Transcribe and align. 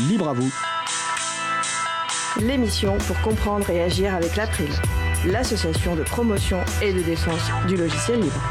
Libre 0.00 0.28
à 0.28 0.34
vous. 0.34 0.52
L'émission 2.38 2.98
pour 2.98 3.18
comprendre 3.22 3.70
et 3.70 3.82
agir 3.82 4.14
avec 4.14 4.36
l'April, 4.36 4.68
l'association 5.26 5.96
de 5.96 6.02
promotion 6.02 6.58
et 6.82 6.92
de 6.92 7.00
défense 7.00 7.40
du 7.66 7.78
logiciel 7.78 8.20
libre. 8.20 8.42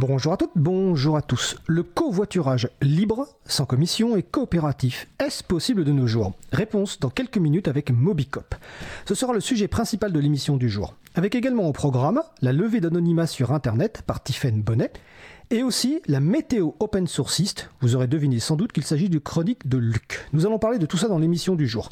Bonjour 0.00 0.32
à 0.32 0.36
toutes, 0.36 0.50
bonjour 0.56 1.16
à 1.16 1.22
tous. 1.22 1.54
Le 1.68 1.84
covoiturage 1.84 2.68
libre, 2.82 3.28
sans 3.46 3.66
commission 3.66 4.16
et 4.16 4.24
coopératif, 4.24 5.06
est-ce 5.20 5.44
possible 5.44 5.84
de 5.84 5.92
nos 5.92 6.08
jours? 6.08 6.32
Réponse 6.50 6.98
dans 6.98 7.10
quelques 7.10 7.38
minutes 7.38 7.68
avec 7.68 7.92
Mobicop. 7.92 8.56
Ce 9.06 9.14
sera 9.14 9.32
le 9.34 9.40
sujet 9.40 9.68
principal 9.68 10.12
de 10.12 10.18
l'émission 10.18 10.56
du 10.56 10.68
jour. 10.68 10.94
Avec 11.16 11.36
également 11.36 11.68
au 11.68 11.72
programme 11.72 12.22
la 12.42 12.52
levée 12.52 12.80
d'anonymat 12.80 13.28
sur 13.28 13.52
Internet 13.52 14.02
par 14.04 14.20
Tiffaine 14.20 14.62
Bonnet 14.62 14.90
et 15.50 15.62
aussi 15.62 16.02
la 16.08 16.18
météo 16.18 16.72
open 16.80 17.06
sourciste. 17.06 17.70
Vous 17.80 17.94
aurez 17.94 18.08
deviné 18.08 18.40
sans 18.40 18.56
doute 18.56 18.72
qu'il 18.72 18.82
s'agit 18.82 19.08
du 19.08 19.20
chronique 19.20 19.68
de 19.68 19.78
Luc. 19.78 20.26
Nous 20.32 20.44
allons 20.44 20.58
parler 20.58 20.80
de 20.80 20.86
tout 20.86 20.96
ça 20.96 21.06
dans 21.06 21.20
l'émission 21.20 21.54
du 21.54 21.68
jour. 21.68 21.88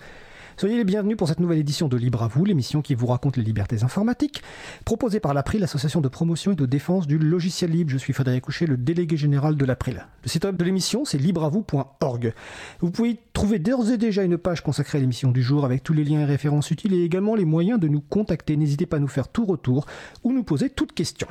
Soyez 0.63 0.77
les 0.77 0.85
bienvenus 0.85 1.17
pour 1.17 1.27
cette 1.27 1.41
nouvelle 1.41 1.59
édition 1.59 1.89
de 1.89 1.97
Libre 1.97 2.23
à 2.23 2.29
vous, 2.29 2.45
l'émission 2.45 2.83
qui 2.83 2.95
vous 2.95 3.09
raconte 3.09 3.37
les 3.37 3.43
libertés 3.43 3.83
informatiques, 3.83 4.45
proposée 4.85 5.19
par 5.19 5.35
l'April, 5.35 5.61
l'association 5.61 6.01
de 6.01 6.07
promotion 6.07 6.53
et 6.53 6.55
de 6.55 6.67
défense 6.67 7.09
du 7.09 7.19
logiciel 7.19 7.73
libre. 7.73 7.91
Je 7.91 7.99
suis 7.99 8.13
Frédéric 8.13 8.45
Couchet, 8.45 8.67
le 8.67 8.77
délégué 8.77 9.17
général 9.17 9.57
de 9.57 9.65
l'April. 9.65 10.07
Le 10.23 10.29
site 10.29 10.45
web 10.45 10.57
de 10.57 10.63
l'émission, 10.63 11.05
c'est 11.05 11.19
libreavou.org. 11.19 12.33
Vous 12.79 12.93
pouvez 12.93 13.19
trouver 13.33 13.59
d'ores 13.59 13.91
et 13.91 13.99
déjà 13.99 14.23
une 14.23 14.39
page 14.39 14.63
consacrée 14.63 14.99
à 14.99 15.01
l'émission 15.01 15.33
du 15.33 15.43
jour 15.43 15.65
avec 15.65 15.83
tous 15.83 15.95
les 15.95 16.05
liens 16.05 16.21
et 16.21 16.27
références 16.27 16.71
utiles 16.71 16.95
et 16.95 17.03
également 17.03 17.35
les 17.35 17.45
moyens 17.45 17.81
de 17.81 17.89
nous 17.89 18.01
contacter. 18.01 18.57
N'hésitez 18.57 18.87
pas 18.87 18.99
à 18.99 19.01
nous 19.01 19.09
faire 19.09 19.27
tout 19.27 19.45
retour 19.45 19.87
ou 20.23 20.33
nous 20.33 20.45
poser 20.45 20.71
toutes 20.71 20.93
questions. 20.93 21.27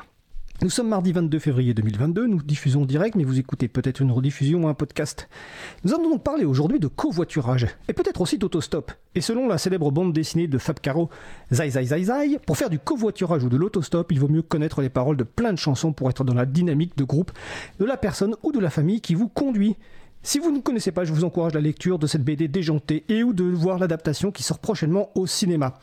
Nous 0.62 0.70
sommes 0.70 0.90
mardi 0.90 1.10
22 1.10 1.40
février 1.40 1.74
2022, 1.74 2.28
nous 2.28 2.40
diffusons 2.40 2.84
direct, 2.84 3.16
mais 3.16 3.24
vous 3.24 3.40
écoutez 3.40 3.66
peut-être 3.66 3.98
une 4.00 4.12
rediffusion 4.12 4.62
ou 4.62 4.68
un 4.68 4.74
podcast. 4.74 5.28
Nous 5.82 5.92
allons 5.92 6.10
donc 6.10 6.22
parler 6.22 6.44
aujourd'hui 6.44 6.78
de 6.78 6.86
covoiturage, 6.86 7.66
et 7.88 7.92
peut-être 7.92 8.20
aussi 8.20 8.38
d'autostop. 8.38 8.92
Et 9.16 9.20
selon 9.20 9.48
la 9.48 9.58
célèbre 9.58 9.90
bande 9.90 10.12
dessinée 10.12 10.46
de 10.46 10.58
Fab 10.58 10.78
Caro, 10.78 11.10
Zai 11.52 11.70
Zai 11.70 11.86
Zai 11.86 12.04
Zai, 12.04 12.38
pour 12.46 12.56
faire 12.56 12.70
du 12.70 12.78
covoiturage 12.78 13.42
ou 13.42 13.48
de 13.48 13.56
l'autostop, 13.56 14.12
il 14.12 14.20
vaut 14.20 14.28
mieux 14.28 14.42
connaître 14.42 14.82
les 14.82 14.88
paroles 14.88 15.16
de 15.16 15.24
plein 15.24 15.52
de 15.52 15.58
chansons 15.58 15.92
pour 15.92 16.08
être 16.08 16.22
dans 16.22 16.34
la 16.34 16.46
dynamique 16.46 16.96
de 16.96 17.02
groupe 17.02 17.32
de 17.80 17.84
la 17.84 17.96
personne 17.96 18.36
ou 18.44 18.52
de 18.52 18.60
la 18.60 18.70
famille 18.70 19.00
qui 19.00 19.16
vous 19.16 19.28
conduit. 19.28 19.74
Si 20.22 20.38
vous 20.38 20.52
ne 20.52 20.60
connaissez 20.60 20.92
pas, 20.92 21.02
je 21.02 21.12
vous 21.12 21.24
encourage 21.24 21.54
la 21.54 21.60
lecture 21.60 21.98
de 21.98 22.06
cette 22.06 22.22
BD 22.22 22.46
déjantée 22.46 23.02
et 23.08 23.24
ou 23.24 23.32
de 23.32 23.42
voir 23.42 23.80
l'adaptation 23.80 24.30
qui 24.30 24.44
sort 24.44 24.60
prochainement 24.60 25.10
au 25.16 25.26
cinéma. 25.26 25.74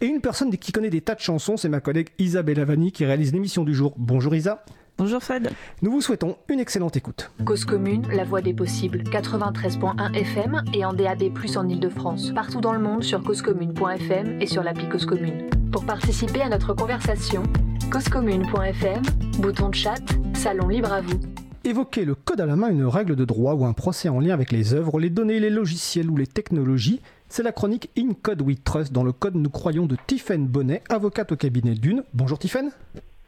Et 0.00 0.06
une 0.06 0.20
personne 0.20 0.56
qui 0.56 0.70
connaît 0.70 0.90
des 0.90 1.00
tas 1.00 1.16
de 1.16 1.20
chansons, 1.20 1.56
c'est 1.56 1.68
ma 1.68 1.80
collègue 1.80 2.10
Isabelle 2.20 2.60
Avani 2.60 2.92
qui 2.92 3.04
réalise 3.04 3.32
l'émission 3.32 3.64
du 3.64 3.74
jour. 3.74 3.94
Bonjour 3.96 4.32
Isa. 4.32 4.64
Bonjour 4.96 5.20
Fred. 5.20 5.50
Nous 5.82 5.90
vous 5.90 6.00
souhaitons 6.00 6.36
une 6.48 6.60
excellente 6.60 6.96
écoute. 6.96 7.32
Cause 7.44 7.64
commune, 7.64 8.06
la 8.12 8.22
voix 8.22 8.40
des 8.40 8.54
possibles, 8.54 9.02
93.1 9.02 10.14
FM 10.14 10.62
et 10.72 10.84
en 10.84 10.92
DAB+, 10.92 11.24
en 11.56 11.68
Ile-de-France. 11.68 12.30
Partout 12.32 12.60
dans 12.60 12.72
le 12.72 12.78
monde 12.78 13.02
sur 13.02 13.24
causecommune.fm 13.24 14.40
et 14.40 14.46
sur 14.46 14.62
l'appli 14.62 14.88
Cause 14.88 15.04
Commune. 15.04 15.50
Pour 15.72 15.84
participer 15.84 16.42
à 16.42 16.48
notre 16.48 16.74
conversation, 16.74 17.42
causecommune.fm, 17.90 19.02
bouton 19.40 19.68
de 19.70 19.74
chat, 19.74 20.02
salon 20.34 20.68
libre 20.68 20.92
à 20.92 21.00
vous. 21.00 21.18
Évoquer 21.64 22.04
le 22.04 22.14
code 22.14 22.40
à 22.40 22.46
la 22.46 22.54
main, 22.54 22.70
une 22.70 22.86
règle 22.86 23.16
de 23.16 23.24
droit 23.24 23.54
ou 23.54 23.64
un 23.64 23.72
procès 23.72 24.08
en 24.08 24.20
lien 24.20 24.32
avec 24.32 24.52
les 24.52 24.74
œuvres, 24.74 25.00
les 25.00 25.10
données, 25.10 25.40
les 25.40 25.50
logiciels 25.50 26.08
ou 26.08 26.16
les 26.16 26.28
technologies, 26.28 27.00
c'est 27.28 27.42
la 27.42 27.52
chronique 27.52 27.90
In 27.98 28.14
Code 28.20 28.42
We 28.42 28.56
Trust 28.62 28.92
dans 28.92 29.04
le 29.04 29.12
code 29.12 29.34
Nous 29.34 29.50
Croyons 29.50 29.86
de 29.86 29.96
Tiffaine 30.06 30.46
Bonnet, 30.46 30.82
avocate 30.88 31.32
au 31.32 31.36
cabinet 31.36 31.74
d'une. 31.74 32.02
Bonjour 32.14 32.38
Tiffaine. 32.38 32.70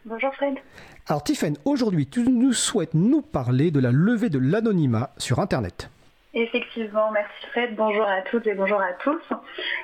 Bonjour 0.05 0.34
Fred. 0.34 0.55
Alors 1.06 1.23
Tiffaine, 1.23 1.56
aujourd'hui 1.65 2.06
tu 2.06 2.23
nous 2.23 2.53
souhaites 2.53 2.95
nous 2.95 3.23
parler 3.23 3.71
de 3.71 3.81
la 3.81 3.91
levée 3.93 4.31
de 4.31 4.39
l'anonymat 4.39 5.11
sur 5.19 5.39
Internet. 5.39 5.91
Effectivement, 6.33 7.11
merci 7.11 7.47
Fred, 7.50 7.75
bonjour 7.75 8.05
à 8.05 8.22
toutes 8.22 8.47
et 8.47 8.55
bonjour 8.55 8.81
à 8.81 8.93
tous. 9.03 9.21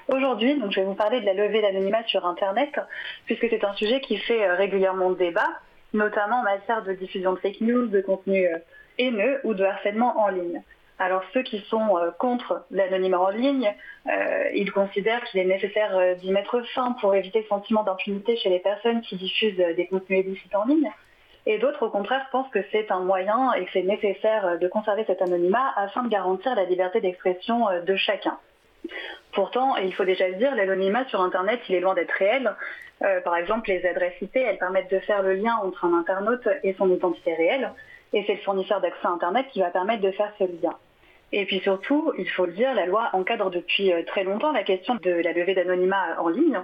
Aujourd'hui, 0.09 0.59
donc, 0.59 0.71
je 0.71 0.81
vais 0.81 0.87
vous 0.87 0.94
parler 0.94 1.21
de 1.21 1.27
la 1.27 1.34
levée 1.34 1.60
d'anonymat 1.60 2.04
sur 2.06 2.25
Internet, 2.25 2.71
puisque 3.25 3.48
c'est 3.50 3.65
un 3.65 3.75
sujet 3.75 4.00
qui 4.00 4.16
fait 4.16 4.47
euh, 4.47 4.54
régulièrement 4.54 5.10
débat, 5.10 5.48
notamment 5.93 6.37
en 6.37 6.43
matière 6.44 6.84
de 6.84 6.93
diffusion 6.93 7.33
de 7.33 7.41
fake 7.41 7.62
news, 7.62 7.88
de 7.88 8.00
contenu 8.00 8.47
euh, 8.47 8.59
haineux 8.98 9.41
ou 9.43 9.54
de 9.54 9.65
harcèlement 9.65 10.21
en 10.21 10.28
ligne. 10.28 10.62
Alors 10.99 11.23
ceux 11.34 11.43
qui 11.43 11.61
sont 11.69 11.99
euh, 11.99 12.11
contre 12.19 12.65
l'anonymat 12.71 13.21
en 13.21 13.29
ligne, 13.29 13.75
euh, 14.07 14.51
ils 14.55 14.73
considèrent 14.73 15.23
qu'il 15.25 15.41
est 15.41 15.45
nécessaire 15.45 15.95
euh, 15.97 16.15
d'y 16.15 16.31
mettre 16.31 16.62
fin 16.75 16.93
pour 17.01 17.15
éviter 17.15 17.41
le 17.41 17.47
sentiment 17.47 17.83
d'impunité 17.83 18.37
chez 18.37 18.49
les 18.49 18.61
personnes 18.61 19.03
qui 19.03 19.17
diffusent 19.17 19.57
des 19.57 19.87
contenus 19.89 20.25
illicites 20.25 20.55
en 20.55 20.65
ligne. 20.65 20.91
Et 21.45 21.59
d'autres, 21.59 21.87
au 21.87 21.91
contraire, 21.91 22.27
pensent 22.33 22.51
que 22.51 22.65
c'est 22.73 22.91
un 22.91 23.01
moyen 23.01 23.53
et 23.53 23.67
que 23.67 23.71
c'est 23.73 23.83
nécessaire 23.83 24.59
de 24.59 24.69
conserver 24.69 25.05
cet 25.07 25.23
anonymat 25.23 25.73
afin 25.77 26.03
de 26.03 26.09
garantir 26.09 26.55
la 26.57 26.65
liberté 26.65 27.01
d'expression 27.01 27.67
de 27.87 27.97
chacun. 27.97 28.37
Pourtant, 29.33 29.77
il 29.77 29.95
faut 29.95 30.05
déjà 30.05 30.27
le 30.27 30.37
dire, 30.37 30.57
l'anonymat 30.57 31.05
sur 31.05 31.21
Internet, 31.21 31.61
il 31.69 31.77
est 31.77 31.81
loin 31.81 31.95
d'être 31.95 32.11
réel. 32.11 32.53
par 33.23 33.37
exemple, 33.37 33.69
les 33.69 33.87
adresses 33.87 34.21
IP, 34.21 34.34
elles 34.34 34.59
permettent 34.59 34.91
de 34.91 34.99
faire 34.99 35.23
le 35.23 35.34
lien 35.34 35.55
entre 35.63 35.84
un 35.84 35.97
internaute 35.97 36.49
et 36.65 36.75
son 36.78 36.91
identité 36.91 37.33
réelle. 37.34 37.71
Et 38.13 38.25
c'est 38.27 38.34
le 38.34 38.41
fournisseur 38.41 38.81
d'accès 38.81 39.07
à 39.07 39.11
Internet 39.11 39.47
qui 39.53 39.61
va 39.61 39.71
permettre 39.71 40.03
de 40.03 40.11
faire 40.11 40.33
ce 40.41 40.45
lien. 40.45 40.77
Et 41.38 41.44
puis 41.44 41.60
surtout, 41.60 42.14
il 42.16 42.30
faut 42.30 42.47
le 42.47 42.52
dire, 42.52 42.72
la 42.72 42.86
loi 42.86 43.10
encadre 43.12 43.50
depuis 43.50 43.92
euh, 43.92 44.02
très 44.06 44.24
longtemps 44.24 44.52
la 44.52 44.62
question 44.62 44.94
de 44.94 45.10
la 45.10 45.34
levée 45.34 45.54
d'anonymat 45.54 46.19
en 46.19 46.30
ligne. 46.30 46.58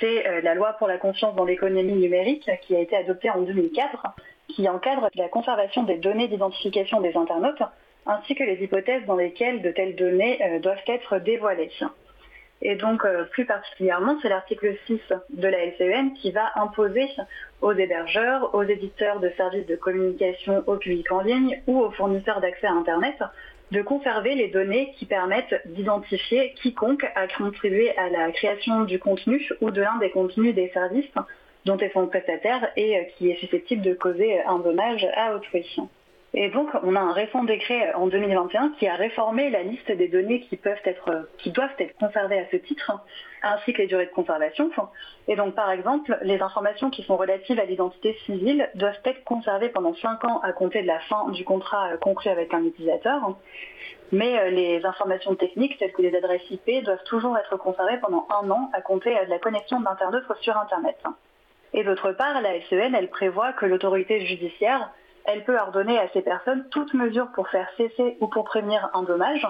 C'est 0.00 0.26
euh, 0.26 0.40
la 0.40 0.56
loi 0.56 0.72
pour 0.72 0.88
la 0.88 0.98
confiance 0.98 1.36
dans 1.36 1.44
l'économie 1.44 1.92
numérique 1.92 2.50
qui 2.62 2.74
a 2.74 2.80
été 2.80 2.96
adoptée 2.96 3.30
en 3.30 3.42
2004, 3.42 4.08
qui 4.48 4.68
encadre 4.68 5.08
la 5.14 5.28
conservation 5.28 5.84
des 5.84 5.98
données 5.98 6.26
d'identification 6.26 7.00
des 7.00 7.16
internautes, 7.16 7.62
ainsi 8.04 8.34
que 8.34 8.42
les 8.42 8.60
hypothèses 8.64 9.04
dans 9.06 9.14
lesquelles 9.14 9.62
de 9.62 9.70
telles 9.70 9.94
données 9.94 10.42
euh, 10.42 10.58
doivent 10.58 10.82
être 10.88 11.20
dévoilées. 11.20 11.70
Et 12.64 12.74
donc, 12.76 13.04
plus 13.30 13.44
particulièrement, 13.44 14.16
c'est 14.22 14.28
l'article 14.28 14.76
6 14.86 15.00
de 15.30 15.48
la 15.48 15.66
LCEN 15.66 16.12
qui 16.14 16.30
va 16.30 16.52
imposer 16.54 17.08
aux 17.60 17.72
hébergeurs, 17.72 18.54
aux 18.54 18.62
éditeurs 18.62 19.18
de 19.18 19.30
services 19.30 19.66
de 19.66 19.74
communication 19.74 20.62
au 20.68 20.76
public 20.76 21.10
en 21.10 21.22
ligne 21.22 21.60
ou 21.66 21.80
aux 21.80 21.90
fournisseurs 21.90 22.40
d'accès 22.40 22.68
à 22.68 22.72
Internet 22.72 23.16
de 23.72 23.80
conserver 23.80 24.34
les 24.34 24.48
données 24.48 24.92
qui 24.98 25.06
permettent 25.06 25.62
d'identifier 25.64 26.52
quiconque 26.62 27.06
a 27.14 27.26
contribué 27.26 27.96
à 27.96 28.10
la 28.10 28.30
création 28.30 28.84
du 28.84 28.98
contenu 28.98 29.48
ou 29.62 29.70
de 29.70 29.80
l'un 29.80 29.96
des 29.96 30.10
contenus 30.10 30.54
des 30.54 30.68
services 30.68 31.10
dont 31.64 31.78
elles 31.78 31.92
sont 31.92 32.06
prestataires 32.06 32.70
et 32.76 32.98
euh, 32.98 33.02
qui 33.16 33.30
est 33.30 33.36
susceptible 33.36 33.80
de 33.80 33.94
causer 33.94 34.42
un 34.42 34.58
dommage 34.58 35.06
à 35.16 35.34
autrui. 35.34 35.64
Et 36.34 36.48
donc, 36.48 36.70
on 36.82 36.96
a 36.96 37.00
un 37.00 37.12
récent 37.12 37.44
décret 37.44 37.92
en 37.92 38.06
2021 38.06 38.70
qui 38.78 38.88
a 38.88 38.94
réformé 38.94 39.50
la 39.50 39.62
liste 39.62 39.92
des 39.92 40.08
données 40.08 40.40
qui, 40.40 40.56
peuvent 40.56 40.80
être, 40.84 41.28
qui 41.36 41.50
doivent 41.50 41.74
être 41.78 41.94
conservées 41.98 42.38
à 42.38 42.46
ce 42.50 42.56
titre, 42.56 42.90
ainsi 43.42 43.74
que 43.74 43.82
les 43.82 43.86
durées 43.86 44.06
de 44.06 44.12
conservation. 44.12 44.70
Et 45.28 45.36
donc, 45.36 45.54
par 45.54 45.70
exemple, 45.70 46.18
les 46.22 46.40
informations 46.40 46.88
qui 46.88 47.02
sont 47.02 47.18
relatives 47.18 47.60
à 47.60 47.66
l'identité 47.66 48.16
civile 48.24 48.70
doivent 48.74 49.00
être 49.04 49.22
conservées 49.24 49.68
pendant 49.68 49.94
5 49.94 50.24
ans 50.24 50.40
à 50.42 50.52
compter 50.52 50.80
de 50.80 50.86
la 50.86 51.00
fin 51.00 51.28
du 51.32 51.44
contrat 51.44 51.98
conclu 51.98 52.30
avec 52.30 52.54
un 52.54 52.64
utilisateur. 52.64 53.36
Mais 54.10 54.38
euh, 54.38 54.50
les 54.50 54.84
informations 54.86 55.34
techniques, 55.34 55.78
telles 55.78 55.92
que 55.92 56.02
les 56.02 56.16
adresses 56.16 56.50
IP, 56.50 56.82
doivent 56.82 57.04
toujours 57.04 57.36
être 57.36 57.58
conservées 57.58 57.98
pendant 58.00 58.26
un 58.30 58.50
an 58.50 58.70
à 58.72 58.80
compter 58.80 59.10
de 59.10 59.30
la 59.30 59.38
connexion 59.38 59.80
d'internet 59.80 60.22
sur 60.40 60.56
Internet. 60.56 60.96
Et 61.74 61.84
d'autre 61.84 62.12
part, 62.12 62.40
la 62.40 62.60
SEN, 62.68 62.94
elle 62.94 63.08
prévoit 63.08 63.52
que 63.52 63.66
l'autorité 63.66 64.24
judiciaire 64.26 64.90
elle 65.24 65.44
peut 65.44 65.58
ordonner 65.58 65.98
à 65.98 66.08
ces 66.12 66.22
personnes 66.22 66.64
toute 66.70 66.94
mesure 66.94 67.28
pour 67.34 67.48
faire 67.48 67.68
cesser 67.76 68.16
ou 68.20 68.26
pour 68.26 68.44
prévenir 68.44 68.90
un 68.94 69.02
dommage. 69.02 69.46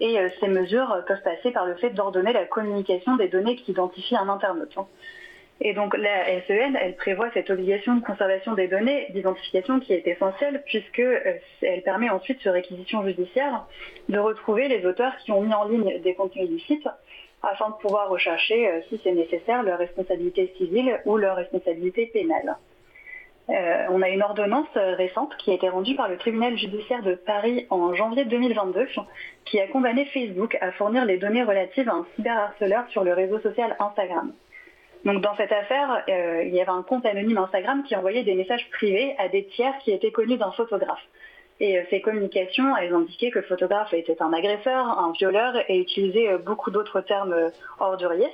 Et 0.00 0.18
euh, 0.18 0.28
ces 0.40 0.48
mesures 0.48 1.02
peuvent 1.06 1.22
passer 1.22 1.50
par 1.50 1.66
le 1.66 1.74
fait 1.76 1.90
d'ordonner 1.90 2.32
la 2.32 2.44
communication 2.44 3.16
des 3.16 3.28
données 3.28 3.56
qui 3.56 3.72
identifient 3.72 4.16
un 4.16 4.28
internaute. 4.28 4.76
Et 5.60 5.74
donc 5.74 5.96
la 5.96 6.24
SEN, 6.46 6.76
elle 6.80 6.94
prévoit 6.94 7.30
cette 7.32 7.50
obligation 7.50 7.96
de 7.96 8.04
conservation 8.04 8.54
des 8.54 8.68
données 8.68 9.08
d'identification 9.10 9.80
qui 9.80 9.92
est 9.92 10.06
essentielle 10.06 10.62
puisque 10.66 11.00
euh, 11.00 11.34
elle 11.62 11.82
permet 11.82 12.10
ensuite 12.10 12.40
sur 12.40 12.52
réquisition 12.52 13.04
judiciaire 13.04 13.66
de 14.08 14.18
retrouver 14.18 14.68
les 14.68 14.86
auteurs 14.86 15.16
qui 15.18 15.32
ont 15.32 15.40
mis 15.40 15.54
en 15.54 15.64
ligne 15.64 16.00
des 16.00 16.14
contenus 16.14 16.44
illicites 16.44 16.88
afin 17.42 17.70
de 17.70 17.74
pouvoir 17.74 18.08
rechercher, 18.08 18.68
euh, 18.68 18.80
si 18.88 19.00
c'est 19.02 19.12
nécessaire, 19.12 19.62
leur 19.64 19.78
responsabilité 19.78 20.52
civile 20.56 21.00
ou 21.04 21.16
leur 21.16 21.36
responsabilité 21.36 22.06
pénale. 22.06 22.56
Euh, 23.50 23.86
on 23.88 24.02
a 24.02 24.10
une 24.10 24.22
ordonnance 24.22 24.68
euh, 24.76 24.94
récente 24.94 25.34
qui 25.38 25.50
a 25.50 25.54
été 25.54 25.70
rendue 25.70 25.94
par 25.94 26.08
le 26.08 26.18
tribunal 26.18 26.58
judiciaire 26.58 27.02
de 27.02 27.14
Paris 27.14 27.66
en 27.70 27.94
janvier 27.94 28.26
2022 28.26 28.88
qui 29.46 29.58
a 29.58 29.66
condamné 29.68 30.04
Facebook 30.06 30.58
à 30.60 30.70
fournir 30.72 31.06
les 31.06 31.16
données 31.16 31.42
relatives 31.42 31.88
à 31.88 31.94
un 31.94 32.06
cyberharceleur 32.14 32.86
sur 32.90 33.04
le 33.04 33.14
réseau 33.14 33.40
social 33.40 33.74
Instagram. 33.80 34.34
Donc 35.06 35.22
dans 35.22 35.34
cette 35.36 35.52
affaire, 35.52 36.04
euh, 36.10 36.42
il 36.44 36.54
y 36.54 36.60
avait 36.60 36.70
un 36.70 36.82
compte 36.82 37.06
anonyme 37.06 37.38
Instagram 37.38 37.84
qui 37.84 37.96
envoyait 37.96 38.22
des 38.22 38.34
messages 38.34 38.68
privés 38.70 39.14
à 39.16 39.28
des 39.28 39.46
tiers 39.46 39.78
qui 39.78 39.92
étaient 39.92 40.12
connus 40.12 40.36
d'un 40.36 40.52
photographe. 40.52 41.06
Et 41.60 41.82
ces 41.90 42.00
communications, 42.02 42.76
elles 42.76 42.92
indiquaient 42.92 43.30
que 43.30 43.40
le 43.40 43.44
photographe 43.44 43.92
était 43.92 44.22
un 44.22 44.32
agresseur, 44.32 44.86
un 44.86 45.10
violeur 45.12 45.54
et 45.68 45.78
utilisait 45.78 46.38
beaucoup 46.38 46.70
d'autres 46.70 47.00
termes 47.00 47.34
orduriers. 47.80 48.30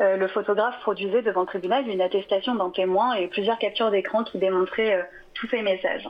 Euh, 0.00 0.16
le 0.16 0.28
photographe 0.28 0.80
produisait 0.80 1.22
devant 1.22 1.42
le 1.42 1.46
tribunal 1.46 1.86
une 1.86 2.00
attestation 2.00 2.54
d'un 2.54 2.70
témoin 2.70 3.14
et 3.14 3.28
plusieurs 3.28 3.58
captures 3.58 3.90
d'écran 3.90 4.24
qui 4.24 4.38
démontraient 4.38 4.94
euh, 4.94 5.02
tous 5.34 5.46
ces 5.48 5.60
messages. 5.60 6.08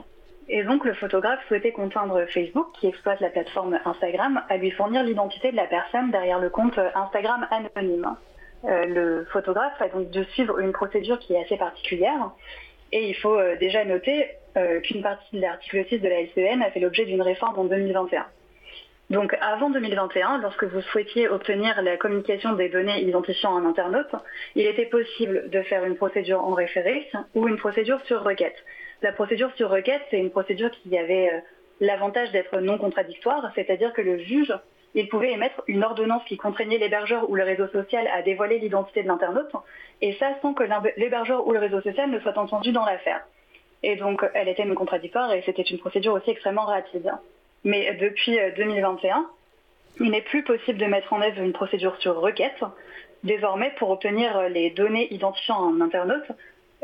Et 0.48 0.62
donc 0.62 0.84
le 0.84 0.94
photographe 0.94 1.40
souhaitait 1.48 1.72
contraindre 1.72 2.25
Facebook, 2.28 2.69
qui 2.78 2.87
exploite 2.87 3.20
la 3.20 3.31
plateforme 3.31 3.78
Instagram, 3.84 4.42
à 4.48 4.56
lui 4.56 4.70
fournir 4.70 5.02
l'identité 5.02 5.50
de 5.50 5.56
la 5.56 5.66
personne 5.66 6.10
derrière 6.10 6.38
le 6.38 6.50
compte 6.50 6.78
Instagram 6.94 7.46
anonyme. 7.50 8.16
le 8.64 9.25
photographe 9.32 9.81
a 9.81 9.88
donc 9.88 10.10
de 10.10 10.25
suivre 10.25 10.58
une 10.58 10.72
procédure 10.72 11.20
qui 11.20 11.34
est 11.34 11.44
assez 11.44 11.56
particulière. 11.56 12.31
Et 12.90 13.08
il 13.08 13.14
faut 13.14 13.38
déjà 13.60 13.84
noter 13.84 14.26
qu'une 14.82 15.02
partie 15.02 15.37
de 15.37 15.40
l'article 15.40 15.87
6 15.88 16.00
de 16.00 16.08
la 16.08 16.22
LCN 16.22 16.62
a 16.62 16.72
fait 16.72 16.81
l'objet 16.81 17.04
d'une 17.04 17.22
réforme 17.22 17.56
en 17.56 17.64
2021. 17.64 18.26
Donc 19.10 19.36
avant 19.40 19.70
2021, 19.70 20.38
lorsque 20.38 20.62
vous 20.62 20.80
souhaitiez 20.82 21.28
obtenir 21.28 21.82
la 21.82 21.96
communication 21.96 22.52
des 22.52 22.68
données 22.68 23.02
identifiant 23.02 23.56
un 23.56 23.66
internaute, 23.66 24.14
il 24.54 24.66
était 24.66 24.86
possible 24.86 25.50
de 25.50 25.62
faire 25.62 25.84
une 25.84 25.96
procédure 25.96 26.44
en 26.44 26.54
référé 26.54 27.10
ou 27.34 27.48
une 27.48 27.56
procédure 27.56 28.00
sur 28.06 28.22
requête. 28.22 28.54
La 29.02 29.12
procédure 29.12 29.50
sur 29.56 29.68
requête, 29.68 30.02
c'est 30.10 30.18
une 30.18 30.30
procédure 30.30 30.70
qui 30.70 30.96
avait 30.96 31.28
euh, 31.32 31.40
l'avantage 31.80 32.30
d'être 32.30 32.60
non 32.60 32.78
contradictoire, 32.78 33.50
c'est-à-dire 33.56 33.92
que 33.92 34.02
le 34.02 34.18
juge, 34.18 34.54
il 34.94 35.08
pouvait 35.08 35.32
émettre 35.32 35.62
une 35.66 35.82
ordonnance 35.82 36.22
qui 36.24 36.36
contraignait 36.36 36.78
l'hébergeur 36.78 37.28
ou 37.28 37.34
le 37.34 37.42
réseau 37.42 37.66
social 37.68 38.06
à 38.14 38.22
dévoiler 38.22 38.60
l'identité 38.60 39.02
de 39.02 39.08
l'internaute, 39.08 39.52
et 40.02 40.12
ça 40.14 40.36
sans 40.40 40.54
que 40.54 40.64
l'hébergeur 40.96 41.46
ou 41.48 41.52
le 41.52 41.58
réseau 41.58 41.80
social 41.80 42.10
ne 42.10 42.20
soit 42.20 42.38
entendu 42.38 42.70
dans 42.70 42.84
l'affaire. 42.84 43.24
Et 43.82 43.96
donc, 43.96 44.24
elle 44.34 44.48
était 44.48 44.64
non 44.64 44.74
contradictoire 44.74 45.32
et 45.32 45.42
c'était 45.42 45.62
une 45.62 45.78
procédure 45.78 46.12
aussi 46.12 46.30
extrêmement 46.30 46.66
rapide. 46.66 47.10
Mais 47.64 47.94
depuis 47.94 48.38
2021, 48.56 49.18
euh, 49.18 49.22
il 50.00 50.10
n'est 50.10 50.22
plus 50.22 50.42
possible 50.42 50.78
de 50.78 50.86
mettre 50.86 51.12
en 51.12 51.20
œuvre 51.20 51.42
une 51.42 51.52
procédure 51.52 51.96
sur 52.00 52.16
requête. 52.16 52.62
Désormais, 53.22 53.72
pour 53.76 53.90
obtenir 53.90 54.36
euh, 54.36 54.48
les 54.48 54.70
données 54.70 55.12
identifiant 55.12 55.62
un 55.68 55.80
internaute, 55.80 56.24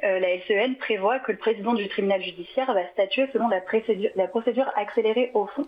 euh, 0.05 0.19
la 0.19 0.34
LCN 0.34 0.75
prévoit 0.75 1.19
que 1.20 1.32
le 1.32 1.38
président 1.38 1.73
du 1.73 1.88
tribunal 1.88 2.23
judiciaire 2.23 2.73
va 2.75 2.87
statuer 2.88 3.26
selon 3.32 3.49
la, 3.49 3.61
procédure, 3.61 4.70
accélérée 4.76 5.31
au 5.32 5.46
fond. 5.46 5.67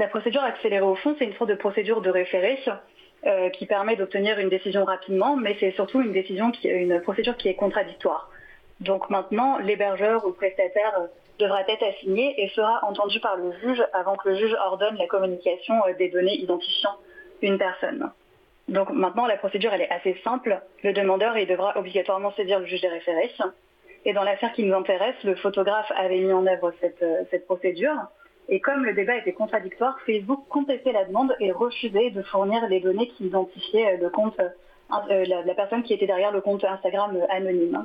La 0.00 0.08
procédure 0.08 0.42
accélérée 0.42 0.84
au 0.84 0.96
fond, 0.96 1.14
c'est 1.18 1.24
une 1.24 1.34
sorte 1.34 1.50
de 1.50 1.54
procédure 1.54 2.00
de 2.00 2.10
référé 2.10 2.58
qui 3.52 3.66
permet 3.66 3.96
d'obtenir 3.96 4.38
une 4.38 4.48
décision 4.48 4.84
rapidement, 4.84 5.34
mais 5.34 5.56
c'est 5.58 5.72
surtout 5.72 6.00
une 6.00 6.12
décision 6.12 6.52
une 6.62 7.00
procédure 7.00 7.36
qui 7.36 7.48
est 7.48 7.54
contradictoire. 7.54 8.30
Donc 8.78 9.10
maintenant, 9.10 9.58
l'hébergeur 9.58 10.24
ou 10.24 10.30
prestataire 10.30 11.08
devra 11.38 11.62
être 11.62 11.82
assigné 11.82 12.34
et 12.42 12.48
sera 12.48 12.80
entendu 12.84 13.20
par 13.20 13.36
le 13.36 13.52
juge 13.60 13.82
avant 13.92 14.16
que 14.16 14.28
le 14.28 14.36
juge 14.36 14.56
ordonne 14.66 14.96
la 14.96 15.06
communication 15.06 15.74
euh, 15.86 15.94
des 15.94 16.08
données 16.08 16.36
identifiant 16.36 16.96
une 17.42 17.58
personne. 17.58 18.10
Donc 18.68 18.90
maintenant, 18.90 19.26
la 19.26 19.36
procédure, 19.36 19.72
elle 19.72 19.82
est 19.82 19.90
assez 19.90 20.16
simple. 20.24 20.60
Le 20.82 20.92
demandeur, 20.92 21.38
il 21.38 21.46
devra 21.46 21.78
obligatoirement 21.78 22.32
saisir 22.32 22.58
le 22.58 22.66
juge 22.66 22.82
des 22.82 22.88
référés. 22.88 23.30
Et 24.04 24.12
dans 24.12 24.24
l'affaire 24.24 24.52
qui 24.52 24.64
nous 24.64 24.74
intéresse, 24.74 25.16
le 25.24 25.34
photographe 25.36 25.90
avait 25.96 26.18
mis 26.18 26.32
en 26.32 26.46
œuvre 26.46 26.72
cette, 26.80 27.02
euh, 27.02 27.24
procédure. 27.46 27.96
Et 28.48 28.60
comme 28.60 28.84
le 28.84 28.94
débat 28.94 29.16
était 29.16 29.32
contradictoire, 29.32 29.98
Facebook 30.06 30.44
contestait 30.48 30.92
la 30.92 31.04
demande 31.04 31.34
et 31.40 31.52
refusait 31.52 32.10
de 32.10 32.22
fournir 32.22 32.66
les 32.68 32.80
données 32.80 33.08
qui 33.08 33.26
identifiaient 33.26 33.94
euh, 33.94 34.02
le 34.02 34.10
compte, 34.10 34.38
la 34.90 35.54
personne 35.54 35.82
qui 35.82 35.92
était 35.92 36.06
derrière 36.06 36.32
le 36.32 36.40
compte 36.40 36.64
Instagram 36.64 37.18
anonyme. 37.30 37.84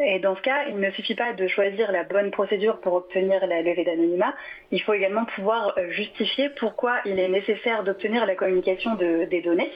Et 0.00 0.18
dans 0.18 0.34
ce 0.34 0.42
cas, 0.42 0.64
il 0.68 0.78
ne 0.78 0.90
suffit 0.90 1.14
pas 1.14 1.34
de 1.34 1.46
choisir 1.46 1.92
la 1.92 2.02
bonne 2.02 2.32
procédure 2.32 2.80
pour 2.80 2.94
obtenir 2.94 3.46
la 3.46 3.62
levée 3.62 3.84
d'anonymat, 3.84 4.34
il 4.72 4.82
faut 4.82 4.92
également 4.92 5.24
pouvoir 5.24 5.72
euh, 5.78 5.88
justifier 5.90 6.48
pourquoi 6.58 6.96
il 7.04 7.20
est 7.20 7.28
nécessaire 7.28 7.84
d'obtenir 7.84 8.26
la 8.26 8.34
communication 8.34 8.96
des 8.96 9.42
données. 9.42 9.70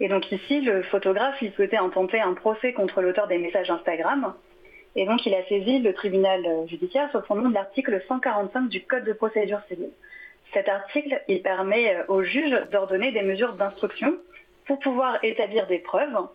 Et 0.00 0.08
donc 0.08 0.32
ici, 0.32 0.62
le 0.62 0.82
photographe, 0.84 1.36
il 1.42 1.52
souhaitait 1.52 1.76
intenter 1.76 2.18
un 2.18 2.32
procès 2.32 2.72
contre 2.72 3.02
l'auteur 3.02 3.26
des 3.26 3.36
messages 3.36 3.70
Instagram. 3.70 4.34
Et 4.96 5.04
donc 5.04 5.24
il 5.26 5.34
a 5.34 5.44
saisi 5.44 5.80
le 5.80 5.92
tribunal 5.92 6.44
euh, 6.46 6.66
judiciaire 6.66 7.10
sur 7.10 7.24
fondement 7.26 7.50
de 7.50 7.54
l'article 7.54 8.02
145 8.08 8.68
du 8.68 8.82
Code 8.84 9.04
de 9.04 9.12
procédure 9.12 9.60
civile. 9.68 9.90
Cet 10.54 10.68
article, 10.68 11.22
il 11.28 11.42
permet 11.42 11.94
euh, 11.94 12.04
au 12.08 12.22
juge 12.22 12.56
d'ordonner 12.72 13.12
des 13.12 13.22
mesures 13.22 13.52
d'instruction 13.52 14.16
pour 14.66 14.78
pouvoir 14.78 15.22
établir 15.22 15.66
des 15.66 15.78
preuves 15.78 16.26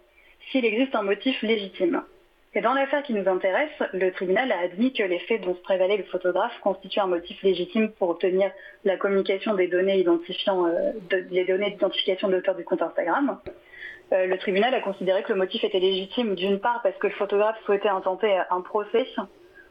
s'il 0.51 0.63
existe 0.63 0.93
un 0.93 1.01
motif 1.01 1.41
légitime. 1.41 2.03
Et 2.57 2.61
dans 2.61 2.73
l'affaire 2.73 3.03
qui 3.03 3.13
nous 3.13 3.27
intéresse, 3.29 3.83
le 3.91 4.11
tribunal 4.13 4.49
a 4.49 4.59
admis 4.59 4.93
que 4.93 5.03
les 5.03 5.19
faits 5.19 5.41
dont 5.41 5.55
se 5.55 5.59
prévalait 5.59 5.97
le 5.97 6.05
photographe 6.05 6.57
constituent 6.61 7.01
un 7.01 7.07
motif 7.07 7.43
légitime 7.43 7.91
pour 7.91 8.09
obtenir 8.09 8.49
la 8.85 8.95
communication 8.95 9.55
des 9.55 9.67
données 9.67 9.99
identifiant 9.99 10.65
euh, 10.65 10.93
les 11.31 11.43
données 11.43 11.71
d'identification 11.71 12.29
de 12.29 12.35
l'auteur 12.35 12.55
du 12.55 12.63
compte 12.63 12.81
Instagram. 12.81 13.39
Euh, 14.13 14.25
le 14.25 14.37
tribunal 14.37 14.73
a 14.73 14.79
considéré 14.79 15.23
que 15.23 15.33
le 15.33 15.37
motif 15.37 15.65
était 15.65 15.81
légitime 15.81 16.35
d'une 16.35 16.61
part 16.61 16.81
parce 16.81 16.95
que 16.97 17.07
le 17.07 17.13
photographe 17.13 17.57
souhaitait 17.65 17.89
intenter 17.89 18.33
un 18.49 18.61
procès 18.61 19.05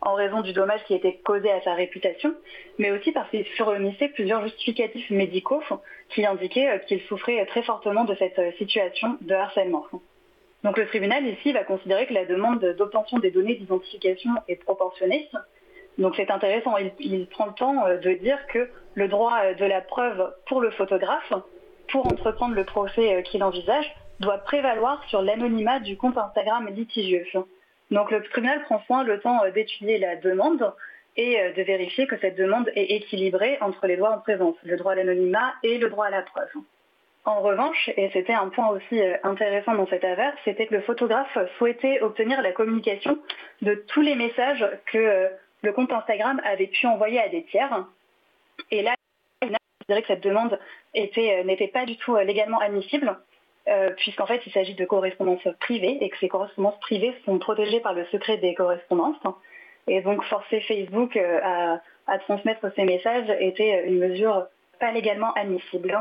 en 0.02 0.12
raison 0.12 0.42
du 0.42 0.52
dommage 0.52 0.84
qui 0.84 0.92
était 0.92 1.16
causé 1.24 1.50
à 1.50 1.62
sa 1.62 1.72
réputation, 1.72 2.34
mais 2.78 2.90
aussi 2.90 3.12
parce 3.12 3.30
qu'il 3.30 3.46
fournissait 3.56 4.08
plusieurs 4.08 4.42
justificatifs 4.42 5.08
médicaux 5.08 5.62
qui 6.10 6.26
indiquaient 6.26 6.68
euh, 6.68 6.78
qu'il 6.80 7.00
souffrait 7.02 7.46
très 7.46 7.62
fortement 7.62 8.04
de 8.04 8.14
cette 8.16 8.58
situation 8.58 9.16
de 9.22 9.32
harcèlement. 9.32 9.86
Donc 10.64 10.78
le 10.78 10.86
tribunal 10.86 11.26
ici 11.26 11.52
va 11.52 11.62
considérer 11.62 12.06
que 12.06 12.14
la 12.14 12.24
demande 12.24 12.64
d'obtention 12.78 13.18
des 13.18 13.30
données 13.30 13.54
d'identification 13.54 14.30
est 14.48 14.56
proportionnée. 14.56 15.28
Donc 15.98 16.14
c'est 16.16 16.30
intéressant, 16.30 16.76
il, 16.98 17.26
prend 17.26 17.46
le 17.46 17.52
temps 17.52 17.86
euh, 17.86 17.98
de 17.98 18.14
dire 18.14 18.38
que 18.48 18.70
le 18.94 19.06
droit 19.06 19.38
euh, 19.44 19.54
de 19.54 19.64
la 19.66 19.82
preuve 19.82 20.34
pour 20.46 20.60
le 20.60 20.70
photographe, 20.70 21.32
pour 21.88 22.06
entreprendre 22.06 22.54
le 22.54 22.64
procès 22.64 23.14
euh, 23.14 23.22
qu'il 23.22 23.44
envisage, 23.44 23.94
doit 24.20 24.38
prévaloir 24.38 25.04
sur 25.08 25.20
l'anonymat 25.22 25.80
du 25.80 25.96
compte 25.98 26.16
Instagram 26.16 26.68
litigieux. 26.74 27.26
Donc 27.90 28.10
le 28.10 28.22
tribunal 28.22 28.62
prend 28.62 28.80
soin 28.86 29.04
le 29.04 29.20
temps 29.20 29.40
d'étudier 29.54 29.98
la 29.98 30.16
demande 30.16 30.72
et 31.16 31.36
de 31.56 31.62
vérifier 31.62 32.06
que 32.06 32.16
cette 32.18 32.36
demande 32.36 32.68
est 32.74 32.90
équilibrée 32.96 33.58
entre 33.60 33.86
les 33.86 33.96
droits 33.96 34.12
en 34.12 34.18
présence, 34.18 34.56
le 34.64 34.76
droit 34.76 34.92
à 34.92 34.94
l'anonymat 34.96 35.54
et 35.62 35.78
le 35.78 35.90
droit 35.90 36.06
à 36.06 36.10
la 36.10 36.22
preuve. 36.22 36.48
En 37.26 37.40
revanche, 37.40 37.88
et 37.96 38.10
c'était 38.12 38.34
un 38.34 38.50
point 38.50 38.68
aussi 38.68 39.00
euh, 39.00 39.16
intéressant 39.22 39.74
dans 39.74 39.86
cette 39.86 40.04
affaire, 40.04 40.34
c'était 40.44 40.66
que 40.66 40.74
le 40.74 40.82
photographe 40.82 41.38
souhaitait 41.56 42.02
obtenir 42.02 42.42
la 42.42 42.52
communication 42.52 43.18
de 43.62 43.74
tous 43.88 44.02
les 44.02 44.14
messages 44.14 44.66
que 44.92 44.98
euh, 44.98 45.28
le 45.62 45.72
compte 45.72 45.90
Instagram 45.90 46.38
avait 46.44 46.66
pu 46.66 46.86
envoyer 46.86 47.18
à 47.20 47.30
des 47.30 47.44
tiers. 47.44 47.86
Et 48.70 48.82
là, 48.82 48.94
il 49.40 49.56
dirait 49.88 50.02
que 50.02 50.08
cette 50.08 50.22
demande 50.22 50.58
euh, 50.96 51.44
n'était 51.44 51.68
pas 51.68 51.86
du 51.86 51.96
tout 51.96 52.14
légalement 52.16 52.58
admissible, 52.58 53.16
puisqu'en 53.96 54.26
fait 54.26 54.42
il 54.46 54.52
s'agit 54.52 54.74
de 54.74 54.84
correspondances 54.84 55.48
privées 55.60 55.96
et 56.02 56.10
que 56.10 56.18
ces 56.18 56.28
correspondances 56.28 56.78
privées 56.80 57.14
sont 57.24 57.38
protégées 57.38 57.80
par 57.80 57.94
le 57.94 58.04
secret 58.06 58.36
des 58.36 58.54
correspondances. 58.54 59.16
Et 59.86 60.02
donc 60.02 60.22
forcer 60.24 60.60
Facebook 60.60 61.16
à 61.16 62.18
transmettre 62.20 62.70
ces 62.76 62.84
messages 62.84 63.30
était 63.40 63.86
une 63.86 63.98
mesure 63.98 64.46
pas 64.78 64.92
légalement 64.92 65.32
admissible. 65.32 65.98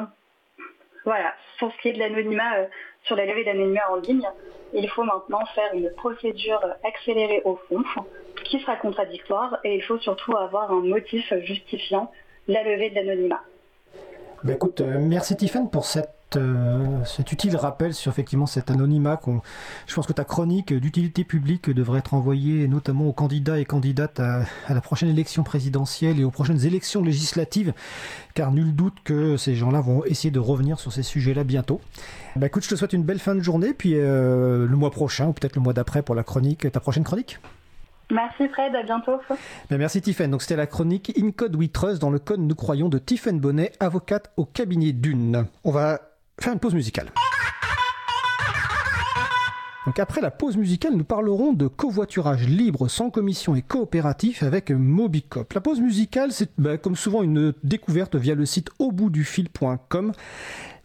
Voilà, 1.05 1.33
pour 1.59 1.71
ce 1.71 1.81
qui 1.81 1.89
est 1.89 1.93
de 1.93 1.99
l'anonymat 1.99 2.57
euh, 2.57 2.65
sur 3.03 3.15
la 3.15 3.25
levée 3.25 3.43
d'anonymat 3.43 3.91
en 3.91 3.97
ligne, 3.97 4.27
il 4.73 4.89
faut 4.89 5.03
maintenant 5.03 5.45
faire 5.53 5.73
une 5.73 5.91
procédure 5.91 6.61
accélérée 6.83 7.41
au 7.45 7.57
fond 7.67 7.83
qui 8.45 8.59
sera 8.59 8.75
contradictoire 8.75 9.59
et 9.63 9.75
il 9.75 9.83
faut 9.83 9.97
surtout 9.99 10.35
avoir 10.37 10.71
un 10.71 10.81
motif 10.81 11.33
justifiant 11.41 12.11
la 12.47 12.63
levée 12.63 12.89
de 12.89 12.95
l'anonymat. 12.95 13.41
Ben 14.43 14.55
écoute, 14.55 14.81
euh, 14.81 14.97
merci 14.99 15.35
Tiffany 15.37 15.69
pour 15.69 15.85
cette 15.85 16.09
euh, 16.35 17.03
cet 17.05 17.31
utile 17.31 17.55
rappel 17.55 17.93
sur 17.93 18.11
effectivement 18.11 18.45
cet 18.45 18.71
anonymat. 18.71 19.19
je 19.87 19.95
pense 19.95 20.07
que 20.07 20.13
ta 20.13 20.23
chronique 20.23 20.73
d'utilité 20.73 21.23
publique 21.23 21.69
devrait 21.69 21.99
être 21.99 22.13
envoyée 22.13 22.67
notamment 22.67 23.07
aux 23.07 23.13
candidats 23.13 23.59
et 23.59 23.65
candidates 23.65 24.19
à, 24.19 24.43
la 24.69 24.81
prochaine 24.81 25.09
élection 25.09 25.43
présidentielle 25.43 26.19
et 26.19 26.23
aux 26.23 26.31
prochaines 26.31 26.65
élections 26.65 27.03
législatives, 27.03 27.73
car 28.33 28.51
nul 28.51 28.75
doute 28.75 28.97
que 29.03 29.37
ces 29.37 29.55
gens-là 29.55 29.81
vont 29.81 30.03
essayer 30.05 30.31
de 30.31 30.39
revenir 30.39 30.79
sur 30.79 30.91
ces 30.91 31.03
sujets-là 31.03 31.43
bientôt. 31.43 31.81
Bah 32.35 32.47
écoute, 32.47 32.63
je 32.63 32.69
te 32.69 32.75
souhaite 32.75 32.93
une 32.93 33.03
belle 33.03 33.19
fin 33.19 33.35
de 33.35 33.41
journée, 33.41 33.73
puis 33.73 33.93
euh, 33.95 34.67
le 34.67 34.75
mois 34.75 34.91
prochain 34.91 35.27
ou 35.27 35.33
peut-être 35.33 35.55
le 35.55 35.61
mois 35.61 35.73
d'après 35.73 36.01
pour 36.01 36.15
la 36.15 36.23
chronique, 36.23 36.71
ta 36.71 36.79
prochaine 36.79 37.03
chronique. 37.03 37.39
Merci 38.11 38.47
Fred, 38.49 38.75
à 38.75 38.83
bientôt. 38.83 39.19
Ben, 39.69 39.77
merci 39.77 40.01
Tiffen. 40.01 40.29
Donc 40.29 40.41
c'était 40.41 40.55
la 40.55 40.67
chronique 40.67 41.13
In 41.17 41.31
Code 41.31 41.55
We 41.55 41.71
Trust 41.71 42.01
dans 42.01 42.09
le 42.09 42.19
code 42.19 42.41
nous 42.41 42.55
croyons 42.55 42.89
de 42.89 42.99
Tiffen 42.99 43.39
Bonnet, 43.39 43.71
avocate 43.79 44.31
au 44.37 44.45
cabinet 44.45 44.91
d'une. 44.91 45.45
On 45.63 45.71
va 45.71 46.12
faire 46.39 46.53
une 46.53 46.59
pause 46.59 46.73
musicale. 46.73 47.11
Donc 49.85 49.99
après 49.99 50.21
la 50.21 50.31
pause 50.31 50.55
musicale, 50.55 50.93
nous 50.95 51.03
parlerons 51.03 51.51
de 51.51 51.67
covoiturage 51.67 52.47
libre, 52.47 52.87
sans 52.87 53.09
commission 53.09 53.53
et 53.53 53.61
coopératif 53.61 54.41
avec 54.41 54.71
Mobicop. 54.71 55.51
La 55.51 55.59
pause 55.59 55.81
musicale, 55.81 56.31
c'est 56.31 56.51
bah, 56.57 56.77
comme 56.77 56.95
souvent 56.95 57.21
une 57.21 57.53
découverte 57.63 58.15
via 58.15 58.33
le 58.33 58.45
site 58.45 58.69
auboutdufil.com. 58.79 60.13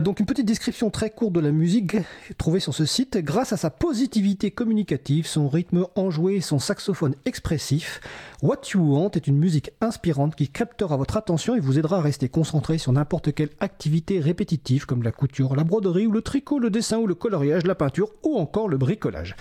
Donc 0.01 0.21
une 0.21 0.27
petite 0.27 0.47
description 0.47 0.91
très 0.91 1.11
courte 1.11 1.33
de 1.33 1.41
la 1.41 1.51
musique 1.51 1.97
trouvée 2.37 2.61
sur 2.61 2.73
ce 2.73 2.85
site. 2.85 3.19
Grâce 3.19 3.53
à 3.53 3.57
sa 3.57 3.69
positivité 3.69 4.53
communicative, 4.53 5.27
son 5.27 5.49
rythme 5.49 5.87
enjoué 5.97 6.37
et 6.37 6.41
son 6.41 6.61
saxophone 6.61 7.17
expressif, 7.25 8.01
What 8.41 8.61
You 8.73 8.95
Want 8.95 9.11
est 9.17 9.27
une 9.27 9.39
musique 9.39 9.73
inspirante 9.81 10.37
qui 10.37 10.47
captera 10.51 10.97
votre 10.97 11.17
attention 11.17 11.57
et 11.57 11.61
vous 11.61 11.81
aidera 11.81 11.97
à 11.97 12.01
rester 12.01 12.29
concentré 12.29 12.79
sur 12.79 12.93
n'importe 12.93 13.35
quelle 13.35 13.51
activité 13.59 14.21
répétitive 14.21 14.87
comme 14.87 15.03
la 15.03 15.11
couture, 15.11 15.57
la 15.57 15.65
broderie 15.65 16.07
ou 16.07 16.13
le 16.13 16.23
tricot, 16.23 16.61
le 16.61 16.71
dessin 16.71 16.99
ou 16.99 17.09
le 17.09 17.17
coloriage, 17.17 17.67
la 17.67 17.75
peinture 17.75 18.13
ou 18.23 18.39
encore 18.39 18.69
le 18.69 18.79
bricolage. 18.79 19.35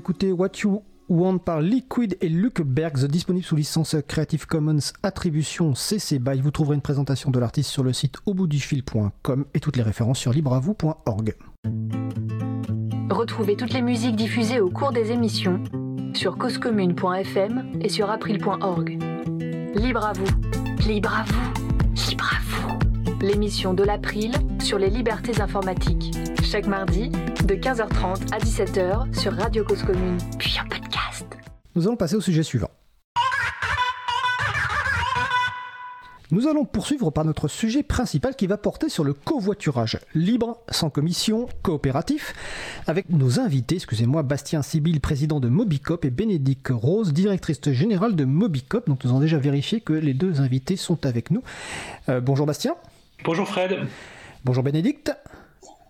d'écouter 0.06 0.30
What 0.30 0.50
You 0.62 0.84
Want 1.08 1.38
par 1.38 1.60
Liquid 1.60 2.16
et 2.20 2.28
Luke 2.28 2.62
Bergs, 2.62 3.06
disponible 3.08 3.44
sous 3.44 3.56
licence 3.56 3.96
Creative 4.06 4.46
Commons 4.46 4.92
Attribution 5.02 5.74
CC 5.74 6.20
BY. 6.20 6.40
Vous 6.40 6.52
trouverez 6.52 6.76
une 6.76 6.80
présentation 6.80 7.32
de 7.32 7.40
l'artiste 7.40 7.70
sur 7.70 7.82
le 7.82 7.92
site 7.92 8.14
auboutdufil.com 8.24 9.46
et 9.52 9.58
toutes 9.58 9.76
les 9.76 9.82
références 9.82 10.20
sur 10.20 10.32
libreavou.org. 10.32 11.34
Retrouvez 13.10 13.56
toutes 13.56 13.72
les 13.72 13.82
musiques 13.82 14.14
diffusées 14.14 14.60
au 14.60 14.70
cours 14.70 14.92
des 14.92 15.10
émissions 15.10 15.60
sur 16.14 16.38
causecommune.fm 16.38 17.80
et 17.80 17.88
sur 17.88 18.08
april.org. 18.08 18.90
Libre 19.74 20.06
à 20.06 20.12
vous, 20.12 20.86
libre 20.86 21.12
à 21.12 21.24
vous. 21.24 21.55
L'émission 23.22 23.72
de 23.72 23.82
l'April 23.82 24.32
sur 24.60 24.78
les 24.78 24.90
libertés 24.90 25.40
informatiques. 25.40 26.14
Chaque 26.42 26.66
mardi, 26.66 27.08
de 27.08 27.54
15h30 27.54 28.34
à 28.34 28.38
17h 28.38 29.18
sur 29.18 29.32
Radio 29.32 29.64
Cause 29.64 29.82
Commune, 29.82 30.18
puis 30.38 30.54
en 30.62 30.68
podcast. 30.68 31.26
Nous 31.74 31.86
allons 31.86 31.96
passer 31.96 32.16
au 32.16 32.20
sujet 32.20 32.42
suivant. 32.42 32.70
Nous 36.30 36.46
allons 36.46 36.64
poursuivre 36.64 37.10
par 37.10 37.24
notre 37.24 37.48
sujet 37.48 37.82
principal 37.82 38.36
qui 38.36 38.46
va 38.46 38.58
porter 38.58 38.90
sur 38.90 39.04
le 39.04 39.14
covoiturage 39.14 39.98
libre, 40.14 40.58
sans 40.70 40.90
commission, 40.90 41.48
coopératif, 41.62 42.34
avec 42.86 43.08
nos 43.08 43.40
invités, 43.40 43.76
excusez-moi, 43.76 44.24
Bastien 44.24 44.60
Sibyl, 44.60 45.00
président 45.00 45.40
de 45.40 45.48
Mobicop, 45.48 46.04
et 46.04 46.10
Bénédicte 46.10 46.70
Rose, 46.70 47.12
directrice 47.12 47.60
générale 47.70 48.14
de 48.14 48.24
Mobicop. 48.24 48.88
Donc 48.88 49.04
nous 49.04 49.10
avons 49.10 49.20
déjà 49.20 49.38
vérifié 49.38 49.80
que 49.80 49.94
les 49.94 50.14
deux 50.14 50.40
invités 50.40 50.76
sont 50.76 51.06
avec 51.06 51.30
nous. 51.30 51.42
Euh, 52.10 52.20
bonjour 52.20 52.44
Bastien. 52.44 52.74
Bonjour 53.24 53.48
Fred. 53.48 53.86
Bonjour 54.44 54.62
Bénédicte. 54.62 55.12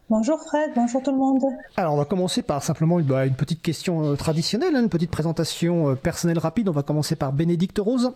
Bonjour 0.08 0.40
Fred, 0.40 0.70
bonjour 0.76 1.02
tout 1.02 1.10
le 1.10 1.16
monde. 1.16 1.42
Alors 1.76 1.94
on 1.94 1.96
va 1.96 2.04
commencer 2.04 2.40
par 2.40 2.62
simplement 2.62 3.00
une, 3.00 3.06
bah, 3.06 3.26
une 3.26 3.34
petite 3.34 3.60
question 3.60 4.04
euh, 4.04 4.14
traditionnelle, 4.14 4.76
hein, 4.76 4.82
une 4.82 4.88
petite 4.88 5.10
présentation 5.10 5.90
euh, 5.90 5.94
personnelle 5.96 6.38
rapide. 6.38 6.68
On 6.68 6.72
va 6.72 6.84
commencer 6.84 7.16
par 7.16 7.32
Bénédicte 7.32 7.78
Rose. 7.78 8.12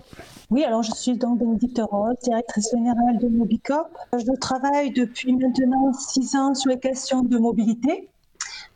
Oui, 0.51 0.63
alors 0.63 0.85
je 0.85 0.93
suis 0.93 1.19
donc 1.19 1.41
Bénédicte 1.41 1.81
Rose, 1.91 2.15
directrice 2.23 2.71
générale 2.71 3.19
de 3.21 3.27
Mobicop. 3.27 3.89
Je 4.13 4.39
travaille 4.39 4.93
depuis 4.93 5.33
maintenant 5.33 5.93
six 5.93 6.37
ans 6.37 6.55
sur 6.55 6.71
les 6.71 6.79
questions 6.79 7.23
de 7.23 7.37
mobilité, 7.39 8.09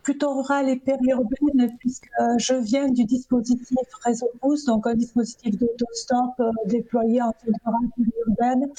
plutôt 0.02 0.34
rurale 0.34 0.68
et 0.68 0.76
périurbaine, 0.76 1.70
puisque 1.78 2.10
je 2.38 2.54
viens 2.54 2.88
du 2.88 3.04
dispositif 3.04 3.78
Réseau 4.04 4.28
Boost, 4.42 4.66
donc 4.66 4.88
un 4.88 4.94
dispositif 4.94 5.56
d'autostop 5.56 6.34
euh, 6.40 6.50
déployé 6.66 7.22
en 7.22 7.32
zone 7.46 7.54
rurale 7.64 7.88
et 7.96 8.04
périurbaine 8.04 8.72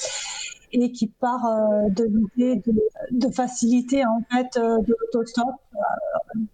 et 0.82 0.92
qui 0.92 1.06
part 1.06 1.46
euh, 1.46 1.88
de 1.88 2.04
l'idée 2.04 2.62
de, 3.10 3.30
faciliter 3.32 4.04
en 4.04 4.20
fait 4.30 4.58
euh, 4.58 4.78
de 4.82 4.94
l'autostop, 5.00 5.54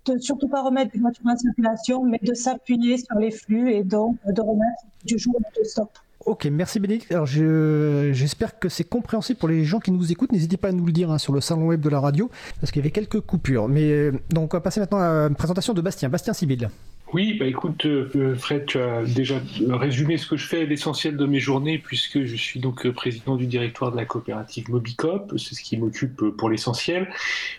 euh, 0.09 0.19
surtout 0.21 0.49
pas 0.49 0.63
remettre 0.63 0.93
des 0.93 1.01
voitures 1.01 1.27
en 1.27 1.37
circulation, 1.37 2.05
mais 2.05 2.21
de 2.23 2.35
s'appuyer 2.35 2.99
sur 2.99 3.17
les 3.19 3.33
flux 3.33 3.73
et 3.73 3.83
donc 3.83 4.17
de 4.27 4.41
remettre 4.41 4.83
du 5.05 5.19
jour 5.19 5.35
l'autostop. 5.39 5.91
Ok, 6.25 6.45
merci 6.45 6.79
Bénédicte. 6.79 7.11
Alors 7.11 7.27
j'espère 7.27 8.61
que 8.61 8.69
c'est 8.69 8.85
compréhensible 8.85 9.41
pour 9.41 9.49
les 9.49 9.65
gens 9.65 9.81
qui 9.81 9.91
nous 9.91 10.13
écoutent. 10.13 10.31
N'hésitez 10.31 10.57
pas 10.57 10.69
à 10.69 10.73
nous 10.73 10.87
le 10.87 10.93
dire 10.93 11.11
hein, 11.11 11.19
sur 11.19 11.33
le 11.33 11.41
salon 11.41 11.67
web 11.67 11.81
de 11.81 11.89
la 11.89 11.99
radio, 11.99 12.31
parce 12.61 12.71
qu'il 12.71 12.81
y 12.81 12.85
avait 12.85 12.93
quelques 12.93 13.21
coupures. 13.21 13.69
Mais 13.69 14.13
donc 14.31 14.55
on 14.55 14.57
va 14.57 14.61
passer 14.61 14.79
maintenant 14.79 15.01
à 15.01 15.27
une 15.27 15.35
présentation 15.35 15.75
de 15.75 15.81
Bastien. 15.81 16.09
Bastien 16.09 16.33
Sibyl. 16.33 16.71
Oui, 17.15 17.35
bah 17.35 17.45
écoute, 17.45 17.85
euh, 17.85 18.35
Fred, 18.37 18.65
tu 18.65 18.79
as 18.79 19.03
déjà 19.05 19.39
résumé 19.69 20.17
ce 20.17 20.27
que 20.27 20.39
je 20.39 20.47
fais, 20.47 20.65
l'essentiel 20.65 21.19
de 21.19 21.27
mes 21.27 21.41
journées, 21.41 21.77
puisque 21.77 22.25
je 22.25 22.37
suis 22.37 22.59
donc 22.59 22.89
président 22.93 23.37
du 23.37 23.47
directoire 23.47 23.93
de 23.93 23.99
la 23.99 24.07
coopérative 24.07 24.71
Mobicop, 24.71 25.31
c'est 25.37 25.55
ce 25.55 25.61
qui 25.61 25.77
m'occupe 25.77 26.31
pour 26.39 26.49
l'essentiel. 26.49 27.11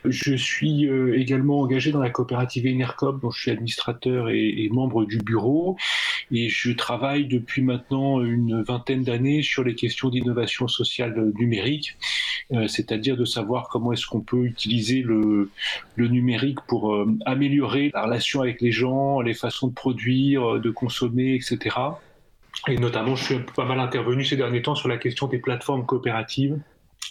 Je 0.05 0.33
suis 0.33 0.89
également 1.13 1.59
engagé 1.59 1.91
dans 1.91 1.99
la 1.99 2.09
coopérative 2.09 2.65
Enercop, 2.65 3.21
dont 3.21 3.29
je 3.29 3.41
suis 3.41 3.51
administrateur 3.51 4.29
et, 4.29 4.63
et 4.63 4.69
membre 4.69 5.05
du 5.05 5.19
bureau, 5.19 5.77
et 6.31 6.49
je 6.49 6.71
travaille 6.71 7.27
depuis 7.27 7.61
maintenant 7.61 8.23
une 8.23 8.63
vingtaine 8.63 9.03
d'années 9.03 9.43
sur 9.43 9.63
les 9.63 9.75
questions 9.75 10.09
d'innovation 10.09 10.67
sociale 10.67 11.31
numérique, 11.37 11.95
c'est-à-dire 12.67 13.17
de 13.17 13.25
savoir 13.25 13.69
comment 13.69 13.93
est-ce 13.93 14.07
qu'on 14.07 14.21
peut 14.21 14.45
utiliser 14.45 15.01
le, 15.01 15.51
le 15.95 16.07
numérique 16.07 16.59
pour 16.67 17.05
améliorer 17.25 17.91
la 17.93 18.03
relation 18.03 18.41
avec 18.41 18.59
les 18.59 18.71
gens, 18.71 19.21
les 19.21 19.33
façons 19.43 19.67
de 19.67 19.73
produire, 19.73 20.59
de 20.59 20.71
consommer, 20.71 21.35
etc. 21.35 21.75
Et 22.67 22.77
notamment, 22.77 23.15
je 23.15 23.23
suis 23.23 23.39
pas 23.39 23.65
mal 23.65 23.79
intervenu 23.79 24.23
ces 24.23 24.37
derniers 24.37 24.61
temps 24.61 24.75
sur 24.75 24.87
la 24.87 24.97
question 24.97 25.27
des 25.27 25.39
plateformes 25.39 25.85
coopératives, 25.85 26.57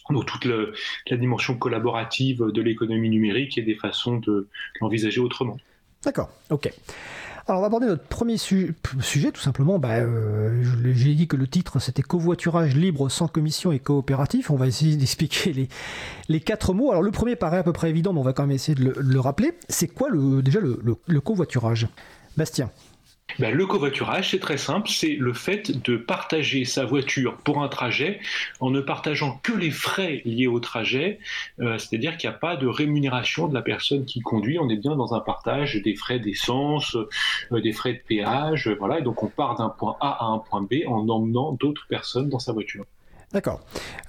donc 0.09 0.25
toute 0.27 0.47
la 0.47 1.17
dimension 1.17 1.57
collaborative 1.57 2.45
de 2.53 2.63
l'économie 2.63 3.11
numérique 3.11 3.59
et 3.59 3.63
des 3.63 3.75
façons 3.75 4.17
de 4.17 4.49
l'envisager 4.81 5.21
autrement. 5.21 5.59
D'accord, 6.05 6.31
ok. 6.51 6.73
Alors 7.49 7.59
on 7.59 7.63
va 7.63 7.67
aborder 7.67 7.87
notre 7.87 8.05
premier 8.05 8.37
sujet, 8.37 9.33
tout 9.33 9.41
simplement. 9.41 9.79
Bah, 9.79 9.97
euh, 9.97 10.63
J'ai 10.95 11.15
dit 11.15 11.27
que 11.27 11.37
le 11.37 11.49
titre 11.49 11.81
c'était 11.81 12.03
covoiturage 12.03 12.77
libre, 12.77 13.09
sans 13.09 13.27
commission 13.27 13.73
et 13.73 13.81
coopératif. 13.81 14.51
On 14.51 14.57
va 14.57 14.69
essayer 14.69 14.97
d'expliquer 14.97 15.69
les, 16.29 16.41
quatre 16.41 16.73
mots. 16.73 16.91
Alors 16.91 17.03
le 17.03 17.11
premier 17.11 17.37
paraît 17.37 17.59
à 17.59 17.63
peu 17.65 17.73
près 17.73 17.91
évident, 17.91 18.13
mais 18.13 18.21
on 18.21 18.25
va 18.25 18.33
quand 18.33 18.45
même 18.45 18.53
essayer 18.53 18.77
de 18.77 18.95
le, 18.97 19.21
rappeler. 19.21 19.53
C'est 19.69 19.89
quoi 19.89 20.09
déjà 20.41 20.61
le 20.61 21.21
covoiturage? 21.21 21.89
Bastien 22.37 22.71
ben, 23.39 23.55
le 23.55 23.67
covoiturage, 23.67 24.31
c'est 24.31 24.39
très 24.39 24.59
simple, 24.59 24.91
c'est 24.91 25.15
le 25.15 25.33
fait 25.33 25.83
de 25.83 25.97
partager 25.97 26.67
sa 26.67 26.85
voiture 26.85 27.39
pour 27.39 27.63
un 27.63 27.69
trajet 27.69 28.21
en 28.61 28.71
ne 28.71 28.81
partageant 28.81 29.41
que 29.43 29.53
les 29.53 29.71
frais 29.71 30.21
liés 30.27 30.47
au 30.47 30.61
trajet, 30.61 31.19
euh, 31.61 31.79
c'est-à-dire 31.79 32.19
qu'il 32.19 32.29
n'y 32.29 32.37
a 32.37 32.39
pas 32.39 32.57
de 32.57 32.67
rémunération 32.67 33.49
de 33.49 33.55
la 33.55 33.63
personne 33.63 34.05
qui 34.05 34.21
conduit, 34.21 34.59
on 34.59 34.69
est 34.69 34.77
bien 34.77 34.97
dans 34.97 35.15
un 35.15 35.21
partage 35.21 35.81
des 35.83 35.95
frais 35.95 36.19
d'essence, 36.19 36.95
euh, 36.95 37.61
des 37.61 37.73
frais 37.73 37.95
de 37.95 38.01
péage, 38.07 38.69
voilà, 38.79 38.99
et 38.99 39.03
donc 39.03 39.23
on 39.23 39.29
part 39.29 39.57
d'un 39.57 39.71
point 39.71 39.97
A 40.01 40.25
à 40.25 40.27
un 40.27 40.39
point 40.39 40.61
B 40.61 40.87
en 40.87 41.09
emmenant 41.09 41.53
d'autres 41.53 41.87
personnes 41.89 42.29
dans 42.29 42.39
sa 42.39 42.53
voiture. 42.53 42.85
D'accord. 43.33 43.61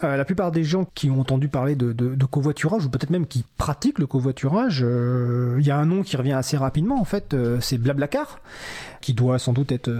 Euh, 0.04 0.18
la 0.18 0.26
plupart 0.26 0.52
des 0.52 0.64
gens 0.64 0.86
qui 0.96 1.10
ont 1.10 1.20
entendu 1.20 1.48
parler 1.48 1.76
de, 1.76 2.26
covoiturage, 2.26 2.86
ou 2.86 2.90
peut-être 2.90 3.10
même 3.10 3.26
qui 3.26 3.46
pratiquent 3.58 4.00
le 4.00 4.08
covoiturage, 4.08 4.82
euh, 4.84 5.58
il 5.60 5.66
y 5.66 5.72
a 5.72 5.78
un 5.78 5.86
nom 5.86 6.04
qui 6.04 6.18
revient 6.18 6.34
assez 6.34 6.58
rapidement, 6.58 7.00
en 7.00 7.06
fait, 7.06 7.34
euh, 7.34 7.60
c'est 7.62 7.78
Blablacar, 7.78 8.40
qui 9.02 9.14
doit 9.14 9.40
sans 9.40 9.54
doute 9.54 9.72
être 9.72 9.92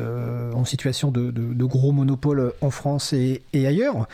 en 0.54 0.66
situation 0.66 1.12
de, 1.12 1.64
gros 1.66 1.92
monopole 1.92 2.54
en 2.62 2.70
France 2.70 3.14
et, 3.14 3.42
ailleurs. 3.54 4.08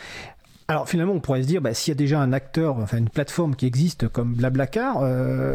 Alors 0.70 0.88
finalement, 0.88 1.14
on 1.14 1.20
pourrait 1.20 1.42
se 1.42 1.48
dire, 1.48 1.60
bah, 1.60 1.74
s'il 1.74 1.90
y 1.90 1.96
a 1.96 1.98
déjà 1.98 2.20
un 2.20 2.32
acteur, 2.32 2.78
enfin 2.78 2.98
une 2.98 3.08
plateforme 3.08 3.56
qui 3.56 3.66
existe 3.66 4.06
comme 4.06 4.34
Blablacar, 4.34 5.04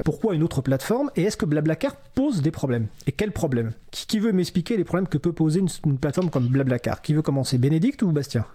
pourquoi 0.03 0.35
une 0.35 0.43
autre 0.43 0.61
plateforme 0.61 1.09
Et 1.15 1.23
est-ce 1.23 1.37
que 1.37 1.45
Blablacar 1.45 1.95
pose 2.15 2.41
des 2.41 2.51
problèmes 2.51 2.87
Et 3.07 3.13
quels 3.13 3.31
problèmes? 3.31 3.71
Qui, 3.91 4.19
veut 4.19 4.33
m'expliquer 4.33 4.75
les 4.75 4.83
problèmes 4.83 5.07
que 5.07 5.17
peut 5.17 5.31
poser 5.31 5.61
une, 5.61 5.97
plateforme 5.97 6.29
comme 6.29 6.49
Blablacar? 6.49 7.01
Qui 7.01 7.13
veut 7.13 7.21
commencer? 7.21 7.57
Bénédicte 7.57 8.01
ou 8.01 8.11
Bastien? 8.11 8.45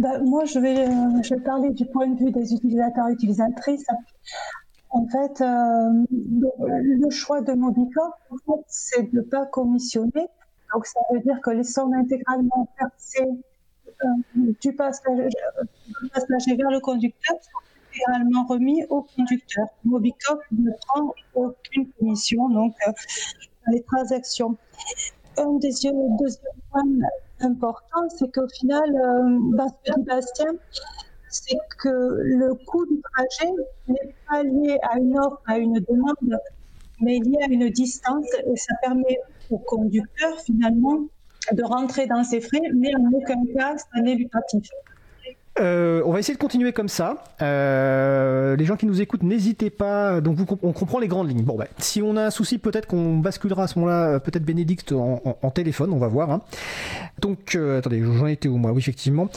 Bah, 0.00 0.18
moi, 0.24 0.44
je 0.44 0.58
vais, 0.58 0.88
euh, 0.88 1.22
je 1.22 1.36
vais 1.36 1.40
parler 1.40 1.70
du 1.70 1.86
point 1.86 2.08
de 2.08 2.18
vue 2.18 2.32
des 2.32 2.52
utilisateurs 2.52 3.06
et 3.08 3.12
utilisatrices. 3.12 3.86
En 4.90 5.06
fait, 5.06 5.40
euh, 5.40 6.04
le 6.10 7.10
choix 7.10 7.42
de 7.42 7.52
fait, 7.52 8.64
c'est 8.66 9.12
de 9.12 9.18
ne 9.18 9.22
pas 9.22 9.46
commissionner. 9.46 10.26
Donc, 10.74 10.84
ça 10.84 10.98
veut 11.12 11.20
dire 11.20 11.38
que 11.44 11.50
les 11.50 11.62
sommes 11.62 11.94
intégralement 11.94 12.68
versées 12.76 13.30
euh, 14.04 14.52
du 14.60 14.72
passager, 14.74 15.28
vers 16.56 16.70
le 16.70 16.80
conducteur 16.80 17.36
sont 17.40 17.58
intégralement 17.88 18.46
remis 18.46 18.84
au 18.90 19.02
conducteur. 19.02 19.66
Mobicop 19.84 20.40
ne 20.52 20.70
prend 20.86 21.14
aucune 21.34 21.88
commission 21.98 22.48
donc 22.48 22.74
les 23.68 23.82
transactions. 23.82 24.56
Un 25.38 25.52
des 25.58 25.70
deuxième 25.70 25.96
point 26.70 26.82
important, 27.40 28.08
c'est 28.16 28.30
qu'au 28.32 28.48
final, 28.48 28.94
euh, 28.94 29.38
Bastien, 30.06 30.52
c'est 31.28 31.58
que 31.78 31.88
le 31.88 32.54
coût 32.66 32.84
du 32.86 33.00
trajet 33.00 33.52
n'est 33.88 34.14
pas 34.28 34.42
lié 34.42 34.78
à 34.82 34.98
une 34.98 35.18
offre, 35.18 35.40
à 35.46 35.58
une 35.58 35.80
demande, 35.80 36.40
mais 37.00 37.18
lié 37.18 37.38
à 37.42 37.46
une 37.50 37.70
distance 37.70 38.26
et 38.46 38.56
ça 38.56 38.74
permet 38.82 39.18
au 39.50 39.58
conducteur 39.58 40.38
finalement 40.40 41.00
de 41.52 41.64
rentrer 41.64 42.06
dans 42.06 42.24
ses 42.24 42.40
frais, 42.40 42.60
mais 42.74 42.94
en 42.94 43.10
aucun 43.12 43.42
cas, 43.54 43.76
ça 43.76 44.00
n'est 44.00 44.14
lucratif. 44.14 44.68
Euh, 45.60 46.02
on 46.06 46.12
va 46.12 46.18
essayer 46.18 46.34
de 46.34 46.38
continuer 46.40 46.72
comme 46.72 46.88
ça. 46.88 47.22
Euh, 47.42 48.56
les 48.56 48.64
gens 48.64 48.76
qui 48.76 48.86
nous 48.86 49.02
écoutent, 49.02 49.22
n'hésitez 49.22 49.68
pas. 49.68 50.20
Donc, 50.20 50.38
on 50.62 50.72
comprend 50.72 50.98
les 50.98 51.08
grandes 51.08 51.28
lignes. 51.28 51.42
Bon, 51.42 51.56
bah, 51.56 51.66
si 51.78 52.00
on 52.00 52.16
a 52.16 52.24
un 52.24 52.30
souci, 52.30 52.58
peut-être 52.58 52.86
qu'on 52.86 53.18
basculera 53.18 53.64
à 53.64 53.66
ce 53.66 53.78
moment-là, 53.78 54.14
euh, 54.14 54.18
peut-être 54.18 54.44
Bénédicte 54.44 54.92
en, 54.92 55.50
téléphone, 55.50 55.92
on 55.92 55.98
va 55.98 56.08
voir. 56.08 56.30
Hein. 56.30 56.40
Donc, 57.20 57.54
attendez, 57.56 58.02
j'en 58.02 58.26
étais 58.26 58.48
où 58.48 58.56
moi? 58.56 58.72
Oui, 58.72 58.80
effectivement. 58.80 59.28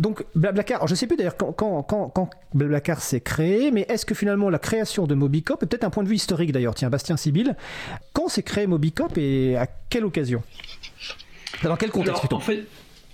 Donc, 0.00 0.24
Blablacar, 0.34 0.86
je 0.86 0.94
ne 0.94 0.96
sais 0.96 1.06
plus 1.06 1.18
d'ailleurs 1.18 1.36
quand, 1.36 1.52
quand, 1.52 1.82
quand, 1.82 2.30
Blablacar 2.54 3.02
s'est 3.02 3.20
créé, 3.20 3.70
mais 3.70 3.84
est-ce 3.90 4.06
que 4.06 4.14
finalement 4.14 4.48
la 4.48 4.58
création 4.58 5.06
de 5.06 5.14
Mobicop, 5.14 5.60
peut-être 5.60 5.84
un 5.84 5.90
point 5.90 6.02
de 6.02 6.08
vue 6.08 6.14
historique 6.14 6.52
d'ailleurs, 6.52 6.74
tiens, 6.74 6.88
Bastien 6.88 7.18
Sibyl, 7.18 7.54
quand 8.14 8.28
s'est 8.28 8.42
créé 8.42 8.66
Mobicop 8.66 9.18
et 9.18 9.58
à 9.58 9.66
quelle 9.90 10.06
occasion? 10.06 10.42
Dans 11.62 11.76
quel 11.76 11.90
contexte 11.90 12.20
plutôt 12.20 12.40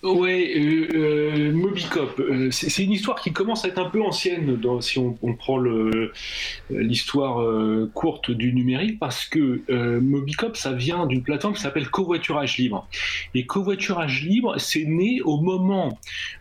Ouais, 0.07 0.53
euh, 0.57 0.89
euh, 0.95 1.53
Mobicop, 1.53 2.21
euh, 2.21 2.49
c'est 2.53 2.85
une 2.85 2.93
histoire 2.93 3.21
qui 3.21 3.33
commence 3.33 3.65
à 3.65 3.69
être 3.69 3.79
un 3.79 3.91
peu 3.91 4.01
ancienne 4.01 4.57
si 4.81 4.99
on, 5.01 5.15
prend 5.35 5.59
l'histoire 6.71 7.45
courte 7.93 8.31
du 8.31 8.55
numérique, 8.55 8.99
parce 9.01 9.25
que 9.25 9.63
Mobicop, 10.01 10.57
ça 10.57 10.73
vient 10.73 11.07
d'une 11.07 11.23
plateforme 11.23 11.55
qui 11.55 11.61
s'appelle 11.61 11.89
Covoiturage 11.89 12.57
Libre. 12.57 12.89
Et 13.35 13.47
Covoiturage 13.47 14.23
Libre, 14.25 14.55
c'est 14.59 14.85
né 14.85 15.21
au 15.23 15.41
moment 15.41 15.99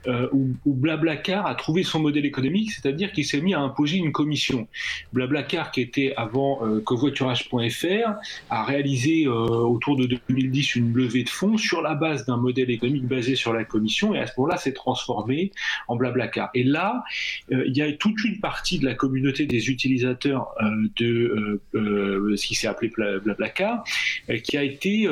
où, 0.08 0.50
où, 0.66 0.74
Blablacar 0.74 1.48
a 1.48 1.56
trouvé 1.56 1.84
son 1.84 2.00
modèle 2.00 2.26
économique, 2.26 2.72
c'est-à-dire 2.72 3.12
qu'il 3.12 3.26
s'est 3.26 3.42
mis 3.42 3.54
à 3.54 3.60
imposer 3.60 3.98
une 3.98 4.12
commission. 4.12 4.68
Blablacar, 5.12 5.72
qui 5.72 5.82
était 5.82 6.14
avant 6.16 6.60
covoiturage.fr, 6.84 8.10
a 8.50 8.64
réalisé 8.64 9.28
autour 9.28 9.98
de 9.98 10.18
2010 10.30 10.76
une 10.76 10.94
levée 10.94 11.24
de 11.24 11.30
fonds 11.30 11.58
sur 11.58 11.82
la 11.82 11.96
base 11.96 12.26
d'un 12.26 12.38
modèle 12.38 12.70
économique 12.70 13.08
basé 13.08 13.36
sur 13.36 13.55
la 13.56 13.66
commission 13.66 14.14
et 14.14 14.20
à 14.20 14.28
ce 14.28 14.34
moment-là, 14.38 14.58
c'est 14.58 14.74
transformé 14.74 15.52
en 15.88 15.96
Blablacar. 15.96 16.50
Et 16.54 16.64
là, 16.64 17.04
euh, 17.52 17.64
il 17.68 17.76
y 17.76 17.82
a 17.82 17.92
toute 17.94 18.24
une 18.24 18.40
partie 18.40 18.80
de 18.80 18.86
la 18.86 18.94
communauté 18.94 19.46
des 19.46 19.70
utilisateurs 19.70 20.54
euh, 20.62 20.90
de 20.98 21.62
euh, 21.74 22.36
ce 22.36 22.46
qui 22.46 22.56
s'est 22.56 22.68
appelé 22.68 22.92
Blablacar 23.24 23.84
qui 24.44 24.58
a 24.58 24.64
été 24.64 25.08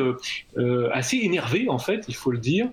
assez 0.91 1.17
énervé, 1.17 1.69
en 1.69 1.77
fait, 1.77 2.05
il 2.07 2.15
faut 2.15 2.31
le 2.31 2.37
dire, 2.37 2.69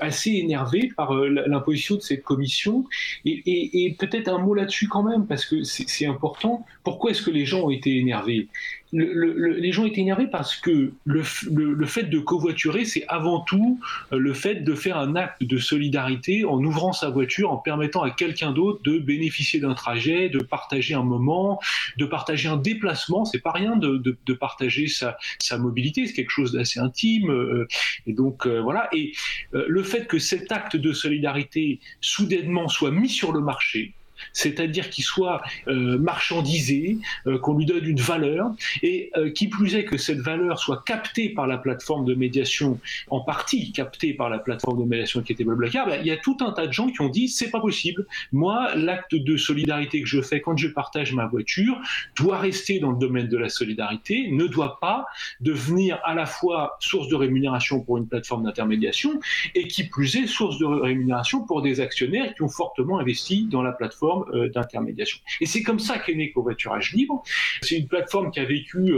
assez 0.00 0.32
énervé 0.32 0.90
par 0.96 1.14
l'imposition 1.14 1.96
de 1.96 2.00
cette 2.00 2.22
commission. 2.22 2.84
Et, 3.24 3.86
et 3.86 3.96
peut-être 3.98 4.28
un 4.28 4.38
mot 4.38 4.54
là-dessus 4.54 4.88
quand 4.88 5.02
même, 5.02 5.26
parce 5.26 5.44
que 5.46 5.62
c'est 5.62 6.06
important. 6.06 6.64
Pourquoi 6.84 7.10
est-ce 7.10 7.22
que 7.22 7.30
les 7.30 7.46
gens 7.46 7.62
ont 7.62 7.70
été 7.70 7.96
énervés? 7.96 8.48
Les 8.92 9.72
gens 9.72 9.84
étaient 9.84 10.00
énervés 10.00 10.28
parce 10.28 10.56
que 10.56 10.92
le, 11.04 11.22
fait 11.22 12.04
de 12.04 12.18
covoiturer, 12.18 12.84
c'est 12.84 13.04
avant 13.08 13.40
tout 13.40 13.80
euh, 14.12 14.18
le 14.18 14.32
fait 14.32 14.56
de 14.56 14.74
faire 14.74 14.96
un 14.96 15.16
acte 15.16 15.42
de 15.42 15.58
solidarité 15.58 16.44
en 16.44 16.62
ouvrant 16.62 16.92
sa 16.92 17.10
voiture, 17.10 17.50
en 17.50 17.56
permettant 17.56 18.02
à 18.02 18.10
quelqu'un 18.10 18.52
d'autre 18.52 18.82
de 18.84 18.98
bénéficier 18.98 19.60
d'un 19.60 19.74
trajet, 19.74 20.28
de 20.28 20.38
partager 20.38 20.94
un 20.94 21.02
moment, 21.02 21.60
de 21.96 22.06
partager 22.06 22.48
un 22.48 22.56
déplacement. 22.56 23.24
C'est 23.24 23.40
pas 23.40 23.52
rien 23.52 23.76
de, 23.76 24.16
partager 24.34 24.86
sa, 24.86 25.16
mobilité, 25.58 26.06
c'est 26.06 26.12
quelque 26.12 26.30
chose 26.30 26.52
d'assez 26.52 26.80
intime. 26.80 27.30
Euh, 27.30 27.66
et 28.06 28.12
donc 28.12 28.46
euh, 28.46 28.60
voilà. 28.60 28.88
Et 28.92 29.12
le 29.52 29.82
fait 29.82 30.06
que 30.06 30.18
cet 30.18 30.52
acte 30.52 30.76
de 30.76 30.92
solidarité 30.92 31.80
soudainement 32.00 32.68
soit 32.68 32.90
mis 32.90 33.08
sur 33.08 33.32
le 33.32 33.40
marché, 33.40 33.94
c'est-à-dire 34.32 34.90
qu'il 34.90 35.04
soit 35.04 35.42
euh, 35.68 35.98
marchandisé, 35.98 36.98
euh, 37.26 37.38
qu'on 37.38 37.56
lui 37.56 37.66
donne 37.66 37.84
une 37.84 38.00
valeur, 38.00 38.50
et 38.82 39.10
euh, 39.16 39.30
qui 39.30 39.48
plus 39.48 39.74
est 39.74 39.84
que 39.84 39.96
cette 39.96 40.20
valeur 40.20 40.58
soit 40.58 40.82
captée 40.84 41.28
par 41.28 41.46
la 41.46 41.58
plateforme 41.58 42.04
de 42.04 42.14
médiation, 42.14 42.78
en 43.10 43.20
partie 43.20 43.72
captée 43.72 44.14
par 44.14 44.30
la 44.30 44.38
plateforme 44.38 44.80
de 44.80 44.84
médiation 44.84 45.22
qui 45.22 45.32
était 45.32 45.44
Blablacar, 45.44 45.86
ben, 45.86 46.00
il 46.00 46.06
y 46.06 46.10
a 46.10 46.16
tout 46.16 46.36
un 46.40 46.52
tas 46.52 46.66
de 46.66 46.72
gens 46.72 46.88
qui 46.88 47.00
ont 47.00 47.08
dit 47.08 47.28
c'est 47.28 47.50
pas 47.50 47.60
possible. 47.60 48.06
Moi, 48.32 48.74
l'acte 48.74 49.14
de 49.14 49.36
solidarité 49.36 50.00
que 50.02 50.08
je 50.08 50.20
fais 50.20 50.40
quand 50.40 50.56
je 50.56 50.68
partage 50.68 51.12
ma 51.12 51.26
voiture 51.26 51.80
doit 52.16 52.38
rester 52.38 52.78
dans 52.78 52.92
le 52.92 52.98
domaine 52.98 53.28
de 53.28 53.36
la 53.36 53.48
solidarité, 53.48 54.28
ne 54.30 54.46
doit 54.46 54.78
pas 54.80 55.06
devenir 55.40 55.98
à 56.04 56.14
la 56.14 56.26
fois 56.26 56.76
source 56.80 57.08
de 57.08 57.14
rémunération 57.14 57.80
pour 57.80 57.98
une 57.98 58.06
plateforme 58.06 58.44
d'intermédiation 58.44 59.20
et 59.54 59.68
qui 59.68 59.84
plus 59.84 60.16
est 60.16 60.26
source 60.26 60.58
de 60.58 60.64
rémunération 60.64 61.44
pour 61.44 61.62
des 61.62 61.80
actionnaires 61.80 62.34
qui 62.34 62.42
ont 62.42 62.48
fortement 62.48 62.98
investi 62.98 63.46
dans 63.46 63.62
la 63.62 63.72
plateforme 63.72 64.15
plateforme 64.24 64.48
d'intermédiation. 64.48 65.18
Et 65.40 65.46
c'est 65.46 65.62
comme 65.62 65.78
ça 65.78 65.98
qu'est 65.98 66.14
né 66.14 66.30
Covoiturage 66.30 66.92
Libre. 66.92 67.22
C'est 67.62 67.76
une 67.76 67.88
plateforme 67.88 68.30
qui 68.30 68.40
a 68.40 68.44
vécu 68.44 68.92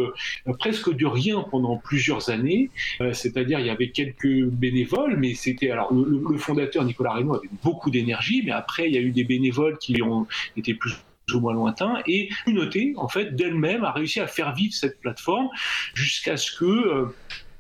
presque 0.58 0.94
de 0.94 1.06
rien 1.06 1.44
pendant 1.50 1.76
plusieurs 1.76 2.30
années, 2.30 2.70
c'est-à-dire 3.12 3.60
il 3.60 3.66
y 3.66 3.70
avait 3.70 3.90
quelques 3.90 4.44
bénévoles, 4.44 5.16
mais 5.16 5.34
c'était 5.34 5.70
alors 5.70 5.92
le, 5.92 6.38
fondateur 6.38 6.84
Nicolas 6.84 7.12
Reynaud 7.12 7.36
avait 7.36 7.48
beaucoup 7.62 7.90
d'énergie, 7.90 8.42
mais 8.44 8.52
après 8.52 8.88
il 8.88 8.94
y 8.94 8.98
a 8.98 9.00
eu 9.00 9.10
des 9.10 9.24
bénévoles 9.24 9.78
qui 9.78 10.02
ont 10.02 10.26
été 10.56 10.74
plus 10.74 10.92
ou 11.34 11.40
moins 11.40 11.52
lointains, 11.52 12.02
et 12.06 12.30
communauté, 12.44 12.94
en 12.96 13.08
fait, 13.08 13.34
d'elle-même 13.34 13.84
a 13.84 13.92
réussi 13.92 14.20
à 14.20 14.26
faire 14.26 14.54
vivre 14.54 14.72
cette 14.72 15.00
plateforme 15.00 15.48
jusqu'à 15.94 16.36
ce 16.36 16.56
que 16.56 16.64
euh, 16.64 17.14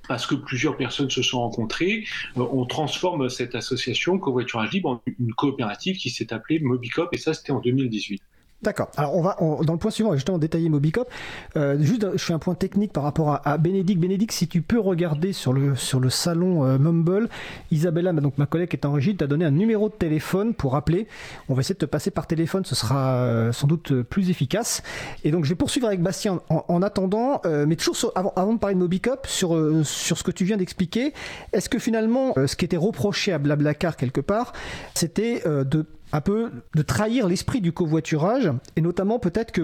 parce 0.08 0.26
que 0.26 0.34
plusieurs 0.34 0.76
personnes 0.76 1.10
se 1.10 1.22
sont 1.22 1.40
rencontrées, 1.40 2.04
euh, 2.36 2.46
on 2.50 2.64
transforme 2.64 3.28
cette 3.28 3.54
association 3.54 4.18
Covoiturage 4.18 4.72
Libre 4.72 4.90
en 4.90 5.02
une 5.18 5.34
coopérative 5.34 5.96
qui 5.96 6.10
s'est 6.10 6.32
appelée 6.32 6.58
Mobicop, 6.58 7.10
et 7.12 7.18
ça 7.18 7.34
c'était 7.34 7.52
en 7.52 7.60
2018. 7.60 8.22
D'accord. 8.60 8.90
Alors 8.96 9.14
on 9.14 9.22
va 9.22 9.36
dans 9.38 9.72
le 9.72 9.78
point 9.78 9.92
suivant, 9.92 10.14
justement 10.14 10.36
détailler 10.36 10.68
Mobicop. 10.68 11.08
Euh, 11.56 11.78
juste, 11.78 12.04
je 12.14 12.18
fais 12.18 12.32
un 12.32 12.40
point 12.40 12.56
technique 12.56 12.92
par 12.92 13.04
rapport 13.04 13.30
à, 13.30 13.48
à 13.48 13.56
Bénédicte. 13.56 14.00
Bénédicte, 14.00 14.32
si 14.32 14.48
tu 14.48 14.62
peux 14.62 14.80
regarder 14.80 15.32
sur 15.32 15.52
le 15.52 15.76
sur 15.76 16.00
le 16.00 16.10
salon 16.10 16.64
euh, 16.64 16.76
Mumble, 16.76 17.28
Isabella, 17.70 18.12
donc 18.12 18.36
ma 18.36 18.46
collègue 18.46 18.70
qui 18.70 18.76
est 18.76 18.84
en 18.84 18.90
régie, 18.90 19.14
t'a 19.14 19.28
donné 19.28 19.44
un 19.44 19.52
numéro 19.52 19.88
de 19.88 19.94
téléphone 19.94 20.54
pour 20.54 20.74
appeler. 20.74 21.06
On 21.48 21.54
va 21.54 21.60
essayer 21.60 21.76
de 21.76 21.78
te 21.78 21.86
passer 21.86 22.10
par 22.10 22.26
téléphone, 22.26 22.64
ce 22.64 22.74
sera 22.74 23.12
euh, 23.18 23.52
sans 23.52 23.68
doute 23.68 24.02
plus 24.02 24.28
efficace. 24.28 24.82
Et 25.22 25.30
donc 25.30 25.44
je 25.44 25.50
vais 25.50 25.54
poursuivre 25.54 25.86
avec 25.86 26.02
Bastien 26.02 26.40
en, 26.48 26.82
attendant, 26.82 27.40
mais 27.44 27.76
toujours 27.76 28.12
avant, 28.16 28.32
avant 28.34 28.54
de 28.54 28.58
parler 28.58 28.74
de 28.74 28.80
Mobicop, 28.80 29.28
sur 29.28 29.56
sur 29.84 30.18
ce 30.18 30.24
que 30.24 30.32
tu 30.32 30.44
viens 30.44 30.56
d'expliquer, 30.56 31.12
est-ce 31.52 31.68
que 31.68 31.78
finalement 31.78 32.34
ce 32.34 32.56
qui 32.56 32.64
était 32.64 32.76
reproché 32.76 33.32
à 33.32 33.38
Blablacar 33.38 33.96
quelque 33.96 34.20
part, 34.20 34.52
c'était 34.94 35.42
de 35.46 35.86
un 36.12 36.20
peu 36.20 36.50
de 36.74 36.82
trahir 36.82 37.26
l'esprit 37.28 37.60
du 37.60 37.72
covoiturage 37.72 38.50
et 38.76 38.80
notamment 38.80 39.18
peut-être 39.18 39.52
que 39.52 39.62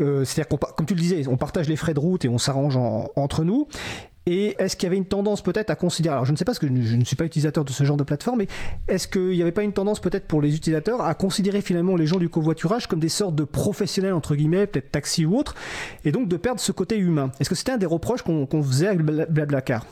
euh, 0.00 0.24
c'est-à-dire 0.24 0.58
comme 0.58 0.86
tu 0.86 0.94
le 0.94 1.00
disais 1.00 1.26
on 1.28 1.36
partage 1.36 1.68
les 1.68 1.76
frais 1.76 1.94
de 1.94 2.00
route 2.00 2.24
et 2.24 2.28
on 2.28 2.38
s'arrange 2.38 2.76
entre 3.16 3.44
nous 3.44 3.68
et 4.30 4.56
est-ce 4.58 4.76
qu'il 4.76 4.86
y 4.86 4.88
avait 4.88 4.98
une 4.98 5.06
tendance 5.06 5.40
peut-être 5.40 5.70
à 5.70 5.74
considérer, 5.74 6.12
alors 6.12 6.26
je 6.26 6.32
ne 6.32 6.36
sais 6.36 6.44
pas 6.44 6.50
parce 6.50 6.58
que 6.58 6.66
je 6.66 6.96
ne 6.96 7.04
suis 7.04 7.16
pas 7.16 7.24
utilisateur 7.24 7.64
de 7.64 7.72
ce 7.72 7.82
genre 7.84 7.96
de 7.96 8.04
plateforme, 8.04 8.40
mais 8.40 8.46
est-ce 8.86 9.08
qu'il 9.08 9.30
n'y 9.30 9.40
avait 9.40 9.52
pas 9.52 9.62
une 9.62 9.72
tendance 9.72 10.00
peut-être 10.00 10.26
pour 10.26 10.42
les 10.42 10.54
utilisateurs 10.54 11.00
à 11.00 11.14
considérer 11.14 11.62
finalement 11.62 11.96
les 11.96 12.06
gens 12.06 12.18
du 12.18 12.28
covoiturage 12.28 12.88
comme 12.88 13.00
des 13.00 13.08
sortes 13.08 13.34
de 13.34 13.44
professionnels 13.44 14.12
entre 14.12 14.34
guillemets, 14.34 14.66
peut-être 14.66 14.90
taxi 14.90 15.24
ou 15.24 15.38
autre, 15.38 15.54
et 16.04 16.12
donc 16.12 16.28
de 16.28 16.36
perdre 16.36 16.60
ce 16.60 16.72
côté 16.72 16.98
humain? 16.98 17.32
Est-ce 17.40 17.48
que 17.48 17.54
c'était 17.54 17.72
un 17.72 17.78
des 17.78 17.86
reproches 17.86 18.20
qu'on 18.20 18.62
faisait 18.62 18.88
avec 18.88 19.00
Blablacar? 19.00 19.86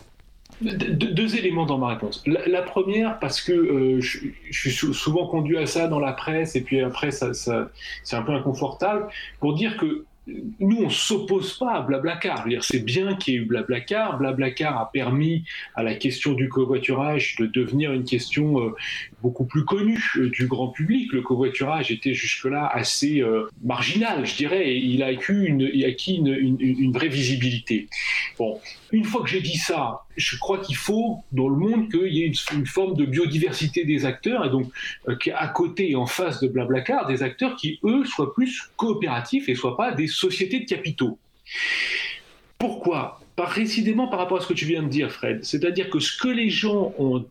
Deux, 0.60 1.36
éléments 1.36 1.66
dans 1.66 1.78
ma 1.78 1.88
réponse. 1.88 2.22
La, 2.26 2.62
première, 2.62 3.18
parce 3.18 3.40
que 3.40 3.52
euh, 3.52 4.00
je, 4.00 4.30
suis 4.50 4.70
souvent 4.70 5.26
conduit 5.26 5.58
à 5.58 5.66
ça 5.66 5.86
dans 5.88 6.00
la 6.00 6.12
presse, 6.12 6.56
et 6.56 6.62
puis 6.62 6.80
après, 6.80 7.10
ça, 7.10 7.32
c'est 7.34 8.16
un 8.16 8.22
peu 8.22 8.32
inconfortable, 8.32 9.08
pour 9.40 9.54
dire 9.54 9.76
que 9.76 10.04
nous, 10.26 10.82
on 10.82 10.90
s'oppose 10.90 11.56
pas 11.56 11.74
à 11.74 11.82
Blablacar. 11.82 12.46
C'est 12.60 12.84
bien 12.84 13.14
qu'il 13.14 13.34
y 13.34 13.36
ait 13.36 13.40
eu 13.40 13.44
Blablacar. 13.44 14.18
Blablacar 14.18 14.76
a 14.80 14.90
permis 14.90 15.44
à 15.74 15.84
la 15.84 15.94
question 15.94 16.32
du 16.32 16.48
covoiturage 16.48 17.36
de 17.38 17.46
devenir 17.46 17.92
une 17.92 18.04
question 18.04 18.60
euh, 18.60 18.74
beaucoup 19.22 19.44
plus 19.44 19.64
connue 19.64 20.02
euh, 20.16 20.28
du 20.30 20.46
grand 20.46 20.68
public. 20.68 21.12
Le 21.12 21.22
covoiturage 21.22 21.92
était 21.92 22.14
jusque-là 22.14 22.66
assez 22.66 23.20
euh, 23.20 23.48
marginal, 23.64 24.26
je 24.26 24.36
dirais, 24.36 24.76
il 24.76 25.02
a 25.02 25.06
acquis, 25.06 25.46
une, 25.46 26.92
vraie 26.92 27.08
visibilité. 27.08 27.88
Bon, 28.38 28.58
une 28.90 29.04
fois 29.04 29.22
que 29.22 29.28
j'ai 29.28 29.40
dit 29.40 29.58
ça, 29.58 30.02
je 30.16 30.36
crois 30.38 30.58
qu'il 30.58 30.76
faut, 30.76 31.18
dans 31.32 31.48
le 31.48 31.56
monde, 31.56 31.90
qu'il 31.90 32.12
y 32.12 32.22
ait 32.22 32.32
une, 32.52 32.66
forme 32.66 32.96
de 32.96 33.04
biodiversité 33.04 33.84
des 33.84 34.06
acteurs, 34.06 34.44
et 34.46 34.50
donc 34.50 34.70
qu'à 35.20 35.46
côté 35.48 35.90
et 35.90 35.96
en 35.96 36.06
face 36.06 36.40
de 36.40 36.48
Blablacar, 36.48 37.06
des 37.06 37.22
acteurs 37.22 37.54
qui, 37.56 37.78
eux, 37.84 38.04
soient 38.04 38.34
plus 38.34 38.70
coopératifs 38.76 39.48
et 39.48 39.54
soient 39.54 39.76
pas 39.76 39.92
des 39.92 40.08
société 40.16 40.60
de 40.60 40.64
capitaux. 40.64 41.18
Pourquoi? 42.58 43.20
Précisément 43.36 44.08
par 44.08 44.18
rapport 44.18 44.38
à 44.38 44.40
ce 44.40 44.46
que 44.46 44.54
tu 44.54 44.64
viens 44.64 44.82
de 44.82 44.88
dire, 44.88 45.12
Fred. 45.12 45.44
C'est-à-dire 45.44 45.90
que 45.90 46.00
ce 46.00 46.16
que 46.16 46.28
les 46.28 46.48
gens 46.48 46.94
ont 46.98 47.24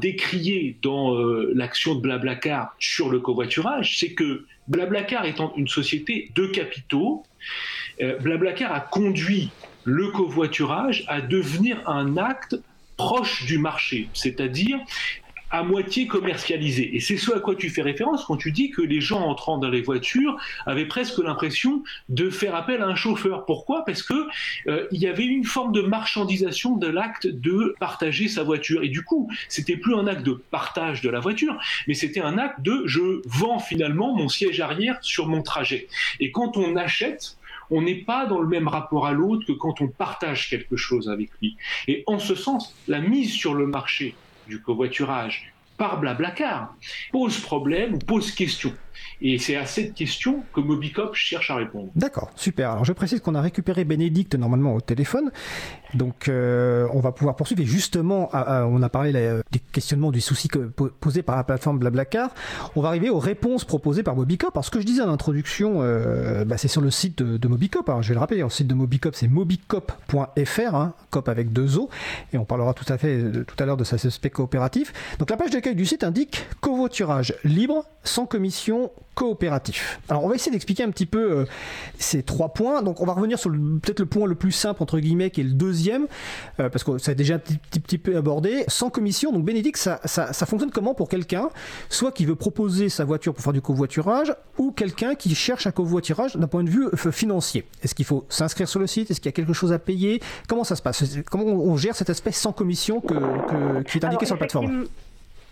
décrié 0.00 0.76
dans 0.82 1.14
euh, 1.14 1.52
l'action 1.54 1.94
de 1.94 2.00
Blablacar 2.00 2.74
sur 2.80 3.08
le 3.08 3.20
covoiturage, 3.20 3.98
c'est 3.98 4.14
que 4.14 4.46
Blablacar 4.66 5.26
étant 5.26 5.54
une 5.56 5.68
société 5.68 6.32
de 6.34 6.46
capitaux, 6.46 7.24
euh, 8.00 8.18
Blablacar 8.18 8.72
a 8.72 8.80
conduit 8.80 9.50
le 9.84 10.08
covoiturage 10.08 11.04
à 11.06 11.20
devenir 11.20 11.88
un 11.88 12.16
acte 12.16 12.56
proche 12.96 13.46
du 13.46 13.58
marché, 13.58 14.08
c'est-à-dire 14.12 14.78
à 15.50 15.62
moitié 15.62 16.06
commercialisé. 16.06 16.96
Et 16.96 17.00
c'est 17.00 17.16
ce 17.16 17.34
à 17.34 17.40
quoi 17.40 17.54
tu 17.54 17.70
fais 17.70 17.82
référence 17.82 18.24
quand 18.24 18.36
tu 18.36 18.52
dis 18.52 18.70
que 18.70 18.82
les 18.82 19.00
gens 19.00 19.22
entrant 19.22 19.58
dans 19.58 19.68
les 19.68 19.82
voitures 19.82 20.36
avaient 20.66 20.86
presque 20.86 21.18
l'impression 21.18 21.82
de 22.08 22.30
faire 22.30 22.54
appel 22.54 22.82
à 22.82 22.86
un 22.86 22.94
chauffeur. 22.94 23.46
Pourquoi? 23.46 23.84
Parce 23.84 24.02
que 24.02 24.14
euh, 24.66 24.86
il 24.92 25.00
y 25.00 25.06
avait 25.06 25.24
une 25.24 25.44
forme 25.44 25.72
de 25.72 25.80
marchandisation 25.80 26.76
de 26.76 26.86
l'acte 26.86 27.26
de 27.26 27.74
partager 27.80 28.28
sa 28.28 28.42
voiture. 28.42 28.82
Et 28.82 28.88
du 28.88 29.02
coup, 29.02 29.30
c'était 29.48 29.76
plus 29.76 29.94
un 29.94 30.06
acte 30.06 30.22
de 30.22 30.32
partage 30.50 31.00
de 31.00 31.08
la 31.08 31.20
voiture, 31.20 31.58
mais 31.86 31.94
c'était 31.94 32.20
un 32.20 32.38
acte 32.38 32.60
de 32.60 32.82
je 32.86 33.20
vends 33.26 33.58
finalement 33.58 34.14
mon 34.14 34.28
siège 34.28 34.60
arrière 34.60 34.98
sur 35.02 35.28
mon 35.28 35.42
trajet. 35.42 35.88
Et 36.20 36.30
quand 36.30 36.56
on 36.56 36.76
achète, 36.76 37.36
on 37.70 37.82
n'est 37.82 37.94
pas 37.94 38.26
dans 38.26 38.40
le 38.40 38.48
même 38.48 38.68
rapport 38.68 39.06
à 39.06 39.12
l'autre 39.12 39.46
que 39.46 39.52
quand 39.52 39.80
on 39.80 39.88
partage 39.88 40.48
quelque 40.48 40.76
chose 40.76 41.08
avec 41.08 41.30
lui. 41.40 41.56
Et 41.86 42.02
en 42.06 42.18
ce 42.18 42.34
sens, 42.34 42.74
la 42.86 43.00
mise 43.00 43.32
sur 43.32 43.54
le 43.54 43.66
marché 43.66 44.14
du 44.48 44.60
covoiturage 44.60 45.52
par 45.78 46.00
Blablacar 46.00 46.74
pose 47.12 47.38
problème 47.38 47.94
ou 47.94 47.98
pose 47.98 48.32
question. 48.32 48.72
Et 49.22 49.38
c'est 49.38 49.56
à 49.56 49.64
cette 49.64 49.94
question 49.94 50.42
que 50.52 50.60
Mobicop 50.60 51.14
cherche 51.14 51.50
à 51.50 51.54
répondre. 51.54 51.90
D'accord, 51.94 52.30
super. 52.34 52.72
Alors 52.72 52.84
je 52.84 52.92
précise 52.92 53.20
qu'on 53.20 53.36
a 53.36 53.40
récupéré 53.40 53.84
Bénédicte 53.84 54.34
normalement 54.34 54.74
au 54.74 54.80
téléphone. 54.80 55.30
Donc 55.94 56.28
euh, 56.28 56.86
on 56.92 57.00
va 57.00 57.12
pouvoir 57.12 57.36
poursuivre. 57.36 57.62
Et 57.62 57.66
justement, 57.66 58.30
on 58.32 58.82
a 58.82 58.88
parlé 58.88 59.12
des 59.50 59.58
questionnements 59.58 60.10
du 60.10 60.20
souci 60.20 60.48
que, 60.48 60.58
posé 60.58 61.22
par 61.22 61.36
la 61.36 61.44
plateforme 61.44 61.78
Blablacar. 61.78 62.30
On 62.76 62.80
va 62.80 62.88
arriver 62.88 63.10
aux 63.10 63.18
réponses 63.18 63.64
proposées 63.64 64.02
par 64.02 64.16
Mobicop. 64.16 64.50
Alors 64.54 64.64
ce 64.64 64.70
que 64.70 64.80
je 64.80 64.86
disais 64.86 65.02
en 65.02 65.10
introduction, 65.10 65.78
euh, 65.80 66.44
bah, 66.44 66.58
c'est 66.58 66.68
sur 66.68 66.80
le 66.80 66.90
site 66.90 67.22
de, 67.22 67.48
Mobicop. 67.48 67.88
Alors 67.88 68.02
je 68.02 68.08
vais 68.08 68.14
le 68.14 68.20
rappeler, 68.20 68.40
le 68.40 68.50
site 68.50 68.66
de 68.66 68.74
Mobicop 68.74 69.14
c'est 69.14 69.28
mobicop.fr, 69.28 70.74
hein, 70.74 70.94
cop 71.10 71.28
avec 71.28 71.52
deux 71.52 71.78
O. 71.78 71.88
Et 72.32 72.38
on 72.38 72.44
parlera 72.44 72.74
tout 72.74 72.90
à 72.92 72.98
fait 72.98 73.22
tout 73.46 73.56
à 73.58 73.66
l'heure 73.66 73.76
de 73.76 73.84
cet 73.84 74.04
aspect 74.04 74.30
coopératif. 74.30 74.92
Donc 75.18 75.30
la 75.30 75.36
page 75.36 75.50
d'accueil 75.50 75.74
du 75.74 75.86
site 75.86 76.04
indique 76.04 76.46
covoiturage 76.60 77.34
libre, 77.44 77.84
sans 78.04 78.26
commission, 78.26 78.90
coopératif. 79.14 80.00
Alors 80.08 80.24
on 80.24 80.28
va 80.28 80.36
essayer 80.36 80.52
d'expliquer 80.52 80.84
un 80.84 80.90
petit 80.90 81.06
peu 81.06 81.40
euh, 81.40 81.44
ces 81.98 82.22
trois 82.22 82.50
points. 82.50 82.82
Donc 82.82 83.00
on 83.00 83.04
va 83.04 83.14
revenir 83.14 83.38
sur 83.38 83.50
peut-être 83.50 83.98
le 83.98 84.06
point 84.06 84.26
le 84.26 84.36
plus 84.36 84.52
simple 84.52 84.82
entre 84.82 85.00
guillemets 85.00 85.30
qui 85.30 85.40
est 85.40 85.44
le 85.44 85.54
deuxième, 85.54 85.77
euh, 86.60 86.68
parce 86.68 86.84
que 86.84 86.98
ça 86.98 87.12
a 87.12 87.14
déjà 87.14 87.34
un 87.34 87.38
petit, 87.38 87.80
petit, 87.80 87.98
peu 87.98 88.16
abordé. 88.16 88.64
Sans 88.68 88.90
commission, 88.90 89.32
donc 89.32 89.44
Bénédicte, 89.44 89.78
ça, 89.78 89.98
fonctionne 90.46 90.70
comment 90.70 90.94
pour 90.94 91.08
quelqu'un, 91.08 91.48
soit 91.88 92.12
qui 92.12 92.24
veut 92.24 92.34
proposer 92.34 92.88
sa 92.88 93.04
voiture 93.04 93.34
pour 93.34 93.42
faire 93.42 93.52
du 93.52 93.60
covoiturage, 93.60 94.34
ou 94.58 94.72
quelqu'un 94.72 95.14
qui 95.14 95.34
cherche 95.34 95.66
un 95.66 95.72
covoiturage 95.72 96.36
d'un 96.36 96.46
point 96.46 96.64
de 96.64 96.70
vue 96.70 96.86
euh, 96.86 97.12
financier? 97.12 97.64
Est-ce 97.82 97.94
qu'il 97.94 98.04
faut 98.04 98.24
s'inscrire 98.28 98.68
sur 98.68 98.80
le 98.80 98.86
site? 98.86 99.10
Est-ce 99.10 99.20
qu'il 99.20 99.28
y 99.28 99.34
a 99.34 99.36
quelque 99.36 99.52
chose 99.52 99.72
à 99.72 99.78
payer? 99.78 100.20
Comment 100.48 100.64
ça 100.64 100.76
se 100.76 100.82
passe? 100.82 101.04
Comment 101.30 101.44
on 101.44 101.76
gère 101.76 101.94
cette 101.94 102.10
espèce 102.10 102.36
sans 102.36 102.52
commission 102.52 103.00
qui 103.00 103.98
est 103.98 104.04
indiqué 104.04 104.26
sur 104.26 104.34
la 104.34 104.38
plateforme? 104.38 104.86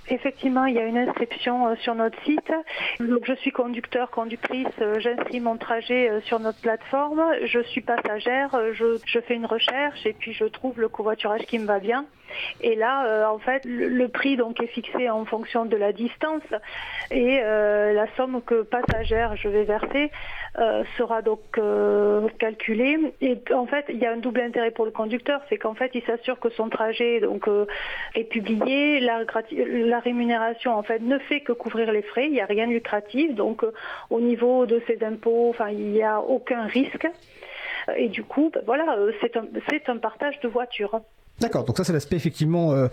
Effectivement, 0.08 0.66
il 0.66 0.74
y 0.74 0.78
a 0.78 0.84
une 0.84 0.98
inscription 0.98 1.66
euh, 1.68 1.74
sur 1.76 1.94
notre 1.96 2.20
site. 2.22 2.52
Donc, 3.00 3.24
je 3.24 3.34
suis 3.34 3.50
conducteur, 3.50 4.10
conductrice, 4.10 4.66
euh, 4.80 5.00
j'inscris 5.00 5.40
mon 5.40 5.56
trajet 5.56 6.08
euh, 6.08 6.20
sur 6.22 6.38
notre 6.38 6.60
plateforme. 6.60 7.22
Je 7.44 7.60
suis 7.60 7.80
passagère, 7.80 8.56
je, 8.72 9.20
fais 9.20 9.34
une 9.34 9.46
recherche 9.46 10.06
et 10.06 10.12
puis 10.12 10.32
je 10.32 10.44
trouve 10.44 10.80
le 10.80 10.88
covoiturage 10.88 11.42
qui 11.46 11.58
me 11.58 11.66
va 11.66 11.80
bien. 11.80 12.06
Et 12.60 12.74
là, 12.74 13.30
en 13.32 13.38
fait, 13.38 13.64
le, 13.64 14.08
prix 14.08 14.36
donc 14.36 14.60
est 14.60 14.66
fixé 14.66 15.08
en 15.08 15.24
fonction 15.24 15.64
de 15.64 15.76
la 15.76 15.92
distance 15.92 16.42
et 17.12 17.38
la 17.40 18.06
somme 18.16 18.42
que 18.42 18.62
passagère 18.62 19.36
je 19.36 19.48
vais 19.48 19.62
verser 19.62 20.10
sera 20.98 21.22
donc 21.22 21.40
calculée. 22.38 22.98
Et 23.20 23.40
en 23.54 23.66
fait, 23.66 23.86
il 23.88 23.98
y 23.98 24.06
a 24.06 24.12
un 24.12 24.16
double 24.16 24.40
intérêt 24.40 24.72
pour 24.72 24.84
le 24.84 24.90
conducteur, 24.90 25.40
c'est 25.48 25.56
qu'en 25.56 25.74
fait, 25.74 25.92
il 25.94 26.02
s'assure 26.02 26.40
que 26.40 26.50
son 26.50 26.68
trajet 26.68 27.20
donc 27.20 27.48
est 28.16 28.24
publié, 28.24 29.00
la 29.96 30.00
rémunération 30.00 30.76
en 30.76 30.82
fait 30.82 31.00
ne 31.00 31.18
fait 31.18 31.40
que 31.40 31.52
couvrir 31.52 31.90
les 31.90 32.02
frais, 32.02 32.26
il 32.26 32.32
n'y 32.32 32.40
a 32.40 32.46
rien 32.46 32.66
de 32.66 32.72
lucratif, 32.72 33.34
donc 33.34 33.64
euh, 33.64 33.72
au 34.10 34.20
niveau 34.20 34.66
de 34.66 34.82
ces 34.86 34.98
impôts, 35.02 35.48
enfin 35.48 35.70
il 35.70 35.90
n'y 35.92 36.02
a 36.02 36.20
aucun 36.20 36.66
risque. 36.66 37.06
Et 37.96 38.08
du 38.08 38.22
coup, 38.24 38.50
ben, 38.52 38.62
voilà, 38.66 38.96
euh, 38.98 39.12
c'est 39.20 39.88
un, 39.88 39.96
partage 39.96 40.38
de 40.40 40.48
voitures. 40.48 41.00
D'accord, 41.40 41.64
donc 41.64 41.76
ça 41.76 41.84
c'est 41.84 41.92
l'aspect 41.92 42.16
effectivement 42.16 42.72
euh, 42.72 42.88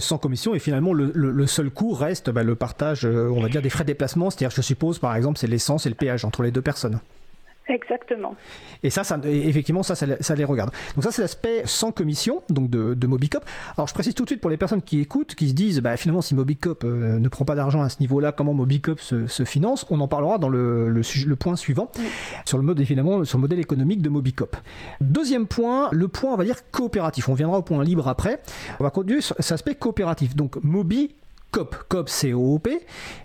sans 0.00 0.18
commission 0.18 0.54
et 0.56 0.58
finalement 0.58 0.92
le, 0.92 1.46
seul 1.46 1.70
coût 1.70 1.92
reste 1.92 2.30
ben, 2.30 2.44
le 2.44 2.56
partage, 2.56 3.04
on 3.04 3.40
va 3.40 3.48
dire, 3.48 3.62
des 3.62 3.70
frais 3.70 3.84
de 3.84 3.88
déplacement, 3.88 4.30
c'est-à-dire 4.30 4.54
je 4.54 4.62
suppose 4.62 4.98
par 4.98 5.14
exemple 5.14 5.38
c'est 5.38 5.46
l'essence 5.46 5.86
et 5.86 5.88
le 5.88 5.94
péage 5.94 6.24
entre 6.24 6.42
les 6.42 6.50
deux 6.50 6.62
personnes. 6.62 7.00
Exactement. 7.68 8.36
Et 8.82 8.90
ça, 8.90 9.02
ça 9.02 9.18
effectivement, 9.24 9.82
ça, 9.82 9.96
ça, 9.96 10.34
les 10.34 10.44
regarde. 10.44 10.70
Donc 10.94 11.02
ça, 11.02 11.10
c'est 11.10 11.22
l'aspect 11.22 11.62
sans 11.64 11.90
commission, 11.90 12.42
donc 12.48 12.70
de, 12.70 12.94
de, 12.94 13.06
Mobicop. 13.08 13.44
Alors 13.76 13.88
je 13.88 13.94
précise 13.94 14.14
tout 14.14 14.22
de 14.22 14.28
suite 14.28 14.40
pour 14.40 14.50
les 14.50 14.56
personnes 14.56 14.82
qui 14.82 15.00
écoutent, 15.00 15.34
qui 15.34 15.48
se 15.48 15.54
disent, 15.54 15.80
bah, 15.80 15.96
finalement, 15.96 16.22
si 16.22 16.36
Mobicop 16.36 16.84
euh, 16.84 17.18
ne 17.18 17.28
prend 17.28 17.44
pas 17.44 17.56
d'argent 17.56 17.82
à 17.82 17.88
ce 17.88 17.98
niveau-là, 17.98 18.30
comment 18.30 18.54
Mobicop 18.54 19.00
se, 19.00 19.26
se, 19.26 19.44
finance? 19.44 19.84
On 19.90 20.00
en 20.00 20.06
parlera 20.06 20.38
dans 20.38 20.48
le, 20.48 20.88
le, 20.88 21.02
le 21.26 21.36
point 21.36 21.56
suivant, 21.56 21.90
sur 22.44 22.58
le 22.58 22.62
mode 22.62 22.78
évidemment, 22.78 23.24
sur 23.24 23.38
le 23.38 23.42
modèle 23.42 23.60
économique 23.60 24.00
de 24.00 24.10
Mobicop. 24.10 24.56
Deuxième 25.00 25.46
point, 25.48 25.88
le 25.90 26.06
point, 26.06 26.34
on 26.34 26.36
va 26.36 26.44
dire 26.44 26.70
coopératif. 26.70 27.28
On 27.28 27.34
viendra 27.34 27.58
au 27.58 27.62
point 27.62 27.82
libre 27.82 28.06
après. 28.06 28.40
On 28.78 28.84
va 28.84 28.90
continuer 28.90 29.22
sur 29.22 29.34
cet 29.40 29.52
aspect 29.52 29.74
coopératif. 29.74 30.36
Donc 30.36 30.56
Mobi 30.62 31.14
COP, 31.50 31.74
COP, 31.88 32.08
C-O-O-P. 32.08 32.80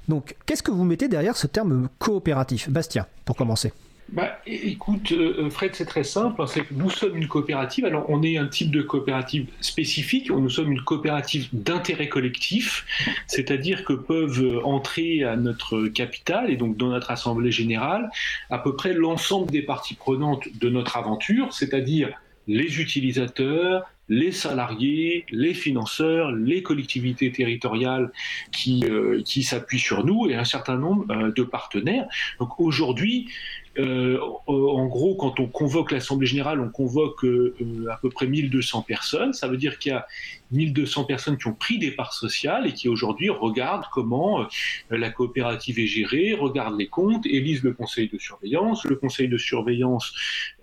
Donc, 0.07 0.35
qu'est-ce 0.45 0.63
que 0.63 0.71
vous 0.71 0.85
mettez 0.85 1.07
derrière 1.07 1.35
ce 1.35 1.47
terme 1.47 1.89
coopératif? 1.99 2.69
Bastien, 2.69 3.05
pour 3.25 3.35
commencer 3.35 3.73
bah, 4.11 4.39
écoute, 4.45 5.13
euh, 5.13 5.49
Fred, 5.49 5.73
c'est 5.73 5.85
très 5.85 6.03
simple. 6.03 6.41
Hein, 6.41 6.45
nous 6.71 6.89
sommes 6.89 7.15
une 7.15 7.27
coopérative. 7.27 7.85
Alors, 7.85 8.05
on 8.09 8.23
est 8.23 8.37
un 8.37 8.47
type 8.47 8.69
de 8.69 8.81
coopérative 8.81 9.47
spécifique. 9.61 10.29
Nous 10.29 10.49
sommes 10.49 10.71
une 10.73 10.81
coopérative 10.81 11.47
d'intérêt 11.53 12.09
collectif, 12.09 12.85
c'est-à-dire 13.27 13.85
que 13.85 13.93
peuvent 13.93 14.59
entrer 14.65 15.23
à 15.23 15.37
notre 15.37 15.87
capital 15.87 16.51
et 16.51 16.57
donc 16.57 16.75
dans 16.75 16.89
notre 16.89 17.11
assemblée 17.11 17.51
générale 17.51 18.09
à 18.49 18.57
peu 18.57 18.75
près 18.75 18.93
l'ensemble 18.93 19.49
des 19.49 19.61
parties 19.61 19.95
prenantes 19.95 20.47
de 20.59 20.69
notre 20.69 20.97
aventure, 20.97 21.53
c'est-à-dire 21.53 22.09
les 22.47 22.81
utilisateurs, 22.81 23.85
les 24.11 24.33
salariés, 24.33 25.25
les 25.31 25.53
financeurs, 25.53 26.31
les 26.33 26.61
collectivités 26.61 27.31
territoriales 27.31 28.11
qui, 28.51 28.83
euh, 28.83 29.23
s'appuient 29.25 29.79
sur 29.79 30.05
nous 30.05 30.27
et 30.29 30.35
un 30.35 30.43
certain 30.43 30.75
nombre 30.75 31.05
euh, 31.11 31.31
de 31.31 31.43
partenaires. 31.43 32.07
Donc 32.37 32.59
aujourd'hui, 32.59 33.29
euh, 33.79 34.19
en 34.47 34.85
gros, 34.87 35.15
quand 35.15 35.39
on 35.39 35.47
convoque 35.47 35.91
l'Assemblée 35.91 36.27
générale, 36.27 36.59
on 36.59 36.69
convoque 36.69 37.23
euh, 37.23 37.55
à 37.89 37.97
peu 37.97 38.09
près 38.09 38.27
1200 38.27 38.81
personnes. 38.81 39.33
Ça 39.33 39.47
veut 39.47 39.57
dire 39.57 39.79
qu'il 39.79 39.93
y 39.93 39.95
a 39.95 40.07
1200 40.51 41.05
personnes 41.05 41.37
qui 41.37 41.47
ont 41.47 41.53
pris 41.53 41.79
des 41.79 41.91
parts 41.91 42.13
sociales 42.13 42.67
et 42.67 42.73
qui 42.73 42.89
aujourd'hui 42.89 43.29
regardent 43.29 43.85
comment 43.93 44.41
euh, 44.41 44.45
la 44.89 45.09
coopérative 45.09 45.79
est 45.79 45.87
gérée, 45.87 46.33
regardent 46.33 46.77
les 46.77 46.87
comptes, 46.87 47.25
élisent 47.25 47.63
le 47.63 47.71
conseil 47.71 48.09
de 48.09 48.17
surveillance. 48.17 48.83
Le 48.83 48.97
conseil 48.97 49.29
de 49.29 49.37
surveillance 49.37 50.13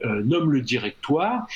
nomme 0.05 0.53
le 0.53 0.61
directoire. 0.61 1.47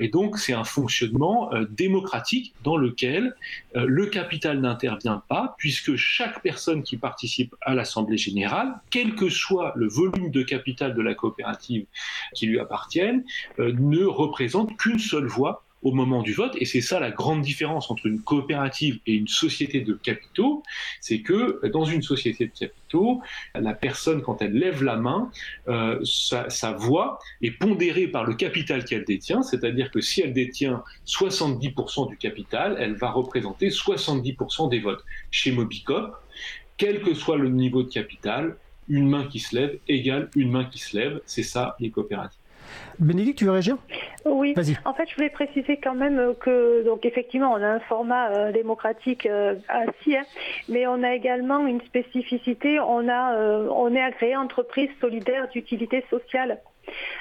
et 0.00 0.08
donc, 0.08 0.38
c'est 0.38 0.52
un 0.52 0.64
fonctionnement 0.64 1.50
démocratique 1.70 2.54
dans 2.62 2.76
lequel 2.76 3.34
le 3.74 4.06
capital 4.06 4.60
n'intervient 4.60 5.22
pas, 5.28 5.54
puisque 5.58 5.96
chaque 5.96 6.42
personne 6.42 6.82
qui 6.82 6.96
participe 6.96 7.54
à 7.60 7.74
l'Assemblée 7.74 8.16
générale, 8.16 8.74
quel 8.90 9.14
que 9.14 9.28
soit 9.28 9.72
le 9.76 9.88
volume 9.88 10.30
de 10.30 10.42
capital 10.42 10.91
de 10.92 11.02
la 11.02 11.14
coopérative 11.14 11.86
qui 12.34 12.46
lui 12.46 12.58
appartiennent 12.58 13.24
euh, 13.58 13.72
ne 13.78 14.04
représente 14.04 14.76
qu'une 14.76 14.98
seule 14.98 15.26
voix 15.26 15.64
au 15.82 15.92
moment 15.92 16.22
du 16.22 16.32
vote. 16.32 16.56
Et 16.58 16.64
c'est 16.64 16.80
ça 16.80 17.00
la 17.00 17.10
grande 17.10 17.42
différence 17.42 17.90
entre 17.90 18.06
une 18.06 18.20
coopérative 18.20 19.00
et 19.06 19.14
une 19.14 19.28
société 19.28 19.80
de 19.80 19.94
capitaux, 19.94 20.62
c'est 21.00 21.20
que 21.20 21.66
dans 21.68 21.84
une 21.84 22.02
société 22.02 22.46
de 22.46 22.52
capitaux, 22.52 23.20
la 23.54 23.74
personne, 23.74 24.22
quand 24.22 24.42
elle 24.42 24.52
lève 24.52 24.82
la 24.82 24.96
main, 24.96 25.30
euh, 25.68 25.98
sa, 26.04 26.72
voix 26.72 27.18
est 27.42 27.50
pondérée 27.50 28.06
par 28.06 28.24
le 28.24 28.34
capital 28.34 28.84
qu'elle 28.84 29.04
détient, 29.04 29.42
c'est-à-dire 29.42 29.90
que 29.90 30.00
si 30.00 30.20
elle 30.22 30.32
détient 30.32 30.82
70% 31.06 32.08
du 32.08 32.16
capital, 32.16 32.76
elle 32.78 32.94
va 32.94 33.10
représenter 33.10 33.68
70% 33.68 34.70
des 34.70 34.80
votes. 34.80 35.04
Chez 35.30 35.52
Mobicop, 35.52 36.14
quel 36.76 37.02
que 37.02 37.14
soit 37.14 37.36
le 37.36 37.48
niveau 37.48 37.82
de 37.82 37.90
capital, 37.90 38.56
une 38.92 39.08
main 39.08 39.24
qui 39.24 39.40
se 39.40 39.56
lève 39.56 39.78
égale 39.88 40.28
une 40.36 40.50
main 40.50 40.64
qui 40.64 40.78
se 40.78 40.96
lève. 40.96 41.20
C'est 41.24 41.42
ça 41.42 41.76
les 41.80 41.90
coopératives. 41.90 42.38
Bénédicte, 42.98 43.38
tu 43.38 43.44
veux 43.46 43.50
réagir? 43.50 43.76
Oui. 44.24 44.54
En 44.84 44.94
fait, 44.94 45.08
je 45.08 45.14
voulais 45.16 45.30
préciser 45.30 45.78
quand 45.82 45.94
même 45.94 46.34
que, 46.40 46.84
donc 46.84 47.04
effectivement, 47.04 47.52
on 47.52 47.62
a 47.62 47.66
un 47.66 47.80
format 47.80 48.30
euh, 48.30 48.52
démocratique 48.52 49.26
euh, 49.26 49.56
assis, 49.68 50.16
hein, 50.16 50.24
mais 50.68 50.86
on 50.86 51.02
a 51.02 51.14
également 51.14 51.66
une 51.66 51.80
spécificité. 51.82 52.78
On 52.80 53.08
a, 53.08 53.34
euh, 53.34 53.68
on 53.70 53.94
est 53.94 54.00
agréé 54.00 54.36
entreprise 54.36 54.90
solidaire 55.00 55.48
d'utilité 55.48 56.04
sociale 56.08 56.60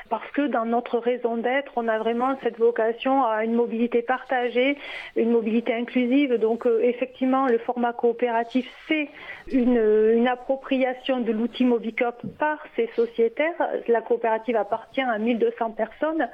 parce 0.09 0.29
que 0.31 0.47
dans 0.47 0.65
notre 0.65 0.97
raison 0.97 1.37
d'être, 1.37 1.71
on 1.75 1.87
a 1.87 1.97
vraiment 1.97 2.37
cette 2.43 2.57
vocation 2.57 3.23
à 3.23 3.43
une 3.45 3.53
mobilité 3.53 4.01
partagée, 4.01 4.77
une 5.15 5.31
mobilité 5.31 5.73
inclusive. 5.73 6.35
Donc 6.35 6.65
euh, 6.65 6.81
effectivement, 6.83 7.47
le 7.47 7.57
format 7.59 7.93
coopératif, 7.93 8.69
c'est 8.87 9.09
une, 9.51 10.27
appropriation 10.27 11.19
de 11.19 11.31
l'outil 11.31 11.65
Mobicop 11.65 12.15
par 12.37 12.59
ces 12.75 12.87
sociétaires. 12.95 13.55
La 13.87 14.01
coopérative 14.01 14.55
appartient 14.55 15.01
à 15.01 15.17
1200 15.17 15.71
personnes 15.71 16.29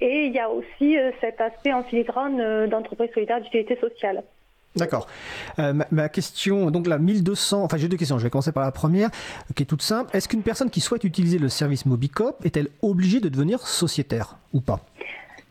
et 0.00 0.24
il 0.26 0.32
y 0.32 0.38
a 0.38 0.50
aussi 0.50 0.98
euh, 0.98 1.10
cet 1.20 1.40
aspect 1.40 1.72
en 1.72 1.82
filigrane 1.84 2.40
euh, 2.40 2.66
d'entreprise 2.66 3.10
solidaire 3.12 3.40
d'utilité 3.40 3.76
sociale. 3.76 4.22
D'accord. 4.76 5.06
Euh, 5.58 5.72
ma, 5.90 6.08
question, 6.08 6.70
donc 6.70 6.86
là, 6.86 6.98
1200, 6.98 7.64
enfin 7.64 7.76
j'ai 7.78 7.88
deux 7.88 7.96
questions, 7.96 8.18
je 8.18 8.24
vais 8.24 8.30
commencer 8.30 8.52
par 8.52 8.64
la 8.64 8.72
première, 8.72 9.10
qui 9.54 9.62
est 9.62 9.66
toute 9.66 9.82
simple. 9.82 10.14
Est-ce 10.14 10.28
qu'une 10.28 10.42
personne 10.42 10.70
qui 10.70 10.80
souhaite 10.80 11.04
utiliser 11.04 11.38
le 11.38 11.48
service 11.48 11.86
Mobicop 11.86 12.44
est-elle 12.44 12.68
obligée 12.82 13.20
de 13.20 13.28
devenir 13.28 13.66
sociétaire 13.66 14.36
ou 14.52 14.60
pas? 14.60 14.80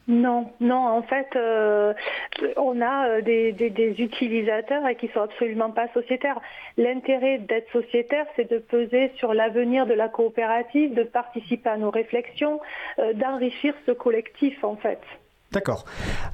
Non, 0.08 0.52
non, 0.60 0.88
en 0.88 1.02
fait, 1.02 1.28
euh, 1.36 1.96
on 2.58 2.80
a 2.80 3.08
euh, 3.08 3.22
des, 3.22 3.54
des, 3.54 3.96
utilisateurs 3.98 4.88
et 4.88 4.96
qui 4.96 5.08
sont 5.08 5.22
absolument 5.22 5.72
pas 5.72 5.88
sociétaires. 5.96 6.40
L'intérêt 6.78 7.40
d'être 7.40 7.72
sociétaire, 7.72 8.28
c'est 8.36 8.48
de 8.52 8.60
peser 8.60 9.12
sur 9.18 9.34
l'avenir 9.34 9.88
de 9.88 9.96
la 9.96 10.08
coopérative, 10.08 10.94
de 10.94 11.02
participer 11.02 11.70
à 11.70 11.78
nos 11.78 11.90
réflexions, 11.90 12.60
d'enrichir 13.16 13.74
ce 13.88 13.94
collectif, 13.94 14.64
en 14.64 14.76
fait. 14.76 15.00
D'accord. 15.56 15.86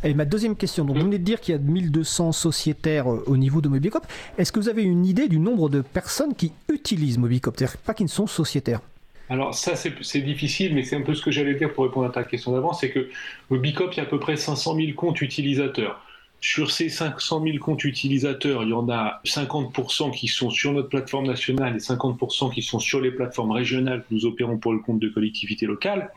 Et 0.03 0.15
ma 0.15 0.25
deuxième 0.25 0.55
question, 0.55 0.83
donc 0.83 0.97
vous 0.97 1.03
venez 1.03 1.19
de 1.19 1.23
dire 1.23 1.39
qu'il 1.39 1.53
y 1.53 1.55
a 1.55 1.61
1200 1.61 2.31
sociétaires 2.31 3.09
euh, 3.09 3.23
au 3.27 3.37
niveau 3.37 3.61
de 3.61 3.69
Mobicop. 3.69 4.03
Est-ce 4.39 4.51
que 4.51 4.59
vous 4.59 4.67
avez 4.67 4.81
une 4.81 5.05
idée 5.05 5.27
du 5.27 5.37
nombre 5.37 5.69
de 5.69 5.81
personnes 5.81 6.33
qui 6.33 6.51
utilisent 6.73 7.19
Mobicop, 7.19 7.55
c'est-à-dire 7.55 7.77
pas 7.77 7.93
qui 7.93 8.03
ne 8.03 8.09
sont 8.09 8.27
sociétaires 8.27 8.81
alors 9.29 9.55
ça 9.55 9.77
c'est 9.77 10.19
difficile, 10.19 10.75
mais 10.75 10.83
c'est 10.83 10.97
un 10.97 11.03
peu 11.03 11.15
ce 11.15 11.23
que 11.23 11.31
j'allais 11.31 11.55
dire 11.55 11.71
pour 11.71 11.85
répondre 11.85 12.05
à 12.05 12.09
ta 12.09 12.25
question 12.25 12.51
d'avant, 12.51 12.73
c'est 12.73 12.89
que 12.89 13.07
Mobicop, 13.49 13.93
il 13.93 13.97
y 13.97 13.99
a 14.01 14.03
à 14.03 14.05
peu 14.05 14.19
près 14.19 14.35
500 14.35 14.75
000 14.75 14.87
comptes 14.93 15.21
utilisateurs. 15.21 16.03
Sur 16.43 16.71
ces 16.71 16.89
500 16.89 17.43
000 17.43 17.59
comptes 17.59 17.83
utilisateurs, 17.83 18.63
il 18.63 18.69
y 18.69 18.73
en 18.73 18.89
a 18.89 19.21
50% 19.25 20.11
qui 20.11 20.27
sont 20.27 20.49
sur 20.49 20.73
notre 20.73 20.89
plateforme 20.89 21.27
nationale 21.27 21.75
et 21.75 21.77
50% 21.77 22.51
qui 22.51 22.63
sont 22.63 22.79
sur 22.79 22.99
les 22.99 23.11
plateformes 23.11 23.51
régionales 23.51 24.01
que 24.01 24.07
nous 24.15 24.25
opérons 24.25 24.57
pour 24.57 24.73
le 24.73 24.79
compte 24.79 24.99
de 24.99 25.07
collectivités 25.07 25.67
locales. 25.67 26.11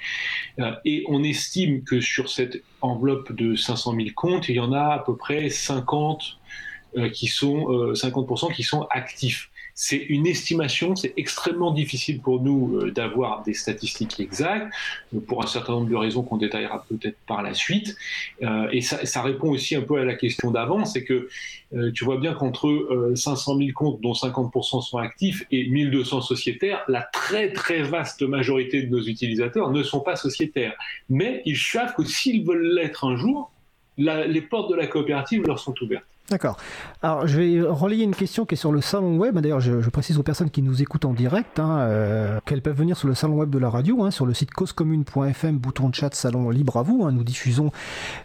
Euh, 0.60 0.72
et 0.86 1.04
on 1.08 1.22
estime 1.22 1.84
que 1.84 2.00
sur 2.00 2.30
cette 2.30 2.62
enveloppe 2.80 3.32
de 3.32 3.54
500 3.54 3.96
000 3.96 4.08
comptes, 4.16 4.48
il 4.48 4.54
y 4.54 4.60
en 4.60 4.72
a 4.72 4.94
à 4.94 4.98
peu 5.00 5.14
près 5.14 5.50
50 5.50 6.38
euh, 6.96 7.10
qui 7.10 7.26
sont 7.26 7.92
50% 7.92 8.50
euh, 8.50 8.54
qui 8.54 8.62
sont 8.62 8.86
actifs. 8.90 9.50
C'est 9.76 9.96
une 9.96 10.26
estimation, 10.28 10.94
c'est 10.94 11.14
extrêmement 11.16 11.72
difficile 11.72 12.20
pour 12.20 12.40
nous 12.40 12.78
euh, 12.78 12.92
d'avoir 12.92 13.42
des 13.42 13.54
statistiques 13.54 14.20
exactes, 14.20 14.72
euh, 15.12 15.20
pour 15.20 15.42
un 15.42 15.48
certain 15.48 15.72
nombre 15.72 15.90
de 15.90 15.96
raisons 15.96 16.22
qu'on 16.22 16.36
détaillera 16.36 16.84
peut-être 16.88 17.16
par 17.26 17.42
la 17.42 17.54
suite. 17.54 17.96
Euh, 18.42 18.68
et 18.70 18.80
ça, 18.80 19.22
répond 19.22 19.50
aussi 19.50 19.74
un 19.74 19.80
peu 19.80 19.98
à 19.98 20.04
la 20.04 20.14
question 20.14 20.52
d'avant, 20.52 20.84
c'est 20.84 21.02
que 21.02 21.28
tu 21.92 22.04
vois 22.04 22.18
bien 22.18 22.34
qu'entre 22.34 23.12
500 23.16 23.58
000 23.58 23.70
comptes 23.74 24.00
dont 24.00 24.12
50% 24.12 24.82
sont 24.82 24.98
actifs 24.98 25.44
et 25.50 25.68
1200 25.68 26.20
sociétaires, 26.20 26.84
la 26.86 27.02
très 27.02 27.52
très 27.52 27.82
vaste 27.82 28.22
majorité 28.22 28.82
de 28.82 28.90
nos 28.90 29.02
utilisateurs 29.02 29.70
ne 29.70 29.82
sont 29.82 30.00
pas 30.00 30.14
sociétaires. 30.14 30.74
Mais 31.08 31.42
ils 31.46 31.56
savent 31.56 31.94
que 31.96 32.04
s'ils 32.04 32.44
veulent 32.44 32.74
l'être 32.74 33.04
un 33.04 33.16
jour, 33.16 33.50
les 33.96 34.42
portes 34.42 34.70
de 34.70 34.76
la 34.76 34.86
coopérative 34.86 35.42
leur 35.46 35.58
sont 35.58 35.74
ouvertes. 35.82 36.13
D'accord. 36.30 36.56
Alors, 37.02 37.26
je 37.26 37.38
vais 37.38 37.60
relayer 37.60 38.02
une 38.02 38.14
question 38.14 38.46
qui 38.46 38.54
est 38.54 38.56
sur 38.56 38.72
le 38.72 38.80
salon 38.80 39.18
web. 39.18 39.38
D'ailleurs, 39.38 39.60
je, 39.60 39.90
précise 39.90 40.18
aux 40.18 40.22
personnes 40.22 40.48
qui 40.48 40.62
nous 40.62 40.80
écoutent 40.80 41.04
en 41.04 41.12
direct 41.12 41.58
hein, 41.58 41.80
euh, 41.80 42.40
qu'elles 42.46 42.62
peuvent 42.62 42.78
venir 42.78 42.96
sur 42.96 43.08
le 43.08 43.14
salon 43.14 43.34
web 43.34 43.50
de 43.50 43.58
la 43.58 43.68
radio, 43.68 44.02
hein, 44.02 44.10
sur 44.10 44.24
le 44.24 44.32
site 44.32 44.50
causecommune.fm, 44.50 45.58
bouton 45.58 45.90
de 45.90 45.94
chat, 45.94 46.14
salon 46.14 46.48
libre 46.48 46.78
à 46.78 46.82
vous. 46.82 47.04
Hein. 47.04 47.12
nous 47.12 47.24
diffusons, 47.24 47.72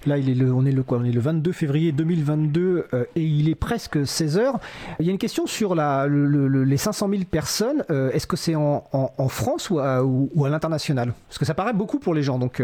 là, 0.06 0.18
il 0.18 0.30
est 0.30 0.34
le, 0.34 0.54
on, 0.54 0.66
est 0.66 0.72
le, 0.72 0.82
quoi, 0.82 1.00
on 1.00 1.04
est 1.04 1.12
le 1.12 1.20
22 1.20 1.52
février 1.52 1.92
2022 1.92 2.88
euh, 2.94 3.04
et 3.18 3.22
il 3.22 3.50
est 3.50 3.56
presque 3.56 3.98
16h. 3.98 4.54
Il 5.02 5.06
y 5.06 5.10
a 5.10 5.12
une 5.12 5.18
question 5.18 5.46
sur 5.46 5.76
la, 5.76 6.08
les 6.08 6.78
500 6.78 7.10
000 7.10 7.24
personnes. 7.30 7.84
Euh, 7.90 8.12
est-ce 8.12 8.28
que 8.28 8.38
c'est 8.38 8.56
en, 8.56 8.82
France 9.28 9.70
ou 9.70 9.80
à, 9.80 10.06
ou, 10.06 10.46
à 10.46 10.50
l'international? 10.50 11.14
Parce 11.28 11.38
que 11.38 11.46
ça 11.46 11.54
paraît 11.54 11.74
beaucoup 11.74 12.00
pour 12.00 12.14
les 12.14 12.24
gens. 12.24 12.40
Donc, 12.40 12.64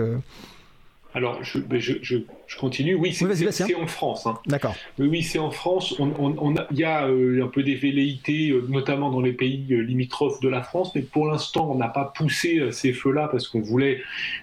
Alors, 1.15 1.41
je, 1.43 1.59
je, 2.01 2.17
continue. 2.59 2.95
Oui, 2.95 3.13
c'est 3.13 3.75
en 3.75 3.87
France. 3.87 4.27
Hein. 4.27 4.37
D'accord. 4.47 4.75
Oui, 4.99 5.23
c'est 5.23 5.39
en 5.39 5.49
France. 5.49 5.95
On, 5.97 6.55
il 6.71 6.77
y 6.77 6.83
a 6.83 7.07
euh, 7.07 7.41
un 7.41 7.47
peu 7.47 7.63
des 7.63 7.75
velléités, 7.75 8.49
euh, 8.49 8.65
notamment 8.67 9.09
dans 9.09 9.21
les 9.21 9.31
pays 9.31 9.65
euh, 9.71 9.79
limitrophes 9.79 10.41
de 10.41 10.49
la 10.49 10.61
France, 10.61 10.93
mais 10.93 11.01
pour 11.01 11.27
l'instant, 11.27 11.71
on 11.71 11.75
n'a 11.75 11.87
pas 11.87 12.11
poussé 12.13 12.69
ces 12.71 12.91
feux-là 12.91 13.29
parce 13.29 13.47
qu'on 13.47 13.61
voulait 13.61 14.01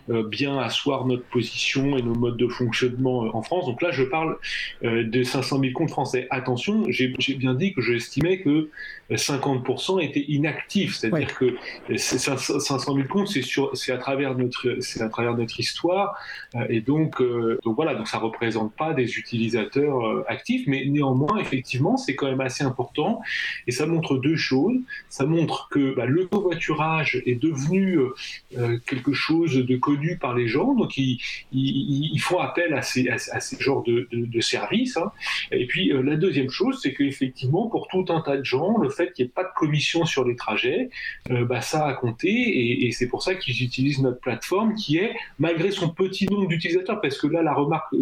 bien 0.09 0.59
asseoir 0.59 1.07
notre 1.07 1.25
position 1.25 1.99
et 1.99 2.03
nos 2.03 2.15
modes 2.15 2.39
de 2.39 2.49
fonctionnement 2.49 3.37
en 3.37 3.43
France. 3.43 3.67
Donc 3.67 3.83
là, 3.83 3.91
je 3.91 4.03
parle 4.03 4.39
de 4.83 5.23
500 5.23 5.61
000 5.61 5.73
comptes 5.75 5.91
français. 5.91 6.27
Attention, 6.31 6.85
j'ai 6.89 7.09
bien 7.35 7.55
dit 7.55 7.75
que 7.75 7.83
j'estimais 7.83 8.41
que 8.41 8.71
50% 9.11 10.03
étaient 10.03 10.25
inactifs, 10.29 10.97
c'est-à-dire 10.97 11.35
que 11.35 11.57
500 11.97 12.95
000 12.95 13.09
comptes, 13.09 13.29
c'est 13.29 13.93
à 13.93 13.99
travers 13.99 14.37
notre, 14.37 14.77
c'est 14.81 15.03
à 15.03 15.09
travers 15.09 15.37
notre 15.37 15.59
histoire, 15.59 16.17
et 16.69 16.81
donc, 16.81 17.23
donc 17.63 17.77
voilà, 17.77 17.95
donc 17.95 18.09
ça 18.09 18.19
représente 18.19 18.75
pas 18.75 18.95
des 18.95 19.19
utilisateurs 19.19 20.25
actifs, 20.31 20.67
mais 20.67 20.85
néanmoins, 20.87 21.39
effectivement, 21.39 21.97
c'est 21.97 22.15
quand 22.15 22.29
même 22.29 22.41
assez 22.41 22.65
important. 22.65 23.21
Et 23.67 23.73
ça 23.73 23.87
montre 23.87 24.17
deux 24.17 24.37
choses. 24.37 24.77
Ça 25.09 25.27
montre 25.27 25.69
que 25.71 25.95
bah, 25.95 26.07
le 26.07 26.27
covoiturage 26.27 27.23
est 27.27 27.41
devenu 27.41 27.99
euh, 27.99 28.15
euh, 28.59 28.79
quelque 28.87 29.13
chose 29.13 29.55
de 29.57 29.77
connu 29.77 30.19
par 30.19 30.35
les 30.35 30.49
gens, 30.49 30.75
donc 30.75 30.97
ils, 30.97 31.19
ils, 31.53 32.19
font 32.19 32.39
appel 32.39 32.75
à 32.75 32.83
ces, 32.83 33.09
à, 33.09 33.19
ces 33.19 33.61
genres 33.61 33.83
de, 33.83 34.09
de, 34.13 34.41
services. 34.41 34.97
Hein. 34.97 35.11
Et 35.51 35.67
puis 35.67 35.93
euh, 35.93 36.03
la 36.03 36.17
deuxième 36.17 36.51
chose, 36.51 36.79
c'est 36.83 36.95
qu'effectivement, 36.95 37.69
pour 37.69 37.89
tout 37.89 38.05
un 38.09 38.21
tas 38.21 38.37
de 38.37 38.45
gens, 38.45 38.79
le 38.79 38.91
fait 38.91 39.02
qu'il 39.07 39.25
n'y 39.25 39.31
ait 39.31 39.33
pas 39.33 39.45
de 39.45 39.51
commission 39.57 40.05
sur 40.05 40.25
les 40.25 40.37
trajets, 40.37 40.91
bah, 41.29 41.61
ça 41.61 41.87
a 41.87 41.95
compté, 41.95 42.87
et, 42.87 42.93
c'est 42.93 43.09
pour 43.09 43.23
ça 43.23 43.35
qu'ils 43.35 43.63
utilisent 43.63 44.01
notre 44.01 44.21
plateforme, 44.21 44.75
qui 44.75 44.99
est, 44.99 45.15
malgré 45.39 45.71
son 45.71 45.89
petit 45.89 46.27
nombre 46.27 46.49
d'utilisateurs, 46.49 47.01
parce 47.01 47.19
que 47.19 47.27
là, 47.27 47.43
la 47.43 47.55
remarque 47.55 47.95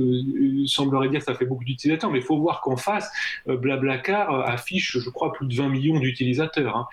semblerait 0.67 1.09
dire 1.09 1.21
que 1.21 1.25
ça 1.25 1.35
fait 1.35 1.47
beaucoup 1.47 1.65
d'utilisateurs, 1.65 2.11
mais 2.11 2.19
il 2.19 2.25
faut 2.25 2.39
voir 2.39 2.61
qu'en 2.61 2.77
face, 2.77 3.11
Blablacar 3.47 4.21
euh, 4.29 4.43
affiche, 4.43 4.99
je 4.99 5.11
crois, 5.11 5.33
plus 5.33 5.47
de 5.47 5.55
20 5.55 5.69
millions 5.69 5.99
d'utilisateurs. 5.99 6.77
Hein. 6.77 6.87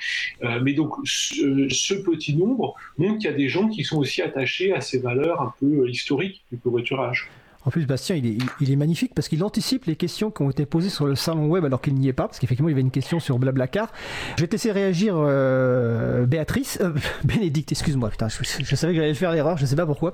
Euh, 0.43 0.59
mais 0.61 0.73
donc, 0.73 0.95
ce, 1.03 1.93
petit 1.93 2.35
nombre 2.35 2.75
montre 2.97 3.17
qu'il 3.17 3.29
y 3.29 3.33
a 3.33 3.35
des 3.35 3.49
gens 3.49 3.67
qui 3.67 3.83
sont 3.83 3.97
aussi 3.97 4.21
attachés 4.21 4.73
à 4.73 4.81
ces 4.81 4.99
valeurs 4.99 5.41
un 5.41 5.53
peu 5.59 5.65
euh, 5.65 5.89
historiques 5.89 6.43
du 6.51 6.57
covoiturage. 6.57 7.29
En 7.67 7.69
plus, 7.69 7.85
Bastien, 7.85 8.15
il 8.15 8.71
est, 8.71 8.75
magnifique 8.77 9.11
parce 9.13 9.27
qu'il 9.27 9.43
anticipe 9.43 9.85
les 9.85 9.97
questions 9.97 10.31
qui 10.31 10.41
ont 10.41 10.49
été 10.49 10.65
posées 10.65 10.89
sur 10.89 11.05
le 11.05 11.15
salon 11.15 11.47
web 11.47 11.65
alors 11.65 11.81
qu'il 11.81 11.95
n'y 11.95 12.07
est 12.07 12.13
pas, 12.13 12.25
parce 12.25 12.39
qu'effectivement, 12.39 12.69
il 12.69 12.71
y 12.71 12.75
avait 12.75 12.81
une 12.81 12.91
question 12.91 13.19
sur 13.19 13.39
Blablacar. 13.39 13.91
Je 14.37 14.41
vais 14.41 14.47
te 14.47 14.53
laisser 14.53 14.71
réagir, 14.71 15.15
euh, 15.17 16.25
Béatrice, 16.25 16.79
euh, 16.79 16.93
Bénédicte, 17.25 17.73
excuse-moi, 17.73 18.09
putain, 18.09 18.29
je, 18.29 18.75
savais 18.75 18.93
que 18.93 18.99
j'allais 19.01 19.13
faire 19.13 19.33
l'erreur, 19.33 19.57
je 19.57 19.63
ne 19.63 19.67
sais 19.67 19.75
pas 19.75 19.85
pourquoi. 19.85 20.13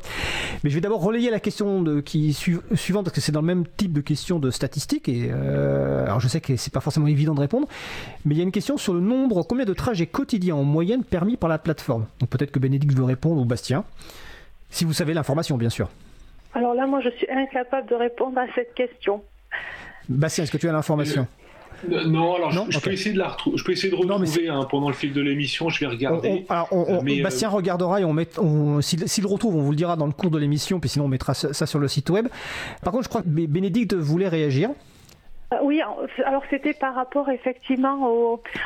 Mais 0.63 0.71
je 0.71 0.75
vais 0.75 0.81
d'abord 0.81 1.03
relayer 1.03 1.29
la 1.29 1.39
question 1.39 2.01
qui 2.01 2.33
suivante 2.33 3.05
parce 3.05 3.13
que 3.13 3.21
c'est 3.21 3.31
dans 3.31 3.41
le 3.41 3.45
même 3.45 3.65
type 3.77 3.93
de 3.93 4.01
question 4.01 4.39
de 4.39 4.49
statistiques. 4.49 5.07
Et, 5.07 5.29
euh, 5.31 6.05
alors, 6.05 6.19
je 6.19 6.27
sais 6.27 6.41
que 6.41 6.55
c'est 6.55 6.73
pas 6.73 6.81
forcément 6.81 7.05
évident 7.05 7.35
de 7.35 7.41
répondre, 7.41 7.67
mais 8.25 8.33
il 8.33 8.39
y 8.39 8.41
a 8.41 8.43
une 8.43 8.51
question 8.51 8.77
sur 8.77 8.95
le 8.95 8.99
nombre, 8.99 9.43
combien 9.43 9.65
de 9.65 9.73
trajets 9.75 10.07
quotidiens 10.07 10.55
en 10.55 10.63
moyenne 10.63 11.03
permis 11.03 11.37
par 11.37 11.51
la 11.51 11.59
plateforme. 11.59 12.07
Donc 12.19 12.31
peut-être 12.31 12.49
que 12.49 12.57
Bénédicte 12.57 12.97
veut 12.97 13.03
répondre 13.03 13.39
ou 13.39 13.45
Bastien, 13.45 13.83
si 14.71 14.85
vous 14.85 14.93
savez 14.93 15.13
l'information, 15.13 15.55
bien 15.55 15.69
sûr. 15.69 15.91
Alors 16.53 16.73
là, 16.73 16.85
moi, 16.85 17.01
je 17.01 17.09
suis 17.09 17.29
incapable 17.29 17.89
de 17.89 17.95
répondre 17.95 18.37
à 18.37 18.45
cette 18.55 18.73
question. 18.73 19.23
Bastien, 20.09 20.43
est-ce 20.43 20.51
que 20.51 20.57
tu 20.57 20.69
as 20.69 20.71
l'information 20.71 21.27
euh, 21.91 22.05
non, 22.05 22.35
alors 22.35 22.51
je, 22.69 22.79
peux 22.79 22.93
essayer 22.93 23.13
de 23.13 23.19
la 23.19 23.27
retrouver. 23.27 23.57
Je 23.57 23.63
peux 23.65 23.73
essayer 23.73 23.89
de 23.89 23.95
retrouver 23.95 24.47
hein, 24.47 24.65
pendant 24.69 24.87
le 24.87 24.93
fil 24.93 25.11
de 25.11 25.19
l'émission. 25.19 25.67
Je 25.67 25.81
vais 25.81 25.87
regarder. 25.87 26.45
Euh, 26.49 27.21
Bastien 27.21 27.49
regardera 27.49 27.99
et 27.99 28.05
on 28.05 28.13
met. 28.13 28.27
S'il 28.81 29.23
le 29.23 29.27
retrouve, 29.27 29.57
on 29.57 29.61
vous 29.61 29.71
le 29.71 29.75
dira 29.75 29.97
dans 29.97 30.05
le 30.05 30.13
cours 30.13 30.31
de 30.31 30.37
l'émission. 30.37 30.79
Puis 30.79 30.89
sinon, 30.89 31.05
on 31.05 31.09
mettra 31.09 31.33
ça 31.33 31.65
sur 31.65 31.79
le 31.79 31.89
site 31.89 32.09
web. 32.09 32.27
Par 32.83 32.93
contre, 32.93 33.03
je 33.03 33.09
crois 33.09 33.21
que 33.21 33.27
Bénédicte 33.27 33.93
voulait 33.93 34.29
réagir. 34.29 34.69
Euh, 35.53 35.57
oui, 35.61 35.81
alors 36.25 36.43
c'était 36.49 36.73
par 36.73 36.95
rapport 36.95 37.29
effectivement 37.29 38.07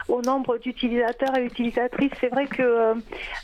au, 0.09 0.21
nombre 0.25 0.57
d'utilisateurs 0.57 1.37
et 1.37 1.45
utilisatrices. 1.45 2.11
C'est 2.19 2.29
vrai 2.29 2.47
que 2.47 2.93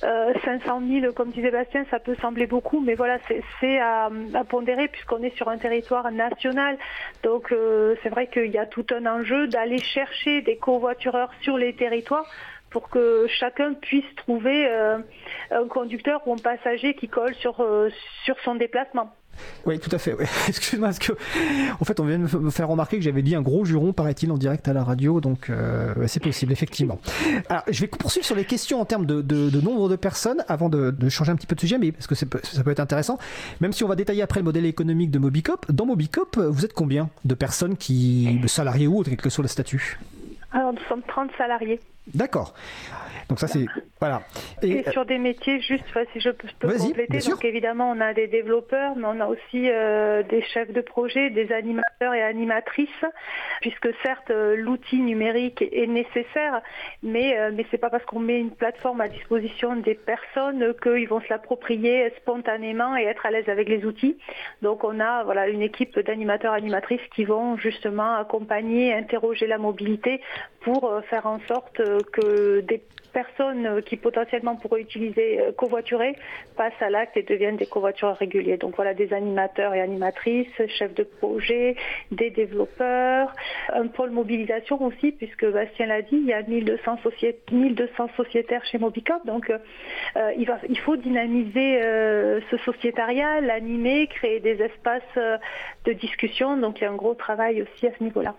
500 0.02 0.82
euh, 0.82 1.02
000, 1.02 1.14
comme 1.14 1.32
disait 1.32 1.52
Bastien, 1.52 1.86
ça 1.90 2.00
peut 2.00 2.16
sembler 2.22 2.48
beaucoup, 2.48 2.82
mais 2.82 2.96
voilà, 2.96 3.20
c'est 3.60 3.80
à, 3.80 4.10
pondérer 4.50 4.88
puisqu'on 4.88 5.22
est 5.24 5.36
sur 5.36 5.50
un 5.50 5.58
territoire 5.58 6.12
national. 6.12 6.78
Donc 7.24 7.52
euh, 7.52 7.96
c'est 8.04 8.10
vrai 8.10 8.28
qu'il 8.28 8.52
y 8.52 8.58
a 8.58 8.66
tout 8.66 8.86
un 8.92 9.06
enjeu 9.06 9.48
d'aller 9.48 9.80
chercher 9.80 10.42
des 10.42 10.58
covoitureurs 10.58 11.32
sur 11.42 11.58
les 11.58 11.74
territoires 11.74 12.26
pour 12.70 12.90
que 12.90 13.28
chacun 13.28 13.74
puisse 13.74 14.16
trouver 14.16 14.68
un 15.52 15.68
conducteur 15.68 16.28
ou 16.28 16.34
un 16.34 16.38
passager 16.38 16.96
qui 16.96 17.08
colle 17.08 17.36
sur, 17.36 17.64
sur 18.26 18.40
son 18.40 18.56
déplacement. 18.56 19.14
Oui, 19.66 19.80
tout 19.80 19.90
à 19.94 19.98
fait. 19.98 20.16
Excuse-moi, 20.48 20.90
parce 20.90 21.00
que 21.00 21.14
en 21.80 21.86
fait, 21.86 22.00
on 22.00 22.06
vient 22.06 22.20
de 22.20 22.38
me 22.38 22.50
faire 22.50 22.68
remarquer 22.68 22.98
que 22.98 23.04
j'avais 23.04 23.22
dit 23.22 23.36
un 23.36 23.42
gros 23.42 23.66
juron, 23.66 23.94
paraît-il, 23.94 24.32
en 24.32 24.38
direct 24.38 24.68
à 24.68 24.74
la 24.74 24.84
radio, 24.84 25.22
donc 25.22 25.50
euh, 25.50 25.94
c'est 26.08 26.22
possible, 26.22 26.52
effectivement. 26.52 27.00
Alors, 27.50 27.64
je 27.70 27.82
vais 27.82 27.88
poursuivre 27.88 28.26
sur 28.26 28.36
les 28.36 28.46
questions 28.46 28.82
en 28.82 28.86
termes 28.86 29.06
de, 29.06 29.62
nombre 29.62 29.90
de 29.90 29.96
personnes, 29.96 30.44
avant 30.48 30.70
de, 30.70 30.94
changer 31.10 31.32
un 31.32 31.36
petit 31.36 31.48
peu 31.48 31.56
de 31.56 31.60
sujet, 31.60 31.78
mais 31.78 31.92
parce 31.92 32.08
que 32.08 32.16
ça 32.16 32.26
peut 32.26 32.72
être 32.72 32.80
intéressant. 32.80 33.18
Même 33.62 33.74
si 33.74 33.84
on 33.84 33.88
va 33.88 33.96
détailler 33.96 34.22
après 34.22 34.40
le 34.40 34.46
modèle 34.46 34.66
économique 34.66 35.12
de 35.12 35.20
Mobicop, 35.20 35.72
dans 35.72 35.86
Mobicop, 35.86 36.38
vous 36.38 36.66
êtes 36.66 36.74
combien 36.74 37.10
de 37.26 37.36
personnes 37.36 37.78
qui, 37.78 38.42
salariés 38.48 38.88
ou 38.88 38.98
autres, 38.98 39.10
quel 39.10 39.20
que 39.20 39.30
soit 39.30 39.44
le 39.44 39.48
statut? 39.48 40.00
Alors, 40.52 40.74
nous 40.74 40.80
sommes 40.88 41.02
30 41.08 41.32
salariés. 41.38 41.80
D'accord. 42.14 42.54
Donc 43.30 43.40
ça 43.40 43.48
c'est 43.48 43.66
voilà. 44.00 44.22
Et, 44.62 44.84
sur 44.92 45.06
des 45.06 45.18
métiers 45.18 45.62
juste, 45.62 45.86
si 46.12 46.20
je 46.20 46.30
peux, 46.32 46.50
compléter. 46.78 47.20
Donc 47.20 47.46
évidemment 47.46 47.90
on 47.90 48.02
a 48.02 48.14
des 48.14 48.28
développeurs, 48.28 48.98
mais 48.98 49.06
on 49.06 49.20
a 49.22 49.28
aussi 49.28 49.70
euh, 49.70 50.24
des 50.24 50.42
chefs 50.42 50.74
de 50.74 50.82
projet, 50.82 51.30
des 51.30 51.54
animateurs 51.54 52.14
et 52.14 52.22
animatrices, 52.22 52.90
puisque 53.62 53.88
certes 54.04 54.30
euh, 54.30 54.58
l'outil 54.58 55.00
numérique 55.00 55.62
est 55.62 55.88
nécessaire, 55.88 56.62
mais 57.02 57.40
euh, 57.40 57.52
mais 57.56 57.66
c'est 57.72 57.78
pas 57.78 57.90
parce 57.90 58.04
qu'on 58.04 58.20
met 58.20 58.40
une 58.40 58.52
plateforme 58.52 59.00
à 59.00 59.08
disposition 59.08 59.78
des 59.78 59.96
personnes 59.96 60.74
qu'ils 60.82 61.08
vont 61.08 61.22
se 61.22 61.30
l'approprier 61.30 62.12
spontanément 62.18 62.98
et 62.98 63.04
être 63.04 63.26
à 63.26 63.32
l'aise 63.32 63.48
avec 63.48 63.70
les 63.70 63.86
outils. 63.86 64.18
Donc 64.62 64.84
on 64.84 65.00
a 65.00 65.24
voilà 65.24 65.48
une 65.48 65.62
équipe 65.62 65.98
d'animateurs 65.98 66.54
animatrices 66.54 67.08
qui 67.16 67.24
vont 67.24 67.56
justement 67.56 68.16
accompagner, 68.16 68.94
interroger 68.94 69.48
la 69.48 69.58
mobilité 69.58 70.20
pour 70.60 70.94
faire 71.10 71.26
en 71.26 71.40
sorte 71.48 71.82
que 72.12 72.62
des 72.62 72.82
personnes 73.14 73.82
qui 73.84 73.96
potentiellement 73.96 74.56
pourraient 74.56 74.82
utiliser 74.82 75.40
euh, 75.40 75.52
covoiturer 75.52 76.16
passent 76.58 76.82
à 76.82 76.90
l'acte 76.90 77.16
et 77.16 77.24
deviennent 77.24 77.58
des 77.58 77.66
covoitureurs 77.66 78.18
réguliers. 78.18 78.58
Donc 78.58 78.76
voilà, 78.76 78.94
des 78.94 79.14
animateurs 79.14 79.74
et 79.74 79.82
animatrices, 79.82 80.48
chefs 80.78 80.94
de 80.96 81.04
projet, 81.04 81.76
des 82.12 82.32
développeurs, 82.32 83.34
un 83.74 83.88
pôle 83.88 84.12
mobilisation 84.12 84.84
aussi, 84.84 85.12
puisque 85.12 85.46
Bastien 85.46 85.86
l'a 85.86 86.02
dit, 86.02 86.16
il 86.16 86.26
y 86.26 86.34
a 86.34 86.42
1200, 86.42 87.00
1200 87.52 88.10
sociétaires 88.18 88.66
chez 88.66 88.78
Mobicop, 88.78 89.26
donc 89.26 89.50
euh, 89.50 90.32
il, 90.38 90.80
faut 90.80 90.98
dynamiser 90.98 91.82
euh, 91.82 92.40
ce 92.50 92.58
sociétariat, 92.58 93.42
l'animer, 93.42 94.08
créer 94.08 94.40
des 94.40 94.62
espaces 94.62 95.02
de 95.86 95.94
discussion, 95.94 96.58
donc 96.58 96.80
il 96.80 96.84
y 96.84 96.88
a 96.88 96.92
un 96.92 96.96
gros 96.96 97.14
travail 97.14 97.62
aussi 97.62 97.88
à 97.88 97.92
ce 97.98 98.04
niveau-là. 98.04 98.36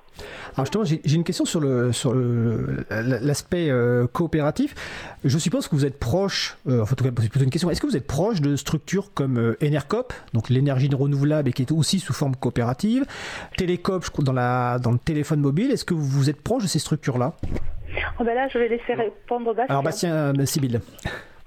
Alors 0.54 0.66
justement, 0.66 0.84
j'ai 0.84 1.14
une 1.14 1.24
question 1.24 1.44
sur 1.44 1.60
l'aspect 2.90 3.70
coopératif 4.12 4.63
je 5.24 5.38
suppose 5.38 5.68
que 5.68 5.74
vous 5.74 5.84
êtes 5.84 5.98
proche, 5.98 6.56
euh, 6.68 6.82
enfin, 6.82 6.92
en 6.92 6.96
tout 6.96 7.04
cas, 7.04 7.10
c'est 7.20 7.28
plutôt 7.28 7.44
une 7.44 7.50
question, 7.50 7.70
est-ce 7.70 7.80
que 7.80 7.86
vous 7.86 7.96
êtes 7.96 8.06
proche 8.06 8.40
de 8.40 8.56
structures 8.56 9.12
comme 9.14 9.38
euh, 9.38 9.56
Enercop, 9.62 10.12
donc 10.32 10.50
l'énergie 10.50 10.88
renouvelable 10.92 11.48
et 11.48 11.52
qui 11.52 11.62
est 11.62 11.72
aussi 11.72 12.00
sous 12.00 12.12
forme 12.12 12.36
coopérative, 12.36 13.04
Télécop, 13.56 14.04
je 14.04 14.10
crois, 14.10 14.24
dans, 14.24 14.32
la, 14.32 14.78
dans 14.78 14.92
le 14.92 14.98
téléphone 14.98 15.40
mobile, 15.40 15.70
est-ce 15.70 15.84
que 15.84 15.94
vous 15.94 16.30
êtes 16.30 16.40
proche 16.40 16.62
de 16.64 16.68
ces 16.68 16.78
structures-là? 16.78 17.34
Oh 18.20 18.24
ben 18.24 18.34
Là, 18.34 18.48
je 18.48 18.58
vais 18.58 18.68
laisser 18.68 18.94
répondre 18.94 19.46
Bastien. 19.54 19.66
Alors, 19.68 19.82
Bastien, 19.82 20.14
euh, 20.14 20.46
Sibylle. 20.46 20.80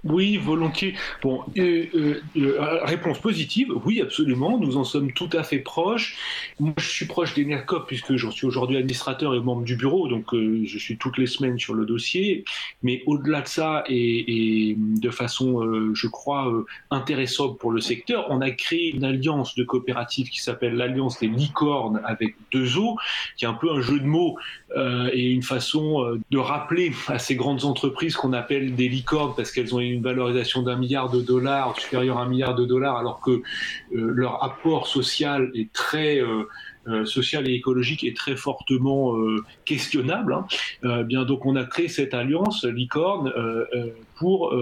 Oui, 0.04 0.38
volontiers. 0.38 0.94
Bon, 1.24 1.44
euh, 1.58 1.86
euh, 1.96 2.22
euh, 2.38 2.80
réponse 2.84 3.20
positive, 3.20 3.74
oui, 3.84 4.00
absolument, 4.00 4.60
nous 4.60 4.78
en 4.78 4.84
sommes 4.84 5.12
tout 5.12 5.30
à 5.34 5.42
fait 5.42 5.58
proches. 5.58 6.16
Moi, 6.60 6.74
je 6.78 6.88
suis 6.88 7.08
proche 7.08 7.34
d'Enercop 7.34 7.88
puisque 7.88 8.16
j'en 8.16 8.30
suis 8.30 8.46
aujourd'hui 8.46 8.78
administrateur 8.78 9.34
et 9.34 9.40
membre 9.40 9.64
du 9.64 9.76
bureau, 9.76 10.08
donc 10.08 10.28
je 10.34 10.78
suis 10.78 10.98
toutes 10.98 11.18
les 11.18 11.26
semaines 11.26 11.58
sur 11.58 11.74
le 11.74 11.86
dossier. 11.86 12.46
Mais 12.84 13.02
au-delà 13.08 13.42
de 13.42 13.48
ça, 13.48 13.84
et, 13.90 14.76
de 14.78 15.10
façon, 15.10 15.94
je 15.94 16.08
crois, 16.08 16.54
intéressante 16.92 17.58
pour 17.58 17.72
le 17.72 17.82
secteur, 17.82 18.28
on 18.30 18.42
a 18.42 18.52
créé 18.52 18.94
une 18.96 19.04
alliance 19.04 19.56
de 19.56 19.64
coopératives 19.64 20.30
qui 20.30 20.42
s'appelle 20.42 20.76
l'Alliance 20.76 21.20
des 21.20 21.28
licornes 21.28 22.02
avec 22.06 22.36
deux 22.52 22.78
O, 22.78 22.98
qui 23.36 23.46
est 23.46 23.48
un 23.48 23.54
peu 23.54 23.72
un 23.72 23.82
jeu 23.82 24.00
de 24.00 24.06
mots 24.06 24.38
et 24.76 25.32
une 25.32 25.44
façon 25.44 26.20
de 26.30 26.38
rappeler 26.38 26.92
à 27.08 27.18
ces 27.18 27.36
grandes 27.36 27.66
entreprises 27.66 28.16
qu'on 28.16 28.34
appelle 28.34 28.76
des 28.76 28.90
licornes 28.90 29.34
parce 29.36 29.52
qu'elles 29.52 29.74
ont 29.74 29.80
une 29.80 29.97
valorisation 30.02 30.62
d'un 30.62 30.76
milliard 30.76 31.10
de 31.10 31.22
dollars, 31.22 31.80
supérieur 31.80 32.18
à 32.18 32.24
un 32.24 32.28
milliard 32.28 32.56
de 32.56 32.66
dollars, 32.66 32.98
alors 32.98 33.22
que 33.22 33.32
euh, 33.32 33.42
leur 33.92 34.44
apport 34.44 34.88
social 34.88 35.52
est 35.54 35.72
très 35.74 36.20
euh, 36.88 37.06
sociale 37.06 37.50
et 37.50 37.54
écologique 37.54 38.04
est 38.04 38.16
très 38.16 38.36
fortement 38.36 39.16
questionnable. 39.66 40.34
Hein. 40.34 41.04
bien 41.04 41.24
donc 41.24 41.46
on 41.46 41.56
a 41.56 41.66
créé 41.66 41.88
cette 41.88 42.14
alliance 42.14 42.64
licorne 42.66 43.32
pour 44.16 44.54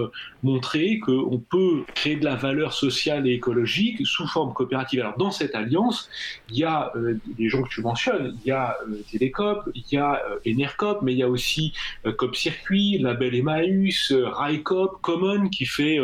montrer 0.42 0.98
qu'on 0.98 1.38
peut 1.38 1.84
créer 1.94 2.16
de 2.16 2.24
la 2.24 2.34
valeur 2.34 2.72
sociale 2.72 3.26
et 3.26 3.32
écologique 3.32 4.06
sous 4.06 4.26
forme 4.26 4.52
coopérative. 4.52 5.00
Alors 5.00 5.16
dans 5.16 5.30
cette 5.30 5.54
alliance, 5.54 6.08
il 6.50 6.58
y 6.58 6.64
a 6.64 6.92
des 7.38 7.48
gens 7.48 7.62
que 7.62 7.68
tu 7.68 7.80
mentionnes, 7.80 8.36
il 8.44 8.48
y 8.48 8.50
a 8.50 8.76
Télécop, 9.10 9.70
il 9.74 9.84
y 9.92 9.96
a 9.96 10.22
Enercop, 10.46 11.02
mais 11.02 11.12
il 11.12 11.18
y 11.18 11.22
a 11.22 11.28
aussi 11.28 11.72
Cop 12.16 12.36
Circuit, 12.36 12.98
Label 12.98 13.34
Emmaüs, 13.34 14.12
Raicop, 14.12 15.00
Common 15.00 15.48
qui 15.48 15.66
fait 15.66 15.98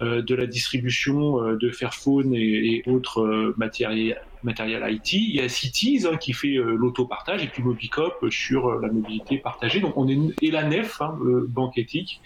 de 0.00 0.34
la 0.34 0.46
distribution 0.46 1.54
de 1.54 1.70
Fairphone 1.70 2.34
et, 2.34 2.40
et 2.40 2.82
autres 2.86 3.54
matériels 3.56 4.20
matériel 4.42 4.82
IT. 4.88 5.12
Il 5.12 5.36
y 5.36 5.40
a 5.40 5.48
Cities 5.48 6.06
hein, 6.10 6.16
qui 6.16 6.32
fait 6.32 6.56
euh, 6.56 6.74
l'auto-partage 6.74 7.42
et 7.42 7.48
puis 7.48 7.62
Mobicop 7.62 8.28
sur 8.30 8.68
euh, 8.68 8.80
la 8.80 8.88
mobilité 8.88 9.38
partagée. 9.38 9.80
Donc 9.80 9.96
on 9.96 10.08
est 10.08 10.18
et 10.42 10.50
la 10.50 10.64
NEF, 10.64 11.00
hein, 11.00 11.18
euh, 11.22 11.46
banque 11.48 11.78
éthique. 11.78 12.20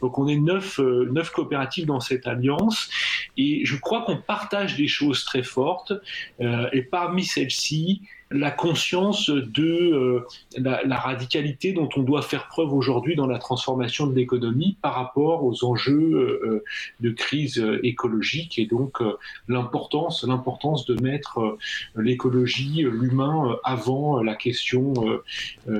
Donc 0.00 0.18
on 0.18 0.26
est 0.28 0.36
neuf, 0.36 0.78
neuf 0.78 1.30
coopératives 1.30 1.86
dans 1.86 2.00
cette 2.00 2.26
alliance 2.26 2.90
et 3.36 3.64
je 3.64 3.76
crois 3.76 4.02
qu'on 4.02 4.16
partage 4.16 4.76
des 4.76 4.88
choses 4.88 5.24
très 5.24 5.42
fortes. 5.42 5.92
et 6.40 6.82
parmi 6.82 7.24
celles-ci, 7.24 8.02
la 8.30 8.50
conscience 8.52 9.28
de 9.28 9.62
euh, 9.62 10.26
la, 10.56 10.96
radicalité 10.96 11.72
dont 11.72 11.88
on 11.96 12.02
doit 12.02 12.22
faire 12.22 12.46
preuve 12.46 12.72
aujourd'hui 12.72 13.16
dans 13.16 13.26
la 13.26 13.38
transformation 13.38 14.06
de 14.06 14.14
l'économie 14.14 14.76
par 14.82 14.94
rapport 14.94 15.44
aux 15.44 15.64
enjeux 15.64 16.12
euh, 16.12 16.40
euh, 16.44 16.64
de 17.00 17.10
crise 17.10 17.64
écologique 17.82 18.58
et 18.58 18.66
donc 18.66 19.02
l'importance 19.48 20.24
l'importance 20.24 20.84
de 20.86 21.00
mettre 21.02 21.56
l'écologie 21.96 22.82
l'humain 22.82 23.56
avant 23.64 24.22
la 24.22 24.34
question 24.34 24.94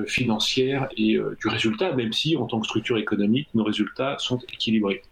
financière 0.07 0.89
et 0.97 1.17
du 1.39 1.47
résultat 1.47 1.93
même 1.93 2.13
si 2.13 2.35
en 2.35 2.45
tant 2.45 2.59
que 2.59 2.67
structure 2.67 2.97
économique 2.97 3.47
nos 3.53 3.63
résultats 3.63 4.17
sont 4.19 4.39
équilibrés. 4.51 5.03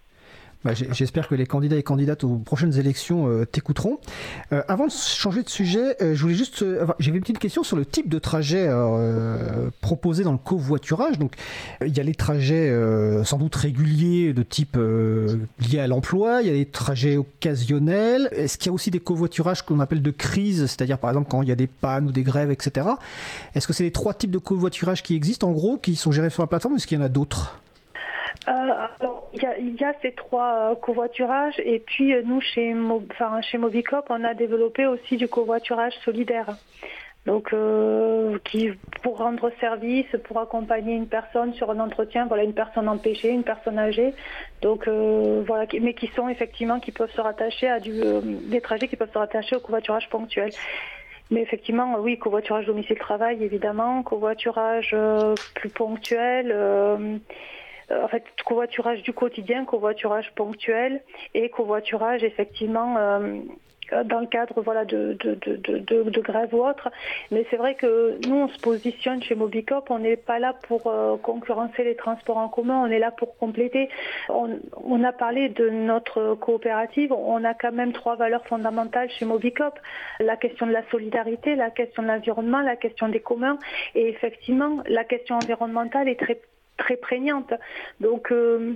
Bah, 0.65 0.73
j'espère 0.73 1.29
que 1.29 1.35
les 1.35 1.45
candidats 1.45 1.77
et 1.77 1.83
candidates 1.83 2.25
aux 2.25 2.35
prochaines 2.35 2.77
élections 2.77 3.29
euh, 3.29 3.45
t'écouteront. 3.45 3.97
Euh, 4.51 4.61
avant 4.67 4.87
de 4.87 4.91
changer 4.91 5.41
de 5.41 5.47
sujet, 5.47 5.95
euh, 6.01 6.15
je 6.15 6.21
voulais 6.21 6.35
juste. 6.35 6.65
J'avais 6.99 7.15
une 7.15 7.23
petite 7.23 7.39
question 7.39 7.63
sur 7.63 7.77
le 7.77 7.85
type 7.85 8.09
de 8.09 8.19
trajet 8.19 8.69
proposé 9.79 10.25
dans 10.25 10.33
le 10.33 10.37
covoiturage. 10.37 11.17
Donc, 11.17 11.35
il 11.85 11.95
y 11.95 11.99
a 12.01 12.03
les 12.03 12.15
trajets 12.15 12.73
sans 13.23 13.37
doute 13.37 13.55
réguliers 13.55 14.33
de 14.33 14.43
type 14.43 14.77
lié 14.77 15.79
à 15.79 15.87
l'emploi, 15.87 16.41
il 16.41 16.47
y 16.47 16.49
a 16.49 16.53
les 16.53 16.65
trajets 16.65 17.15
occasionnels. 17.15 18.27
Est-ce 18.33 18.57
qu'il 18.57 18.67
y 18.67 18.69
a 18.69 18.73
aussi 18.73 18.91
des 18.91 18.99
covoiturages 18.99 19.61
qu'on 19.61 19.79
appelle 19.79 20.01
de 20.01 20.11
crise, 20.11 20.65
c'est-à-dire 20.65 20.97
par 20.97 21.09
exemple 21.11 21.29
quand 21.29 21.41
il 21.41 21.47
y 21.47 21.53
a 21.53 21.55
des 21.55 21.67
pannes 21.67 22.07
ou 22.07 22.11
des 22.11 22.23
grèves, 22.23 22.51
etc. 22.51 22.87
Est-ce 23.55 23.65
que 23.65 23.73
c'est 23.73 23.83
les 23.83 23.91
trois 23.91 24.13
types 24.13 24.31
de 24.31 24.39
covoiturage 24.39 25.03
qui 25.03 25.15
existent 25.15 25.47
en 25.47 25.53
gros, 25.53 25.77
qui 25.77 25.95
sont 25.95 26.11
gérés 26.11 26.29
sur 26.29 26.43
la 26.43 26.47
plateforme, 26.47 26.73
ou 26.73 26.77
est-ce 26.77 26.87
qu'il 26.87 26.97
y 26.97 27.01
en 27.01 27.05
a 27.05 27.09
d'autres? 27.09 27.59
Il 28.47 29.75
y, 29.79 29.83
a, 29.83 29.93
ces 30.01 30.11
trois 30.11 30.71
euh, 30.71 30.75
covoiturages 30.75 31.59
et 31.59 31.79
puis 31.79 32.13
euh, 32.13 32.21
nous 32.25 32.41
chez, 32.41 32.73
enfin, 33.11 33.41
chez 33.41 33.57
on 33.57 34.23
a 34.23 34.33
développé 34.33 34.85
aussi 34.85 35.17
du 35.17 35.27
covoiturage 35.27 35.93
solidaire. 36.05 36.47
Donc, 37.25 37.53
euh, 37.53 38.39
qui 38.45 38.71
pour 39.03 39.17
rendre 39.17 39.51
service, 39.59 40.07
pour 40.23 40.39
accompagner 40.39 40.95
une 40.95 41.07
personne 41.07 41.53
sur 41.53 41.69
un 41.69 41.79
entretien, 41.79 42.25
voilà, 42.25 42.43
une 42.43 42.53
personne 42.53 42.87
empêchée, 42.87 43.29
une 43.29 43.43
personne 43.43 43.77
âgée. 43.77 44.13
Donc, 44.61 44.87
voilà, 44.87 45.65
mais 45.81 45.93
qui 45.93 46.07
sont 46.07 46.29
effectivement, 46.29 46.79
qui 46.79 46.91
peuvent 46.91 47.11
se 47.11 47.21
rattacher 47.21 47.67
à 47.67 47.79
du, 47.79 47.91
des 48.23 48.61
trajets 48.61 48.87
qui 48.87 48.95
peuvent 48.95 49.11
se 49.11 49.17
rattacher 49.17 49.57
au 49.57 49.59
covoiturage 49.59 50.09
ponctuel. 50.09 50.51
Mais 51.29 51.41
effectivement, 51.41 51.97
oui, 51.99 52.17
covoiturage 52.17 52.65
domicile-travail, 52.65 53.43
évidemment, 53.43 54.01
covoiturage 54.01 54.95
plus 55.55 55.69
ponctuel. 55.69 57.19
Euh, 57.91 58.03
en 58.03 58.07
fait, 58.07 58.23
covoiturage 58.45 59.01
du 59.03 59.13
quotidien, 59.13 59.65
covoiturage 59.65 60.31
ponctuel 60.35 61.01
et 61.33 61.49
covoiturage 61.49 62.23
effectivement 62.23 62.97
euh, 62.97 63.39
dans 64.05 64.19
le 64.19 64.27
cadre 64.27 64.61
voilà 64.61 64.85
de, 64.85 65.17
grève 66.21 66.53
ou 66.53 66.63
autre. 66.63 66.89
Mais 67.31 67.45
c'est 67.49 67.57
vrai 67.57 67.73
que 67.73 68.19
nous, 68.27 68.35
on 68.35 68.47
se 68.47 68.59
positionne 68.59 69.23
chez 69.23 69.33
Mobicop, 69.33 69.89
on 69.89 69.99
n'est 69.99 70.17
pas 70.17 70.37
là 70.37 70.53
pour 70.67 70.87
euh, 70.87 71.17
concurrencer 71.17 71.83
les 71.83 71.95
transports 71.95 72.37
en 72.37 72.49
commun, 72.49 72.83
on 72.83 72.91
est 72.91 72.99
là 72.99 73.09
pour 73.09 73.35
compléter. 73.37 73.89
On, 74.29 74.59
on, 74.83 75.03
a 75.03 75.11
parlé 75.11 75.49
de 75.49 75.69
notre 75.69 76.35
coopérative, 76.35 77.11
on 77.11 77.43
a 77.43 77.55
quand 77.55 77.71
même 77.71 77.93
trois 77.93 78.15
valeurs 78.15 78.45
fondamentales 78.45 79.09
chez 79.09 79.25
Mobicop. 79.25 79.79
La 80.19 80.35
question 80.35 80.67
de 80.67 80.71
la 80.71 80.83
solidarité, 80.91 81.55
la 81.55 81.71
question 81.71 82.03
de 82.03 82.09
l'environnement, 82.09 82.61
la 82.61 82.75
question 82.75 83.09
des 83.09 83.21
communs. 83.21 83.57
Et 83.95 84.07
effectivement, 84.09 84.83
la 84.87 85.03
question 85.03 85.35
environnementale 85.37 86.07
est 86.09 86.19
très 86.19 86.39
très 86.79 86.95
prégnante. 86.95 87.53
Donc 87.99 88.31
euh, 88.31 88.73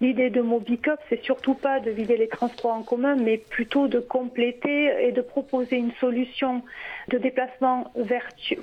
l'idée 0.00 0.30
de 0.30 0.40
Mobicop, 0.40 1.00
c'est 1.08 1.22
surtout 1.24 1.54
pas 1.54 1.80
de 1.80 1.90
vider 1.90 2.16
les 2.16 2.28
transports 2.28 2.74
en 2.74 2.84
commun, 2.84 3.16
mais 3.16 3.38
plutôt 3.38 3.88
de 3.88 3.98
compléter 3.98 5.08
et 5.08 5.10
de 5.10 5.22
proposer 5.22 5.76
une 5.76 5.92
solution 5.94 6.62
de 7.08 7.18
déplacement 7.18 7.90
vertueux 7.96 8.62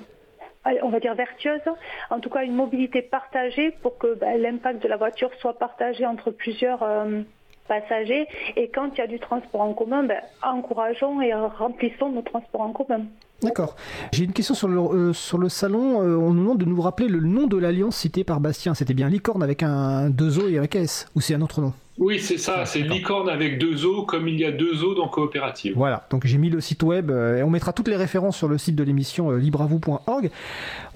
on 0.82 0.88
va 0.88 0.98
dire 0.98 1.14
vertueuse, 1.14 1.60
en 2.08 2.20
tout 2.20 2.30
cas 2.30 2.42
une 2.42 2.54
mobilité 2.54 3.02
partagée 3.02 3.70
pour 3.82 3.98
que 3.98 4.14
bah, 4.14 4.34
l'impact 4.38 4.82
de 4.82 4.88
la 4.88 4.96
voiture 4.96 5.30
soit 5.34 5.58
partagé 5.58 6.06
entre 6.06 6.30
plusieurs 6.30 6.82
euh, 6.82 7.20
passagers. 7.68 8.26
Et 8.56 8.68
quand 8.68 8.88
il 8.94 8.98
y 8.98 9.00
a 9.02 9.06
du 9.06 9.18
transport 9.18 9.60
en 9.60 9.74
commun, 9.74 10.04
ben, 10.04 10.22
encourageons 10.42 11.20
et 11.20 11.34
remplissons 11.34 12.08
nos 12.08 12.22
transports 12.22 12.62
en 12.62 12.72
commun. 12.72 13.04
D'accord. 13.42 13.76
J'ai 14.12 14.24
une 14.24 14.32
question 14.32 14.54
sur 14.54 14.68
le, 14.68 14.78
euh, 14.78 15.12
sur 15.12 15.38
le 15.38 15.48
salon. 15.48 16.02
Euh, 16.02 16.16
on 16.16 16.32
nous 16.32 16.42
demande 16.42 16.58
de 16.58 16.64
nous 16.64 16.80
rappeler 16.80 17.08
le 17.08 17.20
nom 17.20 17.46
de 17.46 17.56
l'alliance 17.56 17.96
citée 17.96 18.24
par 18.24 18.40
Bastien. 18.40 18.74
C'était 18.74 18.94
bien 18.94 19.08
Licorne 19.08 19.42
avec 19.42 19.62
un 19.62 20.08
2O 20.08 20.48
et 20.48 20.58
un 20.58 20.64
S 20.64 21.06
Ou 21.14 21.20
c'est 21.20 21.34
un 21.34 21.42
autre 21.42 21.60
nom? 21.60 21.72
Oui, 21.96 22.18
c'est 22.18 22.38
ça, 22.38 22.66
c'est 22.66 22.80
licorne 22.80 23.28
avec 23.28 23.56
deux 23.56 23.86
os, 23.86 24.04
comme 24.04 24.26
il 24.26 24.36
y 24.36 24.44
a 24.44 24.50
deux 24.50 24.82
os 24.82 24.96
dans 24.96 25.06
coopérative. 25.06 25.74
Voilà, 25.76 26.04
donc 26.10 26.26
j'ai 26.26 26.38
mis 26.38 26.50
le 26.50 26.60
site 26.60 26.82
web 26.82 27.08
euh, 27.12 27.38
et 27.38 27.44
on 27.44 27.50
mettra 27.50 27.72
toutes 27.72 27.86
les 27.86 27.94
références 27.94 28.36
sur 28.36 28.48
le 28.48 28.58
site 28.58 28.74
de 28.74 28.82
l'émission 28.82 29.30
euh, 29.30 29.36
libravou.org. 29.36 30.30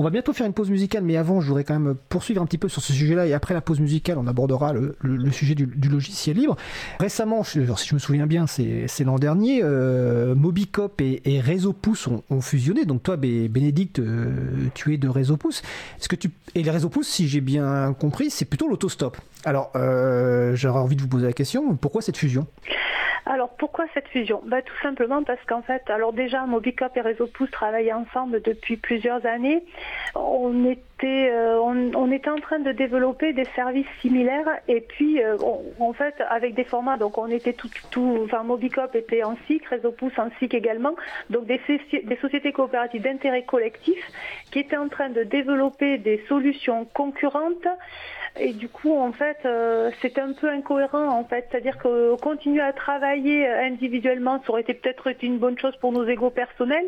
On 0.01 0.05
va 0.05 0.11
bientôt 0.11 0.33
faire 0.33 0.47
une 0.47 0.53
pause 0.53 0.71
musicale, 0.71 1.05
mais 1.05 1.17
avant, 1.17 1.41
je 1.41 1.47
voudrais 1.47 1.63
quand 1.63 1.79
même 1.79 1.95
poursuivre 2.09 2.43
un 2.43 2.47
petit 2.47 2.59
peu 2.59 2.69
sur 2.69 2.83
ce 2.83 2.93
sujet-là 2.93 3.29
et 3.29 3.33
après 3.33 3.55
la 3.55 3.61
pause 3.61 3.79
musicale, 3.79 4.19
on 4.19 4.27
abordera 4.27 4.73
le, 4.73 4.97
sujet 5.31 5.55
du, 5.55 5.67
logiciel 5.89 6.37
libre. 6.37 6.57
Récemment, 6.99 7.45
si 7.45 7.61
je 7.65 7.95
me 7.95 8.01
souviens 8.01 8.27
bien, 8.27 8.49
c'est 8.49 9.05
l'an 9.05 9.21
dernier, 9.21 9.61
euh, 9.63 10.35
Mobicop 10.35 11.01
et, 11.01 11.23
et 11.25 11.39
Réseau 11.39 11.73
Pouce 11.73 12.09
ont, 12.09 12.41
fusionné. 12.41 12.87
Donc 12.87 13.05
toi, 13.05 13.17
Bénédicte, 13.17 14.01
tu 14.75 14.95
es 14.95 14.97
de 14.97 15.09
Réseau 15.09 15.37
Pouce. 15.37 15.63
Est-ce 16.01 16.09
que 16.09 16.17
tu 16.17 16.31
et 16.55 16.63
les 16.63 16.71
Réseau 16.71 16.89
Pouce, 16.89 17.07
si 17.07 17.29
j'ai 17.29 17.41
bien 17.41 17.95
compris, 18.01 18.31
c'est 18.31 18.47
plutôt 18.47 18.69
l'autostop. 18.69 19.17
Alors, 19.45 19.71
j'aurais 20.55 20.81
envie 20.89 20.97
de 20.97 21.03
vous 21.03 21.09
poser 21.09 21.27
la 21.27 21.35
question, 21.35 21.77
pourquoi 21.77 22.01
cette 22.01 22.17
fusion? 22.17 22.47
Alors 23.27 23.51
pourquoi 23.59 23.85
cette 23.93 24.09
fusion? 24.09 24.41
Bah, 24.47 24.63
Tout 24.63 24.81
simplement 24.83 25.23
parce 25.23 25.45
qu'en 25.47 25.61
fait, 25.61 25.83
alors 25.91 26.15
déjà 26.15 26.47
Mobicop 26.47 26.97
et 26.97 27.03
Réseau 27.03 27.27
Pouce 27.27 27.51
travaillent 27.51 27.93
ensemble 27.93 28.41
depuis 28.41 28.79
plusieurs 28.79 29.27
années. 29.27 29.63
On 30.15 30.65
était, 30.65 31.31
euh, 31.31 31.61
on, 31.61 32.11
était 32.11 32.31
en 32.31 32.39
train 32.39 32.59
de 32.59 32.73
développer 32.73 33.35
des 33.35 33.45
services 33.55 33.87
similaires 34.01 34.49
et 34.67 34.81
puis 34.81 35.23
euh, 35.23 35.37
en 35.79 35.93
fait 35.93 36.15
avec 36.31 36.55
des 36.55 36.65
formats, 36.65 36.97
donc 36.97 37.19
on 37.19 37.27
était 37.27 37.53
tout, 37.53 37.69
tout 37.91 38.21
enfin 38.25 38.45
Mobicop 38.45 38.95
était 38.95 39.23
en 39.23 39.37
SIC, 39.47 39.67
Réseau 39.67 39.93
Pouce 39.93 40.19
en 40.19 40.31
SIC 40.39 40.55
également, 40.55 40.95
donc 41.29 41.45
des 41.45 41.61
sociétés 42.23 42.53
coopératives 42.53 43.03
d'intérêt 43.03 43.43
collectif 43.43 43.99
qui 44.51 44.61
étaient 44.61 44.79
en 44.79 44.89
train 44.89 45.11
de 45.11 45.23
développer 45.25 45.99
des 45.99 46.25
solutions 46.29 46.87
concurrentes 46.95 47.69
et 48.41 48.53
du 48.53 48.69
coup, 48.69 48.97
en 48.97 49.13
fait, 49.13 49.39
euh, 49.45 49.91
c'est 50.01 50.19
un 50.19 50.33
peu 50.33 50.49
incohérent, 50.49 51.09
en 51.09 51.25
fait. 51.25 51.47
C'est-à-dire 51.51 51.79
qu'on 51.79 52.17
continue 52.17 52.61
à 52.61 52.73
travailler 52.73 53.47
individuellement, 53.49 54.41
ça 54.45 54.51
aurait 54.51 54.63
été 54.63 54.75
peut-être 54.75 55.09
une 55.23 55.39
bonne 55.39 55.59
chose 55.59 55.77
pour 55.77 55.93
nos 55.93 56.07
égaux 56.07 56.31
personnels, 56.31 56.87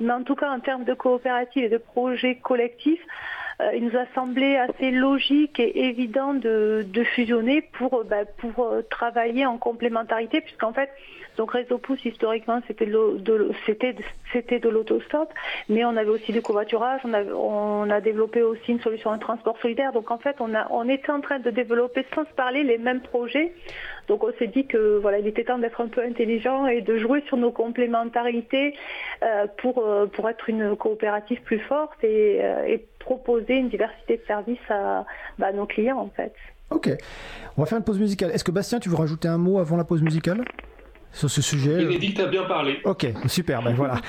mais 0.00 0.12
en 0.12 0.22
tout 0.22 0.34
cas, 0.34 0.50
en 0.50 0.60
termes 0.60 0.84
de 0.84 0.94
coopérative 0.94 1.64
et 1.64 1.68
de 1.68 1.78
projets 1.78 2.36
collectifs, 2.36 3.00
euh, 3.00 3.41
il 3.74 3.84
nous 3.84 3.96
a 3.96 4.06
semblé 4.14 4.56
assez 4.56 4.90
logique 4.90 5.60
et 5.60 5.86
évident 5.86 6.34
de, 6.34 6.84
fusionner 7.14 7.62
pour, 7.62 8.04
bah, 8.04 8.24
pour 8.38 8.64
euh, 8.64 8.82
travailler 8.82 9.46
en 9.46 9.58
complémentarité, 9.58 10.40
puisqu'en 10.40 10.72
fait, 10.72 10.90
donc 11.36 11.52
Réseau 11.52 11.78
Pouce, 11.78 12.04
historiquement, 12.04 12.60
c'était 12.66 12.86
de, 12.86 13.18
de 13.18 14.68
l'autostop, 14.68 15.32
mais 15.68 15.84
on 15.84 15.96
avait 15.96 16.10
aussi 16.10 16.32
du 16.32 16.42
covoiturage, 16.42 17.00
on, 17.04 17.12
on 17.34 17.90
a 17.90 18.00
développé 18.00 18.42
aussi 18.42 18.72
une 18.72 18.80
solution 18.80 19.14
de 19.14 19.20
transport 19.20 19.58
solidaire. 19.60 19.92
Donc 19.92 20.10
en 20.10 20.18
fait, 20.18 20.36
on, 20.40 20.54
a, 20.54 20.66
on 20.70 20.88
était 20.88 21.10
en 21.10 21.20
train 21.20 21.38
de 21.38 21.50
développer 21.50 22.04
sans 22.14 22.24
se 22.24 22.32
parler 22.34 22.62
les 22.64 22.78
mêmes 22.78 23.00
projets. 23.00 23.52
Donc 24.12 24.24
on 24.24 24.32
s'est 24.38 24.48
dit 24.48 24.66
que 24.66 24.98
voilà, 24.98 25.20
il 25.20 25.26
était 25.26 25.44
temps 25.44 25.56
d'être 25.56 25.80
un 25.80 25.88
peu 25.88 26.02
intelligent 26.02 26.66
et 26.66 26.82
de 26.82 26.98
jouer 26.98 27.22
sur 27.28 27.38
nos 27.38 27.50
complémentarités 27.50 28.74
euh, 29.22 29.46
pour, 29.56 29.78
euh, 29.78 30.04
pour 30.04 30.28
être 30.28 30.50
une 30.50 30.76
coopérative 30.76 31.40
plus 31.40 31.60
forte 31.60 32.04
et, 32.04 32.40
euh, 32.42 32.76
proposer 32.98 33.54
une 33.54 33.70
diversité 33.70 34.18
de 34.18 34.22
services 34.26 34.58
à 34.68 35.06
bah, 35.38 35.50
nos 35.52 35.64
clients 35.64 35.96
en 35.96 36.10
fait. 36.14 36.34
Ok, 36.68 36.90
on 37.56 37.62
va 37.62 37.66
faire 37.66 37.78
une 37.78 37.84
pause 37.84 37.98
musicale. 37.98 38.32
Est-ce 38.32 38.44
que 38.44 38.50
Bastien, 38.50 38.80
tu 38.80 38.90
veux 38.90 38.96
rajouter 38.96 39.28
un 39.28 39.38
mot 39.38 39.58
avant 39.58 39.78
la 39.78 39.84
pause 39.84 40.02
musicale? 40.02 40.44
Sur 41.12 41.30
ce 41.30 41.42
sujet. 41.42 41.76
Bénédicte 41.76 42.20
a 42.20 42.26
bien 42.26 42.44
parlé. 42.44 42.78
Ok, 42.84 43.06
super, 43.26 43.62
ben 43.62 43.74
voilà. 43.74 44.00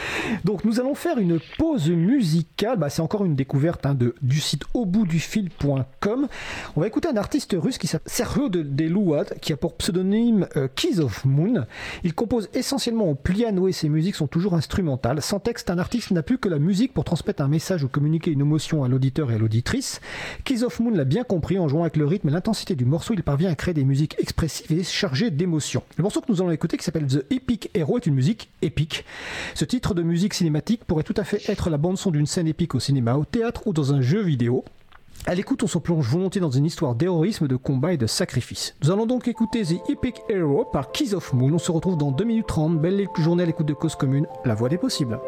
Donc 0.43 0.63
nous 0.65 0.79
allons 0.79 0.95
faire 0.95 1.17
une 1.17 1.39
pause 1.57 1.89
musicale. 1.89 2.77
Bah, 2.77 2.89
c'est 2.89 3.01
encore 3.01 3.25
une 3.25 3.35
découverte 3.35 3.85
hein, 3.85 3.93
de, 3.93 4.15
du 4.21 4.39
site 4.39 4.63
auboutdufil.com. 4.73 6.27
On 6.75 6.81
va 6.81 6.87
écouter 6.87 7.09
un 7.09 7.17
artiste 7.17 7.55
russe 7.57 7.77
qui 7.77 7.87
s'appelle 7.87 8.11
Sergio 8.11 8.49
de 8.49 8.61
Delouad, 8.61 9.37
qui 9.41 9.53
a 9.53 9.57
pour 9.57 9.75
pseudonyme 9.75 10.47
euh, 10.55 10.67
Keys 10.73 10.99
of 10.99 11.25
Moon. 11.25 11.65
Il 12.03 12.13
compose 12.13 12.49
essentiellement 12.53 13.09
au 13.09 13.15
piano 13.15 13.67
et 13.67 13.71
ses 13.71 13.89
musiques 13.89 14.15
sont 14.15 14.27
toujours 14.27 14.53
instrumentales. 14.53 15.21
Sans 15.21 15.39
texte, 15.39 15.69
un 15.69 15.77
artiste 15.77 16.11
n'a 16.11 16.23
plus 16.23 16.37
que 16.37 16.49
la 16.49 16.59
musique 16.59 16.93
pour 16.93 17.03
transmettre 17.03 17.41
un 17.41 17.47
message 17.47 17.83
ou 17.83 17.87
communiquer 17.87 18.31
une 18.31 18.41
émotion 18.41 18.83
à 18.83 18.87
l'auditeur 18.87 19.31
et 19.31 19.35
à 19.35 19.37
l'auditrice. 19.37 20.01
Keys 20.43 20.63
of 20.63 20.79
Moon 20.79 20.91
l'a 20.91 21.05
bien 21.05 21.23
compris 21.23 21.59
en 21.59 21.67
jouant 21.67 21.81
avec 21.81 21.97
le 21.97 22.05
rythme 22.05 22.29
et 22.29 22.31
l'intensité 22.31 22.75
du 22.75 22.85
morceau. 22.85 23.13
Il 23.13 23.23
parvient 23.23 23.49
à 23.49 23.55
créer 23.55 23.73
des 23.73 23.83
musiques 23.83 24.15
expressives 24.19 24.71
et 24.71 24.83
chargées 24.83 25.31
d'émotions. 25.31 25.83
Le 25.97 26.03
morceau 26.03 26.21
que 26.21 26.31
nous 26.31 26.41
allons 26.41 26.51
écouter, 26.51 26.77
qui 26.77 26.83
The 27.01 27.25
Epic 27.31 27.71
Hero, 27.73 27.97
est 27.97 28.05
une 28.05 28.13
musique 28.13 28.49
épique. 28.61 29.05
Ce 29.55 29.65
titre 29.65 29.93
de 29.93 30.03
musique 30.03 30.33
cinématique 30.33 30.85
pourrait 30.85 31.03
tout 31.03 31.15
à 31.17 31.23
fait 31.23 31.49
être 31.49 31.69
la 31.69 31.77
bande-son 31.77 32.11
d'une 32.11 32.27
scène 32.27 32.47
épique 32.47 32.75
au 32.75 32.79
cinéma, 32.79 33.15
au 33.15 33.25
théâtre 33.25 33.67
ou 33.67 33.73
dans 33.73 33.93
un 33.93 34.01
jeu 34.01 34.21
vidéo. 34.21 34.63
À 35.25 35.35
l'écoute, 35.35 35.63
on 35.63 35.67
se 35.67 35.77
plonge 35.77 36.07
volontiers 36.07 36.41
dans 36.41 36.51
une 36.51 36.65
histoire 36.65 36.95
d'héroïsme, 36.95 37.47
de 37.47 37.55
combat 37.55 37.93
et 37.93 37.97
de 37.97 38.07
sacrifice. 38.07 38.75
Nous 38.83 38.91
allons 38.91 39.05
donc 39.05 39.27
écouter 39.27 39.63
The 39.63 39.89
Epic 39.89 40.21
Hero 40.29 40.65
par 40.65 40.91
Keys 40.91 41.13
of 41.13 41.33
Moon. 41.33 41.53
On 41.53 41.59
se 41.59 41.71
retrouve 41.71 41.97
dans 41.97 42.11
2 42.11 42.23
minutes 42.25 42.47
30. 42.47 42.79
Belle 42.79 43.07
journée 43.17 43.43
à 43.43 43.45
l'écoute 43.45 43.67
de 43.67 43.73
Cause 43.73 43.95
Commune, 43.95 44.27
la 44.43 44.53
voix 44.53 44.69
des 44.69 44.77
possibles. 44.77 45.19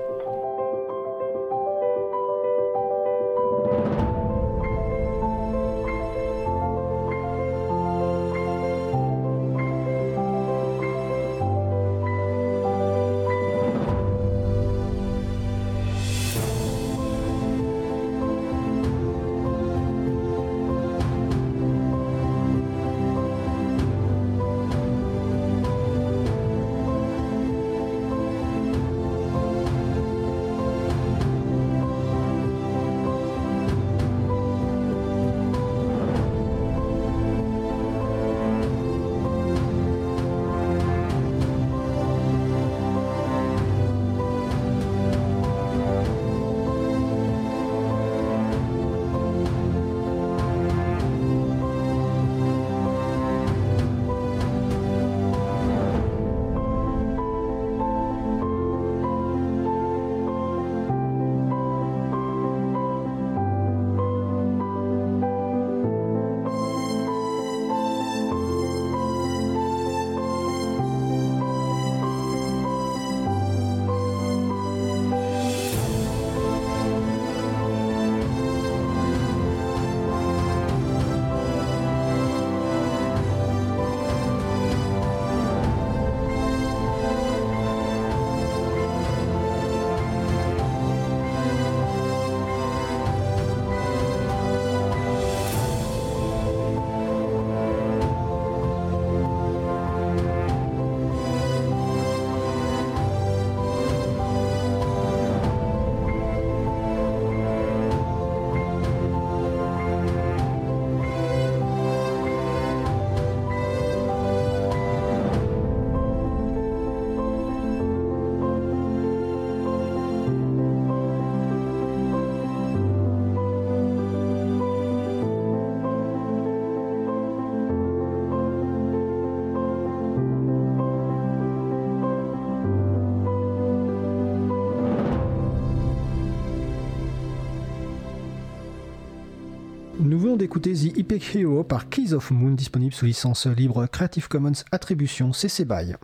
D'écouter 140.56 140.90
The 140.90 140.98
Epic 140.98 141.36
Hero 141.36 141.66
par 141.66 141.90
Keys 141.90 142.14
of 142.14 142.32
Moon, 142.32 142.52
disponible 142.52 142.94
sous 142.94 143.04
licence 143.04 143.46
libre 143.46 143.88
Creative 143.88 144.30
Commons 144.30 144.64
Attribution 144.72 145.34
CC 145.34 145.66
BY. 145.66 145.96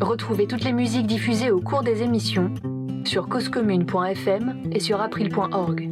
Retrouvez 0.00 0.46
toutes 0.46 0.64
les 0.64 0.72
musiques 0.72 1.06
diffusées 1.06 1.50
au 1.50 1.60
cours 1.60 1.82
des 1.82 2.00
émissions 2.02 2.54
sur 3.04 3.28
causecommune.fm 3.28 4.62
et 4.72 4.80
sur 4.80 5.02
april.org. 5.02 5.90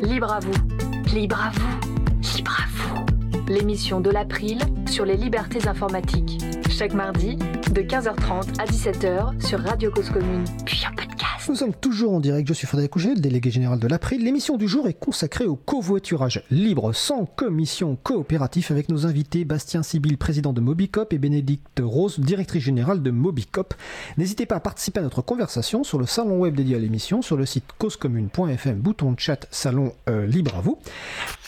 Libre 0.00 0.32
à 0.32 0.38
vous, 0.40 1.14
libre 1.14 1.38
à 1.38 1.50
vous, 1.50 2.34
libre 2.34 2.58
à 2.58 2.66
vous. 2.70 3.52
L'émission 3.52 4.00
de 4.00 4.08
l'April 4.08 4.58
sur 4.88 5.04
les 5.04 5.18
libertés 5.18 5.68
informatiques. 5.68 6.42
Chaque 6.70 6.94
mardi, 6.94 7.36
de 7.36 7.82
15h30 7.82 8.58
à 8.58 8.64
17h 8.64 9.46
sur 9.46 9.60
Radio 9.60 9.90
Cause 9.90 10.08
Commune, 10.08 10.44
puis 10.64 10.86
podcast. 10.96 11.11
Nous 11.48 11.56
sommes 11.56 11.74
toujours 11.74 12.12
en 12.12 12.20
direct, 12.20 12.46
je 12.46 12.52
suis 12.52 12.68
Frédéric 12.68 12.92
Couget, 12.92 13.14
le 13.14 13.20
délégué 13.20 13.50
général 13.50 13.80
de 13.80 13.88
l'April. 13.88 14.22
L'émission 14.22 14.56
du 14.56 14.68
jour 14.68 14.86
est 14.86 14.94
consacrée 14.94 15.44
au 15.44 15.56
covoiturage 15.56 16.44
libre, 16.50 16.92
sans 16.92 17.26
commission 17.26 17.98
coopératif, 18.00 18.70
avec 18.70 18.88
nos 18.88 19.06
invités 19.06 19.44
Bastien 19.44 19.82
Sibyl, 19.82 20.16
président 20.18 20.52
de 20.52 20.60
Mobicop, 20.60 21.12
et 21.12 21.18
Bénédicte 21.18 21.82
Rose, 21.82 22.20
directrice 22.20 22.62
générale 22.62 23.02
de 23.02 23.10
Mobicop. 23.10 23.74
N'hésitez 24.18 24.46
pas 24.46 24.56
à 24.56 24.60
participer 24.60 25.00
à 25.00 25.02
notre 25.02 25.20
conversation 25.20 25.82
sur 25.82 25.98
le 25.98 26.06
salon 26.06 26.38
web 26.38 26.54
dédié 26.54 26.76
à 26.76 26.78
l'émission, 26.78 27.22
sur 27.22 27.36
le 27.36 27.44
site 27.44 27.64
causecommune.fm, 27.76 28.78
bouton 28.78 29.10
de 29.12 29.18
chat, 29.18 29.48
salon 29.50 29.94
euh, 30.08 30.26
libre 30.26 30.54
à 30.56 30.60
vous. 30.60 30.78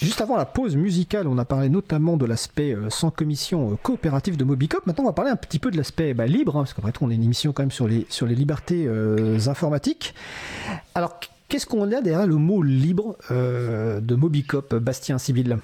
Juste 0.02 0.20
avant 0.20 0.36
la 0.36 0.44
pause 0.44 0.74
musicale, 0.76 1.28
on 1.28 1.38
a 1.38 1.44
parlé 1.44 1.68
notamment 1.68 2.16
de 2.16 2.26
l'aspect 2.26 2.74
euh, 2.74 2.90
sans 2.90 3.10
commission 3.10 3.72
euh, 3.72 3.76
coopératif 3.80 4.36
de 4.36 4.44
Mobicop. 4.44 4.84
Maintenant, 4.86 5.04
on 5.04 5.06
va 5.06 5.12
parler 5.12 5.30
un 5.30 5.36
petit 5.36 5.60
peu 5.60 5.70
de 5.70 5.76
l'aspect 5.76 6.14
bah, 6.14 6.26
libre, 6.26 6.56
hein, 6.56 6.60
parce 6.60 6.74
qu'après 6.74 6.90
tout, 6.90 7.04
on 7.04 7.10
est 7.10 7.14
une 7.14 7.22
émission 7.22 7.52
quand 7.52 7.62
même 7.62 7.70
sur 7.70 7.86
les, 7.86 8.34
libertés 8.34 8.86
euh, 8.86 9.38
Alors, 10.94 11.20
qu'est-ce 11.48 11.66
qu'on 11.66 11.82
a 11.92 12.00
derrière 12.00 12.26
le 12.26 12.36
mot 12.36 12.62
libre 12.62 13.16
euh, 13.30 14.00
de 14.00 14.14
Mobicop, 14.14 14.74
Bastien 14.74 15.18
Sibyl 15.18 15.58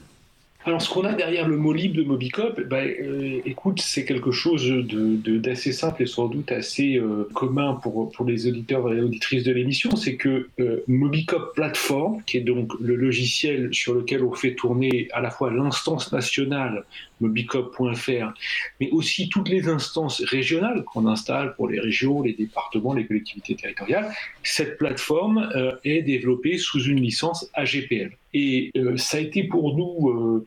alors, 0.66 0.82
ce 0.82 0.90
qu'on 0.90 1.04
a 1.04 1.14
derrière 1.14 1.48
le 1.48 1.56
mot 1.56 1.72
libre 1.72 1.96
de 1.96 2.02
Mobicop, 2.02 2.60
ben, 2.60 2.86
euh, 2.86 3.40
écoute, 3.46 3.80
c'est 3.80 4.04
quelque 4.04 4.30
chose 4.30 4.66
de, 4.66 5.38
d'assez 5.38 5.72
simple 5.72 6.02
et 6.02 6.06
sans 6.06 6.28
doute 6.28 6.52
assez 6.52 6.96
euh, 6.96 7.26
commun 7.32 7.80
pour, 7.82 8.12
pour 8.12 8.26
les 8.26 8.46
auditeurs 8.46 8.92
et 8.92 9.00
auditrices 9.00 9.44
de 9.44 9.52
l'émission. 9.52 9.96
C'est 9.96 10.16
que 10.16 10.50
euh, 10.60 10.84
Mobicop 10.86 11.54
Platform, 11.54 12.22
qui 12.24 12.36
est 12.36 12.42
donc 12.42 12.72
le 12.78 12.94
logiciel 12.94 13.72
sur 13.72 13.94
lequel 13.94 14.22
on 14.22 14.34
fait 14.34 14.54
tourner 14.54 15.08
à 15.12 15.22
la 15.22 15.30
fois 15.30 15.50
l'instance 15.50 16.12
nationale 16.12 16.84
mobicop.fr, 17.20 18.34
mais 18.80 18.90
aussi 18.90 19.30
toutes 19.30 19.48
les 19.48 19.66
instances 19.66 20.22
régionales 20.24 20.84
qu'on 20.84 21.06
installe 21.06 21.54
pour 21.54 21.68
les 21.68 21.80
régions, 21.80 22.20
les 22.20 22.34
départements, 22.34 22.92
les 22.92 23.06
collectivités 23.06 23.54
territoriales, 23.54 24.12
cette 24.42 24.76
plateforme 24.76 25.50
est 25.84 26.02
développée 26.02 26.56
sous 26.56 26.82
une 26.82 27.00
licence 27.00 27.50
AGPL. 27.54 28.16
Et 28.32 28.70
euh, 28.76 28.96
ça 28.96 29.16
a 29.16 29.20
été 29.20 29.44
pour 29.44 29.76
nous 29.76 30.08
euh, 30.08 30.46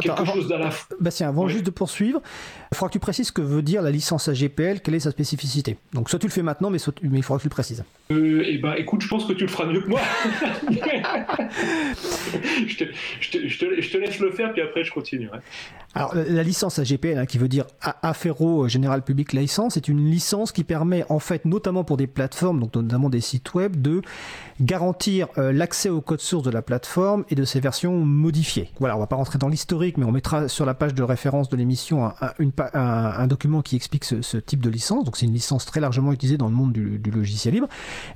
quelque 0.00 0.24
chose 0.24 0.48
d'à 0.48 0.70
Bastien, 1.00 1.28
avant 1.28 1.48
juste 1.48 1.64
de 1.64 1.70
poursuivre, 1.70 2.20
il 2.72 2.76
faudra 2.76 2.88
que 2.88 2.94
tu 2.94 2.98
précises 2.98 3.28
ce 3.28 3.32
que 3.32 3.42
veut 3.42 3.62
dire 3.62 3.82
la 3.82 3.90
licence 3.90 4.28
AGPL, 4.28 4.80
quelle 4.80 4.94
est 4.94 5.00
sa 5.00 5.10
spécificité. 5.10 5.76
Donc 5.92 6.10
soit 6.10 6.18
tu 6.18 6.26
le 6.26 6.32
fais 6.32 6.42
maintenant, 6.42 6.70
mais, 6.70 6.78
mais 7.02 7.18
il 7.18 7.22
faudra 7.22 7.38
que 7.38 7.42
tu 7.42 7.48
le 7.48 7.54
précises. 7.54 7.84
eh 8.10 8.58
ben, 8.58 8.74
écoute, 8.74 9.02
je 9.02 9.08
pense 9.08 9.26
que 9.26 9.32
tu 9.32 9.44
le 9.44 9.50
feras 9.50 9.66
mieux 9.66 9.80
que 9.80 9.88
moi. 9.88 10.00
je, 10.70 12.76
te, 12.76 12.84
je, 13.20 13.90
te, 13.90 13.98
laisse 13.98 14.18
le 14.18 14.32
faire, 14.32 14.52
puis 14.52 14.62
après 14.62 14.84
je 14.84 14.92
continuerai. 14.92 15.38
Alors, 15.94 16.14
la 16.14 16.42
licence 16.42 16.78
AGPL, 16.78 17.18
hein, 17.18 17.26
qui 17.26 17.38
veut 17.38 17.48
dire 17.48 17.64
Affero 18.02 18.68
General 18.68 19.02
Public 19.02 19.32
License, 19.32 19.74
c'est 19.74 19.88
une 19.88 20.08
licence 20.08 20.52
qui 20.52 20.64
permet, 20.64 21.04
en 21.08 21.18
fait, 21.18 21.44
notamment 21.44 21.84
pour 21.84 21.96
des 21.96 22.06
plateformes, 22.06 22.60
donc 22.60 22.76
notamment 22.76 23.10
des 23.10 23.20
sites 23.20 23.54
web, 23.54 23.80
de 23.80 24.02
garantir 24.60 25.28
euh, 25.38 25.52
l'accès 25.52 25.88
au 25.88 26.00
code 26.00 26.20
source 26.20 26.42
de 26.42 26.50
la 26.50 26.62
plateforme 26.62 27.24
et 27.30 27.34
de 27.34 27.44
ses 27.44 27.60
versions 27.60 27.98
modifiées. 27.98 28.70
Voilà, 28.78 28.96
on 28.96 29.00
va 29.00 29.06
pas 29.06 29.16
rentrer 29.16 29.38
dans 29.38 29.48
l'historique, 29.48 29.96
mais 29.96 30.04
on 30.04 30.12
mettra 30.12 30.48
sur 30.48 30.66
la 30.66 30.74
page 30.74 30.94
de 30.94 31.02
référence 31.02 31.48
de 31.48 31.56
l'émission 31.56 32.12
un, 32.38 33.26
document 33.26 33.62
qui 33.62 33.76
explique 33.76 34.04
ce, 34.04 34.36
type 34.36 34.60
de 34.60 34.70
licence. 34.70 35.04
Donc, 35.04 35.16
c'est 35.16 35.26
une 35.26 35.32
licence 35.32 35.64
très 35.64 35.80
largement 35.80 36.12
utilisée 36.12 36.36
dans 36.36 36.48
le 36.48 36.54
monde 36.54 36.72
du, 36.72 37.10
logiciel 37.10 37.54
libre. 37.54 37.68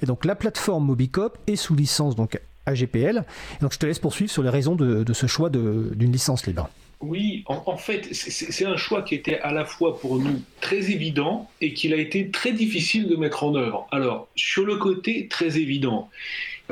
Et 0.02 0.06
donc, 0.06 0.24
la 0.24 0.34
plateforme 0.34 0.84
Mobicop 0.86 1.38
est 1.46 1.56
sous 1.56 1.74
licence 1.74 2.14
donc 2.14 2.40
AGPL. 2.66 3.24
donc, 3.60 3.72
je 3.72 3.78
te 3.78 3.86
laisse 3.86 3.98
poursuivre 3.98 4.30
sur 4.30 4.42
les 4.42 4.50
raisons 4.50 4.74
de, 4.74 5.04
de 5.04 5.12
ce 5.12 5.26
choix 5.26 5.50
d'une 5.50 6.12
licence 6.12 6.46
libre. 6.46 6.68
Oui, 7.06 7.44
en, 7.46 7.76
fait, 7.76 8.14
c'est 8.14 8.64
un 8.64 8.78
choix 8.78 9.02
qui 9.02 9.14
était 9.14 9.38
à 9.40 9.52
la 9.52 9.66
fois 9.66 9.98
pour 9.98 10.18
nous 10.18 10.40
très 10.62 10.90
évident 10.90 11.50
et 11.60 11.74
qu'il 11.74 11.92
a 11.92 11.98
été 11.98 12.30
très 12.30 12.52
difficile 12.52 13.08
de 13.08 13.16
mettre 13.16 13.44
en 13.44 13.54
œuvre. 13.54 13.86
Alors, 13.90 14.28
sur 14.36 14.64
le 14.64 14.76
côté 14.76 15.28
très 15.28 15.58
évident, 15.58 16.08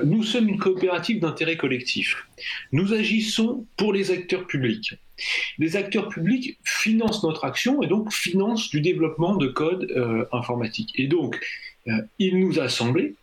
nous 0.02 0.22
sommes 0.22 0.48
une 0.48 0.58
coopérative 0.58 1.20
d'intérêt 1.20 1.58
collectif. 1.58 2.26
Nous 2.72 2.94
agissons 2.94 3.66
pour 3.76 3.92
les 3.92 4.10
acteurs 4.10 4.46
publics. 4.46 4.94
Les 5.58 5.76
acteurs 5.76 6.08
publics 6.08 6.58
financent 6.64 7.22
notre 7.24 7.44
action 7.44 7.82
et 7.82 7.86
donc 7.86 8.10
financent 8.10 8.70
du 8.70 8.80
développement 8.80 9.36
de 9.36 9.48
code 9.48 9.92
euh, 9.94 10.24
informatique. 10.32 10.92
Et 10.94 11.08
donc, 11.08 11.38
euh, 11.88 11.92
il 12.18 12.38
nous 12.38 12.58
a 12.58 12.70
semblé 12.70 13.16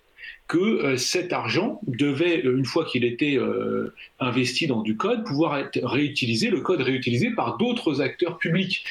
que 0.50 0.58
euh, 0.58 0.98
cet 0.98 1.32
argent 1.32 1.80
devait, 1.88 2.44
euh, 2.44 2.58
une 2.58 2.66
fois 2.66 2.84
qu'il 2.84 3.06
était 3.06 3.38
euh, 3.38 3.94
investi 4.20 4.66
dans 4.66 4.82
du 4.82 4.98
code, 4.98 5.24
pouvoir 5.24 5.60
être 5.60 5.80
réutilisé, 5.84 6.50
le 6.50 6.60
code 6.60 6.82
réutilisé 6.82 7.30
par 7.30 7.58
d'autres 7.58 8.02
acteurs 8.02 8.40
publics. 8.40 8.84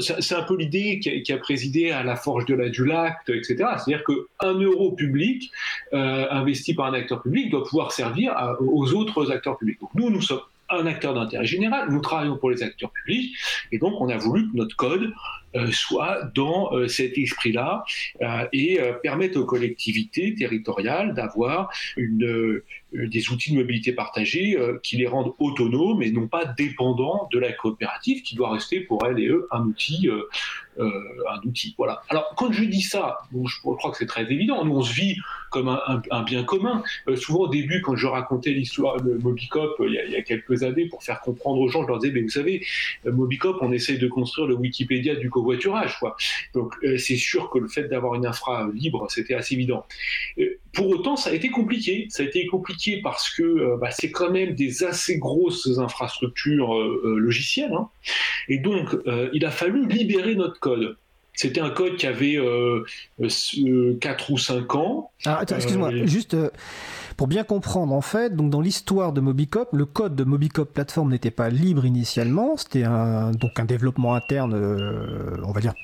C'est 0.00 0.34
un 0.34 0.42
peu 0.42 0.56
l'idée 0.56 0.98
qui, 0.98 1.32
a 1.32 1.38
présidé 1.38 1.92
à 1.92 2.02
la 2.02 2.16
forge 2.16 2.44
de 2.46 2.54
la 2.54 2.68
Dulac, 2.68 3.18
etc. 3.28 3.54
C'est-à-dire 3.56 4.02
qu'un 4.04 4.54
euro 4.54 4.92
public 4.92 5.50
investi 5.92 6.74
par 6.74 6.86
un 6.86 6.94
acteur 6.94 7.22
public 7.22 7.50
doit 7.50 7.62
pouvoir 7.62 7.92
servir 7.92 8.34
aux 8.60 8.92
autres 8.94 9.30
acteurs 9.30 9.58
publics. 9.58 9.78
Donc 9.80 9.90
nous, 9.94 10.10
nous 10.10 10.22
sommes 10.22 10.40
un 10.68 10.86
acteur 10.86 11.14
d'intérêt 11.14 11.46
général, 11.46 11.90
nous 11.90 12.00
travaillons 12.00 12.36
pour 12.36 12.50
les 12.50 12.62
acteurs 12.62 12.90
publics, 12.90 13.36
et 13.70 13.78
donc 13.78 14.00
on 14.00 14.08
a 14.08 14.16
voulu 14.16 14.50
que 14.50 14.56
notre 14.56 14.74
code 14.76 15.12
soit 15.72 16.30
dans 16.34 16.72
euh, 16.72 16.88
cet 16.88 17.18
esprit-là 17.18 17.84
euh, 18.22 18.46
et 18.52 18.80
permettre 19.02 19.38
aux 19.38 19.44
collectivités 19.44 20.34
territoriales 20.34 21.14
d'avoir 21.14 21.70
des 21.96 23.30
outils 23.30 23.52
de 23.52 23.56
mobilité 23.56 23.92
partagée 23.92 24.56
qui 24.82 24.96
les 24.96 25.06
rendent 25.06 25.34
autonomes 25.38 26.02
et 26.02 26.10
non 26.10 26.28
pas 26.28 26.44
dépendants 26.44 27.28
de 27.32 27.38
la 27.38 27.52
coopérative 27.52 28.22
qui 28.22 28.34
doit 28.34 28.52
rester 28.52 28.80
pour 28.80 29.06
elle 29.06 29.18
et 29.18 29.28
eux 29.28 29.46
un 29.50 29.62
outil 29.66 30.08
un 30.78 31.46
outil. 31.46 31.74
Voilà. 31.78 32.02
Alors, 32.08 32.34
quand 32.36 32.52
je 32.52 32.64
dis 32.64 32.82
ça, 32.82 33.18
je, 33.32 33.60
crois 33.60 33.90
que 33.90 33.96
c'est 33.96 34.06
très 34.06 34.30
évident. 34.30 34.64
Nous, 34.64 34.76
on 34.76 34.82
se 34.82 34.94
vit 34.94 35.16
comme 35.50 35.68
un, 35.68 36.22
bien 36.22 36.44
commun. 36.44 36.82
souvent, 37.16 37.40
au 37.40 37.48
début, 37.48 37.80
quand 37.80 37.96
je 37.96 38.06
racontais 38.06 38.50
l'histoire 38.50 39.00
de 39.00 39.14
Mobicop 39.14 39.76
il 39.80 39.92
y, 39.92 39.98
a, 39.98 40.04
il 40.04 40.12
y, 40.12 40.16
a, 40.16 40.22
quelques 40.22 40.62
années 40.62 40.86
pour 40.86 41.02
faire 41.02 41.20
comprendre 41.20 41.60
aux 41.60 41.68
gens, 41.68 41.82
je 41.82 41.88
leur 41.88 41.98
disais, 41.98 42.12
mais 42.12 42.22
vous 42.22 42.28
savez, 42.28 42.64
Mobicop, 43.04 43.58
on 43.60 43.72
essaye 43.72 43.98
de 43.98 44.08
construire 44.08 44.48
le 44.48 44.54
Wikipédia 44.54 45.16
du 45.16 45.30
covoiturage. 45.30 45.98
Quoi. 45.98 46.16
Donc 46.54 46.74
euh, 46.82 46.98
c'est 46.98 47.16
sûr 47.16 47.50
que 47.50 47.58
le 47.58 47.68
fait 47.68 47.84
d'avoir 47.84 48.14
une 48.14 48.26
infra 48.26 48.68
libre, 48.72 49.06
c'était 49.10 49.34
assez 49.34 49.54
évident. 49.54 49.86
Euh, 50.76 50.82
pour 50.82 50.88
autant, 50.88 51.16
ça 51.16 51.30
a 51.30 51.32
été 51.32 51.48
compliqué. 51.48 52.06
Ça 52.10 52.22
a 52.22 52.26
été 52.26 52.46
compliqué 52.46 53.00
parce 53.02 53.30
que 53.30 53.42
euh, 53.42 53.76
bah, 53.80 53.90
c'est 53.90 54.10
quand 54.10 54.30
même 54.30 54.54
des 54.54 54.84
assez 54.84 55.18
grosses 55.18 55.78
infrastructures 55.78 56.74
logicielles. 57.04 57.72
Hein. 57.72 57.88
Et 58.48 58.58
donc, 58.58 58.96
il 59.32 59.44
a 59.44 59.50
fallu 59.50 59.86
libérer 59.86 60.34
notre 60.34 60.60
code. 60.60 60.96
C'était 61.34 61.60
un 61.60 61.70
code 61.70 61.96
qui 61.96 62.06
avait 62.06 62.38
4 64.00 64.30
ou 64.30 64.38
5 64.38 64.74
ans. 64.74 65.10
Ah, 65.24 65.44
excuse-moi, 65.48 66.06
juste 66.06 66.36
pour 67.16 67.28
bien 67.28 67.44
comprendre, 67.44 67.94
en 67.94 68.02
fait, 68.02 68.36
donc 68.36 68.50
dans 68.50 68.60
l'histoire 68.60 69.12
de 69.12 69.20
Mobicop, 69.20 69.70
le 69.72 69.86
code 69.86 70.14
de 70.14 70.24
Mobicop 70.24 70.72
Platform 70.72 71.10
n'était 71.10 71.30
pas 71.30 71.48
libre 71.48 71.86
initialement, 71.86 72.56
c'était 72.56 72.84
un, 72.84 73.30
donc 73.30 73.58
un 73.58 73.64
développement 73.64 74.14
interne, 74.14 74.52
euh, 74.54 75.34
on 75.42 75.52
va 75.52 75.60
dire 75.60 75.74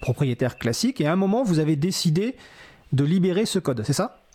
propriétaire 0.00 0.58
classique, 0.58 1.00
et 1.00 1.06
à 1.06 1.12
un 1.12 1.16
moment, 1.16 1.42
vous 1.42 1.58
avez 1.58 1.76
décidé 1.76 2.36
de 2.92 3.04
libérer 3.04 3.46
ce 3.46 3.58
code, 3.58 3.82
c'est 3.84 3.92
ça? 3.92 4.20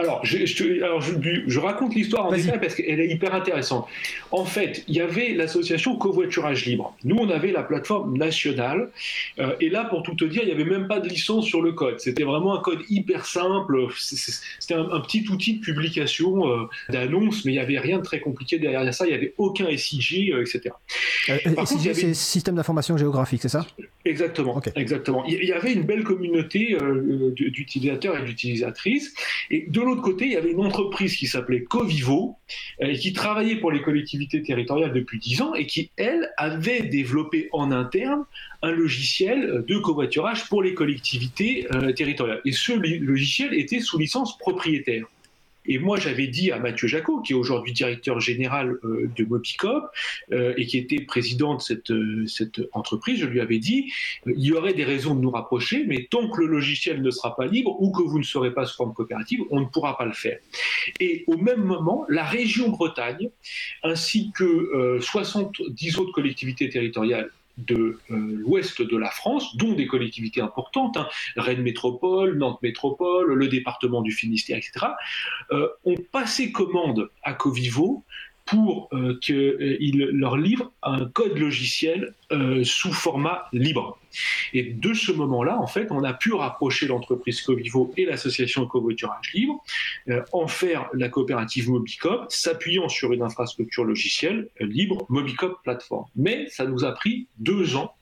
alors, 0.00 0.24
je, 0.24 0.46
je, 0.46 1.58
raconte 1.58 1.94
l'histoire 1.94 2.26
en 2.26 2.32
détail 2.32 2.58
parce 2.58 2.74
qu'elle 2.74 3.00
est 3.00 3.08
hyper 3.08 3.34
intéressante. 3.34 3.86
En 4.30 4.46
fait, 4.46 4.82
il 4.88 4.94
y 4.94 5.00
avait 5.00 5.34
l'association 5.34 5.94
Covoiturage 5.96 6.64
Libre. 6.64 6.96
Nous, 7.04 7.16
on 7.16 7.28
avait 7.28 7.52
la 7.52 7.62
plateforme 7.62 8.16
nationale. 8.16 8.88
Euh, 9.38 9.54
et 9.60 9.68
là, 9.68 9.84
pour 9.84 10.02
tout 10.02 10.14
te 10.14 10.24
dire, 10.24 10.42
il 10.42 10.46
n'y 10.46 10.52
avait 10.52 10.64
même 10.64 10.88
pas 10.88 11.00
de 11.00 11.08
licence 11.08 11.44
sur 11.44 11.60
le 11.60 11.72
code. 11.72 12.00
C'était 12.00 12.22
vraiment 12.22 12.56
un 12.56 12.62
code 12.62 12.80
hyper 12.88 13.26
simple. 13.26 13.88
C'était 13.98 14.74
un, 14.74 15.00
petit 15.00 15.26
outil 15.28 15.58
de 15.58 15.60
publication, 15.60 16.48
euh, 16.48 16.64
d'annonce, 16.88 17.44
mais 17.44 17.52
il 17.52 17.56
n'y 17.56 17.60
avait 17.60 17.78
rien 17.78 17.98
de 17.98 18.02
très 18.02 18.20
compliqué 18.20 18.58
derrière 18.58 18.94
ça. 18.94 19.04
Il 19.04 19.10
n'y 19.10 19.16
avait 19.16 19.34
aucun 19.36 19.66
SIG, 19.76 20.32
etc. 20.40 20.70
Euh, 21.28 21.66
SIG, 21.66 21.92
c'est 21.92 22.14
Système 22.14 22.54
d'information 22.54 22.96
géographique, 22.96 23.42
c'est 23.42 23.48
ça? 23.48 23.66
Exactement. 24.06 24.62
Exactement. 24.76 25.24
Il 25.26 25.44
y 25.44 25.52
avait 25.52 25.74
une 25.74 25.82
belle 25.82 26.04
communauté 26.04 26.76
d'utilisateurs 27.34 28.16
et 28.18 28.24
d'utilisatrices. 28.24 29.12
Et 29.50 29.66
de 29.68 29.80
l'autre 29.90 30.02
côté, 30.02 30.26
il 30.26 30.32
y 30.32 30.36
avait 30.36 30.52
une 30.52 30.64
entreprise 30.64 31.16
qui 31.16 31.26
s'appelait 31.26 31.64
Covivo, 31.64 32.36
euh, 32.82 32.94
qui 32.94 33.12
travaillait 33.12 33.56
pour 33.56 33.72
les 33.72 33.82
collectivités 33.82 34.42
territoriales 34.42 34.92
depuis 34.92 35.18
10 35.18 35.42
ans 35.42 35.54
et 35.54 35.66
qui, 35.66 35.90
elle, 35.96 36.30
avait 36.36 36.82
développé 36.82 37.48
en 37.52 37.70
interne 37.70 38.24
un 38.62 38.72
logiciel 38.72 39.64
de 39.66 39.78
covoiturage 39.78 40.48
pour 40.48 40.62
les 40.62 40.74
collectivités 40.74 41.66
euh, 41.74 41.92
territoriales. 41.92 42.40
Et 42.44 42.52
ce 42.52 42.72
logiciel 42.72 43.54
était 43.54 43.80
sous 43.80 43.98
licence 43.98 44.38
propriétaire. 44.38 45.06
Et 45.70 45.78
moi, 45.78 46.00
j'avais 46.00 46.26
dit 46.26 46.50
à 46.50 46.58
Mathieu 46.58 46.88
Jacot, 46.88 47.20
qui 47.20 47.32
est 47.32 47.36
aujourd'hui 47.36 47.72
directeur 47.72 48.18
général 48.18 48.76
euh, 48.82 49.08
de 49.16 49.24
Mobicop 49.24 49.84
euh, 50.32 50.52
et 50.56 50.66
qui 50.66 50.76
était 50.76 50.98
président 50.98 51.54
de 51.54 51.60
cette, 51.60 51.92
euh, 51.92 52.26
cette 52.26 52.60
entreprise, 52.72 53.20
je 53.20 53.26
lui 53.26 53.40
avais 53.40 53.60
dit 53.60 53.92
il 54.26 54.42
y 54.42 54.52
aurait 54.52 54.74
des 54.74 54.82
raisons 54.82 55.14
de 55.14 55.20
nous 55.20 55.30
rapprocher, 55.30 55.84
mais 55.86 56.08
tant 56.10 56.28
que 56.28 56.40
le 56.40 56.48
logiciel 56.48 57.00
ne 57.02 57.10
sera 57.12 57.36
pas 57.36 57.46
libre 57.46 57.80
ou 57.80 57.92
que 57.92 58.02
vous 58.02 58.18
ne 58.18 58.24
serez 58.24 58.52
pas 58.52 58.66
sous 58.66 58.78
forme 58.78 58.94
coopérative, 58.94 59.42
on 59.50 59.60
ne 59.60 59.66
pourra 59.66 59.96
pas 59.96 60.06
le 60.06 60.12
faire. 60.12 60.40
Et 60.98 61.22
au 61.28 61.36
même 61.36 61.62
moment, 61.62 62.04
la 62.08 62.24
région 62.24 62.70
Bretagne, 62.70 63.30
ainsi 63.84 64.32
que 64.32 64.98
70 65.00 65.98
autres 65.98 66.12
collectivités 66.12 66.68
territoriales 66.68 67.30
de 67.66 67.98
euh, 68.10 68.16
l'ouest 68.16 68.82
de 68.82 68.96
la 68.96 69.10
France, 69.10 69.56
dont 69.56 69.72
des 69.72 69.86
collectivités 69.86 70.40
importantes, 70.40 70.96
hein, 70.96 71.08
Rennes 71.36 71.62
Métropole, 71.62 72.36
Nantes 72.36 72.60
Métropole, 72.62 73.32
le 73.32 73.48
département 73.48 74.02
du 74.02 74.12
Finistère, 74.12 74.58
etc., 74.58 74.86
euh, 75.52 75.68
ont 75.84 75.96
passé 76.12 76.52
commande 76.52 77.10
à 77.22 77.32
Covivo 77.32 78.04
pour 78.50 78.88
euh, 78.92 79.18
qu'il 79.20 80.10
leur 80.12 80.36
livre 80.36 80.72
un 80.82 81.06
code 81.06 81.38
logiciel 81.38 82.14
sous 82.62 82.92
format 82.92 83.46
libre. 83.52 83.98
Et 84.52 84.62
de 84.62 84.94
ce 84.94 85.12
moment-là, 85.12 85.58
en 85.58 85.66
fait, 85.66 85.90
on 85.90 86.02
a 86.04 86.12
pu 86.12 86.32
rapprocher 86.32 86.86
l'entreprise 86.86 87.40
Covivo 87.42 87.92
et 87.96 88.04
l'association 88.04 88.66
Covoiturage 88.66 89.32
Libre, 89.34 89.62
euh, 90.08 90.22
en 90.32 90.48
faire 90.48 90.88
la 90.94 91.08
coopérative 91.08 91.70
Mobicop, 91.70 92.26
s'appuyant 92.30 92.88
sur 92.88 93.12
une 93.12 93.22
infrastructure 93.22 93.84
logicielle 93.84 94.48
libre, 94.60 95.06
Mobicop 95.08 95.62
Platform. 95.62 96.06
Mais 96.16 96.48
ça 96.48 96.66
nous 96.66 96.84
a 96.84 96.92
pris 96.92 97.28
deux 97.38 97.76
ans 97.76 97.94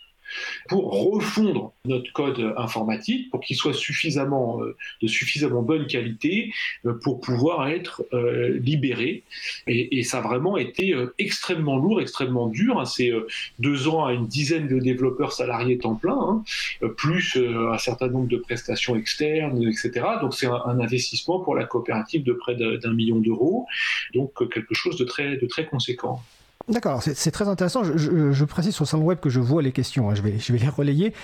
pour 0.69 1.13
refondre 1.13 1.73
notre 1.85 2.13
code 2.13 2.55
informatique 2.57 3.31
pour 3.31 3.41
qu'il 3.41 3.57
soit 3.57 3.73
suffisamment 3.73 4.63
euh, 4.63 4.77
de 5.03 5.09
suffisamment 5.09 5.63
bonne 5.63 5.87
qualité 5.87 6.53
euh, 6.87 6.95
pour 6.95 7.21
pouvoir 7.21 7.69
être 7.69 8.05
euh, 8.13 8.59
libéré. 8.59 9.25
Et, 9.67 10.03
ça 10.03 10.19
a 10.19 10.21
vraiment 10.23 10.57
été 10.57 10.95
extrêmement 11.19 11.77
lourd, 11.77 12.01
extrêmement 12.01 12.47
dur. 12.47 12.79
Hein. 12.79 12.87
C'est 12.87 13.13
deux 13.59 13.89
ans 13.89 14.07
à 14.07 14.15
une 14.15 14.27
dizaine 14.27 14.67
de 14.67 14.79
développeurs 14.79 15.33
salariés 15.33 15.77
temps 15.77 15.97
plein, 15.97 16.19
hein, 16.81 16.89
plus 16.97 17.37
un 17.37 17.77
certain 17.77 18.09
nombre 18.09 18.29
de 18.29 18.39
prestations 18.39 18.97
externes, 18.97 19.63
etc. 19.65 20.07
Donc 20.23 20.35
c'est 20.35 20.47
un, 20.47 20.79
investissement 20.81 21.41
pour 21.41 21.57
la 21.57 21.65
coopérative 21.65 22.23
de 22.23 22.33
près 22.33 22.55
d'un 22.55 22.93
million 22.95 23.17
d'euros, 23.17 23.67
donc 24.15 24.33
quelque 24.51 24.75
chose 24.75 24.97
de 24.97 25.05
très, 25.05 25.37
de 25.37 25.47
très 25.47 25.67
conséquent. 25.67 26.23
D'accord, 26.69 27.03
c'est 27.03 27.31
très 27.31 27.49
intéressant. 27.49 27.83
Je, 27.83 28.45
précise 28.45 28.75
sur 28.75 28.85
le 28.85 28.89
salon 28.89 29.05
web 29.05 29.19
que 29.21 29.31
je 29.31 29.41
vois 29.41 29.63
les 29.63 29.73
questions, 29.73 30.11
hein. 30.11 30.15
je, 30.15 30.21
vais, 30.21 30.39
je 30.39 30.53
vais 30.53 30.59
les 30.59 30.69
relayer. 30.69 31.15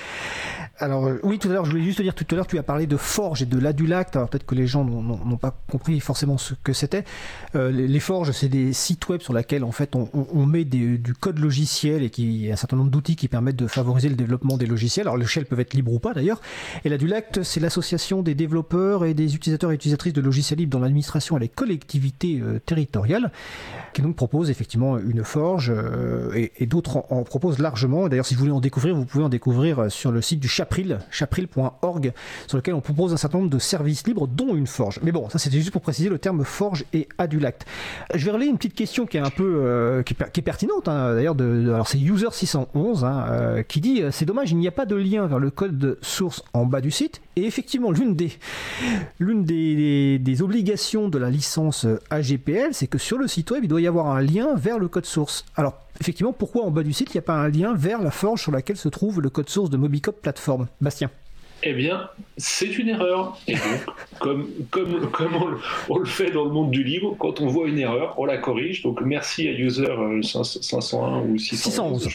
Alors 0.78 1.06
euh, 1.06 1.20
oui, 1.22 1.38
tout 1.38 1.48
à 1.48 1.52
l'heure, 1.52 1.66
je 1.66 1.70
voulais 1.70 1.82
juste 1.82 1.98
te 1.98 2.02
dire, 2.02 2.14
tout 2.14 2.26
à 2.30 2.34
l'heure, 2.34 2.46
tu 2.46 2.58
as 2.58 2.62
parlé 2.62 2.86
de 2.86 2.96
Forge 2.96 3.42
et 3.42 3.46
de 3.46 3.58
l'Adulact. 3.58 4.16
Alors 4.16 4.28
peut-être 4.30 4.46
que 4.46 4.54
les 4.54 4.66
gens 4.66 4.84
n'ont 4.84 5.36
pas 5.36 5.54
compris 5.70 6.00
forcément 6.00 6.38
ce 6.38 6.54
que 6.54 6.72
c'était. 6.72 7.04
Euh, 7.54 7.70
les, 7.70 8.00
Forges, 8.00 8.32
c'est 8.32 8.48
des 8.48 8.72
sites 8.72 9.06
web 9.08 9.20
sur 9.20 9.34
lesquels 9.34 9.64
en 9.64 9.72
fait 9.72 9.94
on, 9.94 10.46
met 10.46 10.64
du 10.64 11.14
code 11.18 11.38
logiciel 11.38 12.02
et 12.02 12.10
qui 12.10 12.50
un 12.50 12.56
certain 12.56 12.76
nombre 12.76 12.90
d'outils 12.90 13.16
qui 13.16 13.28
permettent 13.28 13.56
de 13.56 13.66
favoriser 13.66 14.08
le 14.08 14.16
développement 14.16 14.56
des 14.56 14.66
logiciels. 14.66 15.06
Alors 15.06 15.18
les 15.18 15.26
shell 15.26 15.44
peuvent 15.44 15.60
être 15.60 15.74
libres 15.74 15.92
ou 15.92 15.98
pas 15.98 16.14
d'ailleurs. 16.14 16.40
Et 16.84 16.88
l'Adulact, 16.88 17.42
c'est 17.42 17.60
l'association 17.60 18.22
des 18.22 18.34
développeurs 18.34 19.04
et 19.04 19.12
des 19.12 19.34
utilisateurs 19.34 19.72
et 19.72 19.74
utilisatrices 19.74 20.14
de 20.14 20.22
logiciels 20.22 20.58
libres 20.58 20.72
dans 20.72 20.80
l'administration 20.80 21.36
et 21.36 21.40
les 21.40 21.48
collectivités 21.48 22.40
euh, 22.40 22.60
territoriales, 22.64 23.30
qui 23.92 24.00
donc 24.00 24.16
propose 24.16 24.50
effectivement 24.50 24.98
une 24.98 25.22
Forge 25.22 25.33
euh, 25.36 26.48
et, 26.56 26.66
d'autres 26.66 27.04
en, 27.10 27.22
proposent 27.24 27.58
largement. 27.58 28.08
D'ailleurs, 28.08 28.26
si 28.26 28.34
vous 28.34 28.40
voulez 28.40 28.52
en 28.52 28.60
découvrir, 28.60 28.94
vous 28.94 29.04
pouvez 29.04 29.24
en 29.24 29.28
découvrir 29.28 29.90
sur 29.90 30.12
le 30.12 30.20
site 30.22 30.40
du 30.40 30.48
Chapril, 30.48 30.98
chapril.org, 31.10 32.12
sur 32.46 32.56
lequel 32.56 32.74
on 32.74 32.80
propose 32.80 33.12
un 33.12 33.16
certain 33.16 33.38
nombre 33.38 33.50
de 33.50 33.58
services 33.58 34.06
libres, 34.06 34.26
dont 34.26 34.54
une 34.54 34.66
Forge. 34.66 35.00
Mais 35.02 35.12
bon, 35.12 35.28
ça 35.28 35.38
c'était 35.38 35.56
juste 35.56 35.70
pour 35.70 35.82
préciser 35.82 36.08
le 36.08 36.18
terme 36.18 36.44
Forge 36.44 36.84
et 36.92 37.08
Adulact. 37.18 37.66
Je 38.14 38.24
vais 38.24 38.30
relayer 38.30 38.50
une 38.50 38.56
petite 38.56 38.74
question 38.74 39.06
qui 39.06 39.16
est 39.16 39.20
un 39.20 39.30
peu 39.30 39.60
euh, 39.62 40.02
qui, 40.02 40.14
est, 40.14 40.42
pertinente 40.42 40.88
hein, 40.88 41.14
d'ailleurs. 41.14 41.34
De, 41.34 41.70
alors 41.72 41.88
c'est 41.88 41.98
user 41.98 42.28
611 42.30 43.04
hein, 43.04 43.26
euh, 43.28 43.62
qui 43.62 43.80
dit 43.80 44.02
c'est 44.10 44.24
dommage, 44.24 44.50
il 44.52 44.58
n'y 44.58 44.68
a 44.68 44.72
pas 44.72 44.86
de 44.86 44.96
lien 44.96 45.26
vers 45.26 45.38
le 45.38 45.50
code 45.50 45.98
source 46.02 46.42
en 46.52 46.66
bas 46.66 46.80
du 46.80 46.90
site. 46.90 47.20
Et 47.36 47.44
effectivement, 47.44 47.90
l'une 47.90 48.14
des 48.14 48.32
l'une 49.18 49.44
des, 49.44 50.18
des 50.18 50.42
obligations 50.42 51.08
de 51.08 51.18
la 51.18 51.30
licence 51.30 51.86
AGPL, 52.10 52.68
c'est 52.72 52.86
que 52.86 52.98
sur 52.98 53.18
le 53.18 53.28
site 53.28 53.50
web, 53.50 53.64
il 53.64 53.68
doit 53.68 53.80
y 53.80 53.86
avoir 53.86 54.08
un 54.08 54.20
lien 54.20 54.54
vers 54.54 54.78
le 54.78 54.88
code 54.88 55.06
source. 55.06 55.23
Alors, 55.56 55.74
effectivement, 56.00 56.32
pourquoi 56.32 56.64
en 56.64 56.70
bas 56.70 56.82
du 56.82 56.92
site, 56.92 57.08
il 57.14 57.16
n'y 57.16 57.20
a 57.20 57.22
pas 57.22 57.34
un 57.34 57.48
lien 57.48 57.74
vers 57.74 58.02
la 58.02 58.10
forge 58.10 58.42
sur 58.42 58.52
laquelle 58.52 58.76
se 58.76 58.88
trouve 58.88 59.20
le 59.20 59.30
code 59.30 59.48
source 59.48 59.70
de 59.70 59.76
Mobicop 59.76 60.20
Platform? 60.20 60.66
Bastien 60.80 61.10
eh 61.66 61.72
bien, 61.72 62.10
c'est 62.36 62.78
une 62.78 62.90
erreur. 62.90 63.38
Et 63.48 63.54
donc, 63.54 63.62
comme, 64.18 64.46
comme, 64.70 65.10
comme 65.10 65.58
on, 65.88 65.98
le 65.98 66.04
fait 66.04 66.30
dans 66.30 66.44
le 66.44 66.50
monde 66.50 66.70
du 66.70 66.84
livre, 66.84 67.16
quand 67.18 67.40
on 67.40 67.46
voit 67.46 67.68
une 67.68 67.78
erreur, 67.78 68.14
on 68.18 68.26
la 68.26 68.36
corrige. 68.36 68.82
Donc, 68.82 69.00
merci 69.00 69.48
à 69.48 69.52
user 69.52 69.88
501 70.22 71.22
ou 71.22 71.38
611. 71.38 72.08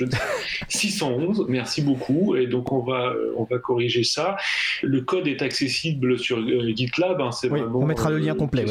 611. 0.70 1.45
merci 1.49 1.82
beaucoup. 1.82 2.36
Et 2.36 2.45
donc, 2.45 2.72
on 2.72 2.84
va, 2.84 3.12
on 3.38 3.43
va 3.45 3.57
corriger 3.57 4.03
ça. 4.03 4.38
Le 4.84 5.01
code 5.01 5.28
est 5.28 5.41
accessible 5.41 6.20
sur 6.20 6.38
euh, 6.38 6.72
GitLab. 6.76 7.20
Hein, 7.20 7.32
on 7.74 7.86
mettra 7.88 8.12
le 8.12 8.20
lien 8.20 8.34
euh, 8.34 8.38
complet. 8.38 8.66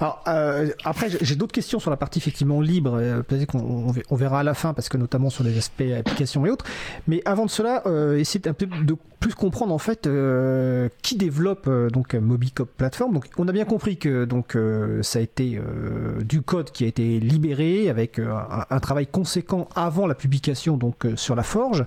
Alors, 0.00 0.22
euh, 0.28 0.70
après, 0.84 1.08
j'ai 1.20 1.36
d'autres 1.36 1.52
questions 1.52 1.80
sur 1.80 1.90
la 1.90 1.96
partie 1.96 2.18
effectivement 2.18 2.60
libre, 2.60 2.98
euh, 2.98 3.22
qu'on 3.46 3.94
on 4.10 4.16
verra 4.16 4.40
à 4.40 4.42
la 4.42 4.54
fin, 4.54 4.74
parce 4.74 4.88
que 4.88 4.96
notamment 4.96 5.30
sur 5.30 5.44
les 5.44 5.56
aspects 5.58 5.82
applications 5.96 6.46
et 6.46 6.50
autres. 6.50 6.64
Mais 7.06 7.22
avant 7.24 7.46
de 7.46 7.50
cela, 7.50 7.82
euh, 7.86 8.18
essayer 8.18 8.46
un 8.48 8.52
peu 8.52 8.66
de 8.66 8.96
plus 9.20 9.34
comprendre 9.34 9.72
en 9.72 9.78
fait 9.78 10.08
euh, 10.08 10.88
qui 11.02 11.16
développe 11.16 11.70
donc 11.92 12.14
Mobicop 12.14 12.68
Platform. 12.76 13.14
Donc, 13.14 13.26
on 13.38 13.46
a 13.46 13.52
bien 13.52 13.64
compris 13.64 13.96
que 13.96 14.24
donc 14.24 14.56
ça 15.02 15.20
a 15.20 15.22
été 15.22 15.60
du 16.24 16.42
code 16.42 16.72
qui 16.72 16.84
a 16.84 16.88
été 16.88 17.20
libéré 17.20 17.88
avec 17.88 18.18
un, 18.18 18.66
un, 18.68 18.80
travail 18.80 19.06
conséquent 19.06 19.68
avant 19.76 20.06
la 20.06 20.14
publication 20.14 20.76
donc 20.76 21.06
sur 21.14 21.36
la 21.36 21.44
forge. 21.44 21.84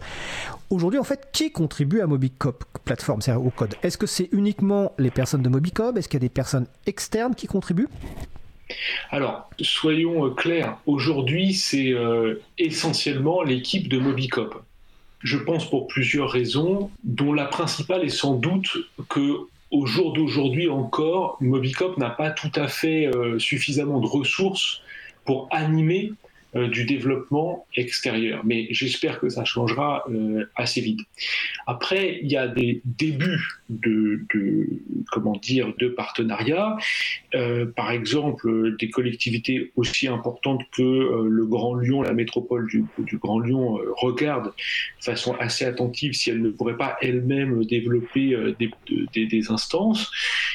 Aujourd'hui, 0.70 0.99
en 0.99 1.03
fait, 1.03 1.28
qui 1.32 1.51
contribue 1.51 2.01
à 2.01 2.08
Mobicop 2.08 2.66
Platform, 2.86 3.22
c'est-à-dire 3.22 3.45
au 3.45 3.51
code? 3.51 3.76
Est-ce 3.84 3.97
que 3.97 4.08
c'est 4.08 4.30
uniquement 4.32 4.93
les 4.97 5.12
personnes 5.12 5.43
de 5.43 5.49
Mobicop? 5.49 5.95
Est-ce 5.97 6.10
qu'il 6.10 6.18
y 6.18 6.24
a 6.24 6.28
des 6.28 6.30
personnes 6.30 6.66
qui 7.36 7.48
contribuent 7.48 7.89
alors, 9.12 9.50
soyons 9.62 10.26
euh, 10.26 10.30
clairs, 10.32 10.78
aujourd'hui, 10.86 11.54
c'est 11.54 11.91
euh, 11.91 12.41
essentiellement 12.58 13.43
l'équipe 13.43 13.88
de 13.88 13.98
Mobicop. 13.98 14.64
Je 15.20 15.38
pense 15.38 15.70
pour 15.70 15.88
plusieurs 15.88 16.30
raisons, 16.30 16.89
dont 17.04 17.34
la 17.34 17.46
principale 17.46 18.04
est 18.04 18.10
sans 18.10 18.34
doute 18.34 18.78
que 19.10 19.38
au 19.72 19.86
jour 19.86 20.14
d'aujourd'hui 20.14 20.70
encore, 20.70 21.38
Mobicop 21.41 21.98
n'a 21.98 22.10
pas 22.10 22.32
tout 22.32 22.52
à 22.56 22.68
fait 22.68 23.08
euh, 23.08 23.39
suffisamment 23.39 24.00
de 24.00 24.08
ressources 24.08 24.82
pour 25.26 25.48
animer 25.52 26.14
du 26.56 26.86
développement 26.86 27.68
extérieur. 27.76 28.41
Mais 28.45 28.68
j'espère 28.72 29.20
que 29.20 29.30
ça 29.30 29.43
changera 29.43 30.06
euh, 30.10 30.45
assez 30.56 30.82
vite. 30.82 31.01
Après, 31.68 32.20
il 32.22 32.32
y 32.32 32.38
a 32.38 32.47
des 32.47 32.82
débuts 32.86 33.60
de, 33.70 34.22
comment 35.12 35.36
dire 35.36 35.74
de 35.78 35.89
partenariat. 35.89 36.78
Euh, 37.34 37.66
par 37.66 37.91
exemple, 37.91 38.76
des 38.78 38.89
collectivités 38.89 39.72
aussi 39.76 40.08
importantes 40.08 40.62
que 40.72 40.82
le 41.28 41.45
Grand 41.45 41.76
Lyon, 41.76 42.01
la 42.01 42.14
métropole 42.14 42.68
du, 42.68 42.86
Grand 43.18 43.39
Lyon, 43.39 43.80
regardent 43.97 44.53
de 44.56 45.03
façon 45.03 45.36
assez 45.39 45.66
attentive 45.66 46.14
si 46.14 46.30
elle 46.30 46.41
ne 46.41 46.49
pourrait 46.49 46.78
pas 46.78 46.97
elle-même 47.01 47.66
développer 47.66 48.38
des, 48.60 49.26
des, 49.26 49.51
instances. 49.51 50.12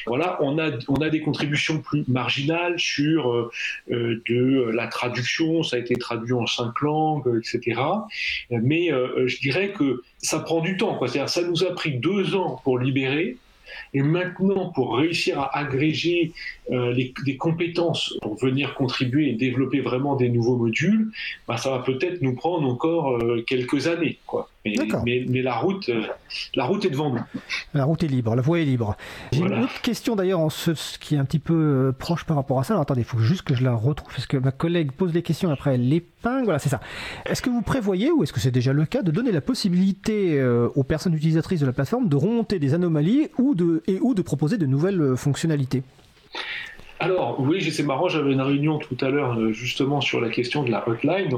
Voilà, 0.06 0.38
on 0.40 0.58
a, 0.58 0.70
on 0.88 0.96
a 0.96 1.10
des 1.10 1.20
contributions 1.20 1.78
plus 1.78 2.04
marginales 2.08 2.78
sur 2.78 3.50
de 3.88 4.70
la 4.72 4.86
traduction. 4.86 5.62
Ça 5.62 5.76
a 5.76 5.78
été 5.78 5.89
traduit 5.96 6.32
en 6.32 6.46
cinq 6.46 6.80
langues, 6.80 7.28
etc. 7.38 7.80
Mais 8.50 8.92
euh, 8.92 9.26
je 9.26 9.38
dirais 9.40 9.72
que 9.72 10.02
ça 10.18 10.40
prend 10.40 10.60
du 10.60 10.76
temps. 10.76 10.98
C'est-à-dire, 11.00 11.28
ça 11.28 11.42
nous 11.42 11.64
a 11.64 11.74
pris 11.74 11.98
deux 11.98 12.34
ans 12.34 12.60
pour 12.64 12.78
libérer. 12.78 13.36
Et 13.94 14.02
maintenant, 14.02 14.70
pour 14.70 14.96
réussir 14.96 15.38
à 15.40 15.58
agréger 15.58 16.32
euh, 16.70 16.92
les, 16.92 17.12
des 17.24 17.36
compétences 17.36 18.14
pour 18.22 18.36
venir 18.36 18.74
contribuer 18.74 19.30
et 19.30 19.32
développer 19.32 19.80
vraiment 19.80 20.14
des 20.14 20.28
nouveaux 20.28 20.56
modules, 20.56 21.10
bah, 21.48 21.56
ça 21.56 21.70
va 21.70 21.80
peut-être 21.80 22.22
nous 22.22 22.34
prendre 22.36 22.68
encore 22.68 23.16
euh, 23.16 23.42
quelques 23.44 23.88
années. 23.88 24.18
Quoi. 24.26 24.48
Mais, 24.64 25.24
mais, 25.26 25.42
la, 25.42 25.56
route, 25.56 25.88
euh, 25.88 26.02
la 26.54 26.64
route 26.66 26.84
est 26.84 26.90
devant 26.90 27.10
nous. 27.10 27.22
La 27.74 27.84
route 27.84 28.04
est 28.04 28.08
libre, 28.08 28.36
la 28.36 28.42
voie 28.42 28.60
est 28.60 28.64
libre. 28.64 28.94
J'ai 29.32 29.40
une 29.40 29.64
autre 29.64 29.80
question 29.80 30.14
d'ailleurs, 30.14 30.40
en 30.40 30.50
ce, 30.50 30.98
qui 30.98 31.14
est 31.14 31.18
un 31.18 31.24
petit 31.24 31.38
peu 31.38 31.92
proche 31.98 32.24
par 32.24 32.36
rapport 32.36 32.60
à 32.60 32.64
ça. 32.64 32.74
Alors 32.74 32.82
attendez, 32.82 33.00
il 33.00 33.06
faut 33.06 33.18
juste 33.18 33.42
que 33.42 33.54
je 33.54 33.64
la 33.64 33.74
retrouve, 33.74 34.12
parce 34.12 34.26
que 34.26 34.36
ma 34.36 34.52
collègue 34.52 34.92
pose 34.92 35.12
des 35.12 35.22
questions 35.22 35.50
après 35.50 35.74
elle 35.74 35.88
l'épingle. 35.88 36.44
Voilà, 36.44 36.58
c'est 36.58 36.68
ça. 36.68 36.80
Est-ce 37.24 37.40
que 37.40 37.48
vous 37.48 37.62
prévoyez, 37.62 38.12
ou 38.12 38.22
est-ce 38.22 38.34
que 38.34 38.40
c'est 38.40 38.50
déjà 38.50 38.74
le 38.74 38.84
cas, 38.84 39.02
de 39.02 39.10
donner 39.10 39.32
la 39.32 39.40
possibilité 39.40 40.40
aux 40.74 40.84
personnes 40.84 41.14
utilisatrices 41.14 41.60
de 41.60 41.66
la 41.66 41.72
plateforme 41.72 42.08
de 42.08 42.16
remonter 42.16 42.58
des 42.58 42.74
anomalies 42.74 43.28
ou 43.38 43.54
de, 43.54 43.59
et 43.86 43.98
ou 44.00 44.14
de 44.14 44.22
proposer 44.22 44.58
de 44.58 44.66
nouvelles 44.66 45.16
fonctionnalités 45.16 45.82
alors, 47.00 47.40
oui, 47.40 47.62
c'est 47.72 47.82
marrant, 47.82 48.08
j'avais 48.08 48.32
une 48.32 48.42
réunion 48.42 48.78
tout 48.78 48.96
à 49.00 49.08
l'heure 49.08 49.32
euh, 49.38 49.52
justement 49.52 50.02
sur 50.02 50.20
la 50.20 50.28
question 50.28 50.62
de 50.62 50.70
la 50.70 50.86
hotline. 50.86 51.30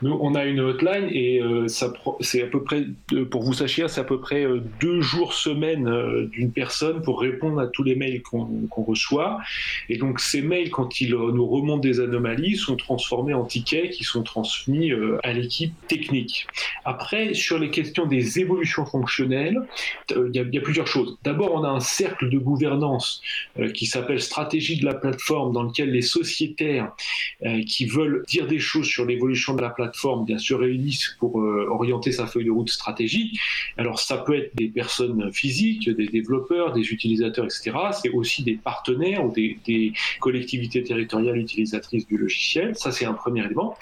Nous, 0.00 0.16
on 0.20 0.36
a 0.36 0.44
une 0.44 0.60
hotline 0.60 1.08
et 1.10 1.42
euh, 1.42 1.66
c'est 1.66 2.42
à 2.42 2.46
peu 2.46 2.62
près, 2.62 2.84
pour 3.30 3.42
vous 3.42 3.52
sachiez, 3.52 3.88
c'est 3.88 4.00
à 4.00 4.04
peu 4.04 4.20
près 4.20 4.44
euh, 4.44 4.62
deux 4.80 5.00
jours 5.00 5.34
semaine 5.34 5.88
euh, 5.88 6.26
d'une 6.26 6.52
personne 6.52 7.02
pour 7.02 7.20
répondre 7.20 7.58
à 7.58 7.66
tous 7.66 7.82
les 7.82 7.96
mails 7.96 8.22
qu'on 8.22 8.68
reçoit. 8.84 9.40
Et 9.88 9.96
donc 9.96 10.20
ces 10.20 10.40
mails, 10.40 10.70
quand 10.70 11.00
ils 11.00 11.10
nous 11.10 11.46
remontent 11.46 11.80
des 11.80 11.98
anomalies, 11.98 12.56
sont 12.56 12.76
transformés 12.76 13.34
en 13.34 13.44
tickets 13.44 13.90
qui 13.90 14.04
sont 14.04 14.22
transmis 14.22 14.92
à 15.24 15.32
l'équipe 15.32 15.74
technique. 15.88 16.46
Après, 16.84 17.34
sur 17.34 17.58
les 17.58 17.70
questions 17.70 18.06
des 18.06 18.38
évolutions 18.38 18.86
fonctionnelles, 18.86 19.60
il 20.10 20.30
y, 20.34 20.58
a 20.58 20.60
plusieurs 20.60 20.86
choses. 20.86 21.18
D'abord, 21.24 21.54
on 21.54 21.64
a 21.64 21.68
un 21.68 21.80
cercle 21.80 22.30
de 22.30 22.38
gouvernance 22.38 23.20
qui 23.74 23.86
s'appelle 23.86 24.20
stratégie 24.20 24.78
de 24.78 24.84
la 24.84 24.94
plateforme, 24.94 25.52
dans 25.52 25.64
lequel 25.64 25.90
les 25.90 26.02
sociétaires 26.02 26.92
qui 27.66 27.86
veulent 27.86 28.24
dire 28.28 28.46
des 28.46 28.58
choses 28.58 28.86
sur 28.86 29.04
l'évolution 29.04 29.54
de 29.54 29.62
la 29.62 29.70
plateforme 29.70 29.87
plateforme 29.88 30.24
bien 30.24 30.38
sûr 30.38 30.60
réunissent 30.60 31.16
pour 31.18 31.40
euh, 31.40 31.66
orienter 31.70 32.12
sa 32.12 32.26
feuille 32.26 32.44
de 32.44 32.50
route 32.50 32.68
stratégique. 32.68 33.38
Alors 33.76 33.98
ça 33.98 34.18
peut 34.18 34.36
être 34.36 34.54
des 34.54 34.68
personnes 34.68 35.32
physiques, 35.32 35.88
des 35.88 36.06
développeurs, 36.06 36.72
des 36.72 36.92
utilisateurs, 36.92 37.46
etc. 37.46 37.72
C'est 37.92 38.10
aussi 38.10 38.42
des 38.42 38.54
partenaires 38.54 39.24
ou 39.24 39.32
des, 39.32 39.92
collectivités 40.20 40.82
territoriales 40.82 41.38
utilisatrices 41.38 42.06
du 42.06 42.18
logiciel. 42.18 42.76
Ça 42.76 42.92
c'est 42.92 43.06
un 43.06 43.14
premier 43.14 43.44
élément. 43.44 43.76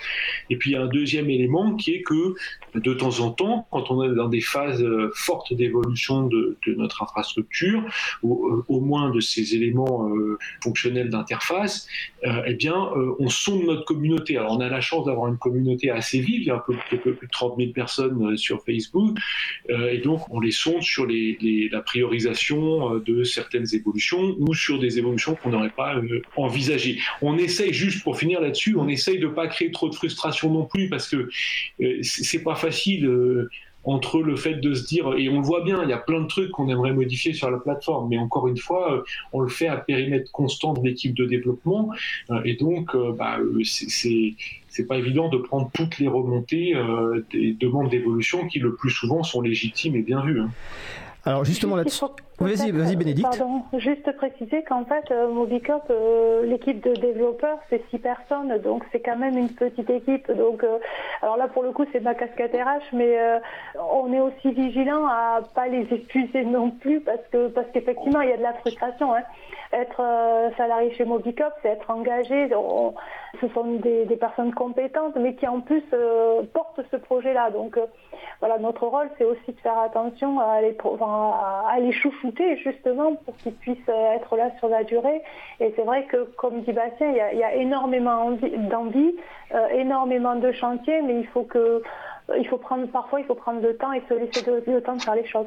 Et 0.50 0.56
puis 0.56 0.70
il 0.70 0.72
y 0.74 0.76
a 0.76 0.82
un 0.82 0.86
deuxième 0.86 1.28
élément 1.30 1.74
qui 1.74 1.92
est 1.94 2.02
que 2.02 2.34
de 2.74 2.94
temps 2.94 3.20
en 3.20 3.30
temps, 3.30 3.66
quand 3.70 3.90
on 3.90 4.02
est 4.04 4.14
dans 4.14 4.28
des 4.28 4.40
phases 4.40 4.82
euh, 4.82 5.10
fortes 5.14 5.52
d'évolution 5.52 6.26
de, 6.26 6.56
notre 6.76 7.02
infrastructure, 7.02 7.82
ou 8.22 8.48
euh, 8.48 8.64
au 8.68 8.80
moins 8.80 9.10
de 9.10 9.20
ces 9.20 9.54
éléments 9.54 10.08
fonctionnels 10.62 11.08
d'interface, 11.08 11.88
eh 12.24 12.54
bien 12.54 12.76
on 13.18 13.28
sonde 13.28 13.64
notre 13.64 13.84
communauté. 13.84 14.36
Alors 14.36 14.52
on 14.52 14.60
a 14.60 14.68
la 14.68 14.80
chance 14.80 15.06
d'avoir 15.06 15.28
une 15.28 15.38
communauté 15.38 15.90
assez 15.96 16.20
vive, 16.20 16.42
il 16.42 16.46
y 16.46 16.50
a 16.50 16.56
un 16.56 16.62
peu, 16.66 16.74
plus 16.98 17.26
de 17.26 17.30
30 17.30 17.56
000 17.58 17.72
personnes 17.72 18.22
euh, 18.22 18.36
sur 18.36 18.62
Facebook, 18.64 19.18
euh, 19.70 19.90
et 19.90 19.98
donc 19.98 20.22
on 20.30 20.40
les 20.40 20.50
sonde 20.50 20.82
sur 20.82 21.06
la 21.06 21.80
priorisation 21.80 22.94
euh, 22.94 23.00
de 23.00 23.24
certaines 23.24 23.66
évolutions 23.74 24.36
ou 24.38 24.54
sur 24.54 24.78
des 24.78 24.98
évolutions 24.98 25.34
qu'on 25.34 25.50
n'aurait 25.50 25.70
pas 25.70 26.00
envisagées. 26.36 26.98
On 27.22 27.36
essaye 27.38 27.72
juste 27.72 28.02
pour 28.02 28.18
finir 28.18 28.40
là-dessus, 28.40 28.76
on 28.76 28.88
essaye 28.88 29.18
de 29.18 29.28
pas 29.28 29.48
créer 29.48 29.70
trop 29.70 29.88
de 29.88 29.94
frustration 29.94 30.52
non 30.52 30.66
plus 30.66 30.88
parce 30.88 31.08
que 31.08 31.28
c'est 32.02 32.42
pas 32.42 32.54
facile 32.54 33.48
entre 33.86 34.20
le 34.20 34.36
fait 34.36 34.56
de 34.56 34.74
se 34.74 34.86
dire, 34.86 35.14
et 35.16 35.28
on 35.28 35.40
le 35.40 35.46
voit 35.46 35.62
bien, 35.62 35.82
il 35.82 35.88
y 35.88 35.94
a 35.94 35.98
plein 35.98 36.20
de 36.20 36.26
trucs 36.26 36.50
qu'on 36.50 36.68
aimerait 36.68 36.92
modifier 36.92 37.32
sur 37.32 37.50
la 37.50 37.58
plateforme, 37.58 38.08
mais 38.10 38.18
encore 38.18 38.48
une 38.48 38.58
fois, 38.58 39.04
on 39.32 39.40
le 39.40 39.48
fait 39.48 39.68
à 39.68 39.76
périmètre 39.76 40.30
constant 40.32 40.74
de 40.74 40.86
l'équipe 40.86 41.14
de 41.14 41.24
développement, 41.24 41.90
et 42.44 42.54
donc 42.54 42.94
bah, 43.16 43.38
c'est 43.64 44.34
c'est 44.68 44.86
pas 44.86 44.98
évident 44.98 45.30
de 45.30 45.38
prendre 45.38 45.70
toutes 45.72 45.98
les 45.98 46.08
remontées 46.08 46.74
des 47.32 47.52
demandes 47.52 47.88
d'évolution 47.88 48.46
qui 48.46 48.58
le 48.58 48.74
plus 48.74 48.90
souvent 48.90 49.22
sont 49.22 49.40
légitimes 49.40 49.96
et 49.96 50.02
bien 50.02 50.20
vues. 50.20 50.40
Hein. 50.40 50.50
Alors 51.26 51.44
justement 51.44 51.74
là-dessus, 51.74 52.04
vas-y, 52.38 52.70
vas-y 52.70 52.94
Bénédicte. 52.94 53.28
Pardon, 53.28 53.64
juste 53.78 54.16
préciser 54.16 54.62
qu'en 54.62 54.84
fait, 54.84 55.10
euh, 55.10 55.28
Mobicop, 55.28 55.82
euh, 55.90 56.46
l'équipe 56.46 56.80
de 56.84 56.94
développeurs, 56.94 57.58
c'est 57.68 57.82
six 57.90 57.98
personnes, 57.98 58.56
donc 58.58 58.84
c'est 58.92 59.00
quand 59.00 59.16
même 59.16 59.36
une 59.36 59.48
petite 59.48 59.90
équipe. 59.90 60.30
Donc, 60.30 60.62
euh, 60.62 60.78
alors 61.22 61.36
là, 61.36 61.48
pour 61.48 61.64
le 61.64 61.72
coup, 61.72 61.84
c'est 61.92 61.98
ma 61.98 62.14
casquette 62.14 62.52
RH, 62.54 62.94
mais 62.94 63.18
on 63.74 64.12
est 64.12 64.20
aussi 64.20 64.52
vigilant 64.52 65.04
à 65.08 65.40
pas 65.52 65.66
les 65.66 65.82
épuiser 65.90 66.44
non 66.44 66.70
plus, 66.70 67.00
parce 67.00 67.26
que 67.32 67.48
parce 67.48 67.66
qu'effectivement, 67.72 68.20
il 68.20 68.30
y 68.30 68.32
a 68.32 68.36
de 68.36 68.42
la 68.42 68.54
frustration. 68.54 69.12
Hein. 69.12 69.22
Être 69.72 70.00
salarié 70.56 70.94
chez 70.94 71.04
Mobicop, 71.04 71.52
c'est 71.60 71.70
être 71.70 71.90
engagé. 71.90 72.48
Ce 73.40 73.48
sont 73.48 73.74
des, 73.76 74.06
personnes 74.16 74.54
compétentes, 74.54 75.16
mais 75.16 75.34
qui 75.34 75.46
en 75.46 75.60
plus 75.60 75.84
portent 76.52 76.80
ce 76.90 76.96
projet-là. 76.96 77.50
Donc 77.50 77.78
voilà, 78.40 78.58
notre 78.58 78.86
rôle, 78.86 79.08
c'est 79.16 79.24
aussi 79.24 79.52
de 79.52 79.60
faire 79.60 79.78
attention 79.78 80.40
à 80.40 80.60
les, 80.60 81.92
chouchouter 81.92 82.56
justement 82.58 83.14
pour 83.14 83.36
qu'ils 83.38 83.54
puissent 83.54 83.78
euh, 83.88 84.12
être 84.12 84.36
là 84.36 84.50
sur 84.58 84.68
la 84.68 84.84
durée. 84.84 85.22
Et 85.60 85.72
c'est 85.76 85.82
vrai 85.82 86.04
que, 86.04 86.24
comme 86.36 86.60
dit 86.62 86.72
Bastien, 86.72 87.10
il 87.10 87.38
y 87.38 87.42
a, 87.42 87.54
énormément 87.54 88.32
d'envie, 88.70 89.14
euh, 89.54 89.68
énormément 89.68 90.36
de 90.36 90.52
chantiers, 90.52 91.00
mais 91.02 91.20
il 91.20 91.26
faut 91.28 91.44
que 91.44 91.82
il 92.38 92.46
faut 92.48 92.58
prendre 92.58 92.86
parfois 92.88 93.20
il 93.20 93.26
faut 93.26 93.34
prendre 93.34 93.60
le 93.60 93.76
temps 93.76 93.92
et 93.92 94.02
se 94.08 94.14
laisser 94.14 94.44
le 94.66 94.80
temps 94.80 94.96
de 94.96 95.02
faire 95.02 95.14
les 95.14 95.26
choses. 95.26 95.46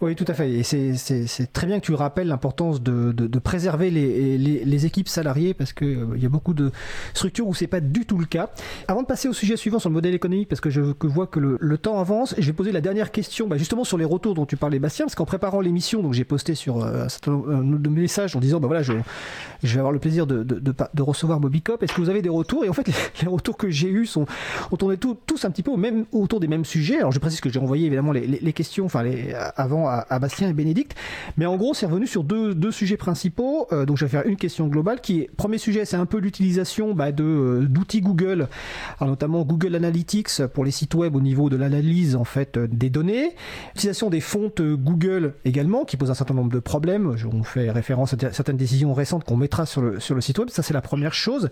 Oui, 0.00 0.14
tout 0.14 0.24
à 0.28 0.34
fait. 0.34 0.48
Et 0.50 0.62
c'est 0.62 1.52
très 1.52 1.66
bien 1.66 1.80
que 1.80 1.86
tu 1.86 1.92
rappelles 1.92 2.28
l'importance 2.28 2.80
de, 2.80 3.10
de, 3.10 3.38
préserver 3.40 3.90
les, 3.90 4.38
les, 4.38 4.64
les, 4.64 4.86
équipes 4.86 5.08
salariées 5.08 5.54
parce 5.54 5.72
qu'il 5.72 5.88
euh, 5.88 6.18
y 6.18 6.26
a 6.26 6.28
beaucoup 6.28 6.54
de 6.54 6.70
structures 7.14 7.48
où 7.48 7.54
c'est 7.54 7.66
pas 7.66 7.80
du 7.80 8.06
tout 8.06 8.16
le 8.16 8.26
cas. 8.26 8.50
Avant 8.86 9.02
de 9.02 9.06
passer 9.06 9.28
au 9.28 9.32
sujet 9.32 9.56
suivant 9.56 9.80
sur 9.80 9.88
le 9.88 9.94
modèle 9.94 10.14
économique, 10.14 10.48
parce 10.48 10.60
que 10.60 10.70
je 10.70 10.92
que 10.92 11.08
vois 11.08 11.26
que 11.26 11.40
le, 11.40 11.56
le, 11.60 11.78
temps 11.78 11.98
avance, 11.98 12.36
je 12.38 12.46
vais 12.46 12.52
poser 12.52 12.70
la 12.70 12.80
dernière 12.80 13.10
question 13.10 13.48
bah, 13.48 13.56
justement 13.56 13.82
sur 13.82 13.98
les 13.98 14.04
retours 14.04 14.34
dont 14.34 14.46
tu 14.46 14.56
parlais, 14.56 14.78
Bastien, 14.78 15.06
parce 15.06 15.16
qu'en 15.16 15.24
préparant 15.24 15.60
l'émission, 15.60 16.00
donc 16.00 16.12
j'ai 16.12 16.24
posté 16.24 16.54
sur 16.54 16.84
euh, 16.84 17.06
un 17.06 17.08
certain 17.08 17.32
nombre 17.32 17.78
de 17.78 17.88
messages 17.88 18.36
en 18.36 18.40
disant 18.40 18.60
bah 18.60 18.68
voilà, 18.68 18.82
je, 18.82 18.92
vais 18.92 19.78
avoir 19.78 19.92
le 19.92 19.98
plaisir 19.98 20.28
de, 20.28 20.44
de, 20.44 20.60
de 20.60 21.02
recevoir 21.02 21.40
Mobicop. 21.40 21.82
Est-ce 21.82 21.92
que 21.92 22.00
vous 22.00 22.10
avez 22.10 22.22
des 22.22 22.28
retours? 22.28 22.64
Et 22.64 22.68
en 22.68 22.72
fait, 22.72 22.86
les, 23.22 23.28
retours 23.28 23.56
que 23.56 23.68
j'ai 23.68 23.88
eus 23.88 24.06
sont 24.06 24.26
ont 24.70 24.76
tourné 24.76 24.96
tous 24.96 25.44
un 25.44 25.50
petit 25.50 25.64
peu 25.64 25.72
au 25.72 25.76
même, 25.76 26.04
autour 26.20 26.40
des 26.40 26.48
mêmes 26.48 26.64
sujets. 26.64 26.98
Alors 26.98 27.12
je 27.12 27.18
précise 27.18 27.40
que 27.40 27.50
j'ai 27.50 27.58
envoyé 27.58 27.86
évidemment 27.86 28.12
les, 28.12 28.52
questions, 28.52 28.86
enfin 28.86 29.04
avant 29.56 29.88
à, 29.88 30.18
Bastien 30.18 30.48
et 30.48 30.52
Bénédicte. 30.52 30.96
Mais 31.36 31.46
en 31.46 31.56
gros, 31.56 31.74
c'est 31.74 31.86
revenu 31.86 32.06
sur 32.06 32.24
deux, 32.24 32.54
deux 32.54 32.72
sujets 32.72 32.96
principaux. 32.96 33.66
Euh, 33.72 33.86
donc, 33.86 33.96
je 33.96 34.04
vais 34.04 34.10
faire 34.10 34.26
une 34.26 34.36
question 34.36 34.68
globale 34.68 35.00
qui 35.00 35.20
est, 35.20 35.30
premier 35.36 35.58
sujet, 35.58 35.84
c'est 35.84 35.96
un 35.96 36.06
peu 36.06 36.18
l'utilisation 36.18 36.94
bah, 36.94 37.12
de, 37.12 37.24
euh, 37.24 37.66
d'outils 37.68 38.00
Google, 38.00 38.48
notamment 39.00 39.44
Google 39.44 39.74
Analytics 39.74 40.46
pour 40.52 40.64
les 40.64 40.70
sites 40.70 40.94
web 40.94 41.14
au 41.16 41.20
niveau 41.20 41.48
de 41.48 41.56
l'analyse 41.56 42.16
en 42.16 42.24
fait 42.24 42.56
euh, 42.56 42.66
des 42.70 42.90
données. 42.90 43.34
L'utilisation 43.74 44.10
des 44.10 44.20
fontes 44.20 44.60
Google 44.60 45.34
également, 45.44 45.84
qui 45.84 45.96
pose 45.96 46.10
un 46.10 46.14
certain 46.14 46.34
nombre 46.34 46.52
de 46.52 46.58
problèmes. 46.58 47.14
On 47.32 47.42
fait 47.42 47.70
référence 47.70 48.14
à 48.14 48.32
certaines 48.32 48.56
décisions 48.56 48.94
récentes 48.94 49.24
qu'on 49.24 49.36
mettra 49.36 49.66
sur 49.66 49.82
le, 49.82 50.00
sur 50.00 50.14
le 50.14 50.20
site 50.20 50.38
web. 50.38 50.50
Ça, 50.50 50.62
c'est 50.62 50.74
la 50.74 50.80
première 50.82 51.14
chose. 51.14 51.50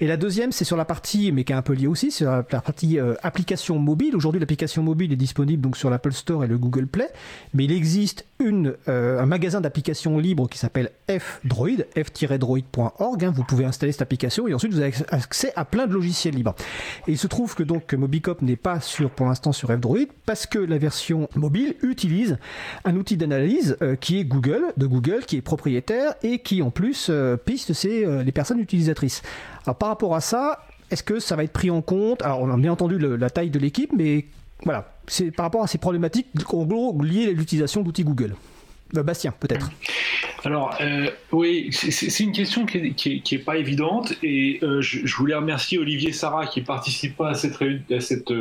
Et 0.00 0.06
la 0.06 0.16
deuxième, 0.16 0.52
c'est 0.52 0.64
sur 0.64 0.76
la 0.76 0.84
partie, 0.84 1.32
mais 1.32 1.44
qui 1.44 1.52
est 1.52 1.56
un 1.56 1.62
peu 1.62 1.72
liée 1.72 1.86
aussi, 1.86 2.10
sur 2.10 2.30
la, 2.30 2.42
partie 2.42 2.98
application 3.22 3.78
mobile. 3.78 4.07
Aujourd'hui, 4.14 4.40
l'application 4.40 4.82
mobile 4.82 5.12
est 5.12 5.16
disponible 5.16 5.62
donc 5.62 5.76
sur 5.76 5.90
l'Apple 5.90 6.12
Store 6.12 6.44
et 6.44 6.46
le 6.46 6.58
Google 6.58 6.86
Play, 6.86 7.08
mais 7.54 7.64
il 7.64 7.72
existe 7.72 8.26
euh, 8.40 9.20
un 9.20 9.26
magasin 9.26 9.60
d'applications 9.60 10.18
libres 10.18 10.48
qui 10.48 10.58
s'appelle 10.58 10.90
F-Droid, 11.10 11.86
f-droid.org. 11.96 13.24
Hein. 13.24 13.32
vous 13.34 13.44
pouvez 13.44 13.64
installer 13.64 13.92
cette 13.92 14.02
application 14.02 14.46
et 14.46 14.54
ensuite 14.54 14.72
vous 14.72 14.80
avez 14.80 14.94
accès 15.10 15.52
à 15.56 15.64
plein 15.64 15.86
de 15.86 15.92
logiciels 15.92 16.34
libres. 16.34 16.54
Et 17.06 17.12
il 17.12 17.18
se 17.18 17.26
trouve 17.26 17.54
que 17.54 17.62
donc 17.62 17.92
Mobicop 17.92 18.42
n'est 18.42 18.56
pas 18.56 18.80
sur, 18.80 19.10
pour 19.10 19.26
l'instant 19.26 19.52
sur 19.52 19.70
F-Droid 19.70 20.08
parce 20.24 20.46
que 20.46 20.58
la 20.58 20.78
version 20.78 21.28
mobile 21.34 21.74
utilise 21.82 22.38
un 22.84 22.96
outil 22.96 23.16
d'analyse 23.16 23.76
euh, 23.82 23.96
qui 23.96 24.20
est 24.20 24.24
Google, 24.24 24.72
de 24.76 24.86
Google, 24.86 25.24
qui 25.26 25.36
est 25.36 25.42
propriétaire 25.42 26.14
et 26.22 26.38
qui 26.38 26.62
en 26.62 26.70
plus 26.70 27.08
euh, 27.10 27.36
piste 27.36 27.72
les 27.84 28.32
personnes 28.32 28.60
utilisatrices. 28.60 29.22
Alors 29.66 29.76
par 29.76 29.88
rapport 29.88 30.14
à 30.14 30.20
ça, 30.20 30.60
est-ce 30.90 31.02
que 31.02 31.20
ça 31.20 31.36
va 31.36 31.44
être 31.44 31.52
pris 31.52 31.70
en 31.70 31.82
compte? 31.82 32.22
Alors 32.22 32.40
on 32.40 32.50
a 32.50 32.56
bien 32.56 32.72
entendu 32.72 32.98
la 32.98 33.30
taille 33.30 33.50
de 33.50 33.58
l'équipe, 33.58 33.92
mais 33.96 34.26
voilà, 34.64 34.92
c'est 35.06 35.30
par 35.30 35.44
rapport 35.44 35.62
à 35.62 35.66
ces 35.66 35.78
problématiques 35.78 36.28
en 36.52 36.64
gros 36.64 37.00
liées 37.02 37.28
à 37.28 37.32
l'utilisation 37.32 37.82
d'outils 37.82 38.04
Google. 38.04 38.34
Euh, 38.96 39.02
Bastien, 39.02 39.32
peut-être. 39.38 39.70
Alors, 40.44 40.74
euh, 40.80 41.10
oui, 41.32 41.68
c'est 41.72 42.22
une 42.22 42.32
question 42.32 42.64
qui 42.64 43.22
n'est 43.32 43.38
pas 43.38 43.56
évidente 43.56 44.14
et 44.22 44.60
euh, 44.62 44.80
je, 44.80 45.14
voulais 45.16 45.34
remercier 45.34 45.78
Olivier 45.78 46.12
Sarah 46.12 46.46
qui 46.46 46.62
participe 46.62 47.16
pas 47.16 47.30
à 47.30 47.34
cette, 47.34 47.56
à 47.90 48.00
cette 48.00 48.32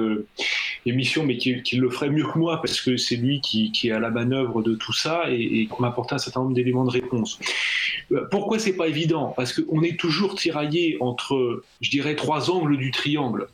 émission, 0.85 1.25
mais 1.25 1.37
qui, 1.37 1.63
le 1.75 1.89
ferait 1.89 2.11
mieux 2.11 2.23
que 2.23 2.37
moi 2.37 2.61
parce 2.61 2.81
que 2.81 2.97
c'est 2.97 3.15
lui 3.15 3.41
qui, 3.41 3.71
est 3.83 3.91
à 3.91 3.99
la 3.99 4.11
manœuvre 4.11 4.61
de 4.61 4.75
tout 4.75 4.93
ça 4.93 5.23
et, 5.27 5.41
et 5.41 5.65
qui 5.65 5.81
m'apporte 5.81 6.13
un 6.13 6.19
certain 6.19 6.41
nombre 6.41 6.53
d'éléments 6.53 6.85
de 6.85 6.91
réponse. 6.91 7.39
Pourquoi 8.31 8.59
c'est 8.59 8.75
pas 8.77 8.87
évident? 8.87 9.33
Parce 9.35 9.51
qu'on 9.51 9.81
est 9.81 9.99
toujours 9.99 10.35
tiraillé 10.35 10.97
entre, 11.01 11.63
je 11.81 11.89
dirais, 11.89 12.15
trois 12.15 12.51
angles 12.51 12.77
du 12.77 12.91
triangle 12.91 13.47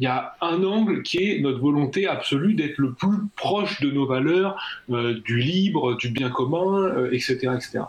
il 0.00 0.04
y 0.04 0.06
a 0.06 0.34
un 0.40 0.64
angle 0.64 1.02
qui 1.02 1.18
est 1.18 1.40
notre 1.40 1.60
volonté 1.60 2.06
absolue 2.06 2.54
d'être 2.54 2.78
le 2.78 2.94
plus 2.94 3.18
proche 3.36 3.80
de 3.82 3.90
nos 3.90 4.06
valeurs, 4.06 4.56
euh, 4.90 5.20
du 5.26 5.38
libre, 5.38 5.94
du 5.98 6.08
bien 6.08 6.30
commun, 6.30 6.88
etc. 7.12 7.40
Euh, 7.44 7.56
etc. 7.56 7.80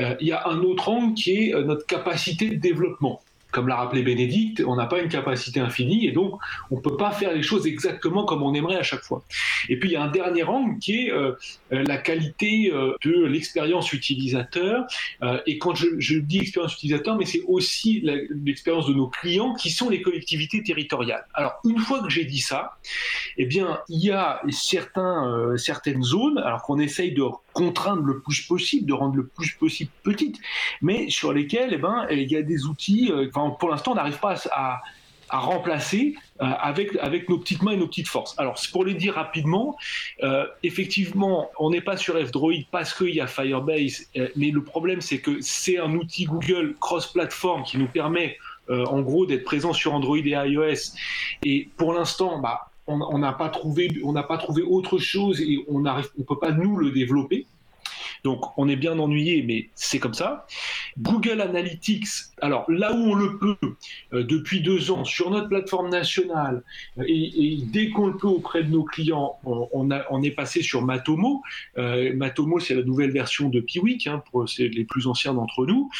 Euh, 0.00 0.14
il 0.20 0.26
y 0.26 0.32
a 0.32 0.48
un 0.48 0.58
autre 0.62 0.88
angle 0.88 1.14
qui 1.14 1.50
est 1.50 1.62
notre 1.62 1.86
capacité 1.86 2.50
de 2.50 2.56
développement 2.56 3.22
comme 3.50 3.68
l'a 3.68 3.76
rappelé 3.76 4.02
Bénédicte, 4.02 4.62
on 4.66 4.76
n'a 4.76 4.86
pas 4.86 5.00
une 5.00 5.08
capacité 5.08 5.60
infinie 5.60 6.06
et 6.06 6.12
donc 6.12 6.38
on 6.70 6.76
ne 6.76 6.80
peut 6.80 6.96
pas 6.96 7.10
faire 7.12 7.32
les 7.32 7.42
choses 7.42 7.66
exactement 7.66 8.24
comme 8.24 8.42
on 8.42 8.52
aimerait 8.54 8.76
à 8.76 8.82
chaque 8.82 9.02
fois. 9.02 9.22
Et 9.68 9.78
puis 9.78 9.90
il 9.90 9.92
y 9.92 9.96
a 9.96 10.02
un 10.02 10.10
dernier 10.10 10.42
angle 10.42 10.78
qui 10.78 11.06
est 11.06 11.12
euh, 11.12 11.32
euh, 11.72 11.82
la 11.86 11.96
qualité 11.96 12.70
euh, 12.72 12.94
de 13.04 13.24
l'expérience 13.24 13.92
utilisateur. 13.92 14.86
et 15.46 15.58
quand 15.58 15.74
je, 15.74 16.18
dis 16.18 16.38
expérience 16.38 16.74
utilisateur, 16.74 17.16
mais 17.16 17.24
c'est 17.24 17.42
aussi 17.46 18.00
l'expérience 18.02 18.86
de 18.86 18.94
nos 18.94 19.08
clients 19.08 19.54
qui 19.54 19.70
sont 19.70 19.88
les 19.88 20.02
collectivités 20.02 20.62
territoriales. 20.62 21.24
Alors 21.32 21.54
une 21.64 21.78
fois 21.78 22.02
que 22.02 22.10
j'ai 22.10 22.24
dit 22.24 22.40
ça, 22.40 22.76
eh 23.36 23.46
bien 23.46 23.78
il 23.88 24.04
y 24.04 24.10
a 24.10 24.42
certains, 24.50 25.56
certaines 25.56 26.02
zones, 26.02 26.38
alors 26.38 26.62
qu'on 26.62 26.78
essaye 26.78 27.12
de 27.12 27.24
contraindre 27.52 28.02
le 28.02 28.20
plus 28.20 28.42
possible, 28.42 28.86
de 28.86 28.92
rendre 28.92 29.16
le 29.16 29.26
plus 29.26 29.52
possible 29.52 29.90
petite, 30.02 30.36
mais 30.82 31.08
sur 31.10 31.32
lesquelles 31.32 31.70
eh 31.72 31.78
ben, 31.78 32.06
il 32.10 32.30
y 32.30 32.36
a 32.36 32.42
des 32.42 32.66
outils 32.66 33.10
pour 33.58 33.70
l'instant, 33.70 33.92
on 33.92 33.94
n'arrive 33.94 34.18
pas 34.18 34.36
à, 34.50 34.80
remplacer 35.30 36.14
euh, 36.40 36.46
avec, 36.46 37.28
nos 37.28 37.38
petites 37.38 37.62
mains 37.62 37.72
et 37.72 37.76
nos 37.76 37.86
petites 37.86 38.08
forces. 38.08 38.34
Alors, 38.38 38.58
pour 38.72 38.84
les 38.84 38.94
dire 38.94 39.14
rapidement, 39.14 39.76
euh, 40.22 40.46
effectivement, 40.62 41.50
on 41.58 41.68
n'est 41.70 41.82
pas 41.82 41.98
sur 41.98 42.14
F-Droid 42.14 42.64
parce 42.70 42.94
qu'il 42.94 43.14
y 43.14 43.20
a 43.20 43.26
Firebase, 43.26 44.06
euh, 44.16 44.28
mais 44.36 44.50
le 44.50 44.62
problème, 44.62 45.02
c'est 45.02 45.18
que 45.18 45.40
c'est 45.42 45.78
un 45.78 45.92
outil 45.94 46.24
Google 46.24 46.76
cross-platform 46.80 47.62
qui 47.64 47.76
nous 47.76 47.88
permet, 47.88 48.38
en 48.70 49.00
gros, 49.00 49.24
d'être 49.24 49.44
présent 49.44 49.72
sur 49.72 49.94
Android 49.94 50.18
et 50.18 50.30
iOS. 50.30 50.94
Et 51.42 51.68
pour 51.78 51.94
l'instant, 51.94 52.38
bah, 52.38 52.70
on 52.86 53.18
n'a 53.18 53.32
pas 53.32 53.48
trouvé, 53.48 53.88
on 54.04 54.12
pas 54.14 54.38
trouvé 54.38 54.62
autre 54.62 54.98
chose 54.98 55.40
et 55.40 55.64
on 55.68 55.80
ne 55.80 55.90
on 56.18 56.22
peut 56.22 56.38
pas 56.38 56.52
nous 56.52 56.76
le 56.76 56.90
développer. 56.90 57.46
Donc 58.24 58.58
on 58.58 58.68
est 58.68 58.76
bien 58.76 58.98
ennuyé, 58.98 59.42
mais 59.42 59.68
c'est 59.74 59.98
comme 59.98 60.14
ça. 60.14 60.46
Google 60.98 61.40
Analytics, 61.40 62.06
alors 62.40 62.70
là 62.70 62.92
où 62.92 62.98
on 62.98 63.14
le 63.14 63.38
peut, 63.38 63.56
euh, 64.12 64.24
depuis 64.24 64.60
deux 64.60 64.90
ans, 64.90 65.04
sur 65.04 65.30
notre 65.30 65.48
plateforme 65.48 65.88
nationale, 65.90 66.62
euh, 66.98 67.04
et, 67.06 67.58
dès 67.62 67.90
qu'on 67.90 68.08
le 68.08 68.16
peut 68.16 68.28
auprès 68.28 68.62
de 68.62 68.70
nos 68.70 68.84
clients, 68.84 69.38
on, 69.44 70.22
est 70.22 70.30
passé 70.30 70.62
sur 70.62 70.82
Matomo. 70.82 71.42
Euh, 71.76 72.14
Matomo, 72.14 72.58
c'est 72.58 72.74
la 72.74 72.82
nouvelle 72.82 73.10
version 73.10 73.48
de 73.48 73.60
Piwik, 73.60 74.06
hein, 74.06 74.22
pour 74.30 74.44
les 74.58 74.84
plus 74.84 75.06
anciens 75.06 75.34
d'entre 75.34 75.66
nous, 75.66 75.90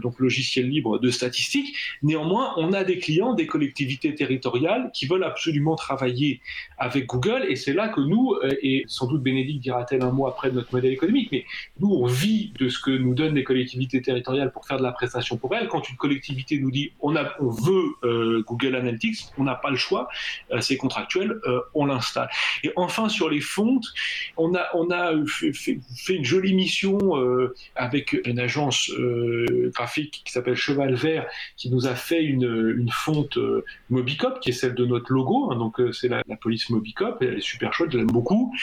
donc 0.00 0.18
logiciel 0.18 0.68
libre 0.68 0.98
de 0.98 1.10
statistiques. 1.10 1.76
Néanmoins, 2.02 2.54
on 2.56 2.72
a 2.72 2.84
des 2.84 2.98
clients, 2.98 3.34
des 3.34 3.46
collectivités 3.46 4.14
territoriales 4.14 4.90
qui 4.94 5.06
veulent 5.06 5.24
absolument 5.24 5.76
travailler 5.76 6.40
avec 6.78 7.06
Google, 7.06 7.46
et 7.48 7.56
c'est 7.56 7.72
là 7.72 7.88
que 7.88 8.00
nous, 8.00 8.34
et 8.62 8.84
sans 8.86 9.06
doute 9.06 9.22
Bénédicte 9.22 9.62
dira-t-elle 9.62 10.02
un 10.02 10.10
mot 10.12 10.26
après 10.26 10.50
de 10.50 10.56
notre 10.56 10.72
modèle 10.72 10.92
économique, 10.92 11.28
mais 11.32 11.44
nous, 11.80 11.90
on 11.90 12.06
vit 12.06 12.52
de 12.58 12.68
ce 12.68 12.78
que 12.78 12.90
nous 12.90 13.14
donnent 13.14 13.34
les 13.34 13.42
collectivités 13.42 14.00
territoriales 14.00 14.52
pour 14.52 14.64
faire 14.64 14.76
de 14.76 14.82
la 14.82 14.92
prestation 14.92 15.36
pour 15.36 15.54
elles. 15.56 15.66
Quand 15.66 15.88
une 15.88 15.96
collectivité 15.96 16.58
nous 16.58 16.70
dit 16.70 16.92
on, 17.00 17.16
a, 17.16 17.34
on 17.40 17.50
veut 17.50 18.42
Google 18.46 18.76
Analytics, 18.76 19.26
on 19.38 19.44
n'a 19.44 19.56
pas 19.56 19.70
le 19.70 19.76
choix, 19.76 20.08
c'est 20.60 20.76
contractuel, 20.76 21.40
on 21.74 21.86
l'installe. 21.86 22.28
Et 22.62 22.70
enfin, 22.76 23.08
sur 23.08 23.28
les 23.28 23.40
fontes, 23.40 23.86
on 24.36 24.54
a, 24.54 24.68
on 24.74 24.90
a 24.90 25.12
fait, 25.26 26.14
une 26.14 26.24
jolie 26.24 26.54
mission 26.54 26.98
avec 27.74 28.16
une 28.24 28.38
agence 28.38 28.90
graphique 29.74 30.22
qui 30.24 30.32
s'appelle 30.32 30.54
Cheval 30.54 30.94
Vert, 30.94 31.26
qui 31.56 31.70
nous 31.70 31.86
a 31.86 31.96
fait 31.96 32.22
une, 32.22 32.74
une 32.78 32.90
fonte 32.90 33.38
Mobicop, 33.90 34.38
qui 34.40 34.50
est 34.50 34.52
celle 34.52 34.74
de 34.74 34.86
notre 34.86 35.12
logo. 35.12 35.50
Hein, 35.50 35.56
donc, 35.56 35.80
c'est 35.92 36.08
la, 36.08 36.22
la, 36.28 36.36
police 36.36 36.70
Mobicop. 36.70 37.18
Elle 37.20 37.38
est 37.38 37.40
super 37.40 37.72
chouette, 37.74 37.90
je 37.90 37.98
l'aime 37.98 38.06
beaucoup. 38.06 38.54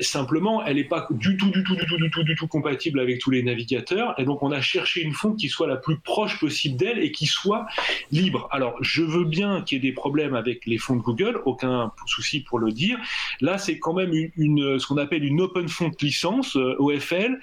simplement, 0.00 0.64
elle 0.64 0.76
n'est 0.76 0.84
pas 0.84 1.06
du 1.10 1.36
tout, 1.36 1.50
du 1.50 1.62
tout, 1.62 1.76
du 1.76 1.86
tout, 1.86 1.96
du 1.98 2.10
tout, 2.10 2.22
du 2.22 2.34
tout 2.36 2.37
compatible 2.46 3.00
avec 3.00 3.18
tous 3.18 3.30
les 3.30 3.42
navigateurs. 3.42 4.14
Et 4.18 4.24
donc, 4.24 4.42
on 4.42 4.52
a 4.52 4.60
cherché 4.60 5.02
une 5.02 5.12
fonte 5.12 5.38
qui 5.38 5.48
soit 5.48 5.66
la 5.66 5.76
plus 5.76 5.98
proche 5.98 6.38
possible 6.38 6.76
d'elle 6.76 6.98
et 6.98 7.12
qui 7.12 7.26
soit 7.26 7.66
libre. 8.12 8.48
Alors, 8.50 8.76
je 8.80 9.02
veux 9.02 9.24
bien 9.24 9.62
qu'il 9.62 9.76
y 9.76 9.78
ait 9.78 9.90
des 9.90 9.94
problèmes 9.94 10.34
avec 10.34 10.66
les 10.66 10.78
fonds 10.78 10.96
de 10.96 11.02
Google, 11.02 11.40
aucun 11.44 11.92
souci 12.06 12.40
pour 12.40 12.58
le 12.58 12.72
dire. 12.72 12.98
Là, 13.40 13.58
c'est 13.58 13.78
quand 13.78 13.94
même 13.94 14.12
une, 14.36 14.78
ce 14.78 14.86
qu'on 14.86 14.98
appelle 14.98 15.24
une 15.24 15.40
open 15.40 15.68
font 15.68 15.90
licence, 16.00 16.56
euh, 16.56 16.76
OFL 16.78 17.38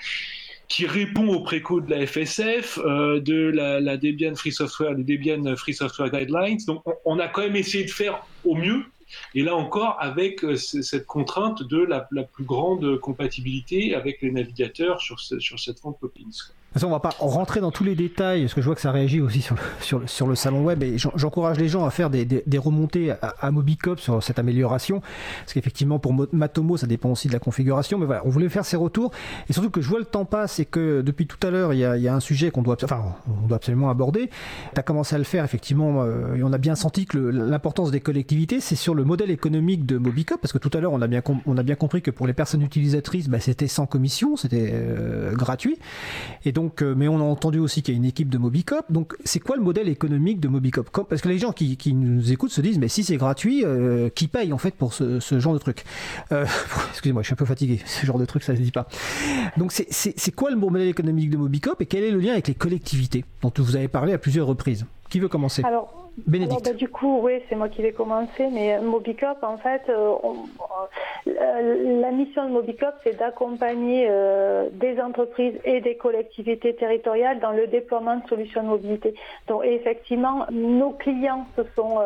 qui 0.68 0.86
répond 0.86 1.28
aux 1.28 1.42
préco 1.42 1.80
de 1.80 1.92
la 1.92 2.08
FSF, 2.08 2.80
euh, 2.80 3.20
de 3.20 3.52
la, 3.52 3.98
Debian 3.98 4.36
Free 4.36 4.52
Software, 4.52 4.96
des 4.96 5.04
Debian 5.04 5.56
Free 5.56 5.74
Software 5.74 6.10
Guidelines. 6.10 6.60
Donc, 6.66 6.84
on, 7.06 7.20
a 7.20 7.28
quand 7.28 7.42
même 7.42 7.56
essayé 7.56 7.86
de 7.86 7.92
faire 7.92 8.26
au 8.44 8.56
mieux. 8.56 8.84
Et 9.34 9.44
là 9.44 9.56
encore, 9.56 9.98
avec 10.00 10.44
euh, 10.44 10.56
cette 10.56 11.06
contrainte 11.06 11.64
de 11.64 11.78
la, 11.78 12.02
plus 12.24 12.44
grande 12.44 13.00
compatibilité 13.00 13.96
avec 13.96 14.22
les 14.22 14.32
navigateurs 14.32 15.02
sur, 15.02 15.20
sur 15.20 15.60
cette 15.60 15.80
fonte 15.80 16.00
Poppins 16.00 16.52
on 16.84 16.90
va 16.90 17.00
pas 17.00 17.16
rentrer 17.20 17.62
dans 17.62 17.72
tous 17.72 17.84
les 17.84 17.96
détails, 17.96 18.42
parce 18.42 18.54
que 18.54 18.62
je 18.62 18.66
vois 18.66 18.76
que 18.76 18.82
ça 18.82 18.92
réagit 18.92 19.22
aussi 19.22 19.42
sur 19.42 19.56
le, 19.56 19.62
sur 19.80 20.00
le, 20.00 20.08
sur 20.08 20.28
le 20.28 20.36
salon 20.36 20.64
web, 20.64 20.84
et 20.84 20.98
j'encourage 20.98 21.58
les 21.58 21.70
gens 21.70 21.86
à 21.86 21.90
faire 21.90 22.10
des, 22.10 22.26
des, 22.26 22.58
remontées 22.58 23.14
à, 23.22 23.52
Mobicop 23.52 24.00
sur 24.00 24.22
cette 24.22 24.40
amélioration, 24.40 25.02
parce 25.40 25.54
qu'effectivement, 25.54 26.00
pour 26.00 26.14
Matomo, 26.34 26.78
ça 26.78 26.88
dépend 26.88 27.10
aussi 27.12 27.28
de 27.28 27.34
la 27.34 27.40
configuration, 27.40 27.98
mais 27.98 28.06
voilà, 28.06 28.22
on 28.26 28.30
voulait 28.30 28.50
faire 28.50 28.66
ces 28.66 28.76
retours, 28.76 29.12
et 29.50 29.54
surtout 29.54 29.70
que 29.70 29.82
je 29.82 29.88
vois 29.88 30.00
le 30.00 30.06
temps 30.06 30.26
passe, 30.26 30.60
et 30.60 30.66
que 30.66 31.02
depuis 31.02 31.28
tout 31.28 31.46
à 31.48 31.50
l'heure, 31.50 31.74
il 31.74 31.80
y 31.80 31.86
a, 31.86 31.98
y 31.98 32.08
a, 32.08 32.16
un 32.16 32.20
sujet 32.20 32.52
qu'on 32.52 32.62
doit, 32.62 32.78
enfin, 32.84 33.02
on 33.44 33.48
doit 33.48 33.58
absolument 33.58 33.90
aborder. 33.90 34.30
Tu 34.74 34.80
as 34.80 34.84
commencé 34.84 35.16
à 35.16 35.18
le 35.18 35.24
faire, 35.24 35.46
effectivement, 35.46 36.04
euh, 36.04 36.36
et 36.36 36.44
on 36.44 36.52
a 36.52 36.58
bien 36.58 36.76
senti 36.76 37.06
que 37.06 37.18
l'importance 37.18 37.92
des 37.92 38.02
collectivités, 38.02 38.60
c'est 38.60 38.76
sur 38.76 38.96
le 38.96 39.04
modèle 39.04 39.32
économique 39.32 39.86
de 39.86 39.98
Mobicop, 39.98 40.42
parce 40.42 40.52
que 40.52 40.58
tout 40.58 40.72
à 40.74 40.82
l'heure, 40.82 40.94
on, 40.94 41.02
a 41.02 41.08
bien 41.08 41.22
on 41.46 41.58
a 41.58 41.64
bien 41.64 41.76
compris 41.76 42.02
que 42.02 42.12
pour 42.12 42.28
les 42.28 42.34
personnes 42.34 42.62
utilisatrices, 42.62 43.30
bah, 43.30 43.40
c'était 43.40 43.68
sans 43.68 43.86
commission, 43.86 44.36
c'était 44.36 44.72
euh, 44.74 45.34
gratuit, 45.34 45.78
et 46.44 46.52
donc 46.52 46.65
euh, 46.82 46.96
mais 46.96 47.08
on 47.08 47.20
a 47.20 47.24
entendu 47.24 47.60
aussi 47.60 47.82
qu'il 47.82 47.94
y 47.94 47.98
a 47.98 48.00
une 48.00 48.06
équipe 48.06 48.30
de 48.30 48.38
Mobicop. 48.38 48.86
Donc, 48.90 49.16
c'est 49.24 49.40
quoi 49.40 49.56
le 49.56 49.62
modèle 49.62 49.90
économique 49.90 50.40
de 50.40 50.48
Mobicop 50.48 50.90
Parce 51.10 51.22
que 51.22 51.30
les 51.30 51.38
gens 51.38 51.52
qui, 51.52 51.78
nous 51.94 52.32
écoutent 52.32 52.52
se 52.52 52.62
disent, 52.62 52.80
mais 52.80 52.88
si 52.88 53.04
c'est 53.04 53.18
gratuit, 53.18 53.64
euh, 53.66 54.10
qui 54.10 54.28
paye 54.28 54.54
en 54.54 54.58
fait 54.58 54.76
pour 54.76 54.94
ce, 54.94 55.20
genre 55.40 55.54
de 55.54 55.60
truc 55.60 55.84
euh, 56.32 56.46
Excusez-moi, 56.92 57.22
je 57.22 57.28
suis 57.28 57.34
un 57.34 57.38
peu 57.38 57.46
fatigué. 57.46 57.80
Ce 57.86 58.06
genre 58.06 58.20
de 58.20 58.26
truc, 58.26 58.44
ça 58.44 58.54
ne 58.54 58.58
se 58.58 58.62
dit 58.62 58.72
pas. 58.72 58.88
Donc, 59.58 59.72
c'est 59.72 60.36
quoi 60.36 60.50
le 60.50 60.56
modèle 60.56 60.88
économique 60.88 61.30
de 61.30 61.38
Mobicop 61.38 61.82
et 61.82 61.86
quel 61.86 62.04
est 62.04 62.12
le 62.12 62.20
lien 62.20 62.34
avec 62.34 62.48
les 62.48 62.56
collectivités 62.56 63.26
dont 63.42 63.52
vous 63.58 63.76
avez 63.76 63.88
parlé 63.88 64.14
à 64.14 64.18
plusieurs 64.18 64.48
reprises? 64.48 64.86
Qui 65.10 65.20
veut 65.20 65.30
commencer? 65.30 65.64
Bénédicte. 66.18 66.64
Bah, 66.66 66.74
du 66.74 66.88
coup, 66.88 67.20
oui, 67.22 67.42
c'est 67.50 67.56
moi 67.56 67.68
qui 67.68 67.82
vais 67.82 67.92
commencer, 67.92 68.48
mais 68.52 68.80
Mobicop, 68.80 69.38
en 69.42 69.58
fait, 69.58 69.82
euh, 69.90 70.14
euh, 71.28 72.02
la 72.02 72.12
mission 72.12 72.46
de 72.46 72.52
Mobicop, 72.52 72.94
c'est 73.04 73.18
d'accompagner 73.18 74.08
euh, 74.10 74.70
des 74.72 75.00
entreprises 75.02 75.56
et 75.66 75.82
des 75.82 75.98
collectivités 75.98 76.74
territoriales 76.74 77.40
dans 77.40 77.52
le 77.52 77.68
déploiement 77.68 78.18
de 78.18 78.28
solutions 78.28 78.64
de 78.64 78.68
mobilité. 78.70 79.14
Donc, 79.48 79.66
effectivement, 79.66 80.46
nos 80.52 80.92
clients, 80.92 81.46
ce 81.58 81.64
sont 81.76 82.00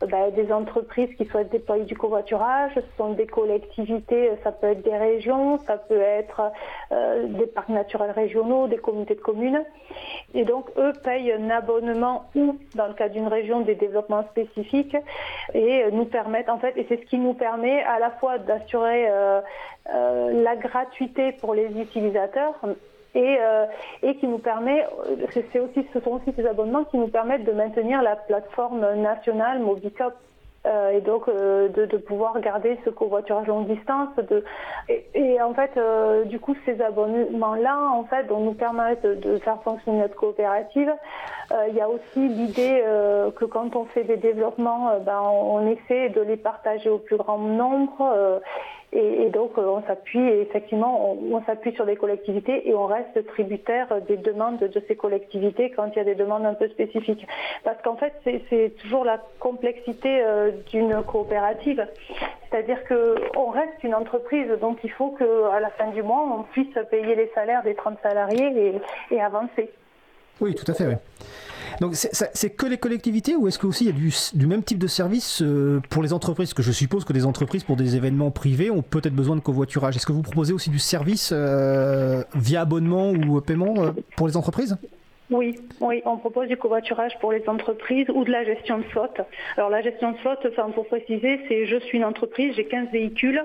bah, 0.00 0.30
des 0.30 0.52
entreprises 0.52 1.14
qui 1.16 1.24
souhaitent 1.26 1.50
déployer 1.50 1.84
du 1.84 1.96
covoiturage, 1.96 2.72
ce 2.74 2.80
sont 2.96 3.12
des 3.12 3.26
collectivités, 3.26 4.30
ça 4.42 4.52
peut 4.52 4.68
être 4.68 4.82
des 4.82 4.96
régions, 4.96 5.58
ça 5.66 5.76
peut 5.76 6.00
être 6.00 6.52
des 6.90 7.46
parcs 7.46 7.68
naturels 7.68 8.10
régionaux, 8.10 8.68
des 8.68 8.76
communautés 8.76 9.14
de 9.14 9.20
communes. 9.20 9.62
Et 10.34 10.44
donc, 10.44 10.70
eux 10.76 10.92
payent 11.02 11.32
un 11.32 11.50
abonnement 11.50 12.24
ou, 12.34 12.56
dans 12.74 12.86
le 12.86 12.94
cas 12.94 13.08
d'une 13.08 13.28
région, 13.28 13.60
des 13.60 13.74
développements 13.74 14.24
spécifiques 14.30 14.96
et 15.52 15.84
nous 15.92 16.04
permettent, 16.04 16.48
en 16.48 16.58
fait, 16.58 16.76
et 16.76 16.86
c'est 16.88 17.00
ce 17.00 17.06
qui 17.06 17.18
nous 17.18 17.34
permet 17.34 17.82
à 17.82 17.98
la 17.98 18.10
fois 18.10 18.38
d'assurer 18.38 19.06
euh, 19.08 19.40
euh, 19.94 20.42
la 20.42 20.56
gratuité 20.56 21.32
pour 21.32 21.54
les 21.54 21.66
utilisateurs, 21.80 22.54
et, 23.14 23.36
euh, 23.40 23.66
et, 24.02 24.16
qui 24.16 24.26
nous 24.26 24.38
permet, 24.38 24.86
c'est 25.32 25.60
aussi, 25.60 25.86
ce 25.92 26.00
sont 26.00 26.12
aussi 26.12 26.32
ces 26.34 26.46
abonnements 26.46 26.84
qui 26.84 26.98
nous 26.98 27.08
permettent 27.08 27.44
de 27.44 27.52
maintenir 27.52 28.02
la 28.02 28.16
plateforme 28.16 28.80
nationale 28.96 29.60
Mobicop 29.60 30.14
euh, 30.66 30.92
et 30.92 31.00
donc 31.02 31.28
euh, 31.28 31.68
de, 31.68 31.96
pouvoir 31.98 32.40
garder 32.40 32.78
ce 32.84 32.90
covoiturage 32.90 33.46
longue 33.46 33.68
distance. 33.68 34.08
Et, 35.14 35.40
en 35.40 35.54
fait, 35.54 35.78
du 36.26 36.40
coup, 36.40 36.56
ces 36.64 36.80
abonnements-là, 36.80 37.90
en 37.92 38.04
fait, 38.04 38.24
donc, 38.24 38.44
nous 38.44 38.54
permettent 38.54 39.06
de 39.06 39.38
faire 39.38 39.62
fonctionner 39.62 40.00
notre 40.00 40.16
coopérative. 40.16 40.92
Il 41.68 41.74
y 41.74 41.80
a 41.80 41.88
aussi 41.88 42.28
l'idée 42.28 42.82
que 43.36 43.44
quand 43.44 43.76
on 43.76 43.84
fait 43.84 44.04
des 44.04 44.16
développements, 44.16 44.98
ben, 45.04 45.20
on 45.20 45.68
essaie 45.68 46.08
de 46.08 46.22
les 46.22 46.36
partager 46.36 46.88
au 46.88 46.98
plus 46.98 47.16
grand 47.16 47.38
nombre. 47.38 48.40
Et, 48.94 49.28
donc, 49.30 49.58
euh, 49.58 49.66
on 49.66 49.82
s'appuie, 49.82 50.24
effectivement, 50.24 51.16
on, 51.20 51.42
s'appuie 51.44 51.72
sur 51.74 51.84
des 51.84 51.96
collectivités 51.96 52.68
et 52.68 52.74
on 52.74 52.86
reste 52.86 53.26
tributaire 53.26 53.88
des 54.06 54.16
demandes 54.16 54.58
de 54.58 54.82
ces 54.86 54.94
collectivités 54.94 55.70
quand 55.70 55.88
il 55.88 55.96
y 55.96 56.00
a 56.00 56.04
des 56.04 56.14
demandes 56.14 56.46
un 56.46 56.54
peu 56.54 56.68
spécifiques. 56.68 57.26
Parce 57.64 57.80
qu'en 57.82 57.96
fait, 57.96 58.12
c'est 58.48 58.76
toujours 58.78 59.04
la 59.04 59.18
complexité 59.40 60.22
euh, 60.22 60.52
d'une 60.70 61.02
coopérative. 61.02 61.84
C'est-à-dire 62.48 62.78
qu'on 62.86 63.50
reste 63.50 63.82
une 63.82 63.96
entreprise, 63.96 64.48
donc 64.60 64.78
il 64.84 64.90
faut 64.92 65.10
qu'à 65.10 65.58
la 65.58 65.70
fin 65.70 65.88
du 65.88 66.02
mois, 66.04 66.24
on 66.38 66.44
puisse 66.44 66.78
payer 66.88 67.16
les 67.16 67.30
salaires 67.34 67.64
des 67.64 67.74
30 67.74 67.98
salariés 68.00 68.80
et, 69.10 69.14
et 69.16 69.20
avancer. 69.20 69.72
Oui, 70.40 70.54
tout 70.54 70.70
à 70.70 70.74
fait, 70.74 70.86
oui. 70.86 70.94
Donc 71.80 71.96
c'est 71.96 72.50
que 72.50 72.66
les 72.66 72.78
collectivités 72.78 73.34
ou 73.34 73.48
est-ce 73.48 73.58
que 73.58 73.66
aussi 73.66 73.84
il 73.84 73.86
y 73.88 73.90
a 73.90 73.92
du, 73.92 74.12
du 74.34 74.46
même 74.46 74.62
type 74.62 74.78
de 74.78 74.86
service 74.86 75.42
euh, 75.42 75.80
pour 75.90 76.02
les 76.02 76.12
entreprises? 76.12 76.50
Parce 76.50 76.54
que 76.54 76.62
je 76.62 76.72
suppose 76.72 77.04
que 77.04 77.12
des 77.12 77.26
entreprises 77.26 77.64
pour 77.64 77.76
des 77.76 77.96
événements 77.96 78.30
privés 78.30 78.70
ont 78.70 78.82
peut-être 78.82 79.14
besoin 79.14 79.34
de 79.34 79.40
covoiturage. 79.40 79.96
Est-ce 79.96 80.06
que 80.06 80.12
vous 80.12 80.22
proposez 80.22 80.52
aussi 80.52 80.70
du 80.70 80.78
service 80.78 81.30
euh, 81.32 82.22
via 82.34 82.60
abonnement 82.60 83.10
ou 83.10 83.40
paiement 83.40 83.74
euh, 83.78 83.90
pour 84.16 84.28
les 84.28 84.36
entreprises? 84.36 84.76
Oui, 85.34 85.56
oui, 85.80 86.00
on 86.04 86.16
propose 86.16 86.46
du 86.46 86.56
covoiturage 86.56 87.18
pour 87.18 87.32
les 87.32 87.48
entreprises 87.48 88.06
ou 88.14 88.22
de 88.22 88.30
la 88.30 88.44
gestion 88.44 88.78
de 88.78 88.84
flotte. 88.84 89.20
Alors 89.56 89.68
la 89.68 89.82
gestion 89.82 90.12
de 90.12 90.16
flotte, 90.18 90.46
enfin, 90.48 90.70
pour 90.70 90.86
préciser, 90.86 91.40
c'est 91.48 91.66
je 91.66 91.76
suis 91.78 91.98
une 91.98 92.04
entreprise, 92.04 92.54
j'ai 92.54 92.66
15 92.66 92.90
véhicules, 92.92 93.42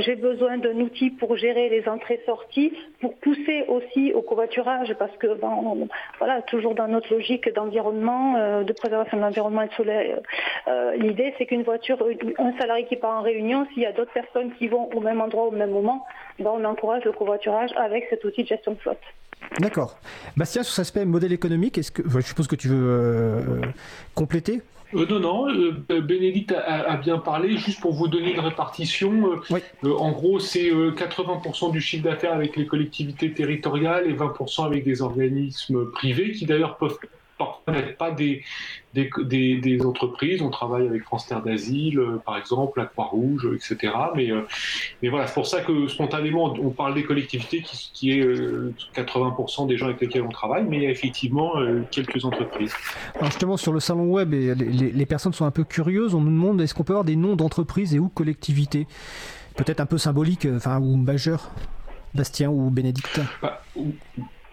j'ai 0.00 0.16
besoin 0.16 0.58
d'un 0.58 0.76
outil 0.80 1.10
pour 1.10 1.36
gérer 1.36 1.68
les 1.68 1.88
entrées-sorties, 1.88 2.72
pour 3.00 3.14
pousser 3.18 3.64
aussi 3.68 4.12
au 4.14 4.22
covoiturage, 4.22 4.92
parce 4.98 5.16
que 5.18 5.34
ben, 5.34 5.86
voilà, 6.18 6.42
toujours 6.42 6.74
dans 6.74 6.88
notre 6.88 7.14
logique 7.14 7.48
d'environnement, 7.54 8.34
euh, 8.36 8.64
de 8.64 8.72
préservation 8.72 9.16
de 9.16 9.22
l'environnement 9.22 9.62
et 9.62 9.68
de 9.68 9.74
soleil, 9.74 10.16
euh, 10.66 10.96
l'idée 10.96 11.34
c'est 11.38 11.46
qu'une 11.46 11.62
voiture, 11.62 12.04
un 12.38 12.52
salarié 12.58 12.84
qui 12.86 12.96
part 12.96 13.20
en 13.20 13.22
réunion, 13.22 13.64
s'il 13.72 13.84
y 13.84 13.86
a 13.86 13.92
d'autres 13.92 14.12
personnes 14.12 14.50
qui 14.58 14.66
vont 14.66 14.90
au 14.92 15.00
même 15.00 15.20
endroit 15.20 15.44
au 15.44 15.52
même 15.52 15.70
moment, 15.70 16.04
ben, 16.40 16.50
on 16.52 16.64
encourage 16.64 17.04
le 17.04 17.12
covoiturage 17.12 17.70
avec 17.76 18.06
cet 18.10 18.24
outil 18.24 18.42
de 18.42 18.48
gestion 18.48 18.72
de 18.72 18.78
flotte. 18.78 18.98
D'accord. 19.58 19.98
Bastien, 20.36 20.62
sur 20.62 20.72
cet 20.72 20.82
aspect 20.82 21.04
modèle 21.04 21.32
économique, 21.32 21.78
est-ce 21.78 21.90
que, 21.90 22.02
je 22.08 22.20
suppose 22.20 22.46
que 22.46 22.56
tu 22.56 22.68
veux 22.68 22.88
euh, 22.88 23.60
compléter 24.14 24.62
euh, 24.94 25.04
non, 25.06 25.20
non, 25.20 25.48
euh, 25.48 26.00
Bénédicte 26.00 26.52
a, 26.52 26.96
bien 26.96 27.18
parlé, 27.18 27.58
juste 27.58 27.80
pour 27.80 27.92
vous 27.92 28.08
donner 28.08 28.32
une 28.32 28.40
répartition. 28.40 29.40
en 29.82 30.12
gros, 30.12 30.38
c'est 30.38 30.70
80% 30.70 31.72
du 31.72 31.80
chiffre 31.80 32.04
d'affaires 32.04 32.32
avec 32.32 32.56
les 32.56 32.66
collectivités 32.66 33.32
territoriales 33.32 34.08
et 34.08 34.14
20% 34.14 34.64
avec 34.64 34.84
des 34.84 35.02
organismes 35.02 35.90
privés 35.90 36.32
qui 36.32 36.46
d'ailleurs 36.46 36.78
peuvent 36.78 36.98
n'êtes 37.68 37.96
pas 37.96 38.10
des, 38.10 38.42
des, 38.94 39.80
entreprises. 39.84 40.42
On 40.42 40.50
travaille 40.50 40.86
avec 40.86 41.04
France 41.04 41.26
Terre 41.26 41.42
d'Asile, 41.42 41.98
euh, 41.98 42.20
par 42.24 42.36
exemple, 42.36 42.78
la 42.78 42.86
Croix-Rouge, 42.86 43.48
etc. 43.54 43.92
Mais, 44.14 44.30
euh, 44.30 44.42
mais 45.02 45.08
voilà, 45.08 45.26
c'est 45.26 45.34
pour 45.34 45.46
ça 45.46 45.60
que 45.60 45.88
spontanément, 45.88 46.54
on 46.60 46.70
parle 46.70 46.94
des 46.94 47.04
collectivités 47.04 47.62
qui, 47.62 47.90
qui 47.92 48.10
est 48.12 48.24
80% 48.96 49.64
euh, 49.64 49.66
des 49.66 49.76
gens 49.76 49.86
avec 49.86 50.00
lesquels 50.00 50.22
on 50.22 50.30
travaille, 50.30 50.64
mais 50.64 50.78
il 50.78 50.82
y 50.82 50.86
a 50.86 50.90
effectivement 50.90 51.52
quelques 51.90 52.24
entreprises. 52.24 52.74
Alors 53.16 53.30
justement, 53.30 53.56
sur 53.56 53.72
le 53.72 53.80
salon 53.80 54.06
web, 54.10 54.32
les, 54.32 55.06
personnes 55.06 55.32
sont 55.32 55.46
un 55.46 55.50
peu 55.50 55.64
curieuses. 55.64 56.14
On 56.14 56.20
nous 56.20 56.30
demande 56.30 56.60
est-ce 56.60 56.74
qu'on 56.74 56.84
peut 56.84 56.92
avoir 56.92 57.04
des 57.04 57.16
noms 57.16 57.36
d'entreprises 57.36 57.94
et 57.94 57.98
ou 57.98 58.08
collectivités? 58.08 58.86
Peut-être 59.56 59.80
un 59.80 59.86
peu 59.86 59.98
symboliques, 59.98 60.46
enfin, 60.54 60.78
ou 60.78 60.96
majeurs 60.96 61.50
Bastien 62.14 62.50
ou 62.50 62.70
Bénédicte? 62.70 63.20
Bah, 63.42 63.62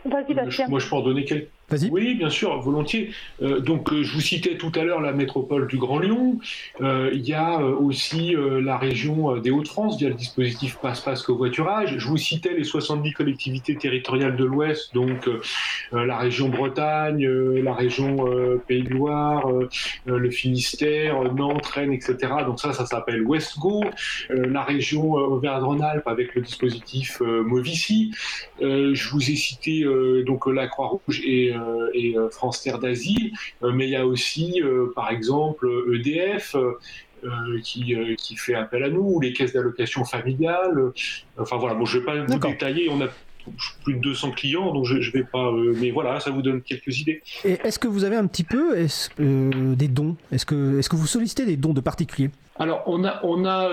Vas-y, 0.05 0.33
Bastien. 0.33 0.67
Moi, 0.67 0.79
je 0.79 0.89
peux 0.89 0.95
en 0.95 1.01
donner 1.01 1.25
quelques 1.25 1.49
Oui, 1.91 2.13
bien 2.13 2.29
sûr, 2.29 2.59
volontiers. 2.59 3.11
Euh, 3.41 3.59
donc, 3.59 3.91
euh, 3.91 4.03
je 4.03 4.13
vous 4.13 4.21
citais 4.21 4.55
tout 4.55 4.71
à 4.75 4.83
l'heure 4.83 5.01
la 5.01 5.13
métropole 5.13 5.67
du 5.67 5.77
Grand 5.77 5.97
Lyon. 5.97 6.39
Euh, 6.81 7.09
il 7.11 7.27
y 7.27 7.33
a 7.33 7.59
aussi 7.59 8.35
la 8.37 8.77
région 8.77 9.37
des 9.37 9.49
Hauts-de-France 9.49 9.97
via 9.97 10.09
le 10.09 10.15
dispositif 10.15 10.77
Passe-Passe 10.81 11.23
Covoiturage. 11.23 11.95
Je 11.97 12.07
vous 12.07 12.17
citais 12.17 12.53
les 12.53 12.63
70 12.63 13.13
collectivités 13.13 13.75
territoriales 13.75 14.35
de 14.35 14.43
l'Ouest, 14.43 14.93
donc 14.93 15.29
la 15.91 16.17
région 16.17 16.49
Bretagne, 16.49 17.27
la 17.27 17.73
région 17.73 18.25
Pays 18.67 18.83
de 18.83 18.89
Loire, 18.89 19.47
le 20.05 20.31
Finistère, 20.31 21.33
Nantes, 21.33 21.65
Rennes, 21.65 21.93
etc. 21.93 22.15
Donc 22.45 22.59
ça, 22.59 22.73
ça 22.73 22.85
s'appelle 22.85 23.23
WestGo. 23.25 23.83
la 24.29 24.63
région 24.63 25.13
Auvergne-Rhône-Alpes 25.13 26.07
avec 26.07 26.35
le 26.35 26.41
dispositif 26.41 27.21
Movici. 27.21 28.13
je 28.59 29.09
vous 29.09 29.31
ai 29.31 29.35
cité 29.35 29.85
donc 30.25 30.47
la 30.47 30.67
Croix-Rouge 30.67 31.21
et 31.23 31.54
euh, 31.55 31.89
et 31.93 32.17
euh, 32.17 32.29
France 32.29 32.61
Terre 32.61 32.79
d'Asile, 32.79 33.31
euh, 33.63 33.71
mais 33.71 33.85
il 33.85 33.91
y 33.91 33.95
a 33.95 34.05
aussi, 34.05 34.61
par 34.95 35.11
exemple, 35.11 35.69
EDF. 35.93 36.55
qui, 37.63 37.95
qui, 38.17 38.35
fait 38.35 38.53
appel 38.53 38.83
à 38.83 38.89
nous, 38.89 39.01
ou 39.01 39.19
les 39.19 39.33
caisses 39.33 39.53
d'allocation 39.53 40.05
familiale. 40.05 40.91
Enfin 41.39 41.57
voilà, 41.57 41.73
bon, 41.73 41.83
je 41.83 41.97
ne 41.97 42.01
vais 42.01 42.05
pas 42.05 42.23
vous 42.23 42.37
détailler, 42.37 42.87
on 42.91 43.01
a 43.01 43.07
plus 43.83 43.95
de 43.95 43.99
200 43.99 44.31
clients, 44.31 44.71
donc 44.71 44.85
je, 44.85 44.95
ne 44.95 45.11
vais 45.11 45.23
pas. 45.23 45.51
mais 45.51 45.89
voilà, 45.89 46.19
ça 46.19 46.29
vous 46.29 46.43
donne 46.43 46.61
quelques 46.61 46.99
idées. 46.99 47.23
Est-ce 47.43 47.79
que 47.79 47.87
vous 47.87 48.03
avez 48.03 48.15
un 48.15 48.27
petit 48.27 48.43
peu 48.43 48.75
des 49.17 49.87
dons? 49.87 50.17
Est-ce 50.31 50.45
que, 50.45 50.77
est 50.77 50.87
que 50.87 50.95
vous 50.95 51.07
sollicitez 51.07 51.47
des 51.47 51.57
dons 51.57 51.73
de 51.73 51.81
particuliers? 51.81 52.29
Alors, 52.59 52.83
on 52.85 53.03
a, 53.03 53.19
on 53.23 53.43
a 53.45 53.71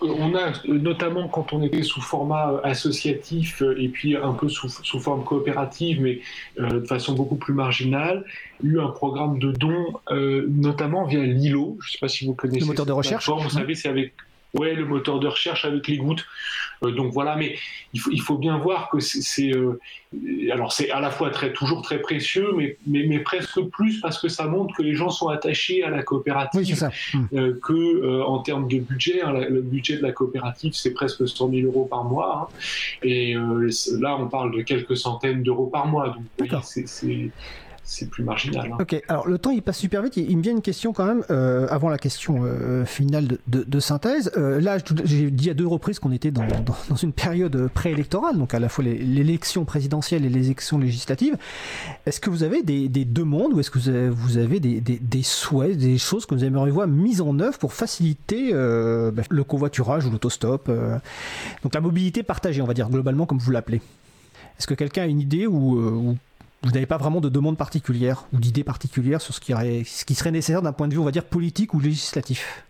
on 0.00 0.34
a 0.34 0.52
notamment 0.66 1.28
quand 1.28 1.52
on 1.52 1.62
était 1.62 1.82
sous 1.82 2.00
format 2.00 2.52
euh, 2.52 2.60
associatif 2.62 3.62
euh, 3.62 3.80
et 3.80 3.88
puis 3.88 4.16
un 4.16 4.32
peu 4.32 4.48
sous, 4.48 4.68
forme 5.00 5.24
coopérative, 5.24 6.00
mais 6.00 6.20
euh, 6.58 6.80
de 6.80 6.86
façon 6.86 7.14
beaucoup 7.14 7.36
plus 7.36 7.54
marginale, 7.54 8.24
eu 8.62 8.80
un 8.80 8.88
programme 8.88 9.38
de 9.38 9.52
dons, 9.52 9.92
notamment 10.10 11.04
via 11.04 11.22
Lilo. 11.22 11.78
Je 11.80 11.88
ne 11.88 11.92
sais 11.92 11.98
pas 11.98 12.08
si 12.08 12.26
vous 12.26 12.34
connaissez. 12.34 12.60
Le 12.60 12.66
moteur 12.66 12.86
de 12.86 12.92
recherche. 12.92 13.28
Vous 13.28 13.50
savez, 13.50 13.74
c'est 13.74 13.88
avec 13.88 14.12
Ouais, 14.54 14.74
le 14.74 14.84
moteur 14.84 15.20
de 15.20 15.28
recherche 15.28 15.64
avec 15.64 15.86
les 15.86 15.96
gouttes. 15.96 16.26
Euh, 16.82 16.92
donc 16.92 17.12
voilà, 17.12 17.36
mais 17.36 17.56
il 17.92 18.00
faut, 18.00 18.10
il 18.10 18.20
faut 18.20 18.38
bien 18.38 18.58
voir 18.58 18.88
que 18.90 19.00
c'est, 19.00 19.52
euh, 19.52 19.78
alors 20.50 20.72
c'est 20.72 20.90
à 20.90 21.00
la 21.00 21.10
fois 21.10 21.30
très, 21.30 21.52
toujours 21.52 21.82
très 21.82 22.00
précieux, 22.00 22.52
mais, 22.56 22.76
mais, 22.86 23.04
mais, 23.06 23.18
presque 23.20 23.60
plus 23.66 24.00
parce 24.00 24.20
que 24.20 24.28
ça 24.28 24.46
montre 24.46 24.74
que 24.74 24.82
les 24.82 24.94
gens 24.94 25.10
sont 25.10 25.28
attachés 25.28 25.82
à 25.82 25.90
la 25.90 26.02
coopérative, 26.02 26.60
oui, 26.60 26.76
ça. 26.76 26.90
Euh, 27.34 27.58
que 27.62 28.22
en 28.22 28.38
termes 28.38 28.66
de 28.66 28.78
budget, 28.78 29.22
hein, 29.22 29.32
le 29.32 29.60
budget 29.60 29.98
de 29.98 30.02
la 30.02 30.12
coopérative 30.12 30.72
c'est 30.74 30.92
presque 30.92 31.28
100 31.28 31.50
000 31.50 31.66
euros 31.66 31.84
par 31.84 32.04
mois, 32.04 32.50
hein. 32.50 32.56
et 33.02 33.34
là 33.34 34.16
on 34.18 34.28
parle 34.28 34.56
de 34.56 34.62
quelques 34.62 34.96
centaines 34.96 35.42
d'euros 35.42 35.66
par 35.66 35.86
mois. 35.86 36.16
Donc 36.38 36.48
c'est 36.62 37.30
c'est 37.90 38.08
plus 38.08 38.22
marginal. 38.22 38.70
Hein. 38.72 38.76
Ok, 38.78 39.02
alors 39.08 39.26
le 39.26 39.36
temps 39.36 39.50
il 39.50 39.62
passe 39.62 39.78
super 39.78 40.00
vite. 40.00 40.16
Il, 40.16 40.36
me 40.36 40.42
vient 40.42 40.52
une 40.52 40.62
question 40.62 40.92
quand 40.92 41.06
même, 41.06 41.24
euh, 41.28 41.66
avant 41.70 41.88
la 41.88 41.98
question 41.98 42.42
euh, 42.44 42.84
finale 42.84 43.38
de, 43.48 43.80
synthèse. 43.80 44.30
Euh, 44.36 44.60
là, 44.60 44.78
j'ai 45.04 45.28
dit 45.28 45.50
à 45.50 45.54
deux 45.54 45.66
reprises 45.66 45.98
qu'on 45.98 46.12
était 46.12 46.30
dans, 46.30 46.46
une 47.02 47.12
période 47.12 47.68
préélectorale, 47.74 48.38
donc 48.38 48.54
à 48.54 48.60
la 48.60 48.68
fois 48.68 48.84
l'élection 48.84 49.64
présidentielle 49.64 50.24
et 50.24 50.28
les 50.28 50.46
élections 50.46 50.78
législatives. 50.78 51.36
Est-ce 52.06 52.20
que 52.20 52.30
vous 52.30 52.44
avez 52.44 52.62
des, 52.62 52.88
demandes 53.04 53.54
ou 53.54 53.60
est-ce 53.60 53.72
que 53.72 54.08
vous 54.08 54.38
avez, 54.38 54.60
des, 54.60 54.80
des, 54.80 55.22
souhaits, 55.24 55.76
des 55.76 55.98
choses 55.98 56.26
que 56.26 56.36
vous 56.36 56.44
aimeriez 56.44 56.70
voir 56.70 56.86
mises 56.86 57.20
en 57.20 57.40
œuvre 57.40 57.58
pour 57.58 57.72
faciliter 57.72 58.52
bah, 58.52 59.22
le 59.28 59.42
covoiturage 59.42 60.06
ou 60.06 60.10
l'autostop 60.10 60.70
Donc 61.64 61.74
la 61.74 61.80
mobilité 61.80 62.22
partagée, 62.22 62.62
on 62.62 62.66
va 62.66 62.74
dire 62.74 62.88
globalement 62.88 63.26
comme 63.26 63.38
vous 63.38 63.50
l'appelez? 63.50 63.80
Est-ce 64.58 64.68
que 64.68 64.74
quelqu'un 64.74 65.02
a 65.02 65.06
une 65.06 65.20
idée 65.20 65.48
ou 65.48 66.16
vous 66.62 66.70
n'avez 66.70 66.86
pas 66.86 66.98
vraiment 66.98 67.20
de 67.20 67.28
demande 67.28 67.56
particulière 67.56 68.26
ou 68.32 68.38
d'idée 68.38 68.64
particulière 68.64 69.20
sur 69.20 69.34
ce 69.34 69.40
qui, 69.40 69.54
qui 69.84 70.14
serait 70.14 70.30
nécessaire 70.30 70.62
d'un 70.62 70.72
point 70.72 70.88
de 70.88 70.94
vue, 70.94 71.00
on 71.00 71.04
va 71.04 71.10
dire, 71.10 71.24
politique 71.24 71.74
ou 71.74 71.80
législatif 71.80 72.64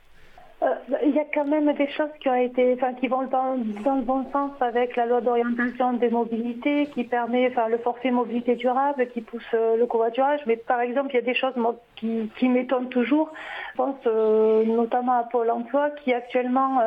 euh, 0.63 0.67
il 1.03 1.15
y 1.15 1.19
a 1.19 1.25
quand 1.33 1.47
même 1.47 1.73
des 1.73 1.89
choses 1.89 2.11
qui 2.21 2.29
ont 2.29 2.35
été, 2.35 2.75
enfin, 2.75 2.93
qui 2.93 3.09
vont 3.09 3.23
dans, 3.23 3.55
le 3.55 4.03
bon 4.03 4.27
sens 4.31 4.51
avec 4.61 4.95
la 4.95 5.07
loi 5.07 5.23
d'orientation 5.23 5.95
des 5.95 6.11
mobilités, 6.11 6.87
qui 6.93 7.05
permet, 7.05 7.49
enfin, 7.49 7.69
le 7.69 7.79
forfait 7.79 8.11
mobilité 8.11 8.57
durable, 8.57 9.09
qui 9.09 9.23
pousse 9.23 9.43
euh, 9.55 9.79
le 9.79 9.87
covoiturage. 9.87 10.41
Mais 10.47 10.57
par 10.57 10.83
exemple, 10.83 11.09
il 11.13 11.15
y 11.15 11.19
a 11.19 11.23
des 11.23 11.35
choses 11.35 11.55
qui, 11.97 12.49
m'étonnent 12.49 12.91
toujours. 12.91 13.33
Je 13.73 13.77
pense 13.79 13.97
euh, 14.07 14.65
notamment 14.67 15.19
à 15.19 15.25
Pôle 15.25 15.51
Emploi, 15.51 15.91
qui 16.05 16.13
actuellement 16.13 16.81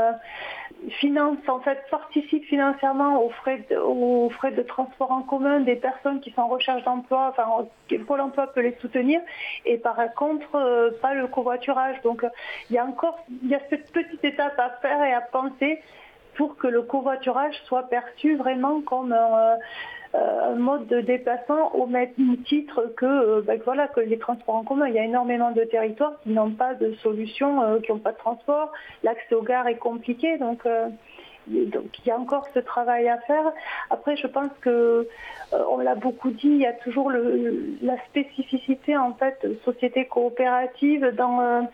finance, 0.99 1.37
en 1.47 1.59
fait, 1.59 1.79
participe 1.89 2.43
financièrement 2.45 3.23
aux 3.23 3.29
frais, 3.29 3.65
de, 3.69 3.77
aux 3.77 4.29
frais 4.29 4.51
de 4.51 4.61
transport 4.61 5.11
en 5.11 5.21
commun 5.21 5.59
des 5.61 5.75
personnes 5.75 6.19
qui 6.19 6.31
sont 6.31 6.41
en 6.41 6.47
recherche 6.47 6.83
d'emploi, 6.83 7.29
enfin, 7.31 7.67
Pôle 8.07 8.21
emploi 8.21 8.47
peut 8.47 8.61
les 8.61 8.75
soutenir, 8.81 9.21
et 9.65 9.77
par 9.77 9.97
contre, 10.15 10.55
euh, 10.55 10.91
pas 11.01 11.13
le 11.13 11.27
covoiturage. 11.27 12.01
Donc, 12.01 12.25
il 12.69 12.75
y 12.75 12.79
a 12.79 12.85
encore, 12.85 13.19
il 13.43 13.49
y 13.49 13.55
a 13.55 13.59
cette 13.69 13.91
petite 13.91 14.23
étape 14.23 14.59
à 14.59 14.69
faire 14.81 15.03
et 15.03 15.13
à 15.13 15.21
penser 15.21 15.79
pour 16.35 16.57
que 16.57 16.67
le 16.67 16.81
covoiturage 16.81 17.55
soit 17.65 17.83
perçu 17.83 18.35
vraiment 18.35 18.81
comme 18.81 19.15
un, 20.13 20.19
euh, 20.19 20.55
mode 20.55 20.87
de 20.87 21.01
déplacement 21.01 21.75
au 21.75 21.87
même 21.87 22.09
titre 22.45 22.93
que, 22.95 23.05
euh, 23.05 23.41
ben 23.41 23.59
voilà, 23.63 23.87
que 23.87 23.99
les 23.99 24.17
transports 24.17 24.55
en 24.55 24.63
commun. 24.63 24.87
Il 24.87 24.93
y 24.93 24.99
a 24.99 25.05
énormément 25.05 25.51
de 25.51 25.63
territoires 25.63 26.13
qui 26.23 26.29
n'ont 26.29 26.51
pas 26.51 26.73
de 26.75 26.93
solution, 26.95 27.61
euh, 27.63 27.79
qui 27.79 27.91
n'ont 27.91 27.99
pas 27.99 28.11
de 28.11 28.17
transport. 28.17 28.71
L'accès 29.03 29.35
aux 29.35 29.41
gares 29.41 29.67
est 29.67 29.77
compliqué, 29.77 30.37
donc, 30.37 30.61
il 31.47 31.69
y 32.05 32.11
a 32.11 32.17
encore 32.17 32.47
ce 32.53 32.59
travail 32.59 33.09
à 33.09 33.17
faire. 33.17 33.51
Après, 33.89 34.15
je 34.15 34.27
pense 34.27 34.51
que 34.61 35.09
on 35.51 35.77
l'a 35.79 35.95
beaucoup 35.95 36.31
dit, 36.31 36.47
il 36.47 36.57
y 36.57 36.65
a 36.65 36.71
toujours 36.71 37.11
la 37.11 37.97
spécificité 38.05 38.95
en 38.95 39.13
fait 39.13 39.45
société 39.65 40.05
coopérative 40.05 41.13
dans 41.17 41.67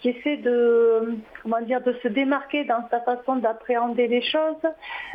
qui 0.00 0.08
essaie 0.10 0.36
de, 0.38 1.16
comment 1.42 1.60
dire, 1.60 1.82
de 1.82 1.94
se 2.02 2.08
démarquer 2.08 2.64
dans 2.64 2.88
sa 2.90 3.00
façon 3.00 3.36
d'appréhender 3.36 4.08
les 4.08 4.22
choses, 4.22 4.56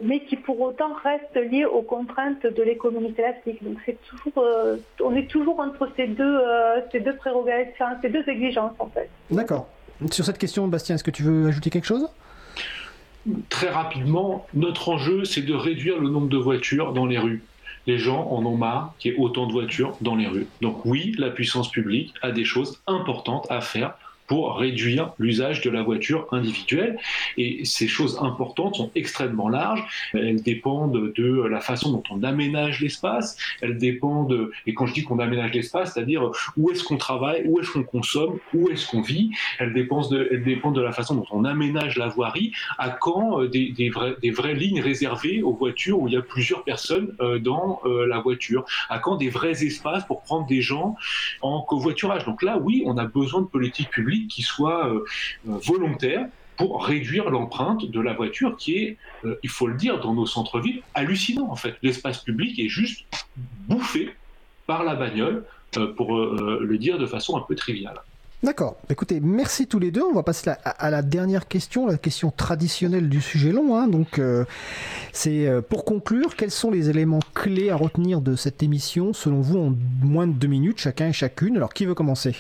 mais 0.04 0.22
qui 0.22 0.36
pour 0.36 0.60
autant 0.62 0.94
reste 1.04 1.36
lié 1.36 1.66
aux 1.66 1.82
contraintes 1.82 2.46
de 2.46 2.64
l'économie 2.64 3.14
classique. 3.14 3.64
Donc 3.64 3.78
c'est 3.86 3.98
toujours, 4.08 4.44
euh, 4.44 4.78
on 5.04 5.16
est 5.16 5.28
toujours 5.28 5.60
entre 5.60 5.90
ces 5.96 6.08
deux, 6.08 6.24
euh, 6.24 6.82
ces 6.92 7.00
deux 7.00 7.16
prérogatives, 7.16 7.76
ces 8.02 8.10
deux 8.10 8.28
exigences 8.28 8.76
en 8.80 8.88
fait. 8.88 9.10
D'accord. 9.32 9.68
Sur 10.12 10.26
cette 10.26 10.38
question, 10.38 10.68
Bastien, 10.68 10.96
est-ce 10.96 11.04
que 11.04 11.12
tu 11.12 11.24
veux 11.24 11.48
ajouter 11.48 11.70
quelque 11.70 11.86
chose? 11.86 12.08
Très 13.50 13.70
rapidement, 13.70 14.46
notre 14.54 14.90
enjeu, 14.90 15.26
c'est 15.26 15.42
de 15.42 15.54
réduire 15.54 16.00
le 16.00 16.10
nombre 16.10 16.28
de 16.28 16.38
voitures 16.38 16.94
dans 16.94 17.06
les 17.06 17.18
rues 17.18 17.42
les 17.88 17.98
gens 17.98 18.28
en 18.32 18.46
ont 18.46 18.58
marre 18.58 18.94
qu'il 18.98 19.12
y 19.12 19.16
ait 19.16 19.20
autant 19.20 19.46
de 19.46 19.52
voitures 19.52 19.96
dans 20.02 20.16
les 20.16 20.28
rues. 20.28 20.48
Donc 20.62 20.86
oui, 20.86 21.14
la 21.18 21.30
puissance 21.30 21.70
publique 21.70 22.14
a 22.22 22.32
des 22.32 22.44
choses 22.44 22.82
importantes 22.88 23.48
à 23.50 23.62
faire 23.62 23.96
pour 24.28 24.58
réduire 24.58 25.14
l'usage 25.20 25.62
de 25.62 25.70
la 25.70 25.84
voiture 25.84 26.28
individuelle. 26.32 26.98
Et 27.38 27.66
ces 27.66 27.88
choses 27.88 28.20
importantes 28.22 28.76
sont 28.76 28.92
extrêmement 28.96 29.50
larges. 29.50 29.84
Elles 30.14 30.42
dépendent 30.42 31.14
de 31.14 31.44
la 31.44 31.60
façon 31.60 31.92
dont 31.92 32.04
on 32.10 32.24
aménage 32.24 32.82
l'espace. 32.82 33.38
Elles 33.62 33.78
dépendent, 33.78 34.50
et 34.66 34.74
quand 34.74 34.86
je 34.86 34.94
dis 34.94 35.04
qu'on 35.04 35.20
aménage 35.20 35.54
l'espace, 35.54 35.94
c'est-à-dire 35.94 36.32
où 36.58 36.72
est-ce 36.72 36.84
qu'on 36.84 36.98
travaille, 36.98 37.44
où 37.46 37.60
est-ce 37.60 37.72
qu'on 37.72 37.84
consomme, 37.84 38.40
où 38.54 38.70
est-ce 38.70 38.90
qu'on 38.90 39.02
vit. 39.02 39.32
Elles 39.60 39.74
dépendent, 39.74 40.10
de, 40.10 40.82
la 40.82 40.92
façon 40.92 41.16
dont 41.16 41.28
on 41.32 41.46
aménage 41.46 41.98
la 41.98 42.08
voirie. 42.08 42.52
À 42.78 42.90
quand 42.90 43.42
euh, 43.42 43.48
des, 43.48 43.72
des 43.72 44.32
vraies 44.32 44.54
lignes 44.54 44.82
réservées 44.82 45.42
aux 45.42 45.54
voitures 45.54 46.00
où 46.00 46.08
il 46.08 46.14
y 46.14 46.18
a 46.18 46.22
plusieurs 46.22 46.64
personnes 46.64 47.14
euh, 47.20 47.40
dans 47.40 47.80
euh, 47.86 48.06
la 48.08 48.20
voiture. 48.20 48.66
À 48.90 49.00
quand 49.00 49.16
des 49.16 49.30
vrais 49.30 49.64
espaces 49.64 50.06
pour 50.06 50.22
prendre 50.22 50.48
des 50.48 50.62
gens 50.62 50.96
en 51.42 51.62
covoiturage. 51.62 52.26
Donc 52.26 52.42
là, 52.42 52.58
oui, 52.58 52.84
on 52.86 52.98
a 52.98 53.06
besoin 53.06 53.42
de 53.42 53.48
politiques 53.48 53.90
publiques 53.90 54.15
qui 54.24 54.42
soit 54.42 54.88
euh, 54.88 55.06
euh, 55.50 55.58
volontaire 55.64 56.28
pour 56.58 56.86
réduire 56.86 57.30
l'empreinte 57.30 57.86
de 57.86 58.00
la 58.00 58.14
voiture 58.14 58.56
qui 58.56 58.78
est, 58.78 58.98
euh, 59.26 59.38
il 59.44 59.50
faut 59.50 59.68
le 59.68 59.76
dire, 59.76 60.00
dans 60.00 60.14
nos 60.14 60.26
centres-villes, 60.26 60.82
hallucinant 60.94 61.50
en 61.52 61.56
fait. 61.56 61.76
L'espace 61.84 62.20
public 62.20 62.58
est 62.60 62.70
juste 62.70 63.06
bouffé 63.68 64.16
par 64.66 64.84
la 64.84 64.96
bagnole, 64.96 65.44
pour 65.98 66.16
le 66.16 66.78
dire 66.78 66.98
de 66.98 67.06
façon 67.06 67.36
un 67.36 67.42
peu 67.42 67.54
triviale. 67.54 68.00
D'accord. 68.42 68.78
Écoutez, 68.90 69.20
merci 69.20 69.68
tous 69.68 69.78
les 69.78 69.92
deux. 69.92 70.04
On 70.04 70.14
va 70.14 70.24
passer 70.24 70.52
à, 70.64 70.90
la 70.90 71.02
dernière 71.02 71.50
question, 71.50 71.86
la 71.86 71.98
question 71.98 72.32
traditionnelle 72.32 73.10
du 73.10 73.20
sujet 73.20 73.52
long. 73.52 73.76
Hein. 73.76 73.90
Donc, 73.90 74.22
c'est 75.12 75.50
pour 75.70 75.84
conclure, 75.84 76.38
quels 76.38 76.50
sont 76.52 76.72
les 76.72 76.90
éléments 76.90 77.20
clés 77.34 77.72
à 77.72 77.76
retenir 77.76 78.22
de 78.22 78.38
cette 78.38 78.64
émission, 78.64 79.12
selon 79.12 79.42
vous, 79.42 79.60
en 79.60 79.76
moins 80.02 80.28
de 80.28 80.34
deux 80.34 80.48
minutes, 80.48 80.80
chacun 80.80 81.10
et 81.10 81.14
chacune? 81.14 81.58
Alors, 81.58 81.74
qui 81.74 81.86
veut 81.86 81.94
commencer? 81.94 82.36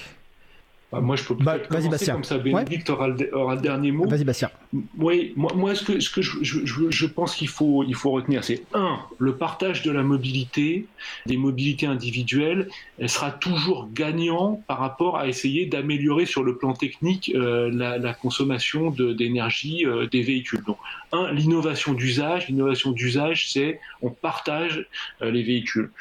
Moi, 1.01 1.15
je 1.15 1.23
peux 1.23 1.35
bah, 1.35 1.53
peut-être 1.53 1.69
commencer 1.69 1.89
Bastien. 1.89 2.13
comme 2.13 2.23
ça. 2.23 2.37
Bénédicte 2.37 2.89
aura, 2.89 3.07
le, 3.07 3.61
dernier 3.61 3.91
mot. 3.91 4.07
Vas-y, 4.07 4.23
Bastien. 4.23 4.49
Oui, 4.97 5.33
moi, 5.35 5.51
moi 5.55 5.75
ce 5.75 5.83
que, 5.83 5.99
ce 5.99 6.09
que 6.09 6.21
je, 6.21 6.37
je, 6.41 6.89
je 6.89 7.05
pense 7.05 7.35
qu'il 7.35 7.47
faut, 7.47 7.83
il 7.83 7.95
faut 7.95 8.11
retenir, 8.11 8.43
c'est 8.43 8.63
un, 8.73 8.99
le 9.17 9.35
partage 9.35 9.81
de 9.83 9.91
la 9.91 10.03
mobilité, 10.03 10.87
des 11.25 11.37
mobilités 11.37 11.85
individuelles, 11.85 12.69
elle 12.99 13.09
sera 13.09 13.31
toujours 13.31 13.89
gagnant 13.93 14.61
par 14.67 14.79
rapport 14.79 15.17
à 15.17 15.27
essayer 15.27 15.65
d'améliorer 15.65 16.25
sur 16.25 16.43
le 16.43 16.57
plan 16.57 16.73
technique 16.73 17.31
euh, 17.35 17.69
la, 17.73 17.97
la, 17.97 18.13
consommation 18.13 18.91
d'énergie 18.91 19.85
euh, 19.85 20.07
des 20.07 20.21
véhicules. 20.21 20.63
Donc, 20.63 20.77
un, 21.11 21.31
l'innovation 21.31 21.93
d'usage. 21.93 22.47
L'innovation 22.47 22.91
d'usage, 22.91 23.51
c'est 23.51 23.79
on 24.01 24.09
partage 24.09 24.87
euh, 25.21 25.31
les 25.31 25.43
véhicules. 25.43 25.91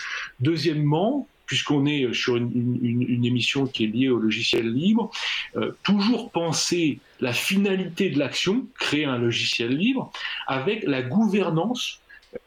Deuxièmement, 0.40 1.28
puisqu'on 1.46 1.86
est 1.86 2.12
sur 2.12 2.36
une, 2.36 3.24
émission 3.24 3.66
qui 3.66 3.84
est 3.84 3.88
liée 3.88 4.08
au 4.08 4.18
logiciel 4.18 4.72
libre, 4.72 5.10
euh, 5.56 5.72
toujours 5.82 6.30
penser 6.30 6.98
la 7.20 7.32
finalité 7.32 8.10
de 8.10 8.18
l'action, 8.18 8.66
créer 8.78 9.04
un 9.04 9.18
logiciel 9.18 9.76
libre, 9.76 10.12
avec 10.46 10.84
la 10.84 11.02
gouvernance 11.02 12.00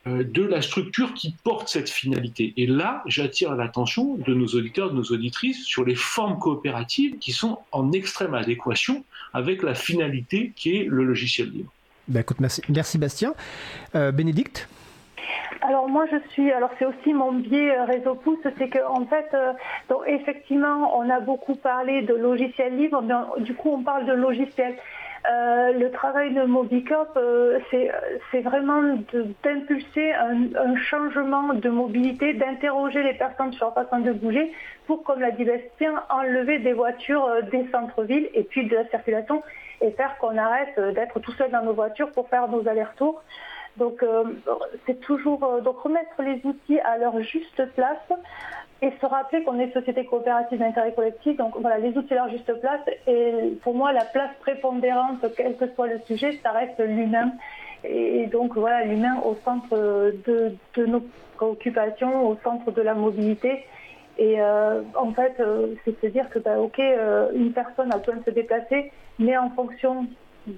euh, 0.05 0.23
de 0.23 0.43
la 0.43 0.61
structure 0.61 1.13
qui 1.13 1.33
porte 1.43 1.69
cette 1.69 1.89
finalité. 1.89 2.53
Et 2.57 2.67
là, 2.67 3.03
j'attire 3.05 3.55
l'attention 3.55 4.15
de 4.15 4.33
nos 4.33 4.47
auditeurs, 4.47 4.91
de 4.91 4.95
nos 4.95 5.03
auditrices 5.03 5.63
sur 5.63 5.85
les 5.85 5.95
formes 5.95 6.39
coopératives 6.39 7.17
qui 7.19 7.31
sont 7.31 7.59
en 7.71 7.91
extrême 7.91 8.33
adéquation 8.33 9.05
avec 9.33 9.63
la 9.63 9.75
finalité 9.75 10.51
qui 10.55 10.75
est 10.75 10.83
le 10.83 11.03
logiciel 11.03 11.49
libre. 11.51 11.71
Ben 12.07 12.21
écoute, 12.21 12.37
merci, 12.39 12.97
Bastien. 12.97 13.33
Euh, 13.95 14.11
Bénédicte? 14.11 14.67
Alors 15.61 15.87
moi 15.87 16.05
je 16.11 16.17
suis, 16.29 16.51
alors 16.51 16.69
c'est 16.79 16.85
aussi 16.85 17.13
mon 17.13 17.31
biais 17.31 17.77
euh, 17.77 17.85
réseau 17.85 18.15
pouce, 18.15 18.39
c'est 18.57 18.69
que 18.69 18.79
en 18.85 19.05
fait, 19.05 19.35
donc 19.89 20.01
effectivement, 20.07 20.97
on 20.97 21.09
a 21.09 21.19
beaucoup 21.19 21.55
parlé 21.55 22.01
de 22.01 22.13
logiciel 22.13 22.75
libre, 22.77 23.01
mais 23.01 23.43
du 23.43 23.53
coup 23.53 23.69
on 23.71 23.83
parle 23.83 24.05
de 24.05 24.13
logiciel. 24.13 24.75
Euh, 25.29 25.73
le 25.73 25.91
travail 25.91 26.33
de 26.33 26.43
Mobicop, 26.43 27.09
euh, 27.17 27.59
c'est 27.71 28.39
vraiment 28.41 28.97
d'impulser 29.43 30.13
un, 30.13 30.75
changement 30.77 31.53
de 31.53 31.69
mobilité, 31.69 32.33
d'interroger 32.33 33.03
les 33.03 33.13
personnes 33.13 33.51
sur 33.51 33.65
leur 33.65 33.73
façon 33.73 33.99
de 33.99 34.13
bouger 34.13 34.53
pour, 34.85 35.03
comme 35.03 35.19
l'a 35.19 35.31
dit 35.31 35.43
Bastien, 35.43 36.01
enlever 36.09 36.59
des 36.59 36.71
voitures 36.71 37.25
euh, 37.25 37.41
des 37.41 37.67
centres-villes 37.71 38.29
et 38.33 38.43
puis 38.43 38.67
de 38.67 38.75
la 38.75 38.87
circulation 38.87 39.43
et 39.81 39.91
faire 39.91 40.17
qu'on 40.17 40.37
arrête 40.37 40.79
d'être 40.95 41.19
tout 41.19 41.33
seul 41.33 41.51
dans 41.51 41.63
nos 41.63 41.73
voitures 41.73 42.11
pour 42.11 42.29
faire 42.29 42.47
nos 42.47 42.67
allers-retours. 42.67 43.21
Donc 43.77 44.03
c'est 44.85 44.99
toujours 45.01 45.61
donc 45.63 45.79
remettre 45.79 46.21
les 46.21 46.41
outils 46.43 46.79
à 46.79 46.97
leur 46.97 47.19
juste 47.21 47.63
place 47.73 48.11
et 48.81 48.91
se 49.01 49.05
rappeler 49.05 49.43
qu'on 49.43 49.59
est 49.59 49.71
société 49.73 50.05
coopérative 50.05 50.59
d'intérêt 50.59 50.93
collectif. 50.93 51.35
Donc 51.37 51.55
voilà, 51.59 51.77
les 51.79 51.97
outils 51.97 52.13
à 52.13 52.17
leur 52.17 52.29
juste 52.29 52.51
place. 52.59 52.81
Et 53.07 53.57
pour 53.63 53.73
moi, 53.73 53.91
la 53.91 54.05
place 54.05 54.29
prépondérante, 54.41 55.25
quel 55.35 55.57
que 55.57 55.67
soit 55.73 55.87
le 55.87 55.99
sujet, 56.05 56.39
ça 56.43 56.51
reste 56.51 56.79
l'humain. 56.79 57.31
Et 57.83 58.27
donc 58.27 58.55
voilà, 58.55 58.83
l'humain 58.85 59.19
au 59.23 59.35
centre 59.43 59.75
de, 59.75 60.85
nos 60.85 61.01
préoccupations, 61.35 62.27
au 62.27 62.37
centre 62.43 62.71
de 62.71 62.81
la 62.81 62.93
mobilité. 62.93 63.65
Et 64.19 64.41
euh, 64.41 64.81
en 64.95 65.11
fait, 65.11 65.35
euh, 65.39 65.75
c'est 65.85 65.99
se 66.01 66.07
dire 66.07 66.29
que, 66.29 66.39
bah, 66.39 66.59
ok, 66.59 66.79
euh, 66.79 67.29
une 67.35 67.53
personne 67.53 67.93
a 67.93 67.97
besoin 67.97 68.15
de 68.15 68.23
se 68.23 68.31
déplacer, 68.31 68.91
mais 69.19 69.37
en 69.37 69.51
fonction 69.51 70.07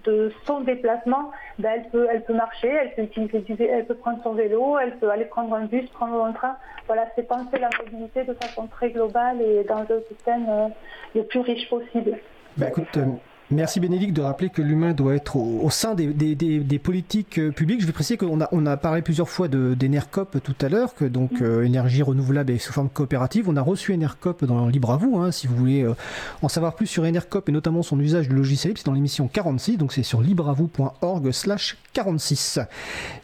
de 0.05 0.31
son 0.45 0.61
déplacement, 0.61 1.31
ben, 1.57 1.71
elle, 1.75 1.89
peut, 1.89 2.07
elle 2.11 2.23
peut 2.23 2.33
marcher, 2.33 2.69
elle 2.69 3.07
peut, 3.07 3.21
utiliser, 3.21 3.67
elle 3.67 3.85
peut 3.85 3.95
prendre 3.95 4.21
son 4.23 4.33
vélo, 4.33 4.77
elle 4.77 4.97
peut 4.97 5.09
aller 5.09 5.25
prendre 5.25 5.53
un 5.55 5.65
bus, 5.65 5.89
prendre 5.89 6.23
un 6.23 6.31
train. 6.31 6.55
Voilà, 6.87 7.07
c'est 7.15 7.27
penser 7.27 7.59
la 7.59 7.69
mobilité 7.77 8.23
de 8.23 8.33
façon 8.33 8.67
très 8.67 8.91
globale 8.91 9.41
et 9.41 9.63
dans 9.63 9.79
un 9.79 10.01
système 10.07 10.45
euh, 10.49 10.67
le 11.15 11.23
plus 11.23 11.39
riche 11.39 11.69
possible. 11.69 12.17
Ben, 12.57 12.67
écoute, 12.67 12.97
euh, 12.97 13.05
Merci 13.51 13.79
Bénédicte 13.79 14.15
de 14.15 14.21
rappeler 14.21 14.49
que 14.49 14.61
l'humain 14.61 14.93
doit 14.93 15.15
être 15.15 15.35
au, 15.37 15.71
sein 15.71 15.95
des, 15.95 16.79
politiques 16.83 17.39
euh, 17.39 17.49
publiques. 17.49 17.81
Je 17.81 17.87
vais 17.87 17.91
préciser 17.91 18.15
qu'on 18.15 18.41
a, 18.41 18.49
on 18.51 18.67
a 18.67 18.77
parlé 18.77 19.01
plusieurs 19.01 19.27
fois 19.27 19.47
d'Enercop 19.47 20.37
tout 20.43 20.53
à 20.61 20.69
l'heure, 20.69 20.93
que 20.93 21.03
donc 21.03 21.31
mm. 21.31 21.43
euh, 21.43 21.65
énergie 21.65 22.03
renouvelable 22.03 22.51
et 22.51 22.59
sous 22.59 22.71
forme 22.71 22.89
coopérative. 22.89 23.49
On 23.49 23.57
a 23.57 23.63
reçu 23.63 23.91
Enercop 23.91 24.45
dans 24.45 24.67
Libre 24.67 24.91
à 24.91 24.97
vous, 24.97 25.17
hein, 25.17 25.31
si 25.31 25.47
vous 25.47 25.55
voulez 25.55 25.81
euh, 25.81 25.95
en 26.43 26.47
savoir 26.47 26.75
plus 26.75 26.85
sur 26.85 27.05
Enercop 27.05 27.49
et 27.49 27.51
notamment 27.51 27.81
son 27.81 27.99
usage 27.99 28.29
de 28.29 28.35
logiciel. 28.35 28.73
C'est 28.77 28.85
dans 28.85 28.93
l'émission 28.93 29.27
46, 29.27 29.77
donc 29.77 29.93
c'est 29.93 30.03
sur 30.03 30.21
libreavou.org 30.21 31.31
slash 31.31 31.75
46. 31.93 32.59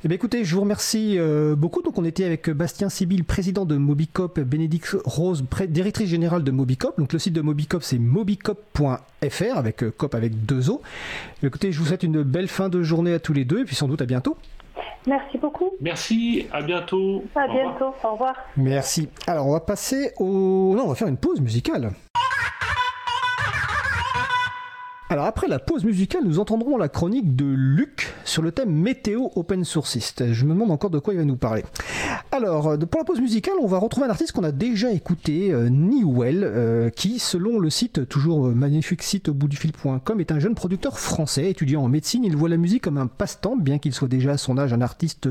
Eh 0.03 0.07
bien, 0.07 0.15
écoutez, 0.15 0.43
je 0.43 0.55
vous 0.55 0.61
remercie 0.61 1.19
beaucoup. 1.55 1.83
Donc 1.83 1.99
on 1.99 2.03
était 2.03 2.25
avec 2.25 2.49
Bastien 2.49 2.89
Sibyl, 2.89 3.25
président 3.25 3.63
de 3.65 3.77
Mobicop, 3.77 4.39
Bénédicte 4.39 4.97
Rose, 5.05 5.45
directrice 5.69 6.09
générale 6.09 6.43
de 6.43 6.49
Mobicop. 6.49 6.97
Donc 6.97 7.13
le 7.13 7.19
site 7.19 7.33
de 7.33 7.41
Mobicop 7.41 7.83
c'est 7.83 7.99
mobicop.fr 7.99 9.57
avec 9.57 9.83
cop 9.97 10.14
avec 10.15 10.45
deux 10.45 10.69
os. 10.69 10.79
Écoutez, 11.43 11.71
je 11.71 11.79
vous 11.79 11.85
souhaite 11.85 12.03
une 12.03 12.23
belle 12.23 12.47
fin 12.47 12.69
de 12.69 12.81
journée 12.83 13.13
à 13.13 13.19
tous 13.19 13.33
les 13.33 13.45
deux 13.45 13.61
et 13.61 13.65
puis 13.65 13.75
sans 13.75 13.87
doute 13.87 14.01
à 14.01 14.05
bientôt. 14.05 14.37
Merci 15.07 15.37
beaucoup. 15.37 15.71
Merci, 15.81 16.47
à 16.51 16.61
bientôt. 16.61 17.23
À 17.35 17.47
bientôt, 17.47 17.93
au 18.03 18.11
revoir. 18.13 18.35
Merci. 18.57 19.09
Alors 19.27 19.47
on 19.47 19.51
va 19.51 19.59
passer 19.59 20.11
au... 20.17 20.73
Non, 20.75 20.85
on 20.85 20.89
va 20.89 20.95
faire 20.95 21.07
une 21.07 21.17
pause 21.17 21.41
musicale. 21.41 21.91
Alors 25.15 25.27
après 25.27 25.47
la 25.47 25.59
pause 25.59 25.85
musicale, 25.85 26.23
nous 26.25 26.39
entendrons 26.39 26.75
la 26.75 26.89
chronique 26.89 27.37
de 27.37 27.45
Luc 27.45 28.13
sur 28.25 28.41
le 28.41 28.51
thème 28.51 28.73
météo 28.73 29.29
open 29.35 29.63
sourciste. 29.63 30.33
Je 30.33 30.43
me 30.43 30.49
demande 30.49 30.71
encore 30.71 30.89
de 30.89 30.99
quoi 30.99 31.13
il 31.13 31.17
va 31.17 31.23
nous 31.23 31.37
parler. 31.37 31.63
Alors 32.33 32.67
euh, 32.67 32.77
pour 32.77 32.99
la 32.99 33.05
pause 33.05 33.21
musicale, 33.21 33.53
on 33.61 33.65
va 33.65 33.77
retrouver 33.77 34.07
un 34.07 34.09
artiste 34.09 34.33
qu'on 34.33 34.43
a 34.43 34.51
déjà 34.51 34.91
écouté, 34.91 35.53
euh, 35.53 35.69
Newell, 35.69 36.43
euh, 36.43 36.89
qui 36.89 37.19
selon 37.19 37.59
le 37.59 37.69
site, 37.69 38.09
toujours 38.09 38.49
magnifique 38.49 39.03
site 39.03 39.29
au 39.29 39.33
bout 39.33 39.47
du 39.47 39.55
fil.com, 39.55 40.19
est 40.19 40.33
un 40.33 40.39
jeune 40.39 40.53
producteur 40.53 40.99
français, 40.99 41.49
étudiant 41.49 41.83
en 41.83 41.87
médecine. 41.87 42.25
Il 42.25 42.35
voit 42.35 42.49
la 42.49 42.57
musique 42.57 42.83
comme 42.83 42.97
un 42.97 43.07
passe-temps, 43.07 43.55
bien 43.55 43.77
qu'il 43.77 43.93
soit 43.93 44.09
déjà 44.09 44.31
à 44.31 44.37
son 44.37 44.57
âge 44.57 44.73
un 44.73 44.81
artiste 44.81 45.29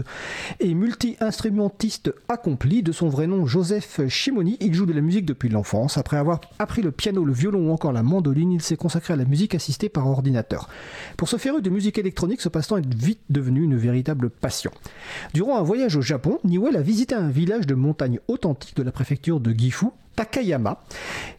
et 0.61 0.73
multi-instrumentiste 0.73 2.11
accompli. 2.31 2.82
De 2.82 2.93
son 2.93 3.11
vrai 3.11 3.27
nom, 3.27 3.44
Joseph 3.44 4.01
Chimoni, 4.09 4.56
il 4.61 4.73
joue 4.73 4.86
de 4.86 4.94
la 4.94 5.02
musique 5.02 5.27
depuis 5.27 5.51
l'enfance. 5.51 5.98
Après 5.98 6.16
avoir 6.16 6.40
appris 6.59 6.81
le 6.81 6.90
piano, 6.90 7.23
le 7.23 7.35
violon 7.35 7.69
ou 7.69 7.70
encore 7.70 7.93
la 7.93 8.02
mandoline, 8.02 8.51
il 8.51 8.62
s'est 8.62 8.78
consacré 8.78 9.12
à 9.12 9.16
la 9.16 9.27
musique 9.27 9.55
par 9.89 10.09
ordinateur. 10.09 10.69
Pour 11.17 11.29
ce 11.29 11.37
féru 11.37 11.63
de 11.63 11.71
musique 11.71 11.99
électronique, 11.99 12.41
ce 12.41 12.49
passe-temps 12.49 12.79
est 12.79 12.95
vite 12.95 13.21
devenu 13.31 13.63
une 13.63 13.77
véritable 13.77 14.31
passion. 14.31 14.71
Durant 15.33 15.59
un 15.59 15.63
voyage 15.63 15.97
au 15.97 16.03
Japon, 16.03 16.39
Niwell 16.45 16.77
a 16.77 16.83
visité 16.83 17.15
un 17.15 17.29
village 17.29 17.67
de 17.67 17.75
montagne 17.75 18.21
authentique 18.29 18.77
de 18.77 18.83
la 18.83 18.93
préfecture 18.93 19.41
de 19.41 19.53
Gifu, 19.53 19.87
Takayama, 20.17 20.83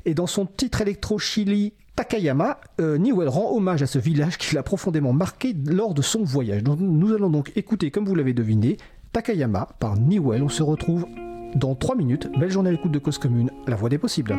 et 0.06 0.14
dans 0.14 0.28
son 0.28 0.45
titre 0.45 0.82
électro-chili 0.82 1.74
Takayama, 1.95 2.60
euh, 2.82 2.98
Niwell 2.98 3.30
rend 3.30 3.56
hommage 3.56 3.82
à 3.82 3.88
ce 3.88 3.99
village 3.99 4.38
qui 4.38 4.53
l'a 4.53 4.64
profondément 4.64 5.14
marqué 5.14 5.56
lors 5.66 5.94
de 5.94 6.02
son 6.02 6.24
voyage. 6.24 6.62
nous 6.64 7.14
allons 7.14 7.30
donc 7.30 7.53
écouter, 7.56 7.90
comme 7.90 8.06
vous 8.06 8.16
l'avez 8.16 8.34
deviné, 8.34 8.76
Takayama 9.14 9.70
par 9.80 9.95
Niwell. 9.95 10.44
On 10.44 10.49
se 10.49 10.62
retrouve 10.62 11.06
dans 11.56 11.74
3 11.74 11.95
minutes. 11.95 12.30
Belle 12.38 12.52
journée 12.52 12.70
à 12.70 12.74
l'écoute 12.74 12.91
de 12.91 12.99
Cause 12.99 13.18
Commune, 13.18 13.49
la 13.66 13.78
voix 13.78 13.88
des 13.88 13.98
possibles. 13.98 14.36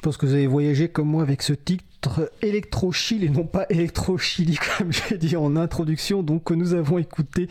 suppose 0.00 0.16
que 0.16 0.24
vous 0.24 0.32
avez 0.32 0.46
voyagé 0.46 0.88
comme 0.88 1.08
moi 1.08 1.22
avec 1.22 1.42
ce 1.42 1.52
titre 1.52 2.32
électro-chill 2.40 3.22
et 3.22 3.28
non 3.28 3.44
pas 3.44 3.66
électro-chili 3.68 4.58
comme 4.78 4.90
j'ai 4.90 5.18
dit 5.18 5.36
en 5.36 5.56
introduction. 5.56 6.22
Donc 6.22 6.50
nous 6.52 6.72
avons 6.72 6.96
écouté 6.96 7.48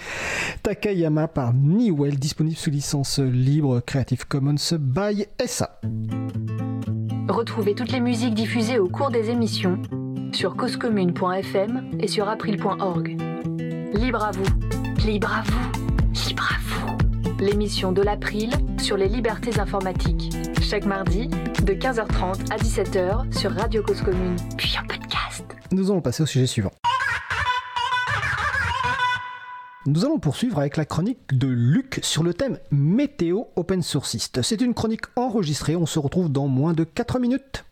Takayama 0.64 1.28
par 1.28 1.54
Niwell, 1.54 2.18
disponible 2.18 2.58
sous 2.58 2.72
licence 2.72 3.20
libre 3.20 3.82
Creative 3.86 4.26
Commons 4.26 4.56
by 4.80 5.28
SA. 5.46 5.80
Retrouvez 7.28 7.76
toutes 7.76 7.92
les 7.92 8.00
musiques 8.00 8.34
diffusées 8.34 8.80
au 8.80 8.90
cours 8.90 9.12
des 9.12 9.30
émissions 9.30 9.80
sur 10.32 10.56
causecommune.fm 10.56 12.00
et 12.00 12.08
sur 12.08 12.28
april.org. 12.28 13.16
Libre 13.94 14.24
à 14.24 14.32
vous, 14.32 15.06
libre 15.06 15.32
à 15.32 15.44
vous, 15.44 16.28
libre 16.28 16.50
à 16.52 16.58
vous. 16.64 17.46
L'émission 17.46 17.92
de 17.92 18.02
l'April 18.02 18.50
sur 18.80 18.98
les 18.98 19.08
libertés 19.08 19.60
informatiques. 19.60 20.32
Chaque 20.70 20.86
mardi, 20.86 21.28
de 21.28 21.74
15h30 21.74 22.52
à 22.52 22.58
17h 22.58 23.36
sur 23.36 23.52
Radio 23.54 23.82
Cause 23.82 24.04
Commune, 24.04 24.36
puis 24.56 24.76
en 24.80 24.86
podcast. 24.86 25.44
Nous 25.72 25.90
allons 25.90 26.02
passer 26.02 26.22
au 26.22 26.28
sujet 26.28 26.46
suivant. 26.46 26.72
Nous 29.88 30.06
allons 30.06 30.20
poursuivre 30.20 30.60
avec 30.60 30.78
la 30.78 30.86
chronique 30.86 31.36
de 31.36 31.48
Luc 31.48 32.00
sur 32.04 32.22
le 32.22 32.36
thème 32.36 32.60
météo 32.70 33.46
open 33.56 33.82
sourciste. 33.82 34.44
C'est 34.44 34.62
une 34.62 34.76
chronique 34.76 35.06
enregistrée, 35.16 35.76
on 35.76 35.88
se 35.88 35.98
retrouve 35.98 36.32
dans 36.32 36.48
moins 36.48 36.74
de 36.74 36.84
4 36.84 37.18
minutes. 37.18 37.66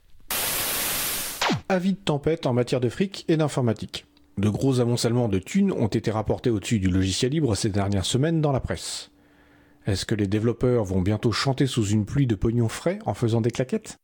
Avis 1.69 1.93
de 1.93 1.99
tempête 1.99 2.47
en 2.47 2.53
matière 2.53 2.79
de 2.79 2.89
fric 2.89 3.25
et 3.27 3.37
d'informatique. 3.37 4.07
De 4.39 4.49
gros 4.49 4.79
amoncellements 4.79 5.29
de 5.29 5.37
thunes 5.37 5.71
ont 5.71 5.85
été 5.85 6.09
rapportés 6.09 6.49
au-dessus 6.49 6.79
du 6.79 6.89
logiciel 6.89 7.31
libre 7.31 7.53
ces 7.53 7.69
dernières 7.69 8.05
semaines 8.05 8.41
dans 8.41 8.51
la 8.51 8.59
presse. 8.59 9.11
Est-ce 9.87 10.05
que 10.05 10.15
les 10.15 10.27
développeurs 10.27 10.83
vont 10.83 11.01
bientôt 11.01 11.31
chanter 11.31 11.65
sous 11.65 11.85
une 11.85 12.05
pluie 12.05 12.27
de 12.27 12.35
pognon 12.35 12.67
frais 12.67 12.99
en 13.05 13.13
faisant 13.13 13.39
des 13.39 13.51
claquettes? 13.51 13.99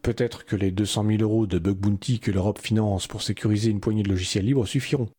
Peut-être 0.00 0.46
que 0.46 0.56
les 0.56 0.70
200 0.70 1.04
000 1.06 1.22
euros 1.22 1.46
de 1.46 1.58
bug 1.58 1.76
bounty 1.76 2.18
que 2.18 2.30
l'Europe 2.30 2.58
finance 2.58 3.06
pour 3.08 3.20
sécuriser 3.20 3.70
une 3.70 3.80
poignée 3.80 4.02
de 4.02 4.08
logiciels 4.08 4.46
libres 4.46 4.66
suffiront. 4.66 5.10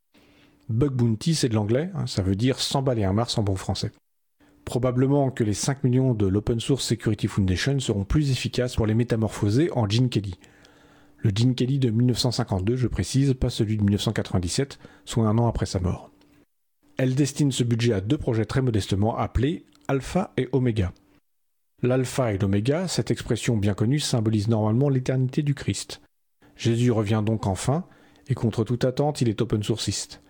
Bug 0.68 0.94
bounty, 0.94 1.36
c'est 1.36 1.48
de 1.48 1.54
l'anglais, 1.54 1.92
hein, 1.94 2.08
ça 2.08 2.24
veut 2.24 2.36
dire 2.36 2.60
s'emballer 2.60 3.04
un 3.04 3.14
mars 3.14 3.38
en 3.38 3.44
bon 3.44 3.56
français. 3.56 3.92
Probablement 4.66 5.30
que 5.30 5.44
les 5.44 5.54
5 5.54 5.84
millions 5.84 6.16
de 6.16 6.26
l'Open 6.26 6.60
Source 6.60 6.84
Security 6.84 7.28
Foundation 7.28 7.80
seront 7.80 8.04
plus 8.04 8.32
efficaces 8.32 8.76
pour 8.76 8.88
les 8.88 8.96
métamorphoser 8.96 9.70
en 9.74 9.88
Gene 9.88 10.10
Kelly. 10.10 10.40
Le 11.20 11.30
Gene 11.36 11.54
Kelly 11.54 11.78
de 11.78 11.92
1952, 11.92 12.78
je 12.78 12.88
précise, 12.88 13.36
pas 13.36 13.52
celui 13.52 13.78
de 13.78 13.84
1997, 13.84 14.80
soit 15.06 15.28
un 15.28 15.38
an 15.38 15.48
après 15.48 15.68
sa 15.68 15.80
mort. 15.80 16.10
Elle 16.98 17.14
destine 17.14 17.52
ce 17.52 17.64
budget 17.64 17.94
à 17.94 18.02
deux 18.02 18.18
projets 18.18 18.46
très 18.46 18.62
modestement 18.64 19.18
appelés 19.18 19.66
Alpha 19.94 20.34
et 20.38 20.50
Oméga. 20.54 20.92
L'alpha 21.84 22.34
et 22.34 22.40
l'oméga, 22.40 22.88
cette 22.88 23.12
expression 23.12 23.58
bien 23.58 23.76
connue, 23.76 24.00
symbolise 24.00 24.48
normalement 24.48 24.90
l'éternité 24.90 25.44
du 25.44 25.54
Christ. 25.54 26.02
Jésus 26.56 26.90
revient 26.90 27.22
donc 27.24 27.46
enfin, 27.46 27.86
et 28.28 28.34
contre 28.34 28.64
toute 28.64 28.86
attente, 28.86 29.22
il 29.22 29.30
est 29.30 29.40
open 29.40 29.62
sourciste. 29.62 30.24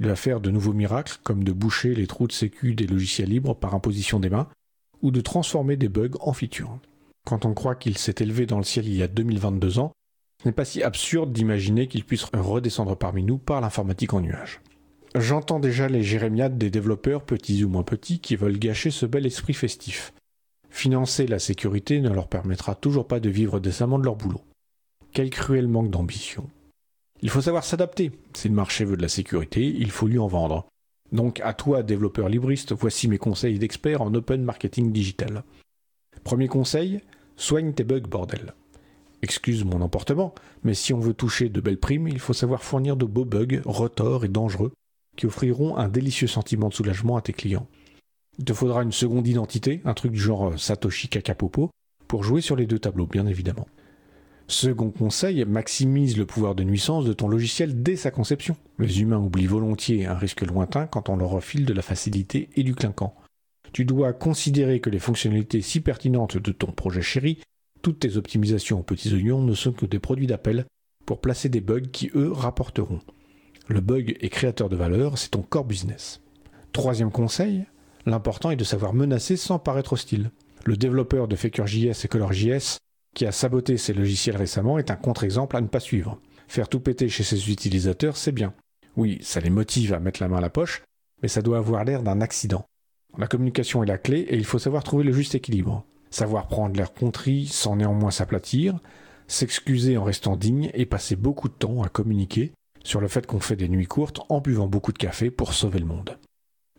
Il 0.00 0.06
va 0.08 0.16
faire 0.16 0.40
de 0.40 0.50
nouveaux 0.50 0.72
miracles, 0.72 1.20
comme 1.22 1.44
de 1.44 1.52
boucher 1.52 1.94
les 1.94 2.08
trous 2.08 2.26
de 2.26 2.32
sécu 2.32 2.74
des 2.74 2.88
logiciels 2.88 3.28
libres 3.28 3.54
par 3.54 3.76
imposition 3.76 4.18
des 4.18 4.30
mains, 4.30 4.48
ou 5.00 5.12
de 5.12 5.20
transformer 5.20 5.76
des 5.76 5.88
bugs 5.88 6.18
en 6.18 6.32
features. 6.32 6.76
Quand 7.24 7.44
on 7.44 7.54
croit 7.54 7.76
qu'il 7.76 7.96
s'est 7.98 8.16
élevé 8.18 8.46
dans 8.46 8.58
le 8.58 8.64
ciel 8.64 8.88
il 8.88 8.96
y 8.96 9.02
a 9.04 9.06
2022 9.06 9.78
ans, 9.78 9.92
ce 10.42 10.48
n'est 10.48 10.52
pas 10.52 10.64
si 10.64 10.82
absurde 10.82 11.32
d'imaginer 11.32 11.86
qu'il 11.86 12.02
puisse 12.02 12.24
redescendre 12.24 12.96
parmi 12.96 13.22
nous 13.22 13.38
par 13.38 13.60
l'informatique 13.60 14.12
en 14.12 14.22
nuage. 14.22 14.60
J'entends 15.16 15.60
déjà 15.60 15.86
les 15.86 16.02
jérémiades 16.02 16.58
des 16.58 16.70
développeurs, 16.70 17.22
petits 17.22 17.62
ou 17.62 17.68
moins 17.68 17.84
petits, 17.84 18.18
qui 18.18 18.34
veulent 18.34 18.58
gâcher 18.58 18.90
ce 18.90 19.06
bel 19.06 19.26
esprit 19.26 19.54
festif. 19.54 20.12
Financer 20.70 21.28
la 21.28 21.38
sécurité 21.38 22.00
ne 22.00 22.10
leur 22.10 22.26
permettra 22.26 22.74
toujours 22.74 23.06
pas 23.06 23.20
de 23.20 23.30
vivre 23.30 23.60
décemment 23.60 24.00
de 24.00 24.04
leur 24.04 24.16
boulot. 24.16 24.40
Quel 25.12 25.30
cruel 25.30 25.68
manque 25.68 25.90
d'ambition. 25.90 26.50
Il 27.22 27.30
faut 27.30 27.40
savoir 27.40 27.64
s'adapter. 27.64 28.10
Si 28.34 28.48
le 28.48 28.56
marché 28.56 28.84
veut 28.84 28.96
de 28.96 29.02
la 29.02 29.08
sécurité, 29.08 29.64
il 29.64 29.92
faut 29.92 30.08
lui 30.08 30.18
en 30.18 30.26
vendre. 30.26 30.66
Donc 31.12 31.40
à 31.44 31.54
toi, 31.54 31.84
développeur 31.84 32.28
libriste, 32.28 32.72
voici 32.72 33.06
mes 33.06 33.18
conseils 33.18 33.60
d'expert 33.60 34.02
en 34.02 34.12
open 34.14 34.42
marketing 34.42 34.90
digital. 34.90 35.44
Premier 36.24 36.48
conseil, 36.48 37.00
soigne 37.36 37.72
tes 37.72 37.84
bugs, 37.84 38.00
bordel. 38.00 38.52
Excuse 39.22 39.64
mon 39.64 39.80
emportement, 39.80 40.34
mais 40.64 40.74
si 40.74 40.92
on 40.92 40.98
veut 40.98 41.14
toucher 41.14 41.48
de 41.48 41.60
belles 41.60 41.78
primes, 41.78 42.08
il 42.08 42.18
faut 42.18 42.32
savoir 42.32 42.64
fournir 42.64 42.96
de 42.96 43.04
beaux 43.04 43.24
bugs, 43.24 43.62
retors 43.64 44.24
et 44.24 44.28
dangereux, 44.28 44.72
qui 45.16 45.26
offriront 45.26 45.76
un 45.76 45.88
délicieux 45.88 46.26
sentiment 46.26 46.68
de 46.68 46.74
soulagement 46.74 47.16
à 47.16 47.22
tes 47.22 47.32
clients. 47.32 47.66
Il 48.38 48.44
te 48.44 48.52
faudra 48.52 48.82
une 48.82 48.92
seconde 48.92 49.26
identité, 49.26 49.80
un 49.84 49.94
truc 49.94 50.12
du 50.12 50.20
genre 50.20 50.48
euh, 50.48 50.56
Satoshi 50.56 51.08
Kakapopo, 51.08 51.70
pour 52.08 52.24
jouer 52.24 52.40
sur 52.40 52.56
les 52.56 52.66
deux 52.66 52.78
tableaux, 52.78 53.06
bien 53.06 53.26
évidemment. 53.26 53.66
Second 54.46 54.90
conseil, 54.90 55.44
maximise 55.46 56.18
le 56.18 56.26
pouvoir 56.26 56.54
de 56.54 56.64
nuisance 56.64 57.04
de 57.06 57.12
ton 57.12 57.28
logiciel 57.28 57.82
dès 57.82 57.96
sa 57.96 58.10
conception. 58.10 58.56
Les 58.78 59.00
humains 59.00 59.18
oublient 59.18 59.46
volontiers 59.46 60.04
un 60.04 60.14
risque 60.14 60.42
lointain 60.42 60.86
quand 60.86 61.08
on 61.08 61.16
leur 61.16 61.30
refile 61.30 61.64
de 61.64 61.72
la 61.72 61.80
facilité 61.80 62.50
et 62.56 62.62
du 62.62 62.74
clinquant. 62.74 63.14
Tu 63.72 63.84
dois 63.84 64.12
considérer 64.12 64.80
que 64.80 64.90
les 64.90 64.98
fonctionnalités 64.98 65.62
si 65.62 65.80
pertinentes 65.80 66.36
de 66.36 66.52
ton 66.52 66.72
projet 66.72 67.02
chéri 67.02 67.38
toutes 67.84 68.00
tes 68.00 68.16
optimisations 68.16 68.80
aux 68.80 68.82
petits 68.82 69.12
oignons 69.12 69.42
ne 69.42 69.52
sont 69.52 69.72
que 69.72 69.84
des 69.84 69.98
produits 69.98 70.26
d'appel 70.26 70.64
pour 71.04 71.20
placer 71.20 71.50
des 71.50 71.60
bugs 71.60 71.82
qui, 71.92 72.10
eux, 72.14 72.32
rapporteront. 72.32 73.00
Le 73.66 73.80
bug 73.80 74.16
est 74.20 74.28
créateur 74.28 74.68
de 74.68 74.76
valeur, 74.76 75.18
c'est 75.18 75.30
ton 75.30 75.42
core 75.42 75.64
business. 75.64 76.20
Troisième 76.72 77.10
conseil, 77.10 77.64
l'important 78.06 78.50
est 78.50 78.56
de 78.56 78.64
savoir 78.64 78.94
menacer 78.94 79.36
sans 79.36 79.58
paraître 79.58 79.94
hostile. 79.94 80.30
Le 80.64 80.76
développeur 80.76 81.28
de 81.28 81.36
FakerJS 81.36 82.04
et 82.04 82.08
ColorJS 82.08 82.78
qui 83.14 83.26
a 83.26 83.32
saboté 83.32 83.76
ses 83.76 83.94
logiciels 83.94 84.36
récemment 84.36 84.78
est 84.78 84.90
un 84.90 84.96
contre-exemple 84.96 85.56
à 85.56 85.60
ne 85.60 85.68
pas 85.68 85.80
suivre. 85.80 86.20
Faire 86.48 86.68
tout 86.68 86.80
péter 86.80 87.08
chez 87.08 87.22
ses 87.22 87.50
utilisateurs, 87.50 88.16
c'est 88.16 88.32
bien. 88.32 88.52
Oui, 88.96 89.18
ça 89.22 89.40
les 89.40 89.50
motive 89.50 89.94
à 89.94 90.00
mettre 90.00 90.22
la 90.22 90.28
main 90.28 90.38
à 90.38 90.40
la 90.40 90.50
poche, 90.50 90.82
mais 91.22 91.28
ça 91.28 91.42
doit 91.42 91.58
avoir 91.58 91.84
l'air 91.84 92.02
d'un 92.02 92.20
accident. 92.20 92.64
La 93.16 93.28
communication 93.28 93.82
est 93.82 93.86
la 93.86 93.98
clé 93.98 94.20
et 94.20 94.36
il 94.36 94.44
faut 94.44 94.58
savoir 94.58 94.82
trouver 94.82 95.04
le 95.04 95.12
juste 95.12 95.34
équilibre 95.34 95.86
savoir 96.14 96.46
prendre 96.46 96.76
l'air 96.76 96.94
contrit 96.94 97.46
sans 97.46 97.76
néanmoins 97.76 98.12
s'aplatir, 98.12 98.78
s'excuser 99.26 99.98
en 99.98 100.04
restant 100.04 100.36
digne 100.36 100.70
et 100.72 100.86
passer 100.86 101.16
beaucoup 101.16 101.48
de 101.48 101.54
temps 101.54 101.82
à 101.82 101.88
communiquer 101.88 102.52
sur 102.84 103.00
le 103.00 103.08
fait 103.08 103.26
qu'on 103.26 103.40
fait 103.40 103.56
des 103.56 103.68
nuits 103.68 103.86
courtes 103.86 104.20
en 104.28 104.40
buvant 104.40 104.68
beaucoup 104.68 104.92
de 104.92 104.98
café 104.98 105.30
pour 105.30 105.52
sauver 105.52 105.80
le 105.80 105.86
monde. 105.86 106.16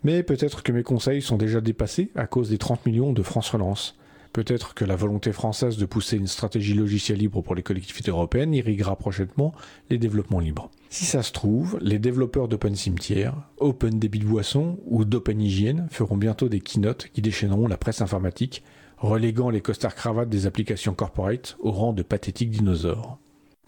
Mais 0.04 0.24
peut-être 0.24 0.64
que 0.64 0.72
mes 0.72 0.84
conseils 0.84 1.22
sont 1.22 1.36
déjà 1.36 1.60
dépassés 1.60 2.12
à 2.16 2.28
cause 2.28 2.50
des 2.50 2.58
30 2.58 2.86
millions 2.86 3.12
de 3.12 3.24
France 3.24 3.50
Relance. 3.50 3.98
Peut-être 4.34 4.74
que 4.74 4.86
la 4.86 4.96
volonté 4.96 5.32
française 5.32 5.78
de 5.78 5.86
pousser 5.86 6.18
une 6.18 6.28
stratégie 6.28 6.74
logicielle 6.74 7.20
libre 7.20 7.42
pour 7.42 7.56
les 7.56 7.64
collectivités 7.64 8.12
européennes 8.12 8.54
irriguera 8.54 8.98
prochainement 8.98 9.54
les 9.90 9.98
développements 9.98 10.42
libres. 10.42 10.70
Si 10.90 11.06
ça 11.06 11.24
se 11.24 11.32
trouve, 11.32 11.80
les 11.82 12.00
développeurs 12.00 12.48
d'Open 12.48 12.76
Cimetière, 12.76 13.34
Open 13.58 13.98
Débit 13.98 14.20
de 14.20 14.26
Boisson 14.26 14.78
ou 14.86 15.06
d'Open 15.06 15.42
Hygiène 15.42 15.88
feront 15.90 16.18
bientôt 16.18 16.50
des 16.50 16.60
keynotes 16.60 17.08
qui 17.14 17.22
déchaîneront 17.22 17.68
la 17.68 17.78
presse 17.78 18.02
informatique 18.02 18.62
reléguant 18.98 19.50
les 19.50 19.62
costards 19.62 19.96
cravates 19.96 20.30
des 20.30 20.46
applications 20.48 20.94
corporate 20.94 21.58
au 21.60 21.72
rang 21.72 21.94
de 21.94 22.04
pathétiques 22.04 22.52
dinosaures. 22.52 23.20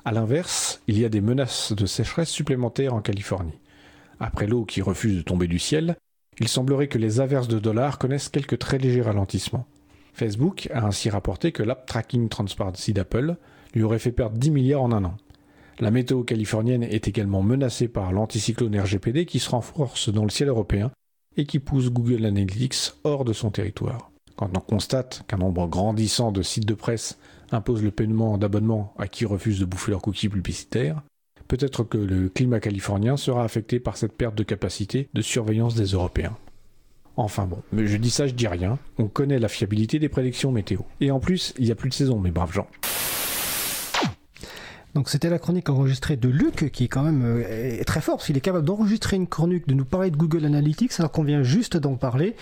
A 0.07 0.13
l'inverse, 0.13 0.81
il 0.87 0.97
y 0.97 1.03
a 1.03 1.09
des 1.09 1.19
menaces 1.19 1.73
de 1.73 1.85
sécheresse 1.85 2.29
supplémentaires 2.29 2.93
en 2.93 3.01
Californie. 3.01 3.59
Après 4.21 4.47
l'eau 4.47 4.63
qui 4.63 4.81
refuse 4.81 5.17
de 5.17 5.21
tomber 5.21 5.47
du 5.47 5.59
ciel, 5.59 5.97
il 6.39 6.47
semblerait 6.47 6.87
que 6.87 6.97
les 6.97 7.19
averses 7.19 7.49
de 7.49 7.59
dollars 7.59 7.97
connaissent 7.97 8.29
quelques 8.29 8.57
très 8.57 8.77
légers 8.77 9.01
ralentissements. 9.01 9.67
Facebook 10.13 10.69
a 10.73 10.85
ainsi 10.85 11.09
rapporté 11.09 11.51
que 11.51 11.61
l'App 11.61 11.85
Tracking 11.87 12.29
Transparency 12.29 12.93
d'Apple 12.93 13.35
lui 13.73 13.83
aurait 13.83 13.99
fait 13.99 14.13
perdre 14.13 14.37
10 14.37 14.49
milliards 14.49 14.83
en 14.83 14.93
un 14.93 15.03
an. 15.03 15.17
La 15.81 15.91
météo 15.91 16.23
californienne 16.23 16.83
est 16.83 17.09
également 17.09 17.43
menacée 17.43 17.89
par 17.89 18.13
l'anticyclone 18.13 18.79
RGPD 18.79 19.25
qui 19.25 19.39
se 19.39 19.49
renforce 19.49 20.07
dans 20.07 20.23
le 20.23 20.29
ciel 20.29 20.47
européen 20.47 20.89
et 21.35 21.45
qui 21.45 21.59
pousse 21.59 21.91
Google 21.91 22.25
Analytics 22.25 22.93
hors 23.03 23.25
de 23.25 23.33
son 23.33 23.51
territoire. 23.51 24.09
Quand 24.37 24.55
on 24.55 24.61
constate 24.61 25.23
qu'un 25.27 25.39
nombre 25.39 25.67
grandissant 25.67 26.31
de 26.31 26.43
sites 26.43 26.65
de 26.65 26.75
presse 26.75 27.17
impose 27.51 27.83
le 27.83 27.91
paiement 27.91 28.37
d'abonnements 28.37 28.93
à 28.97 29.07
qui 29.07 29.25
refuse 29.25 29.59
de 29.59 29.65
bouffer 29.65 29.91
leurs 29.91 30.01
cookies 30.01 30.29
publicitaires, 30.29 31.01
peut-être 31.47 31.83
que 31.83 31.97
le 31.97 32.29
climat 32.29 32.59
californien 32.59 33.17
sera 33.17 33.43
affecté 33.43 33.79
par 33.79 33.97
cette 33.97 34.13
perte 34.13 34.35
de 34.35 34.43
capacité 34.43 35.09
de 35.13 35.21
surveillance 35.21 35.75
des 35.75 35.85
Européens. 35.85 36.37
Enfin 37.15 37.45
bon, 37.45 37.63
mais 37.71 37.87
je 37.87 37.97
dis 37.97 38.11
ça, 38.11 38.27
je 38.27 38.33
dis 38.33 38.47
rien. 38.47 38.77
On 38.99 39.07
connaît 39.07 39.39
la 39.39 39.47
fiabilité 39.47 39.97
des 39.97 40.07
prédictions 40.07 40.51
météo. 40.51 40.81
Et 41.01 41.09
en 41.09 41.19
plus, 41.19 41.53
il 41.57 41.65
n'y 41.65 41.71
a 41.71 41.75
plus 41.75 41.89
de 41.89 41.95
saison, 41.95 42.19
mes 42.19 42.29
braves 42.29 42.53
gens. 42.53 42.67
Donc 44.97 45.09
c'était 45.09 45.29
la 45.29 45.37
chronique 45.37 45.69
enregistrée 45.69 46.15
de 46.15 46.27
Luc, 46.27 46.71
qui 46.71 46.85
est 46.85 46.87
quand 46.87 47.03
même 47.03 47.21
euh, 47.23 47.83
très 47.85 48.01
fort, 48.01 48.15
parce 48.15 48.25
qu'il 48.25 48.35
est 48.35 48.41
capable 48.41 48.65
d'enregistrer 48.65 49.15
une 49.15 49.27
chronique, 49.27 49.67
de 49.67 49.75
nous 49.75 49.85
parler 49.85 50.09
de 50.09 50.17
Google 50.17 50.43
Analytics, 50.43 50.91
alors 50.97 51.11
qu'on 51.11 51.21
vient 51.21 51.43
juste 51.43 51.77
d'en 51.77 51.97
parler. 51.97 52.35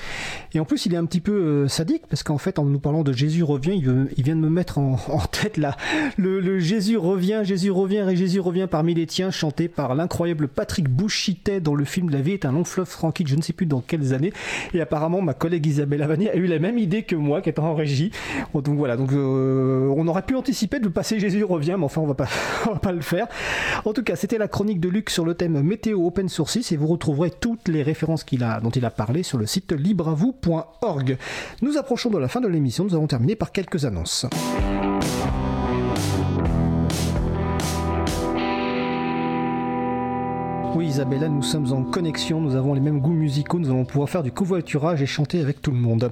Et 0.54 0.62
en 0.62 0.64
plus, 0.64 0.86
il 0.86 0.94
est 0.94 0.98
un 0.98 1.04
petit 1.04 1.20
peu 1.20 1.34
euh, 1.34 1.68
sadique, 1.68 2.04
parce 2.10 2.24
qu'en 2.24 2.38
fait, 2.38 2.58
en 2.58 2.64
nous 2.64 2.80
parlant 2.80 3.04
de 3.04 3.12
Jésus 3.12 3.44
revient, 3.44 3.74
il, 3.76 4.24
vient 4.24 4.38
de 4.38 4.40
me 4.40 4.50
mettre 4.50 4.78
en, 4.78 4.96
tête 5.34 5.58
là, 5.58 5.76
le, 6.18 6.58
Jésus 6.60 6.96
revient, 6.96 7.42
Jésus 7.44 7.72
revient 7.72 8.08
et 8.10 8.16
Jésus 8.16 8.40
revient 8.40 8.68
parmi 8.72 8.94
les 8.94 9.06
tiens, 9.06 9.32
chanté 9.32 9.68
par 9.68 9.94
l'incroyable 9.94 10.48
Patrick 10.48 10.88
Bouchitet 10.88 11.60
dans 11.60 11.76
le 11.76 11.84
film 11.84 12.10
La 12.10 12.22
vie 12.22 12.32
est 12.32 12.46
un 12.46 12.54
long 12.54 12.64
fleuve 12.64 12.90
tranquille, 12.90 13.28
je 13.28 13.36
ne 13.36 13.42
sais 13.42 13.52
plus 13.52 13.66
dans 13.66 13.82
quelles 13.82 14.14
années. 14.14 14.32
Et 14.74 14.80
apparemment, 14.80 15.22
ma 15.22 15.34
collègue 15.34 15.66
Isabelle 15.66 16.04
Avani 16.04 16.30
a 16.30 16.38
eu 16.38 16.46
la 16.46 16.60
même 16.60 16.78
idée 16.78 17.04
que 17.04 17.18
moi, 17.18 17.42
qui 17.42 17.50
est 17.50 17.60
en 17.60 17.76
régie. 17.76 18.12
Donc 18.54 18.78
voilà, 18.78 18.96
donc 18.96 19.12
euh, 19.12 19.94
on 19.98 20.08
aurait 20.08 20.22
pu 20.22 20.36
anticiper 20.36 20.80
de 20.80 20.88
passer 20.88 21.20
Jésus 21.20 21.44
revient, 21.44 21.76
mais 21.78 21.84
enfin, 21.84 22.00
on 22.00 22.08
va 22.08 22.14
pas, 22.14 22.30
on 22.68 22.74
va 22.74 22.80
pas 22.80 22.92
le 22.92 23.02
faire. 23.02 23.28
En 23.86 23.94
tout 23.94 24.04
cas, 24.04 24.16
c'était 24.16 24.38
la 24.38 24.48
chronique 24.48 24.80
de 24.80 24.90
Luc 24.90 25.10
sur 25.10 25.26
le 25.26 25.36
thème 25.36 25.62
météo 25.62 26.06
open 26.06 26.30
sources 26.30 26.72
et 26.72 26.78
vous 26.78 26.88
retrouverez 26.88 27.32
toutes 27.32 27.68
les 27.68 27.84
références 27.84 28.26
dont 28.64 28.70
il 28.70 28.86
a 28.86 28.92
parlé 28.92 29.24
sur 29.24 29.38
le 29.38 29.46
site 29.46 29.72
libreavou.org. 29.74 31.18
Nous 31.62 31.78
approchons 31.78 32.10
de 32.10 32.18
la 32.18 32.28
fin 32.28 32.42
de 32.42 32.48
l'émission, 32.48 32.86
nous 32.86 32.96
allons 32.96 33.08
terminer 33.08 33.36
par 33.36 33.52
quelques 33.52 33.86
annonces. 33.86 34.26
Oui, 40.76 40.88
Isabella, 40.88 41.30
nous 41.30 41.42
sommes 41.42 41.72
en 41.72 41.84
connexion, 41.84 42.42
nous 42.42 42.58
avons 42.58 42.74
les 42.74 42.82
mêmes 42.82 43.00
goûts 43.00 43.14
musicaux, 43.14 43.60
nous 43.60 43.70
allons 43.70 43.86
pouvoir 43.86 44.10
faire 44.10 44.24
du 44.24 44.34
covoiturage 44.34 45.02
et 45.02 45.06
chanter 45.06 45.40
avec 45.40 45.62
tout 45.62 45.72
le 45.72 45.78
monde. 45.78 46.12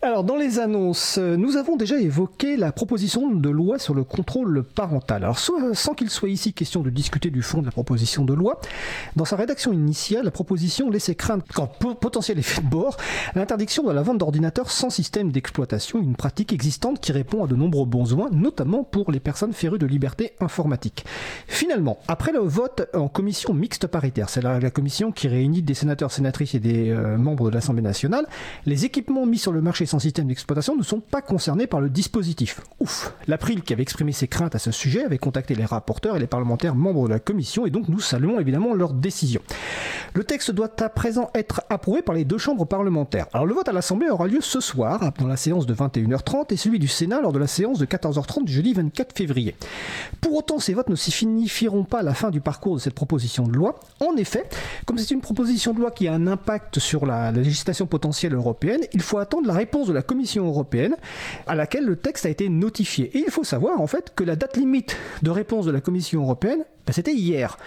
Alors, 0.00 0.24
dans 0.24 0.36
les 0.36 0.58
annonces, 0.58 1.18
nous 1.18 1.58
avons 1.58 1.76
déjà 1.76 2.00
évoqué 2.00 2.56
la 2.56 2.72
proposition 2.72 3.30
de 3.30 3.50
loi 3.50 3.78
sur 3.78 3.92
le 3.92 4.02
contrôle 4.02 4.62
parental. 4.62 5.22
Alors, 5.22 5.38
sans 5.38 5.92
qu'il 5.92 6.08
soit 6.08 6.30
ici 6.30 6.54
question 6.54 6.80
de 6.80 6.88
discuter 6.88 7.28
du 7.28 7.42
fond 7.42 7.60
de 7.60 7.66
la 7.66 7.72
proposition 7.72 8.24
de 8.24 8.32
loi, 8.32 8.58
dans 9.16 9.26
sa 9.26 9.36
rédaction 9.36 9.70
initiale, 9.70 10.24
la 10.24 10.30
proposition 10.30 10.88
laissait 10.88 11.14
craindre, 11.14 11.44
qu'en 11.52 11.66
potentiel 11.66 12.38
effet 12.38 12.62
de 12.62 12.68
bord, 12.68 12.96
l'interdiction 13.34 13.82
de 13.82 13.92
la 13.92 14.00
vente 14.00 14.16
d'ordinateurs 14.16 14.70
sans 14.70 14.88
système 14.88 15.30
d'exploitation, 15.30 16.00
une 16.00 16.16
pratique 16.16 16.54
existante 16.54 17.00
qui 17.00 17.12
répond 17.12 17.44
à 17.44 17.46
de 17.46 17.54
nombreux 17.54 17.84
besoins, 17.84 18.30
notamment 18.32 18.82
pour 18.82 19.12
les 19.12 19.20
personnes 19.20 19.52
férues 19.52 19.78
de 19.78 19.84
liberté 19.84 20.32
informatique. 20.40 21.04
Finalement, 21.46 21.98
après 22.08 22.32
le 22.32 22.38
vote 22.38 22.88
en 22.94 23.08
commission 23.08 23.52
mixte 23.52 23.88
paritaire. 23.90 24.28
C'est 24.28 24.42
la, 24.42 24.70
commission 24.70 25.12
qui 25.12 25.28
réunit 25.28 25.62
des 25.62 25.74
sénateurs, 25.74 26.12
sénatrices 26.12 26.54
et 26.54 26.60
des 26.60 26.90
euh, 26.90 27.18
membres 27.18 27.50
de 27.50 27.54
l'Assemblée 27.54 27.82
nationale. 27.82 28.26
Les 28.66 28.84
équipements 28.84 29.26
mis 29.26 29.38
sur 29.38 29.52
le 29.52 29.60
marché 29.60 29.84
sans 29.84 29.98
système 29.98 30.28
d'exploitation 30.28 30.76
ne 30.76 30.82
sont 30.82 31.00
pas 31.00 31.20
concernés 31.22 31.66
par 31.66 31.80
le 31.80 31.90
dispositif. 31.90 32.60
Ouf 32.78 33.12
L'April, 33.26 33.62
qui 33.62 33.72
avait 33.72 33.82
exprimé 33.82 34.12
ses 34.12 34.28
craintes 34.28 34.54
à 34.54 34.58
ce 34.58 34.70
sujet, 34.70 35.04
avait 35.04 35.18
contacté 35.18 35.54
les 35.54 35.64
rapporteurs 35.64 36.16
et 36.16 36.20
les 36.20 36.26
parlementaires 36.26 36.74
membres 36.74 37.08
de 37.08 37.12
la 37.12 37.18
commission, 37.18 37.66
et 37.66 37.70
donc 37.70 37.88
nous 37.88 38.00
saluons 38.00 38.40
évidemment 38.40 38.74
leur 38.74 38.92
décision. 38.94 39.42
Le 40.14 40.24
texte 40.24 40.50
doit 40.50 40.70
à 40.80 40.88
présent 40.88 41.30
être 41.34 41.62
approuvé 41.68 42.02
par 42.02 42.14
les 42.14 42.24
deux 42.24 42.38
chambres 42.38 42.64
parlementaires. 42.64 43.26
Alors 43.32 43.46
le 43.46 43.54
vote 43.54 43.68
à 43.68 43.72
l'Assemblée 43.72 44.08
aura 44.08 44.26
lieu 44.26 44.40
ce 44.40 44.60
soir, 44.60 45.12
dans 45.18 45.26
la 45.26 45.36
séance 45.36 45.66
de 45.66 45.74
21h30, 45.74 46.52
et 46.52 46.56
celui 46.56 46.78
du 46.78 46.88
Sénat 46.88 47.20
lors 47.20 47.32
de 47.32 47.38
la 47.38 47.46
séance 47.46 47.78
de 47.78 47.86
14h30 47.86 48.44
du 48.44 48.52
jeudi 48.52 48.72
24 48.72 49.16
février. 49.16 49.56
Pour 50.20 50.34
autant, 50.34 50.58
ces 50.58 50.74
votes 50.74 50.88
ne 50.88 50.96
signifieront 50.96 51.84
pas 51.84 52.02
la 52.02 52.14
fin 52.14 52.30
du 52.30 52.40
parcours 52.40 52.74
de 52.74 52.80
cette 52.80 52.94
proposition 52.94 53.44
de 53.44 53.52
loi, 53.52 53.79
en 54.00 54.16
effet, 54.16 54.48
comme 54.86 54.98
c'est 54.98 55.12
une 55.12 55.20
proposition 55.20 55.74
de 55.74 55.80
loi 55.80 55.90
qui 55.90 56.08
a 56.08 56.14
un 56.14 56.26
impact 56.26 56.78
sur 56.78 57.04
la, 57.06 57.30
législation 57.32 57.86
potentielle 57.86 58.34
européenne, 58.34 58.80
il 58.92 59.02
faut 59.02 59.18
attendre 59.18 59.46
la 59.46 59.54
réponse 59.54 59.88
de 59.88 59.92
la 59.92 60.02
Commission 60.02 60.46
européenne 60.46 60.96
à 61.46 61.54
laquelle 61.54 61.84
le 61.84 61.96
texte 61.96 62.26
a 62.26 62.28
été 62.30 62.48
notifié. 62.48 63.16
Et 63.16 63.24
il 63.26 63.30
faut 63.30 63.44
savoir 63.44 63.80
en 63.80 63.86
fait 63.86 64.12
que 64.14 64.24
la 64.24 64.36
date 64.36 64.56
limite 64.56 64.96
de 65.22 65.30
réponse 65.30 65.66
de 65.66 65.70
la 65.70 65.80
Commission 65.80 66.22
européenne 66.22 66.64
ben, 66.86 66.92
c'était 66.92 67.14
hier. 67.14 67.58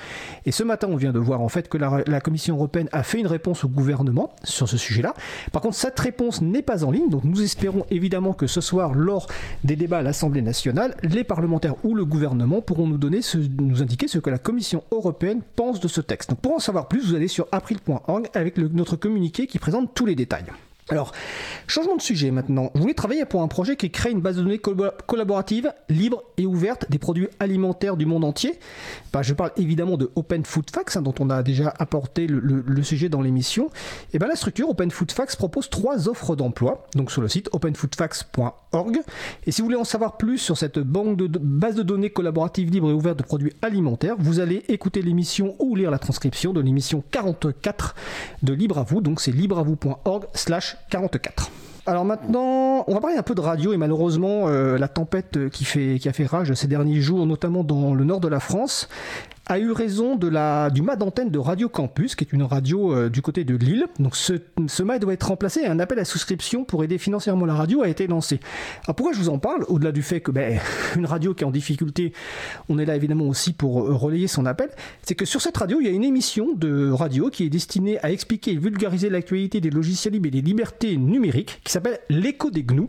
Et 0.46 0.52
ce 0.52 0.64
matin, 0.64 0.88
on 0.90 0.96
vient 0.96 1.12
de 1.12 1.20
voir 1.20 1.42
en 1.42 1.50
fait 1.50 1.70
que 1.70 1.78
la, 1.78 2.22
Commission 2.22 2.56
européenne 2.56 2.90
a 2.92 3.04
fait 3.04 3.20
une 3.20 3.28
réponse 3.28 3.64
au 3.64 3.68
gouvernement 3.68 4.34
sur 4.44 4.68
ce 4.70 4.78
sujet-là. 4.78 5.14
Par 5.52 5.62
contre, 5.62 5.76
cette 5.76 6.00
réponse 6.00 6.42
n'est 6.42 6.62
pas 6.62 6.86
en 6.86 6.92
ligne, 6.92 7.10
donc 7.10 7.24
nous 7.24 7.42
espérons 7.42 7.86
évidemment 7.92 8.34
que 8.34 8.48
ce 8.48 8.62
soir, 8.62 8.94
lors 8.94 9.28
des 9.64 9.76
débats 9.76 10.00
à 10.00 10.02
l'Assemblée 10.02 10.42
nationale, 10.42 10.96
les 11.04 11.24
parlementaires 11.24 11.76
ou 11.84 11.96
le 11.96 12.06
gouvernement 12.06 12.62
pourront 12.62 12.88
nous 12.88 13.82
indiquer 13.82 14.08
ce 14.08 14.20
que 14.20 14.30
la 14.30 14.38
Commission 14.38 14.84
européenne 14.92 15.42
pense 15.56 15.80
de 15.80 15.88
ce 15.88 16.02
texte. 16.02 16.34
Pour 16.36 16.56
en 16.56 16.60
savoir 16.60 16.88
plus, 16.88 17.08
vous 17.08 17.16
allez 17.16 17.28
sur 17.28 17.48
april.org 17.52 18.30
avec 18.34 18.58
notre 18.58 18.96
communiqué 18.96 19.48
qui 19.48 19.60
présente 19.60 19.94
tous 19.94 20.06
les 20.06 20.16
détails. 20.16 20.46
Alors, 20.90 21.14
changement 21.68 21.96
de 21.96 22.02
sujet 22.02 22.30
maintenant. 22.32 22.70
Je 22.76 22.82
voulais 22.82 22.94
travailler 22.94 23.24
pour 23.26 23.42
un 23.42 23.48
projet 23.48 23.78
qui 23.78 23.90
crée 23.90 24.12
une 24.12 24.20
base 24.20 24.36
de 24.36 24.42
données 24.42 24.60
collaborative, 24.60 25.72
libre 25.88 26.24
et 26.38 26.46
ouverte 26.46 26.90
des 26.90 26.98
produits 26.98 27.30
alimentaires 27.40 27.96
du 27.96 28.06
monde 28.06 28.26
entier? 28.26 28.60
Bah, 29.14 29.22
je 29.22 29.34
parle 29.34 29.52
évidemment 29.58 29.96
de 29.96 30.12
Open 30.16 30.44
Food 30.44 30.70
Facts, 30.72 30.98
hein, 30.98 31.02
dont 31.02 31.16
on 31.20 31.30
a 31.30 31.42
déjà 31.42 31.74
apporté 31.80 32.28
le, 32.28 32.84
sujet 32.84 33.08
dans 33.08 33.22
l'émission. 33.22 33.70
Et 34.12 34.20
ben 34.20 34.28
la 34.28 34.36
structure 34.36 34.70
Open 34.70 34.92
Food 34.92 35.12
Facts 35.12 35.38
propose 35.38 35.70
trois 35.70 36.10
offres 36.10 36.36
d'emploi, 36.36 36.86
donc 36.96 37.12
sur 37.12 37.22
le 37.22 37.30
site 37.30 37.50
openfoodfacts.org. 37.54 39.00
Et 39.46 39.52
si 39.52 39.62
vous 39.62 39.68
voulez 39.68 39.78
en 39.78 39.86
savoir 39.86 40.18
plus 40.18 40.38
sur 40.38 40.58
cette 40.58 40.80
banque 40.80 41.16
de, 41.16 41.28
base 41.40 41.76
de 41.76 41.84
données 41.84 42.10
collaborative 42.10 42.70
libre 42.70 42.90
et 42.90 42.94
ouverte 42.94 43.18
de 43.18 43.24
produits 43.24 43.54
alimentaires, 43.62 44.16
vous 44.20 44.42
allez 44.42 44.64
écouter 44.68 45.02
l'émission 45.02 45.56
ou 45.60 45.78
lire 45.78 45.92
la 45.92 46.00
transcription 46.00 46.52
de 46.52 46.60
l'émission 46.60 47.04
44 47.12 47.96
de 48.42 48.54
Libre 48.54 48.80
à 48.80 48.84
vous. 48.84 49.00
Donc 49.00 49.22
c'est 49.22 49.32
libreavou.org 49.32 50.26
slash 50.34 50.73
44. 50.90 51.50
Alors 51.86 52.06
maintenant, 52.06 52.86
on 52.88 52.94
va 52.94 53.02
parler 53.02 53.18
un 53.18 53.24
peu 53.24 53.36
de 53.36 53.42
radio 53.42 53.74
et 53.74 53.78
malheureusement, 53.78 54.48
euh, 54.48 54.78
la 54.78 54.88
tempête 54.88 55.50
qui, 55.50 55.66
fait, 55.66 56.00
qui 56.00 56.08
a 56.08 56.14
fait 56.14 56.26
rage 56.26 56.54
ces 56.54 56.68
derniers 56.68 57.02
jours, 57.02 57.26
notamment 57.26 57.66
dans 57.66 57.94
le 57.94 58.06
nord 58.06 58.22
de 58.22 58.30
la 58.30 58.40
France, 58.40 58.88
a 59.48 59.60
eu 59.60 59.72
raison 59.72 60.16
de 60.16 60.28
la, 60.28 60.70
du 60.70 60.82
mât 60.82 60.96
d'antenne 60.96 61.30
de 61.30 61.40
Radio 61.40 61.68
Campus, 61.68 62.16
qui 62.16 62.24
est 62.24 62.32
une 62.32 62.44
radio 62.44 62.94
euh, 62.94 63.10
du 63.10 63.22
côté 63.22 63.44
de 63.44 63.56
Lille. 63.56 63.86
Donc 64.00 64.16
ce, 64.16 64.34
ce 64.68 64.84
mât 64.84 65.00
doit 65.00 65.14
être 65.14 65.28
remplacé 65.28 65.62
et 65.62 65.68
un 65.68 65.80
appel 65.80 66.00
à 66.00 66.06
souscription 66.06 66.64
pour 66.64 66.84
aider 66.84 66.98
financièrement 66.98 67.46
la 67.46 67.54
radio 67.54 67.84
a 67.84 67.90
été 67.90 68.08
lancé. 68.08 68.40
Alors 68.86 68.96
pourquoi 68.96 69.14
je 69.14 69.20
vous 69.20 69.30
en 69.30 69.40
parle 69.40 69.66
Au-delà 69.68 69.92
du 69.92 70.02
fait 70.02 70.22
que 70.22 70.32
ben, 70.32 70.60
une 70.96 71.06
radio 71.06 71.34
qui 71.34 71.44
est 71.44 71.48
en 71.48 71.52
difficulté, 71.52 72.14
on 72.70 72.80
est 72.80 72.86
là 72.86 72.96
évidemment 72.96 73.26
aussi 73.26 73.52
pour 73.52 73.82
euh, 73.82 73.94
relayer 73.94 74.28
son 74.28 74.46
appel, 74.46 74.70
c'est 75.02 75.16
que 75.16 75.26
sur 75.26 75.42
cette 75.42 75.58
radio, 75.58 75.80
il 75.82 75.88
y 75.88 75.90
a 75.90 75.94
une 75.94 76.06
émission 76.06 76.54
de 76.54 76.90
radio 76.92 77.30
qui 77.30 77.44
est 77.44 77.50
destinée 77.50 78.00
à 78.02 78.12
expliquer 78.12 78.54
et 78.54 78.58
vulgariser 78.58 79.10
l'actualité 79.10 79.60
des 79.60 79.70
logiciels 79.70 80.14
libres 80.14 80.28
et 80.28 80.32
des 80.32 80.42
libertés 80.42 80.96
numériques, 80.96 81.60
qui 81.64 81.72
s'appelle 81.72 82.00
L'écho 82.10 82.50
des 82.50 82.64
GNU. 82.64 82.88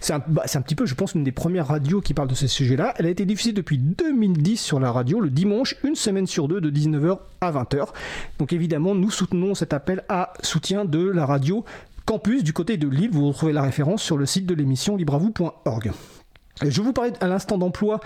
C'est 0.00 0.12
un, 0.12 0.22
bah, 0.26 0.44
un 0.52 0.60
petit 0.60 0.74
peu, 0.76 0.86
je 0.86 0.94
pense, 0.94 1.14
une 1.14 1.24
des 1.24 1.32
premières 1.32 1.68
radios 1.68 2.00
qui 2.00 2.14
parle 2.14 2.28
de 2.28 2.34
ces 2.34 2.48
sujets-là. 2.48 2.94
Elle 2.98 3.06
a 3.06 3.10
été 3.10 3.24
diffusée 3.24 3.52
depuis 3.52 3.78
2010 3.78 4.56
sur 4.56 4.78
la 4.78 4.92
radio, 4.92 5.20
le 5.20 5.30
dimanche, 5.30 5.74
une 5.82 5.95
semaine 5.96 6.26
sur 6.26 6.48
deux 6.48 6.60
de 6.60 6.70
19h 6.70 7.18
à 7.40 7.52
20h. 7.52 7.88
Donc 8.38 8.52
évidemment, 8.52 8.94
nous 8.94 9.10
soutenons 9.10 9.54
cet 9.54 9.72
appel 9.72 10.04
à 10.08 10.32
soutien 10.42 10.84
de 10.84 11.08
la 11.08 11.26
radio 11.26 11.64
Campus 12.04 12.44
du 12.44 12.52
côté 12.52 12.76
de 12.76 12.88
Lille. 12.88 13.10
Vous 13.12 13.28
retrouvez 13.28 13.52
la 13.52 13.62
référence 13.62 14.02
sur 14.02 14.16
le 14.16 14.26
site 14.26 14.46
de 14.46 14.54
l'émission 14.54 14.96
libravou.org. 14.96 15.92
Je 16.64 16.80
vous 16.80 16.92
parlais 16.92 17.12
à 17.20 17.26
l'instant 17.26 17.58
d'emploi 17.58 18.00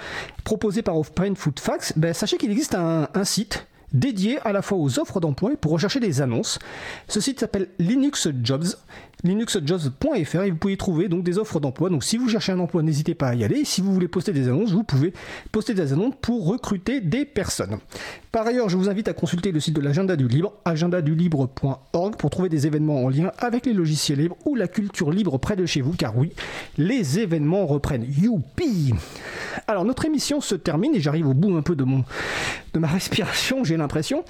proposé 0.44 0.82
par 0.82 0.96
Open 0.96 1.36
Food 1.36 1.60
Facts. 1.60 1.92
Ben, 1.96 2.12
sachez 2.12 2.36
qu'il 2.36 2.50
existe 2.50 2.74
un, 2.74 3.08
un 3.14 3.24
site 3.24 3.66
dédié 3.92 4.38
à 4.44 4.52
la 4.52 4.62
fois 4.62 4.78
aux 4.78 4.98
offres 4.98 5.20
d'emploi 5.20 5.52
et 5.52 5.56
pour 5.56 5.72
rechercher 5.72 6.00
des 6.00 6.20
annonces. 6.22 6.58
Ce 7.08 7.20
site 7.20 7.40
s'appelle 7.40 7.68
Linux 7.78 8.28
Jobs 8.42 8.66
linuxjobs.fr 9.24 10.42
et 10.42 10.50
vous 10.50 10.56
pouvez 10.56 10.74
y 10.74 10.76
trouver 10.76 11.08
donc 11.08 11.22
des 11.22 11.38
offres 11.38 11.60
d'emploi. 11.60 11.90
Donc 11.90 12.04
si 12.04 12.16
vous 12.16 12.28
cherchez 12.28 12.52
un 12.52 12.58
emploi, 12.58 12.82
n'hésitez 12.82 13.14
pas 13.14 13.28
à 13.28 13.34
y 13.34 13.44
aller. 13.44 13.64
Si 13.64 13.80
vous 13.80 13.92
voulez 13.92 14.08
poster 14.08 14.32
des 14.32 14.48
annonces, 14.48 14.72
vous 14.72 14.84
pouvez 14.84 15.12
poster 15.52 15.74
des 15.74 15.92
annonces 15.92 16.14
pour 16.20 16.46
recruter 16.46 17.00
des 17.00 17.24
personnes. 17.24 17.78
Par 18.32 18.46
ailleurs, 18.46 18.68
je 18.68 18.76
vous 18.76 18.88
invite 18.88 19.08
à 19.08 19.12
consulter 19.12 19.50
le 19.50 19.58
site 19.58 19.74
de 19.74 19.80
l'agenda 19.80 20.14
du 20.14 20.28
libre, 20.28 20.52
agendadulibre.org 20.64 22.16
pour 22.16 22.30
trouver 22.30 22.48
des 22.48 22.66
événements 22.66 23.04
en 23.04 23.08
lien 23.08 23.32
avec 23.38 23.66
les 23.66 23.72
logiciels 23.72 24.20
libres 24.20 24.36
ou 24.44 24.54
la 24.54 24.68
culture 24.68 25.10
libre 25.10 25.38
près 25.38 25.56
de 25.56 25.66
chez 25.66 25.80
vous, 25.80 25.94
car 25.94 26.16
oui, 26.16 26.32
les 26.78 27.18
événements 27.18 27.66
reprennent. 27.66 28.06
Youpi 28.08 28.94
Alors 29.66 29.84
notre 29.84 30.04
émission 30.04 30.40
se 30.40 30.54
termine 30.54 30.94
et 30.94 31.00
j'arrive 31.00 31.26
au 31.26 31.34
bout 31.34 31.56
un 31.56 31.62
peu 31.62 31.74
de 31.74 31.84
mon 31.84 32.04
de 32.72 32.78
ma 32.78 32.86
respiration, 32.88 33.64
j'ai 33.64 33.76
l'impression. 33.76 34.24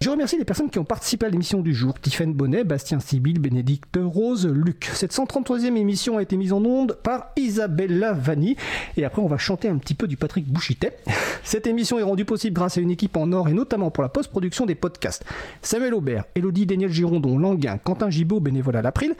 Je 0.00 0.10
remercie 0.10 0.36
les 0.36 0.44
personnes 0.44 0.70
qui 0.70 0.78
ont 0.78 0.84
participé 0.84 1.26
à 1.26 1.28
l'émission 1.28 1.60
du 1.60 1.74
jour. 1.74 1.98
Tiffaine 1.98 2.34
Bonnet, 2.34 2.64
Bastien 2.64 3.00
Sibyl, 3.00 3.38
Bénédicte 3.38 3.96
Luc. 4.34 4.90
Cette 4.92 5.12
133e 5.12 5.76
émission 5.76 6.18
a 6.18 6.22
été 6.22 6.36
mise 6.36 6.52
en 6.52 6.64
onde 6.64 6.98
par 7.02 7.30
Isabella 7.36 8.12
Vanni. 8.12 8.56
Et 8.96 9.04
après, 9.04 9.22
on 9.22 9.26
va 9.26 9.38
chanter 9.38 9.68
un 9.68 9.78
petit 9.78 9.94
peu 9.94 10.06
du 10.06 10.16
Patrick 10.16 10.46
Bouchitet. 10.46 10.98
Cette 11.44 11.66
émission 11.66 11.98
est 11.98 12.02
rendue 12.02 12.24
possible 12.24 12.54
grâce 12.54 12.76
à 12.76 12.80
une 12.80 12.90
équipe 12.90 13.16
en 13.16 13.32
or 13.32 13.48
et 13.48 13.52
notamment 13.52 13.90
pour 13.90 14.02
la 14.02 14.08
post-production 14.08 14.66
des 14.66 14.74
podcasts. 14.74 15.24
Samuel 15.62 15.94
Aubert, 15.94 16.24
Elodie 16.34 16.66
Daniel 16.66 16.90
Girondon, 16.90 17.38
Languin, 17.38 17.78
Quentin 17.78 18.10
Gibaud, 18.10 18.40
bénévole 18.40 18.76
à 18.76 18.82
l'April, 18.82 19.14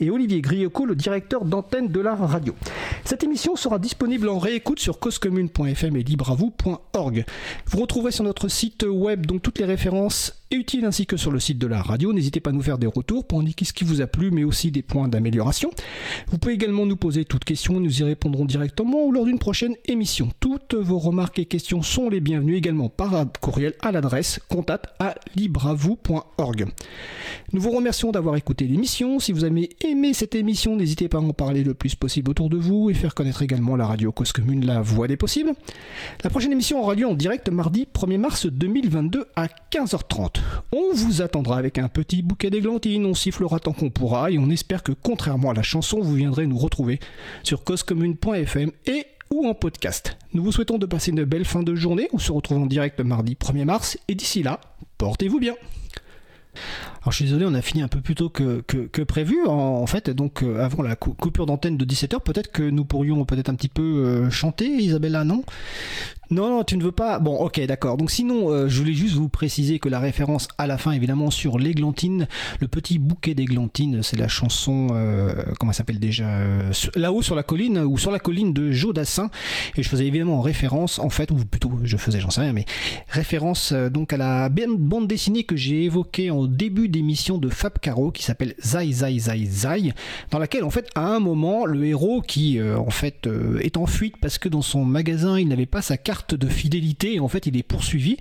et 0.00 0.10
Olivier 0.10 0.40
Grioco, 0.40 0.86
le 0.86 0.96
directeur 0.96 1.44
d'antenne 1.44 1.88
de 1.88 2.00
la 2.00 2.14
radio. 2.14 2.54
Cette 3.04 3.24
émission 3.24 3.56
sera 3.56 3.78
disponible 3.78 4.28
en 4.28 4.38
réécoute 4.38 4.80
sur 4.80 4.98
causecommune.fm 4.98 5.96
et 5.96 6.02
libreavou.org. 6.02 7.24
Vous 7.66 7.78
retrouverez 7.78 8.12
sur 8.12 8.24
notre 8.24 8.48
site 8.48 8.84
web 8.88 9.26
donc 9.26 9.42
toutes 9.42 9.58
les 9.58 9.64
références 9.64 10.37
et 10.50 10.56
utiles 10.56 10.84
ainsi 10.84 11.06
que 11.06 11.16
sur 11.16 11.30
le 11.30 11.40
site 11.40 11.58
de 11.58 11.66
la 11.66 11.82
radio. 11.82 12.12
N'hésitez 12.12 12.40
pas 12.40 12.50
à 12.50 12.52
nous 12.52 12.62
faire 12.62 12.78
des 12.78 12.86
retours 12.86 13.26
pour 13.26 13.40
indiquer 13.40 13.64
ce 13.64 13.72
qui 13.72 13.84
vous 13.84 14.00
a 14.00 14.06
plu 14.06 14.30
mais 14.30 14.44
aussi 14.44 14.70
des 14.70 14.82
points 14.82 15.08
d'amélioration. 15.08 15.70
Vous 16.28 16.38
pouvez 16.38 16.54
également 16.54 16.86
nous 16.86 16.96
poser 16.96 17.24
toutes 17.24 17.44
questions, 17.44 17.80
nous 17.80 18.00
y 18.00 18.04
répondrons 18.04 18.44
directement 18.44 19.04
ou 19.04 19.12
lors 19.12 19.24
d'une 19.24 19.38
prochaine 19.38 19.74
émission. 19.86 20.30
Toutes 20.40 20.74
vos 20.74 20.98
remarques 20.98 21.38
et 21.38 21.46
questions 21.46 21.82
sont 21.82 22.08
les 22.08 22.20
bienvenues 22.20 22.56
également 22.56 22.88
par 22.88 23.26
courriel 23.40 23.74
à 23.80 23.92
l'adresse 23.92 24.40
contact 24.48 24.86
à 24.98 25.14
libravou.org. 25.36 26.66
Nous 27.52 27.60
vous 27.60 27.70
remercions 27.70 28.12
d'avoir 28.12 28.36
écouté 28.36 28.66
l'émission. 28.66 29.18
Si 29.18 29.32
vous 29.32 29.44
avez 29.44 29.70
aimé 29.84 30.12
cette 30.12 30.34
émission, 30.34 30.76
n'hésitez 30.76 31.08
pas 31.08 31.18
à 31.18 31.22
en 31.22 31.32
parler 31.32 31.64
le 31.64 31.74
plus 31.74 31.94
possible 31.94 32.30
autour 32.30 32.50
de 32.50 32.56
vous 32.56 32.90
et 32.90 32.94
faire 32.94 33.14
connaître 33.14 33.42
également 33.42 33.76
la 33.76 33.86
radio 33.86 34.12
Cause 34.12 34.32
Commune, 34.32 34.66
la 34.66 34.82
voix 34.82 35.08
des 35.08 35.16
possibles. 35.16 35.52
La 36.24 36.30
prochaine 36.30 36.52
émission 36.52 36.80
aura 36.80 36.94
lieu 36.94 37.06
en 37.06 37.14
direct 37.14 37.48
mardi 37.48 37.86
1er 37.94 38.18
mars 38.18 38.46
2022 38.46 39.26
à 39.36 39.46
15h30. 39.72 40.37
On 40.72 40.92
vous 40.94 41.22
attendra 41.22 41.58
avec 41.58 41.78
un 41.78 41.88
petit 41.88 42.22
bouquet 42.22 42.50
d'églantines, 42.50 43.06
on 43.06 43.14
sifflera 43.14 43.58
tant 43.60 43.72
qu'on 43.72 43.90
pourra 43.90 44.30
et 44.30 44.38
on 44.38 44.50
espère 44.50 44.82
que 44.82 44.92
contrairement 44.92 45.50
à 45.50 45.54
la 45.54 45.62
chanson, 45.62 46.00
vous 46.00 46.14
viendrez 46.14 46.46
nous 46.46 46.58
retrouver 46.58 47.00
sur 47.42 47.64
causecommune.fm 47.64 48.70
et 48.86 49.06
ou 49.30 49.46
en 49.46 49.54
podcast. 49.54 50.16
Nous 50.32 50.42
vous 50.42 50.52
souhaitons 50.52 50.78
de 50.78 50.86
passer 50.86 51.10
une 51.10 51.24
belle 51.24 51.44
fin 51.44 51.62
de 51.62 51.74
journée. 51.74 52.08
On 52.12 52.18
se 52.18 52.32
retrouve 52.32 52.58
en 52.58 52.66
direct 52.66 53.00
mardi 53.00 53.34
1er 53.34 53.64
mars 53.64 53.98
et 54.08 54.14
d'ici 54.14 54.42
là, 54.42 54.60
portez-vous 54.96 55.38
bien. 55.38 55.54
Alors 57.00 57.12
je 57.12 57.16
suis 57.16 57.24
désolé, 57.26 57.44
on 57.46 57.54
a 57.54 57.62
fini 57.62 57.82
un 57.82 57.88
peu 57.88 58.00
plus 58.00 58.14
tôt 58.14 58.28
que, 58.28 58.60
que, 58.62 59.02
prévu. 59.02 59.46
En, 59.46 59.86
fait, 59.86 60.10
donc 60.10 60.42
euh, 60.42 60.60
avant 60.62 60.82
la 60.82 60.96
coupure 60.96 61.46
d'antenne 61.46 61.76
de 61.76 61.84
17h, 61.84 62.20
peut-être 62.20 62.50
que 62.50 62.62
nous 62.62 62.84
pourrions 62.84 63.24
peut-être 63.24 63.48
un 63.48 63.54
petit 63.54 63.68
peu 63.68 63.82
euh, 63.82 64.30
chanter, 64.30 64.66
Isabella, 64.66 65.24
non? 65.24 65.44
Non, 66.30 66.50
non, 66.50 66.64
tu 66.64 66.76
ne 66.76 66.82
veux 66.82 66.92
pas. 66.92 67.18
Bon, 67.18 67.36
ok, 67.36 67.58
d'accord. 67.66 67.96
Donc 67.96 68.10
sinon, 68.10 68.50
euh, 68.50 68.68
je 68.68 68.78
voulais 68.78 68.92
juste 68.92 69.14
vous 69.14 69.30
préciser 69.30 69.78
que 69.78 69.88
la 69.88 69.98
référence 69.98 70.46
à 70.58 70.66
la 70.66 70.76
fin, 70.76 70.92
évidemment, 70.92 71.30
sur 71.30 71.58
l'églantine, 71.58 72.28
le 72.60 72.68
petit 72.68 72.98
bouquet 72.98 73.34
d'églantine, 73.34 74.02
c'est 74.02 74.18
la 74.18 74.28
chanson, 74.28 74.88
euh, 74.92 75.32
comment 75.58 75.72
s'appelle 75.72 75.98
déjà 75.98 76.28
euh, 76.28 76.70
Là-haut 76.94 77.22
sur 77.22 77.34
la 77.34 77.42
colline, 77.42 77.78
ou 77.78 77.96
sur 77.96 78.10
la 78.10 78.18
colline 78.18 78.52
de 78.52 78.70
Jodassin. 78.72 79.30
Et 79.76 79.82
je 79.82 79.88
faisais 79.88 80.06
évidemment 80.06 80.42
référence, 80.42 80.98
en 80.98 81.08
fait, 81.08 81.30
ou 81.30 81.36
plutôt 81.36 81.72
je 81.82 81.96
faisais, 81.96 82.20
j'en 82.20 82.30
sais 82.30 82.42
rien, 82.42 82.52
mais 82.52 82.66
référence 83.08 83.72
donc 83.72 84.12
à 84.12 84.18
la 84.18 84.50
bande 84.50 85.08
dessinée 85.08 85.44
que 85.44 85.56
j'ai 85.56 85.84
évoquée 85.84 86.30
en 86.30 86.44
début 86.44 86.88
d'émission 86.88 87.38
de 87.38 87.48
Fab 87.48 87.78
Caro, 87.78 88.10
qui 88.10 88.22
s'appelle 88.22 88.54
Zai 88.62 88.92
Zai 88.92 89.18
Zai 89.18 89.46
Zai, 89.46 89.94
dans 90.30 90.38
laquelle, 90.38 90.64
en 90.64 90.70
fait, 90.70 90.88
à 90.94 91.06
un 91.06 91.20
moment, 91.20 91.64
le 91.64 91.86
héros 91.86 92.20
qui, 92.20 92.60
en 92.60 92.90
fait, 92.90 93.28
est 93.60 93.78
en 93.78 93.86
fuite 93.86 94.16
parce 94.20 94.36
que 94.36 94.50
dans 94.50 94.62
son 94.62 94.84
magasin, 94.84 95.38
il 95.38 95.48
n'avait 95.48 95.66
pas 95.66 95.80
sa 95.80 95.96
carte 95.96 96.17
de 96.34 96.48
fidélité. 96.48 97.20
en 97.20 97.28
fait, 97.28 97.46
il 97.46 97.56
est 97.56 97.62
poursuivi 97.62 98.16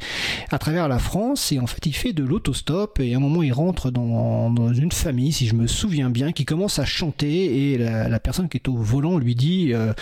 à 0.52 0.60
travers 0.60 0.88
la 0.88 0.99
France 0.99 1.52
et 1.52 1.60
en 1.60 1.68
fait, 1.68 1.86
il 1.86 1.94
fait 1.94 2.14
de 2.14 2.24
l'autostop. 2.24 2.99
Et 2.99 3.14
à 3.14 3.18
un 3.18 3.19
moment, 3.19 3.44
il 3.44 3.53
rentre 3.53 3.91
dans, 3.91 4.74
une 4.74 4.91
famille, 4.91 5.32
si 5.32 5.48
je 5.48 5.56
me 5.56 5.68
souviens 5.68 6.10
bien, 6.10 6.32
qui 6.32 6.45
commence 6.45 6.80
à 6.80 6.86
chanter 6.86 7.74
et 7.74 7.78
la, 7.78 8.19
personne 8.19 8.49
qui 8.49 8.57
est 8.57 8.68
au 8.68 8.76
volant 8.76 9.18
lui 9.18 9.36
dit 9.36 9.74
euh, 9.74 9.94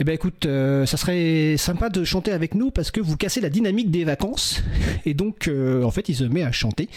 eh 0.00 0.04
ben 0.04 0.12
écoute, 0.12 0.46
euh, 0.46 0.86
ça 0.86 0.96
serait 0.96 1.56
sympa 1.56 1.88
de 1.88 2.04
chanter 2.04 2.30
avec 2.30 2.54
nous 2.54 2.70
parce 2.70 2.92
que 2.92 3.00
vous 3.00 3.16
cassez 3.16 3.40
la 3.40 3.50
dynamique 3.50 3.90
des 3.90 4.04
vacances. 4.04 4.62
Et 5.04 5.14
donc, 5.14 5.48
euh, 5.48 5.82
en 5.82 5.90
fait, 5.90 6.08
il 6.08 6.14
se 6.14 6.24
met 6.24 6.42
à 6.42 6.52
chanter. 6.52 6.88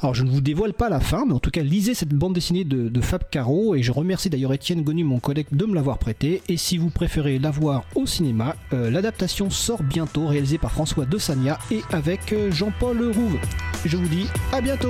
Alors, 0.00 0.14
je 0.14 0.24
ne 0.24 0.30
vous 0.30 0.40
dévoile 0.40 0.72
pas 0.72 0.88
la 0.88 1.00
fin, 1.00 1.26
mais 1.26 1.34
en 1.34 1.38
tout 1.38 1.50
cas, 1.50 1.62
lisez 1.62 1.92
cette 1.94 2.14
bande 2.14 2.34
dessinée 2.34 2.64
de, 2.64 3.00
Fab 3.00 3.22
Caro. 3.30 3.74
Et 3.74 3.82
je 3.82 3.92
remercie 3.92 4.30
d'ailleurs 4.30 4.54
Étienne 4.54 4.82
Gonu, 4.82 5.04
mon 5.04 5.20
collègue, 5.20 5.48
de 5.52 5.66
me 5.66 5.74
l'avoir 5.74 5.98
prêté. 5.98 6.42
Et 6.48 6.56
si 6.56 6.78
vous 6.78 6.90
préférez 6.90 7.38
la 7.38 7.50
voir 7.50 7.84
au 7.94 8.06
cinéma, 8.06 8.56
euh, 8.72 8.90
l'adaptation 8.90 9.50
sort 9.50 9.82
bientôt, 9.82 10.26
réalisée 10.26 10.58
par 10.58 10.72
François 10.72 11.04
De 11.04 11.18
Sagna 11.18 11.58
et 11.70 11.80
avec 11.90 12.34
Jean-Paul 12.50 13.12
Rouve. 13.12 13.38
Je 13.84 13.96
vous 13.96 14.08
dis 14.08 14.26
à 14.52 14.60
bientôt! 14.60 14.88